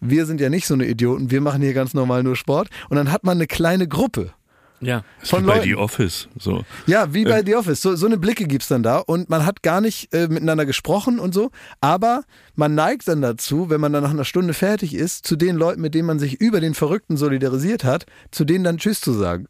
Wir 0.01 0.25
sind 0.25 0.41
ja 0.41 0.49
nicht 0.49 0.67
so 0.67 0.73
eine 0.73 0.85
Idioten, 0.85 1.31
wir 1.31 1.39
machen 1.39 1.61
hier 1.61 1.73
ganz 1.73 1.93
normal 1.93 2.23
nur 2.23 2.35
Sport. 2.35 2.67
Und 2.89 2.97
dann 2.97 3.09
hat 3.09 3.23
man 3.23 3.37
eine 3.37 3.47
kleine 3.47 3.87
Gruppe 3.87 4.33
Ja. 4.81 5.03
von 5.23 5.43
Wie 5.43 5.47
bei 5.47 5.53
Leuten. 5.55 5.67
The 5.67 5.75
Office. 5.75 6.27
So. 6.37 6.63
Ja, 6.87 7.13
wie 7.13 7.23
bei 7.23 7.43
The 7.45 7.55
Office. 7.55 7.81
So, 7.81 7.95
so 7.95 8.07
eine 8.07 8.17
Blicke 8.17 8.45
gibt's 8.45 8.67
dann 8.67 8.83
da 8.83 8.97
und 8.97 9.29
man 9.29 9.45
hat 9.45 9.63
gar 9.63 9.79
nicht 9.79 10.13
äh, 10.13 10.27
miteinander 10.27 10.65
gesprochen 10.65 11.19
und 11.19 11.33
so. 11.33 11.51
Aber 11.79 12.23
man 12.55 12.75
neigt 12.75 13.07
dann 13.07 13.21
dazu, 13.21 13.69
wenn 13.69 13.79
man 13.79 13.93
dann 13.93 14.03
nach 14.03 14.09
einer 14.11 14.25
Stunde 14.25 14.53
fertig 14.53 14.93
ist, 14.95 15.25
zu 15.25 15.35
den 15.35 15.55
Leuten, 15.55 15.81
mit 15.81 15.93
denen 15.93 16.07
man 16.07 16.19
sich 16.19 16.41
über 16.41 16.59
den 16.59 16.73
Verrückten 16.73 17.15
solidarisiert 17.15 17.83
hat, 17.83 18.05
zu 18.31 18.43
denen 18.43 18.63
dann 18.63 18.77
Tschüss 18.77 19.01
zu 19.01 19.13
sagen. 19.13 19.47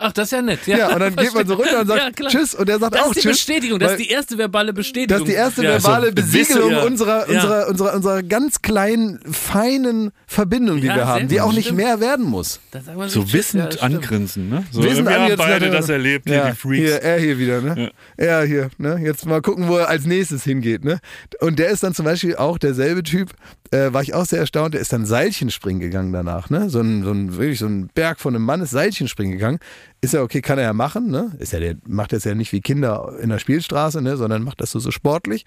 Ach, 0.00 0.12
das 0.12 0.26
ist 0.26 0.30
ja 0.32 0.42
nett. 0.42 0.60
Ja, 0.66 0.76
Ja, 0.78 0.88
und 0.94 1.00
dann 1.00 1.16
geht 1.16 1.34
man 1.34 1.44
so 1.46 1.54
runter 1.54 1.80
und 1.80 1.88
sagt 1.88 2.20
Ja. 2.20 2.28
Tschüss 2.28 2.54
und 2.54 2.68
er 2.68 2.78
sagt 2.78 2.94
Das 2.94 3.02
auch 3.02 3.06
ist 3.08 3.16
die 3.16 3.20
Tschüss. 3.22 3.32
Bestätigung, 3.32 3.78
das 3.80 3.92
ist 3.92 3.98
die 4.00 4.08
erste 4.10 4.38
verbale 4.38 4.68
das 4.68 4.76
Bestätigung. 4.76 5.22
ist 5.22 5.28
die 5.28 5.34
erste 5.34 5.64
ja, 5.64 5.70
verbale 5.72 6.06
so 6.08 6.12
Besiegelung 6.14 6.70
ja. 6.70 6.82
unserer, 6.84 7.28
unserer, 7.28 7.68
unserer, 7.68 7.94
unserer 7.94 8.22
ganz 8.22 8.62
kleinen, 8.62 9.18
feinen 9.32 10.12
Verbindung, 10.26 10.80
die 10.80 10.86
Ja, 10.86 10.94
wir 10.96 11.06
haben, 11.08 11.26
die 11.26 11.40
auch 11.40 11.52
nicht 11.52 11.64
stimmt. 11.64 11.78
mehr 11.78 12.00
werden 12.00 12.24
muss. 12.26 12.60
So 13.08 13.22
Tschüss, 13.22 13.32
wissend 13.32 13.82
angrinsen, 13.82 14.48
ne? 14.48 14.64
So, 14.70 14.84
Wissen 14.84 15.04
wir 15.04 15.18
haben 15.20 15.36
beide 15.36 15.66
er- 15.66 15.72
das 15.72 15.88
erlebt, 15.88 16.28
hier, 16.28 16.36
ja, 16.36 16.50
die 16.50 16.56
Freaks. 16.56 16.76
Hier, 16.78 17.02
er 17.02 17.18
hier 17.18 17.38
wieder, 17.38 17.60
ne? 17.60 17.90
Er 18.16 18.42
hier, 18.44 18.70
ne? 18.78 19.00
Jetzt 19.02 19.26
mal 19.26 19.42
gucken, 19.42 19.66
wo 19.68 19.78
er 19.78 19.88
als 19.88 20.04
nächstes 20.06 20.44
hingeht, 20.44 20.84
ne? 20.84 21.00
Und 21.40 21.58
der 21.58 21.70
ist 21.70 21.82
dann 21.82 21.92
zum 21.94 22.04
Beispiel 22.04 22.36
auch 22.36 22.58
derselbe 22.58 23.02
Typ, 23.02 23.30
äh, 23.72 23.92
war 23.92 24.02
ich 24.02 24.14
auch 24.14 24.24
sehr 24.24 24.40
erstaunt, 24.40 24.74
der 24.74 24.80
ist 24.80 24.92
dann 24.92 25.06
Seilchenspringen 25.06 25.80
gegangen 25.80 26.12
danach, 26.12 26.50
ne? 26.50 26.70
So 26.70 26.80
ein, 26.80 27.04
so 27.04 27.10
ein, 27.10 27.36
wirklich 27.36 27.58
so 27.58 27.66
ein 27.66 27.88
Berg 27.88 28.20
von 28.20 28.34
einem 28.34 28.44
Mann 28.44 28.60
ist 28.60 28.70
Seilchenspringen 28.70 29.32
gegangen. 29.32 29.58
Ist 30.00 30.14
ja 30.14 30.22
okay, 30.22 30.40
kann 30.40 30.58
er 30.58 30.64
ja 30.64 30.72
machen, 30.72 31.10
ne? 31.10 31.32
Ist 31.38 31.52
ja, 31.52 31.60
der 31.60 31.76
macht 31.86 32.12
das 32.12 32.24
ja 32.24 32.34
nicht 32.34 32.52
wie 32.52 32.60
Kinder 32.60 33.14
in 33.20 33.30
der 33.30 33.38
Spielstraße, 33.38 34.00
ne? 34.02 34.16
Sondern 34.16 34.42
macht 34.42 34.60
das 34.60 34.70
so, 34.70 34.78
so 34.78 34.90
sportlich. 34.90 35.44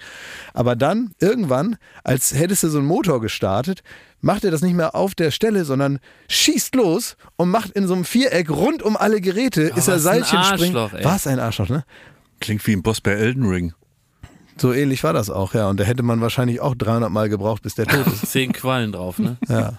Aber 0.53 0.75
dann, 0.75 1.11
irgendwann, 1.19 1.77
als 2.03 2.33
hättest 2.33 2.63
du 2.63 2.69
so 2.69 2.79
einen 2.79 2.87
Motor 2.87 3.21
gestartet, 3.21 3.83
macht 4.19 4.43
er 4.43 4.51
das 4.51 4.61
nicht 4.61 4.75
mehr 4.75 4.95
auf 4.95 5.15
der 5.15 5.31
Stelle, 5.31 5.65
sondern 5.65 5.99
schießt 6.29 6.75
los 6.75 7.17
und 7.37 7.49
macht 7.49 7.71
in 7.71 7.87
so 7.87 7.93
einem 7.93 8.05
Viereck 8.05 8.49
rund 8.49 8.83
um 8.83 8.97
alle 8.97 9.21
Geräte, 9.21 9.63
ist 9.75 9.87
er 9.87 9.99
Seilchenspringen. 9.99 10.75
Was 11.01 11.27
ein 11.27 11.39
Arschloch, 11.39 11.69
ne? 11.69 11.83
Klingt 12.39 12.65
wie 12.67 12.73
ein 12.73 12.83
Boss 12.83 13.01
bei 13.01 13.11
Elden 13.11 13.45
Ring. 13.47 13.73
So 14.61 14.73
ähnlich 14.73 15.03
war 15.03 15.11
das 15.11 15.31
auch, 15.31 15.55
ja. 15.55 15.67
Und 15.69 15.79
da 15.79 15.83
hätte 15.85 16.03
man 16.03 16.21
wahrscheinlich 16.21 16.61
auch 16.61 16.75
300 16.75 17.09
Mal 17.09 17.29
gebraucht, 17.29 17.63
bis 17.63 17.73
der 17.73 17.87
tot 17.87 18.05
ist. 18.05 18.27
Zehn 18.31 18.53
Quallen 18.53 18.91
drauf, 18.91 19.17
ne? 19.17 19.37
Ja. 19.49 19.73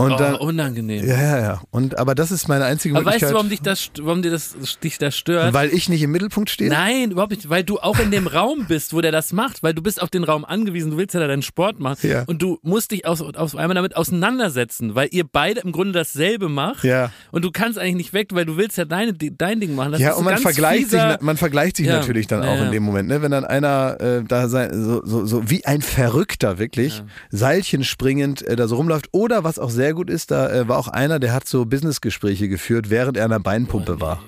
Und 0.00 0.12
oh, 0.12 0.16
dann, 0.16 0.34
unangenehm. 0.36 1.06
ja, 1.06 1.20
ja, 1.20 1.38
ja. 1.40 1.60
Und, 1.70 1.98
aber 1.98 2.14
das 2.14 2.30
ist 2.30 2.48
meine 2.48 2.64
einzige 2.64 2.94
Aber 2.96 3.04
weißt 3.04 3.22
Möglichkeit. 3.22 3.30
du, 3.30 3.34
warum 3.34 3.48
dich 3.50 3.60
das, 3.62 3.90
warum 4.00 4.22
dir 4.22 4.30
das, 4.30 4.56
dich 4.82 4.98
das 4.98 5.16
stört? 5.16 5.52
weil 5.52 5.70
ich 5.74 5.88
nicht 5.88 6.02
im 6.02 6.10
Mittelpunkt 6.10 6.48
stehe? 6.50 6.70
Nein, 6.70 7.10
überhaupt 7.10 7.32
nicht, 7.32 7.48
weil 7.50 7.64
du 7.64 7.78
auch 7.78 7.98
in 7.98 8.10
dem 8.10 8.26
Raum 8.26 8.66
bist, 8.66 8.92
wo 8.94 9.00
der 9.00 9.12
das 9.12 9.32
macht, 9.32 9.62
weil 9.62 9.74
du 9.74 9.82
bist 9.82 10.00
auf 10.02 10.10
den 10.10 10.24
Raum 10.24 10.44
angewiesen, 10.44 10.92
du 10.92 10.96
willst 10.96 11.14
ja 11.14 11.20
da 11.20 11.26
deinen 11.26 11.42
Sport 11.42 11.80
machen 11.80 12.08
Ja. 12.08 12.24
und 12.26 12.40
du 12.42 12.58
musst 12.62 12.90
dich 12.92 13.06
aus, 13.06 13.20
auf 13.20 13.56
einmal 13.56 13.74
damit 13.74 13.96
auseinandersetzen, 13.96 14.94
weil 14.94 15.08
ihr 15.12 15.24
beide 15.24 15.60
im 15.60 15.72
Grunde 15.72 15.92
dasselbe 15.92 16.48
macht 16.48 16.84
Ja. 16.84 17.12
und 17.32 17.44
du 17.44 17.50
kannst 17.50 17.78
eigentlich 17.78 17.96
nicht 17.96 18.12
weg, 18.12 18.28
weil 18.32 18.46
du 18.46 18.56
willst 18.56 18.78
ja 18.78 18.84
deine, 18.84 19.12
dein 19.14 19.60
Ding 19.60 19.74
machen. 19.74 19.92
Das 19.92 20.00
ja, 20.00 20.14
und 20.14 20.24
man 20.24 20.38
vergleicht, 20.38 20.84
fieser, 20.84 21.12
sich, 21.12 21.20
man 21.20 21.36
vergleicht 21.36 21.76
sich 21.76 21.86
Ja, 21.86 21.98
natürlich 21.98 22.26
dann 22.26 22.42
ja, 22.42 22.48
auch 22.50 22.58
in 22.58 22.64
ja. 22.64 22.70
dem 22.70 22.82
Moment, 22.82 23.08
ne? 23.08 23.22
wenn 23.22 23.30
dann 23.30 23.44
einer 23.44 24.00
äh, 24.00 24.22
da 24.26 24.48
sein, 24.48 24.70
so, 24.82 25.02
so, 25.04 25.26
so 25.26 25.50
wie 25.50 25.64
ein 25.66 25.82
Verrückter 25.82 26.58
wirklich, 26.58 27.02
Seilchen 27.30 27.84
springend 27.84 28.42
äh, 28.42 28.56
da 28.56 28.68
so 28.68 28.76
rumläuft. 28.76 29.08
Oder 29.12 29.44
was 29.44 29.58
auch 29.58 29.70
sehr 29.70 29.89
gut 29.94 30.10
ist, 30.10 30.30
da 30.30 30.50
äh, 30.50 30.68
war 30.68 30.78
auch 30.78 30.88
einer, 30.88 31.18
der 31.18 31.32
hat 31.32 31.46
so 31.46 31.64
Businessgespräche 31.66 32.48
geführt, 32.48 32.90
während 32.90 33.16
er 33.16 33.24
an 33.24 33.30
der 33.30 33.38
Beinpumpe 33.38 34.00
war. 34.00 34.22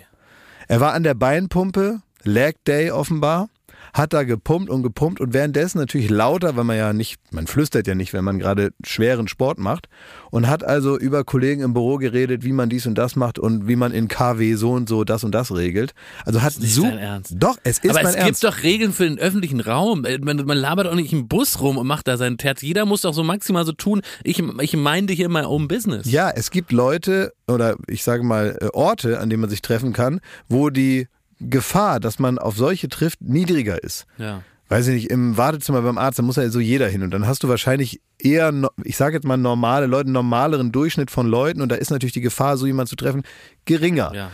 Er 0.68 0.80
war 0.80 0.92
an 0.94 1.02
der 1.02 1.14
Beinpumpe, 1.14 2.00
Leg 2.22 2.64
Day 2.64 2.90
offenbar, 2.90 3.48
hat 3.93 4.12
da 4.14 4.22
gepumpt 4.22 4.70
und 4.70 4.82
gepumpt 4.82 5.20
und 5.20 5.34
währenddessen 5.34 5.78
natürlich 5.78 6.09
lauter, 6.09 6.57
weil 6.57 6.64
man 6.64 6.76
ja 6.78 6.93
nicht, 6.95 7.20
man 7.30 7.47
flüstert 7.47 7.86
ja 7.86 7.95
nicht, 7.95 8.12
wenn 8.14 8.24
man 8.24 8.38
gerade 8.38 8.70
schweren 8.84 9.28
Sport 9.28 9.59
macht 9.59 9.88
und 10.30 10.49
hat 10.49 10.64
also 10.64 10.99
über 10.99 11.24
Kollegen 11.24 11.62
im 11.62 11.74
Büro 11.74 11.99
geredet, 11.99 12.43
wie 12.43 12.53
man 12.53 12.70
dies 12.70 12.86
und 12.86 12.97
das 12.97 13.16
macht 13.16 13.38
und 13.38 13.68
wie 13.68 13.76
man 13.76 13.93
in 13.93 14.09
KW 14.09 14.55
so 14.55 14.70
und 14.72 14.88
so 14.88 15.05
das 15.05 15.24
und 15.24 15.34
das 15.34 15.55
regelt. 15.55 15.93
Also 16.24 16.40
hat 16.40 16.59
nicht 16.59 16.74
so. 16.74 16.86
Doch, 17.32 17.59
es 17.64 17.78
ist 17.80 17.90
aber 17.90 18.03
mein 18.03 18.07
es 18.07 18.14
Ernst. 18.14 18.40
gibt 18.40 18.55
doch 18.55 18.62
Regeln 18.62 18.93
für 18.93 19.05
den 19.05 19.18
öffentlichen 19.18 19.61
Raum. 19.61 20.05
Äh, 20.07 20.18
Man, 20.18 20.38
man 20.47 20.57
labert 20.57 20.86
auch 20.86 20.95
nicht 20.95 21.12
im 21.12 21.28
Bus 21.28 21.61
rum 21.61 21.76
und 21.76 21.86
macht 21.86 22.09
da 22.09 22.16
seinen 22.16 22.38
Terz. 22.38 22.62
Jeder 22.62 22.86
muss 22.86 23.03
doch 23.03 23.12
so 23.12 23.22
maximal 23.22 23.66
so 23.66 23.72
tun. 23.72 24.01
Ich, 24.24 24.43
ich 24.61 24.76
meinde 24.76 25.12
hier 25.12 25.28
mein 25.28 25.45
own 25.45 25.68
Business. 25.68 26.11
Ja, 26.11 26.30
es 26.30 26.51
gibt 26.51 26.72
Leute 26.72 27.34
oder 27.47 27.76
ich 27.88 28.03
sage 28.05 28.22
mal 28.22 28.57
äh, 28.61 28.68
Orte, 28.72 29.20
an 29.20 29.28
denen 29.28 29.43
man 29.43 29.51
sich 29.51 29.61
treffen 29.61 29.93
kann, 29.93 30.20
wo 30.49 30.70
die 30.70 31.09
Gefahr, 31.51 32.01
dass 32.01 32.18
man 32.18 32.38
auf 32.38 32.57
solche 32.57 32.88
trifft, 32.88 33.20
niedriger 33.20 33.82
ist. 33.82 34.07
Ja. 34.18 34.43
weiß 34.68 34.86
ich 34.88 34.95
nicht, 34.95 35.11
im 35.11 35.36
Wartezimmer 35.36 35.82
beim 35.82 35.99
Arzt, 35.99 36.18
da 36.18 36.22
muss 36.22 36.36
ja 36.36 36.49
so 36.49 36.61
jeder 36.61 36.88
hin. 36.88 37.03
Und 37.03 37.11
dann 37.12 37.26
hast 37.26 37.43
du 37.43 37.49
wahrscheinlich 37.49 38.01
eher, 38.18 38.53
ich 38.84 38.97
sage 38.97 39.16
jetzt 39.16 39.24
mal 39.24 39.36
normale 39.36 39.86
Leute, 39.86 40.07
einen 40.07 40.12
normaleren 40.14 40.72
Durchschnitt 40.72 41.11
von 41.11 41.26
Leuten. 41.26 41.61
Und 41.61 41.68
da 41.70 41.74
ist 41.76 41.90
natürlich 41.90 42.14
die 42.14 42.20
Gefahr, 42.22 42.57
so 42.57 42.66
jemanden 42.66 42.88
zu 42.88 42.97
treffen, 42.97 43.22
geringer. 43.66 44.12
Ja. 44.14 44.30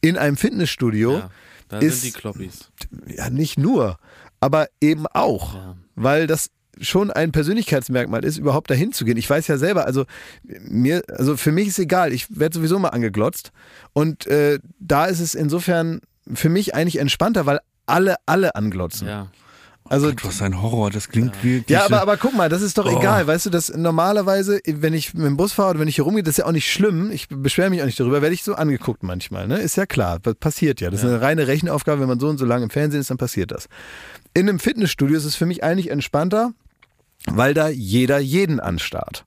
In 0.00 0.16
einem 0.16 0.36
Fitnessstudio, 0.36 1.18
ja. 1.18 1.30
Da 1.68 1.78
ist- 1.78 2.02
sind 2.02 2.14
die 2.14 2.18
Kloppis. 2.18 2.70
ja 3.06 3.28
nicht 3.30 3.58
nur, 3.58 3.96
aber 4.40 4.66
eben 4.80 5.06
auch. 5.06 5.54
Ja. 5.54 5.76
Weil 5.94 6.26
das 6.26 6.50
schon 6.80 7.10
ein 7.10 7.32
Persönlichkeitsmerkmal 7.32 8.24
ist, 8.24 8.38
überhaupt 8.38 8.70
dahin 8.70 8.92
zu 8.92 9.04
gehen. 9.04 9.16
Ich 9.18 9.28
weiß 9.28 9.46
ja 9.46 9.58
selber, 9.58 9.84
also 9.86 10.04
mir, 10.42 11.02
also 11.08 11.36
für 11.36 11.52
mich 11.52 11.68
ist 11.68 11.78
egal, 11.78 12.12
ich 12.14 12.26
werde 12.38 12.56
sowieso 12.56 12.78
mal 12.78 12.88
angeglotzt. 12.88 13.52
Und 13.92 14.26
äh, 14.26 14.58
da 14.80 15.04
ist 15.04 15.20
es 15.20 15.34
insofern 15.34 16.00
für 16.32 16.48
mich 16.48 16.74
eigentlich 16.74 16.98
entspannter, 16.98 17.46
weil 17.46 17.60
alle, 17.86 18.16
alle 18.26 18.54
anglotzen. 18.54 19.08
Ja. 19.08 19.28
Also 19.88 20.08
Gott, 20.10 20.24
was 20.24 20.40
ein 20.40 20.62
Horror, 20.62 20.90
das 20.90 21.08
klingt 21.08 21.34
wie. 21.42 21.56
Ja, 21.56 21.62
diese- 21.66 21.84
aber, 21.84 22.00
aber 22.02 22.16
guck 22.16 22.34
mal, 22.34 22.48
das 22.48 22.62
ist 22.62 22.78
doch 22.78 22.86
Oh. 22.86 22.98
egal. 22.98 23.26
Weißt 23.26 23.46
du, 23.46 23.50
dass 23.50 23.68
normalerweise, 23.76 24.60
wenn 24.64 24.94
ich 24.94 25.12
mit 25.12 25.26
dem 25.26 25.36
Bus 25.36 25.52
fahre 25.52 25.70
oder 25.70 25.80
wenn 25.80 25.88
ich 25.88 25.96
hier 25.96 26.04
rumgehe, 26.04 26.22
das 26.22 26.34
ist 26.34 26.38
ja 26.38 26.46
auch 26.46 26.52
nicht 26.52 26.70
schlimm. 26.70 27.10
Ich 27.10 27.26
beschwere 27.28 27.68
mich 27.68 27.82
auch 27.82 27.86
nicht 27.86 27.98
darüber, 27.98 28.22
werde 28.22 28.32
ich 28.34 28.44
so 28.44 28.54
angeguckt 28.54 29.02
manchmal. 29.02 29.48
Ne? 29.48 29.58
Ist 29.58 29.76
ja 29.76 29.84
klar, 29.84 30.20
das 30.20 30.36
passiert 30.36 30.80
ja. 30.80 30.88
Das 30.90 31.00
ist 31.02 31.06
eine 31.06 31.20
reine 31.20 31.48
Rechenaufgabe. 31.48 32.00
Wenn 32.00 32.08
man 32.08 32.20
so 32.20 32.28
und 32.28 32.38
so 32.38 32.44
lange 32.46 32.62
im 32.64 32.70
Fernsehen 32.70 33.00
ist, 33.00 33.10
dann 33.10 33.18
passiert 33.18 33.50
das. 33.50 33.68
In 34.34 34.48
einem 34.48 34.60
Fitnessstudio 34.60 35.16
ist 35.16 35.24
es 35.24 35.34
für 35.34 35.46
mich 35.46 35.64
eigentlich 35.64 35.90
entspannter, 35.90 36.52
weil 37.26 37.52
da 37.52 37.68
jeder 37.68 38.18
jeden 38.18 38.60
anstarrt. 38.60 39.24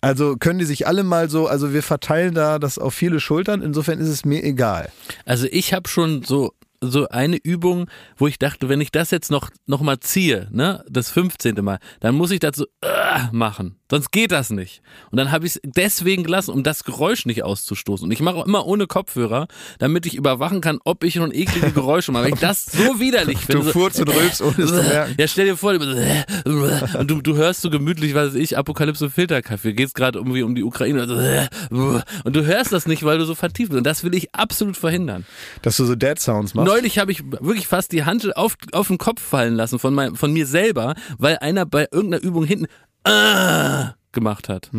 Also 0.00 0.36
können 0.36 0.58
die 0.58 0.64
sich 0.64 0.86
alle 0.86 1.02
mal 1.02 1.28
so, 1.28 1.46
also 1.46 1.72
wir 1.72 1.82
verteilen 1.82 2.34
da 2.34 2.58
das 2.58 2.78
auf 2.78 2.94
viele 2.94 3.20
Schultern, 3.20 3.62
insofern 3.62 3.98
ist 3.98 4.08
es 4.08 4.24
mir 4.24 4.44
egal. 4.44 4.90
Also 5.24 5.46
ich 5.50 5.72
habe 5.74 5.88
schon 5.88 6.22
so 6.22 6.52
so 6.80 7.08
eine 7.08 7.36
Übung, 7.36 7.90
wo 8.16 8.28
ich 8.28 8.38
dachte, 8.38 8.68
wenn 8.68 8.80
ich 8.80 8.92
das 8.92 9.10
jetzt 9.10 9.30
noch 9.30 9.50
noch 9.66 9.80
mal 9.80 9.98
ziehe, 9.98 10.48
ne, 10.52 10.84
das 10.88 11.10
15. 11.10 11.56
Mal, 11.64 11.78
dann 12.00 12.14
muss 12.14 12.30
ich 12.30 12.40
so 12.54 12.66
äh, 12.82 13.26
machen. 13.32 13.77
Sonst 13.90 14.12
geht 14.12 14.32
das 14.32 14.50
nicht. 14.50 14.82
Und 15.10 15.16
dann 15.16 15.32
habe 15.32 15.46
ich 15.46 15.56
es 15.56 15.60
deswegen 15.64 16.22
gelassen, 16.22 16.50
um 16.50 16.62
das 16.62 16.84
Geräusch 16.84 17.24
nicht 17.24 17.42
auszustoßen. 17.42 18.04
Und 18.04 18.12
ich 18.12 18.20
mache 18.20 18.36
auch 18.36 18.46
immer 18.46 18.66
ohne 18.66 18.86
Kopfhörer, 18.86 19.48
damit 19.78 20.04
ich 20.04 20.14
überwachen 20.14 20.60
kann, 20.60 20.78
ob 20.84 21.04
ich 21.04 21.14
schon 21.14 21.32
eklige 21.32 21.72
Geräusche 21.72 22.12
mache. 22.12 22.24
Weil 22.24 22.34
ich 22.34 22.40
das 22.40 22.66
so 22.66 23.00
widerlich 23.00 23.38
finde. 23.38 23.64
Du 23.64 23.72
furzt 23.72 23.98
und 24.00 24.14
rülpst, 24.14 24.42
ohne 24.42 24.58
es 24.58 24.70
zu 24.70 24.82
merken. 24.82 25.14
Ja, 25.18 25.26
stell 25.26 25.46
dir 25.46 25.56
vor, 25.56 25.72
und 25.72 27.10
du, 27.10 27.22
du 27.22 27.36
hörst 27.36 27.62
so 27.62 27.70
gemütlich, 27.70 28.14
was 28.14 28.28
weiß 28.28 28.34
ich, 28.34 28.58
Apokalypse 28.58 29.08
Filterkaffee, 29.08 29.72
geht's 29.72 29.94
gerade 29.94 30.18
irgendwie 30.18 30.42
um 30.42 30.54
die 30.54 30.64
Ukraine. 30.64 31.48
Und 31.70 32.36
du 32.36 32.44
hörst 32.44 32.72
das 32.72 32.86
nicht, 32.86 33.04
weil 33.04 33.18
du 33.18 33.24
so 33.24 33.34
vertieft 33.34 33.70
bist. 33.70 33.78
Und 33.78 33.86
das 33.86 34.04
will 34.04 34.14
ich 34.14 34.34
absolut 34.34 34.76
verhindern. 34.76 35.24
Dass 35.62 35.78
du 35.78 35.86
so 35.86 35.94
Dead 35.94 36.18
Sounds 36.18 36.54
machst. 36.54 36.68
Neulich 36.68 36.98
habe 36.98 37.10
ich 37.10 37.24
wirklich 37.24 37.66
fast 37.66 37.92
die 37.92 38.04
Hand 38.04 38.36
auf, 38.36 38.56
auf 38.72 38.88
den 38.88 38.98
Kopf 38.98 39.22
fallen 39.22 39.54
lassen 39.54 39.78
von, 39.78 39.94
mein, 39.94 40.14
von 40.14 40.32
mir 40.32 40.46
selber, 40.46 40.94
weil 41.16 41.38
einer 41.38 41.64
bei 41.64 41.88
irgendeiner 41.90 42.22
Übung 42.22 42.44
hinten 42.44 42.66
ah, 43.08 43.94
gemacht 44.12 44.48
hat. 44.48 44.70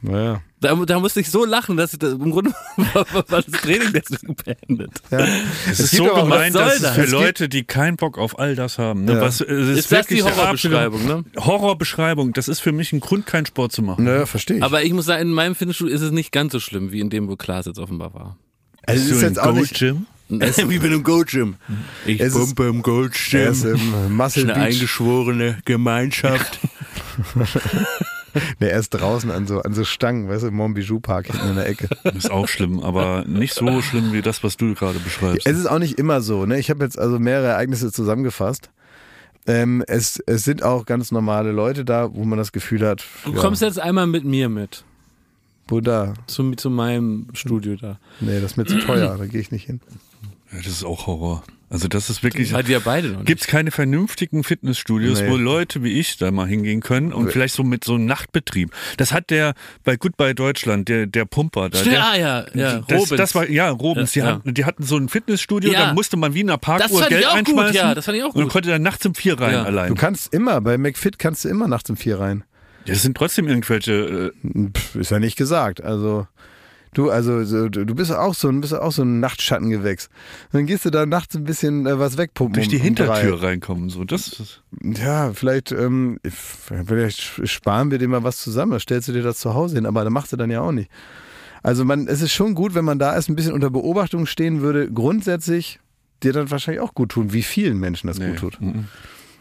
Naja. 0.00 0.42
Da, 0.60 0.74
da 0.74 0.98
musste 0.98 1.20
ich 1.20 1.30
so 1.30 1.44
lachen, 1.44 1.76
dass 1.76 1.92
ich 1.92 1.98
das, 2.00 2.12
im 2.14 2.30
Grunde 2.30 2.52
war, 2.76 3.06
das 3.28 3.46
Training 3.46 3.92
deswegen 3.92 4.34
beendet. 4.36 4.90
Ja. 5.10 5.18
Es 5.70 5.78
ist 5.80 5.90
gibt 5.92 6.08
so 6.08 6.14
gemeint, 6.14 6.54
dass 6.54 6.76
es 6.76 6.82
das? 6.82 6.94
für 6.94 7.02
Es 7.02 7.10
Leute, 7.10 7.48
die 7.48 7.64
keinen 7.64 7.96
Bock 7.96 8.16
auf 8.18 8.38
all 8.38 8.54
das 8.56 8.78
haben. 8.78 9.04
Ne? 9.04 9.14
Ja. 9.14 9.20
Was, 9.20 9.40
es 9.40 9.68
ist, 9.68 9.78
Ist 9.78 9.92
das 9.92 10.06
die 10.08 10.22
Horrorbeschreibung, 10.22 11.04
ne? 11.06 11.24
Horrorbeschreibung. 11.36 12.32
Das 12.32 12.48
ist 12.48 12.60
für 12.60 12.72
mich 12.72 12.92
ein 12.92 13.00
Grund, 13.00 13.26
keinen 13.26 13.46
Sport 13.46 13.72
zu 13.72 13.82
machen. 13.82 14.04
Naja, 14.04 14.26
verstehe 14.26 14.58
ich. 14.58 14.62
Aber 14.62 14.82
ich 14.82 14.92
muss 14.92 15.06
sagen, 15.06 15.22
in 15.22 15.32
meinem 15.32 15.54
Fitnessstudio 15.54 15.94
ist 15.94 16.02
es 16.02 16.10
nicht 16.12 16.32
ganz 16.32 16.52
so 16.52 16.60
schlimm, 16.60 16.90
wie 16.92 17.00
in 17.00 17.10
dem, 17.10 17.28
wo 17.28 17.36
Klaas 17.36 17.66
jetzt 17.66 17.78
offenbar 17.78 18.14
war. 18.14 18.36
also 18.86 19.00
es 19.02 19.10
ist 19.10 19.22
ein 19.22 19.28
jetzt 19.30 19.38
auch 19.40 19.52
nicht. 19.52 19.74
Go-Gym? 19.78 20.06
wie 20.28 20.78
bei 20.78 20.86
einem 20.86 21.02
Go-Gym. 21.04 21.56
Ich 22.04 22.20
Es 22.20 22.34
ist- 22.34 22.54
pumpe 22.56 22.68
im 22.68 22.76
Er 22.78 22.82
Go-Gym. 22.82 23.52
ist 23.52 23.64
im 23.64 24.16
Muscle 24.16 24.44
Eine 24.44 24.54
Beach. 24.54 24.74
eingeschworene 24.76 25.58
Gemeinschaft. 25.64 26.58
Nee, 28.60 28.68
er 28.68 28.78
ist 28.78 28.90
draußen 28.90 29.30
an 29.30 29.46
so, 29.46 29.62
an 29.62 29.72
so 29.74 29.84
Stangen, 29.84 30.28
weißt 30.28 30.42
du, 30.44 30.48
im 30.48 30.54
Montbijou 30.54 31.00
Park 31.00 31.28
hinten 31.28 31.48
in 31.48 31.56
der 31.56 31.66
Ecke. 31.66 31.88
Ist 32.14 32.30
auch 32.30 32.46
schlimm, 32.46 32.80
aber 32.80 33.24
nicht 33.26 33.54
so 33.54 33.80
schlimm 33.80 34.12
wie 34.12 34.20
das, 34.22 34.44
was 34.44 34.56
du 34.56 34.74
gerade 34.74 34.98
beschreibst. 34.98 35.46
Es 35.46 35.58
ist 35.58 35.66
auch 35.66 35.78
nicht 35.78 35.98
immer 35.98 36.20
so. 36.20 36.44
Ne? 36.44 36.58
Ich 36.58 36.68
habe 36.70 36.84
jetzt 36.84 36.98
also 36.98 37.18
mehrere 37.18 37.48
Ereignisse 37.48 37.90
zusammengefasst. 37.90 38.70
Ähm, 39.46 39.82
es, 39.88 40.22
es 40.26 40.44
sind 40.44 40.62
auch 40.62 40.84
ganz 40.84 41.10
normale 41.10 41.52
Leute 41.52 41.84
da, 41.86 42.14
wo 42.14 42.24
man 42.24 42.38
das 42.38 42.52
Gefühl 42.52 42.86
hat, 42.86 43.02
Du 43.24 43.32
ja, 43.32 43.40
kommst 43.40 43.62
jetzt 43.62 43.80
einmal 43.80 44.06
mit 44.06 44.24
mir 44.24 44.50
mit. 44.50 44.84
wo 45.66 45.80
da? 45.80 46.12
Zu, 46.26 46.52
zu 46.52 46.68
meinem 46.68 47.28
Studio 47.32 47.76
da. 47.76 47.98
Nee, 48.20 48.40
das 48.40 48.52
ist 48.52 48.56
mir 48.58 48.66
zu 48.66 48.78
teuer, 48.78 49.16
da 49.16 49.24
gehe 49.24 49.40
ich 49.40 49.50
nicht 49.50 49.64
hin. 49.64 49.80
Ja, 50.52 50.58
das 50.58 50.66
ist 50.66 50.84
auch 50.84 51.06
Horror. 51.06 51.42
Also 51.70 51.86
das 51.86 52.08
ist 52.08 52.22
wirklich. 52.22 52.54
Hat 52.54 52.66
ihr 52.68 52.80
beide 52.80 53.08
noch 53.08 53.16
nicht. 53.18 53.26
Gibt 53.26 53.42
es 53.42 53.46
keine 53.46 53.70
vernünftigen 53.70 54.42
Fitnessstudios, 54.42 55.20
Nee. 55.20 55.28
wo 55.30 55.36
Leute 55.36 55.82
wie 55.82 55.98
ich 56.00 56.16
da 56.16 56.30
mal 56.30 56.46
hingehen 56.46 56.80
können 56.80 57.12
und 57.12 57.30
vielleicht 57.30 57.54
so 57.54 57.62
mit 57.62 57.84
so 57.84 57.94
einem 57.94 58.06
Nachtbetrieb. 58.06 58.72
Das 58.96 59.12
hat 59.12 59.28
der 59.30 59.52
bei 59.84 59.96
Goodbye 59.96 60.34
Deutschland, 60.34 60.88
der, 60.88 61.06
der 61.06 61.26
Pumper 61.26 61.68
da. 61.68 61.78
Stimmt, 61.78 61.94
der, 61.96 62.04
ah, 62.06 62.16
ja, 62.16 62.46
ja, 62.54 62.78
das, 62.80 63.02
Robins. 63.02 63.16
das 63.18 63.34
war 63.34 63.48
ja 63.50 63.68
Robins. 63.70 64.12
Die, 64.12 64.20
Ja, 64.20 64.26
hatten, 64.26 64.54
die 64.54 64.64
hatten 64.64 64.82
so 64.82 64.96
ein 64.96 65.08
Fitnessstudio, 65.10 65.70
Ja. 65.72 65.88
da 65.88 65.92
musste 65.94 66.16
man 66.16 66.32
wie 66.32 66.40
in 66.40 66.48
einer 66.48 66.56
Parkuhr 66.58 67.02
Geld 67.06 67.26
auch 67.26 67.30
gut, 67.32 67.38
einschmeißen. 67.40 67.74
ja, 67.74 67.94
das 67.94 68.06
fand 68.06 68.16
ich 68.16 68.24
auch 68.24 68.34
Und 68.34 68.44
gut. 68.44 68.52
konnte 68.52 68.70
dann 68.70 68.82
nachts 68.82 69.04
um 69.04 69.14
vier 69.14 69.38
rein 69.38 69.52
Ja. 69.52 69.64
allein. 69.64 69.88
Du 69.88 69.94
kannst 69.94 70.32
immer, 70.32 70.60
bei 70.62 70.78
McFit 70.78 71.18
kannst 71.18 71.44
du 71.44 71.48
immer 71.50 71.68
nachts 71.68 71.90
um 71.90 71.96
vier 71.98 72.18
rein. 72.18 72.44
Das 72.86 73.02
sind 73.02 73.14
trotzdem 73.14 73.46
irgendwelche. 73.46 74.32
Äh, 74.42 74.70
Pff, 74.74 74.94
ist 74.94 75.10
ja 75.10 75.18
nicht 75.18 75.36
gesagt. 75.36 75.82
Also 75.84 76.26
du, 76.94 77.10
also 77.10 77.44
so, 77.44 77.68
du 77.68 77.94
bist 77.94 78.12
auch 78.12 78.34
so, 78.34 78.48
ein- 78.48 78.60
bist 78.60 78.74
auch 78.74 78.92
so 78.92 79.02
ein 79.02 79.20
Nachtschattengewächs. 79.20 80.08
Dann 80.52 80.66
gehst 80.66 80.84
du 80.84 80.90
da 80.90 81.06
nachts 81.06 81.34
ein 81.36 81.44
bisschen 81.44 81.86
äh, 81.86 81.98
was 81.98 82.16
wegpumpen. 82.18 82.54
durch 82.54 82.68
die 82.68 82.76
um, 82.76 82.80
um 82.82 82.84
Hintertür 82.86 83.36
drei. 83.36 83.46
reinkommen. 83.48 83.88
So, 83.90 84.04
das 84.04 84.28
ist, 84.28 84.62
Ja, 84.82 85.32
vielleicht, 85.32 85.72
ähm, 85.72 86.18
vielleicht 86.24 87.46
sparen 87.48 87.90
wir 87.90 87.98
dir 87.98 88.08
mal 88.08 88.22
was 88.24 88.38
zusammen. 88.38 88.72
Da 88.72 88.80
stellst 88.80 89.08
du 89.08 89.12
dir 89.12 89.22
das 89.22 89.38
zu 89.38 89.54
Hause 89.54 89.76
hin, 89.76 89.86
aber 89.86 90.04
da 90.04 90.10
machst 90.10 90.32
du 90.32 90.36
dann 90.36 90.50
ja 90.50 90.60
auch 90.60 90.72
nicht. 90.72 90.90
Also 91.62 91.84
man, 91.84 92.06
es 92.06 92.22
ist 92.22 92.32
schon 92.32 92.54
gut, 92.54 92.74
wenn 92.74 92.84
man 92.84 92.98
da 92.98 93.14
erst 93.14 93.28
ein 93.28 93.36
bisschen 93.36 93.52
unter 93.52 93.70
Beobachtung 93.70 94.26
stehen 94.26 94.60
würde. 94.60 94.90
Grundsätzlich 94.90 95.80
dir 96.22 96.32
dann 96.32 96.50
wahrscheinlich 96.50 96.80
auch 96.80 96.94
gut 96.94 97.10
tun, 97.10 97.32
wie 97.32 97.42
vielen 97.42 97.78
Menschen 97.78 98.06
das 98.06 98.18
gut 98.20 98.36
tut. 98.36 98.60
Mhm. 98.60 98.86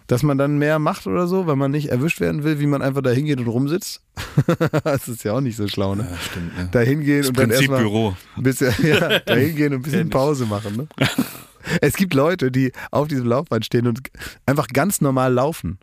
Dass 0.08 0.24
man 0.24 0.38
dann 0.38 0.58
mehr 0.58 0.80
macht 0.80 1.06
oder 1.06 1.28
so, 1.28 1.48
weil 1.48 1.58
man 1.58 1.72
nicht 1.72 1.90
erwischt 1.90 2.22
werden 2.22 2.44
will, 2.44 2.60
wie 2.60 2.66
man 2.66 2.82
einfach 2.82 3.02
da 3.02 3.10
hingeht 3.10 3.40
und 3.40 3.48
rumsitzt. 3.48 4.02
das 4.84 5.08
ist 5.10 5.24
ja 5.24 5.34
auch 5.34 5.42
nicht 5.42 5.58
so 5.58 5.68
schlau, 5.68 5.96
ne? 5.96 6.08
Ja, 6.10 6.18
stimmt. 6.18 6.52
Ja. 6.58 6.64
Da 6.72 6.80
hingehen 6.80 7.28
und 7.28 7.38
dann 7.38 7.52
erstmal 7.52 7.82
Büro. 7.82 8.16
ein 8.38 8.44
bisschen, 8.44 8.74
ja, 8.84 9.20
da 9.20 9.36
hingehen 9.36 9.74
und 9.74 9.80
ein 9.80 9.84
bisschen 9.84 10.10
Pause 10.10 10.46
machen. 10.46 10.78
Ne? 10.78 10.88
Es 11.82 11.96
gibt 11.96 12.14
Leute, 12.14 12.52
die 12.52 12.72
auf 12.92 13.10
diesem 13.10 13.28
Laufband 13.28 13.66
stehen 13.66 13.88
und 13.88 14.00
einfach 14.46 14.68
ganz 14.68 15.02
normal 15.02 15.34
laufen. 15.34 15.78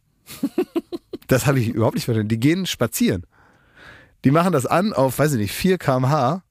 Das 1.26 1.46
habe 1.46 1.60
ich 1.60 1.68
überhaupt 1.68 1.94
nicht 1.94 2.04
verstanden. 2.04 2.28
Die 2.28 2.40
gehen 2.40 2.66
spazieren. 2.66 3.24
Die 4.24 4.30
machen 4.30 4.52
das 4.52 4.64
an 4.64 4.92
auf, 4.92 5.18
weiß 5.18 5.34
ich 5.34 5.38
nicht, 5.38 5.52
4 5.52 5.78
km/h 5.78 6.42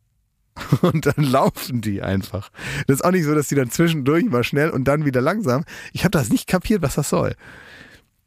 und 0.82 1.06
dann 1.06 1.24
laufen 1.24 1.82
die 1.82 2.02
einfach. 2.02 2.50
Das 2.88 2.98
ist 2.98 3.06
auch 3.06 3.12
nicht 3.12 3.26
so, 3.26 3.34
dass 3.34 3.48
die 3.48 3.56
dann 3.56 3.72
zwischendurch 3.72 4.26
mal 4.26 4.44
schnell 4.44 4.70
und 4.70 4.86
dann 4.86 5.06
wieder 5.06 5.22
langsam. 5.22 5.64
Ich 5.92 6.04
habe 6.04 6.12
das 6.12 6.30
nicht 6.30 6.48
kapiert, 6.48 6.82
was 6.82 6.96
das 6.96 7.10
soll. 7.10 7.36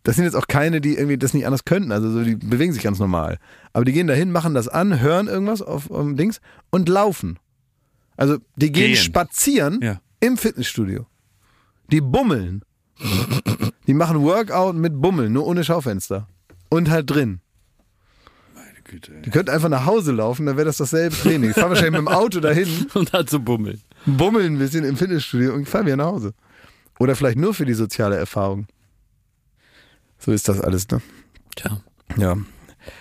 Das 0.02 0.14
sind 0.16 0.24
jetzt 0.24 0.36
auch 0.36 0.46
keine, 0.46 0.80
die 0.80 0.96
irgendwie 0.96 1.18
das 1.18 1.34
nicht 1.34 1.46
anders 1.46 1.64
könnten. 1.64 1.90
Also 1.90 2.10
so, 2.10 2.22
die 2.22 2.36
bewegen 2.36 2.72
sich 2.72 2.82
ganz 2.82 2.98
normal. 2.98 3.38
Aber 3.72 3.84
die 3.84 3.92
gehen 3.92 4.06
dahin, 4.06 4.30
machen 4.30 4.54
das 4.54 4.68
an, 4.68 5.00
hören 5.00 5.26
irgendwas 5.26 5.62
auf, 5.62 5.90
auf 5.90 6.06
Dings 6.14 6.40
und 6.70 6.88
laufen. 6.88 7.38
Also 8.16 8.38
die 8.54 8.70
gehen, 8.70 8.92
Gehen. 8.92 8.96
spazieren 8.96 9.80
Ja. 9.82 10.00
im 10.20 10.36
Fitnessstudio. 10.36 11.06
Die 11.90 12.00
bummeln. 12.00 12.62
die 13.86 13.94
machen 13.94 14.22
Workout 14.22 14.76
mit 14.76 15.00
Bummeln, 15.00 15.32
nur 15.32 15.46
ohne 15.46 15.64
Schaufenster. 15.64 16.28
Und 16.68 16.88
halt 16.90 17.10
drin. 17.10 17.40
Güte, 18.88 19.14
ey. 19.14 19.22
Die 19.22 19.30
könnten 19.30 19.50
einfach 19.50 19.68
nach 19.68 19.84
Hause 19.86 20.12
laufen, 20.12 20.46
dann 20.46 20.56
wäre 20.56 20.66
das 20.66 20.76
dasselbe 20.76 21.14
Training. 21.16 21.48
Die 21.50 21.54
fahren 21.54 21.70
wahrscheinlich 21.70 21.92
mit 22.00 22.00
dem 22.00 22.08
Auto 22.08 22.40
dahin, 22.40 22.68
Und 22.94 23.12
da 23.12 23.26
zu 23.26 23.40
bummeln. 23.40 23.80
bummeln 24.06 24.54
ein 24.54 24.58
bisschen 24.58 24.84
im 24.84 24.96
Fitnessstudio 24.96 25.54
und 25.54 25.68
fahren 25.68 25.86
wieder 25.86 25.96
nach 25.96 26.06
Hause. 26.06 26.34
Oder 26.98 27.14
vielleicht 27.16 27.36
nur 27.38 27.52
für 27.54 27.64
die 27.66 27.74
soziale 27.74 28.16
Erfahrung. 28.16 28.66
So 30.18 30.32
ist 30.32 30.48
das 30.48 30.60
alles, 30.60 30.88
ne? 30.90 31.02
Tja, 31.56 31.80
Ja. 32.16 32.36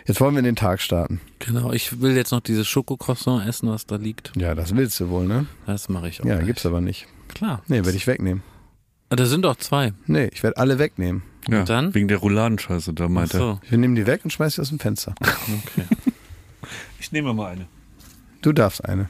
Jetzt 0.08 0.20
wollen 0.20 0.34
wir 0.34 0.40
in 0.40 0.46
den 0.46 0.56
Tag 0.56 0.82
starten. 0.82 1.22
genau. 1.38 1.72
Ich 1.72 2.02
will 2.02 2.16
jetzt 2.16 2.32
noch 2.32 2.40
dieses 2.42 2.68
Schokocroissant 2.68 3.48
essen, 3.48 3.70
was 3.70 3.86
da 3.86 3.98
liegt. 3.98 4.32
Ja, 4.36 4.56
das 4.56 4.76
willst 4.76 5.00
du 5.00 5.10
wohl, 5.10 5.28
ne? 5.28 5.46
Das 5.68 5.90
mache 5.90 6.10
ich 6.10 6.22
auch. 6.22 6.26
Ja, 6.26 6.36
gleich. 6.38 6.48
gibt's 6.48 6.66
aber 6.66 6.82
nicht. 6.82 7.06
Klar. 7.28 7.62
Nee, 7.68 7.86
werde 7.86 7.96
ich 7.96 8.08
wegnehmen. 8.08 8.42
Ah, 9.10 9.16
Da 9.16 9.26
sind 9.26 9.44
doch 9.44 9.56
zwei. 9.58 9.94
Nee, 10.08 10.30
ich 10.34 10.42
werde 10.44 10.58
alle 10.58 10.80
wegnehmen. 10.80 11.24
Ja, 11.48 11.64
dann? 11.64 11.94
Wegen 11.94 12.08
der 12.08 12.18
Rouladenscheiße, 12.18 12.94
da 12.94 13.06
Ach 13.06 13.10
meinte 13.10 13.38
er. 13.38 13.40
so, 13.40 13.60
Wir 13.70 13.78
nehmen 13.78 13.96
die 13.96 14.08
weg 14.08 14.22
und 14.24 14.32
schmeißen 14.32 14.56
sie 14.56 14.62
aus 14.62 14.70
dem 14.70 14.80
Fenster. 14.80 15.14
okay. 15.22 15.86
Ich 17.00 17.12
nehme 17.12 17.34
mal 17.34 17.52
eine. 17.52 17.68
Du 18.42 18.52
darfst 18.52 18.84
eine. 18.84 19.10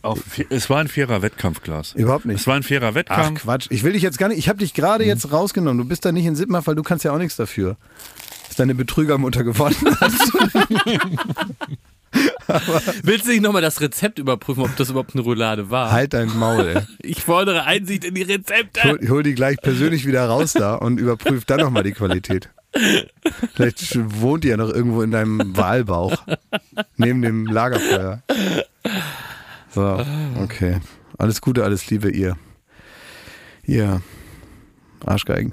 Auf, 0.00 0.20
es 0.50 0.68
war 0.68 0.80
ein 0.80 0.88
fairer 0.88 1.22
Wettkampf, 1.22 1.62
Glas. 1.62 1.92
Überhaupt 1.94 2.24
Es 2.26 2.28
nicht. 2.32 2.46
war 2.46 2.56
ein 2.56 2.62
fairer 2.62 2.88
Ach 2.88 2.94
Wettkampf. 2.94 3.42
Quatsch. 3.42 3.66
Ich 3.70 3.82
will 3.84 3.92
dich 3.94 4.02
jetzt 4.02 4.18
gar 4.18 4.28
nicht. 4.28 4.38
Ich 4.38 4.48
habe 4.50 4.58
dich 4.58 4.74
gerade 4.74 5.04
jetzt 5.04 5.30
rausgenommen. 5.32 5.78
Du 5.78 5.84
bist 5.88 6.04
da 6.04 6.12
nicht 6.12 6.26
in 6.26 6.36
Sittmach, 6.36 6.66
weil 6.66 6.74
du 6.74 6.82
kannst 6.82 7.04
ja 7.04 7.12
auch 7.12 7.18
nichts 7.18 7.36
dafür. 7.36 7.76
Dass 8.48 8.56
deine 8.56 8.74
Betrügermutter 8.74 9.44
gewonnen 9.44 9.76
hat. 10.00 10.12
Willst 13.02 13.26
du 13.26 13.30
nicht 13.30 13.42
nochmal 13.42 13.62
das 13.62 13.80
Rezept 13.80 14.18
überprüfen, 14.18 14.62
ob 14.62 14.76
das 14.76 14.90
überhaupt 14.90 15.14
eine 15.14 15.22
Roulade 15.22 15.70
war? 15.70 15.90
halt 15.90 16.14
dein 16.14 16.36
Maul, 16.36 16.66
ey. 16.66 16.82
Ich 17.02 17.22
fordere 17.22 17.64
Einsicht 17.64 18.04
in 18.04 18.14
die 18.14 18.22
Rezepte. 18.22 18.80
Ich 18.80 18.84
hol, 18.84 18.98
ich 19.02 19.10
hol 19.10 19.22
die 19.22 19.34
gleich 19.34 19.56
persönlich 19.60 20.06
wieder 20.06 20.26
raus 20.26 20.52
da 20.52 20.74
und 20.74 20.98
überprüf 20.98 21.44
dann 21.44 21.60
nochmal 21.60 21.82
die 21.82 21.92
Qualität. 21.92 22.50
Vielleicht 23.54 23.96
wohnt 24.20 24.44
die 24.44 24.48
ja 24.48 24.56
noch 24.56 24.70
irgendwo 24.70 25.02
in 25.02 25.10
deinem 25.10 25.56
Wahlbauch. 25.56 26.16
Neben 26.96 27.22
dem 27.22 27.46
Lagerfeuer. 27.46 28.22
So, 29.70 30.04
okay. 30.42 30.80
Alles 31.18 31.40
Gute, 31.40 31.64
alles 31.64 31.88
Liebe, 31.90 32.10
ihr. 32.10 32.36
Ihr 33.64 34.02
Arschgeigen. 35.04 35.52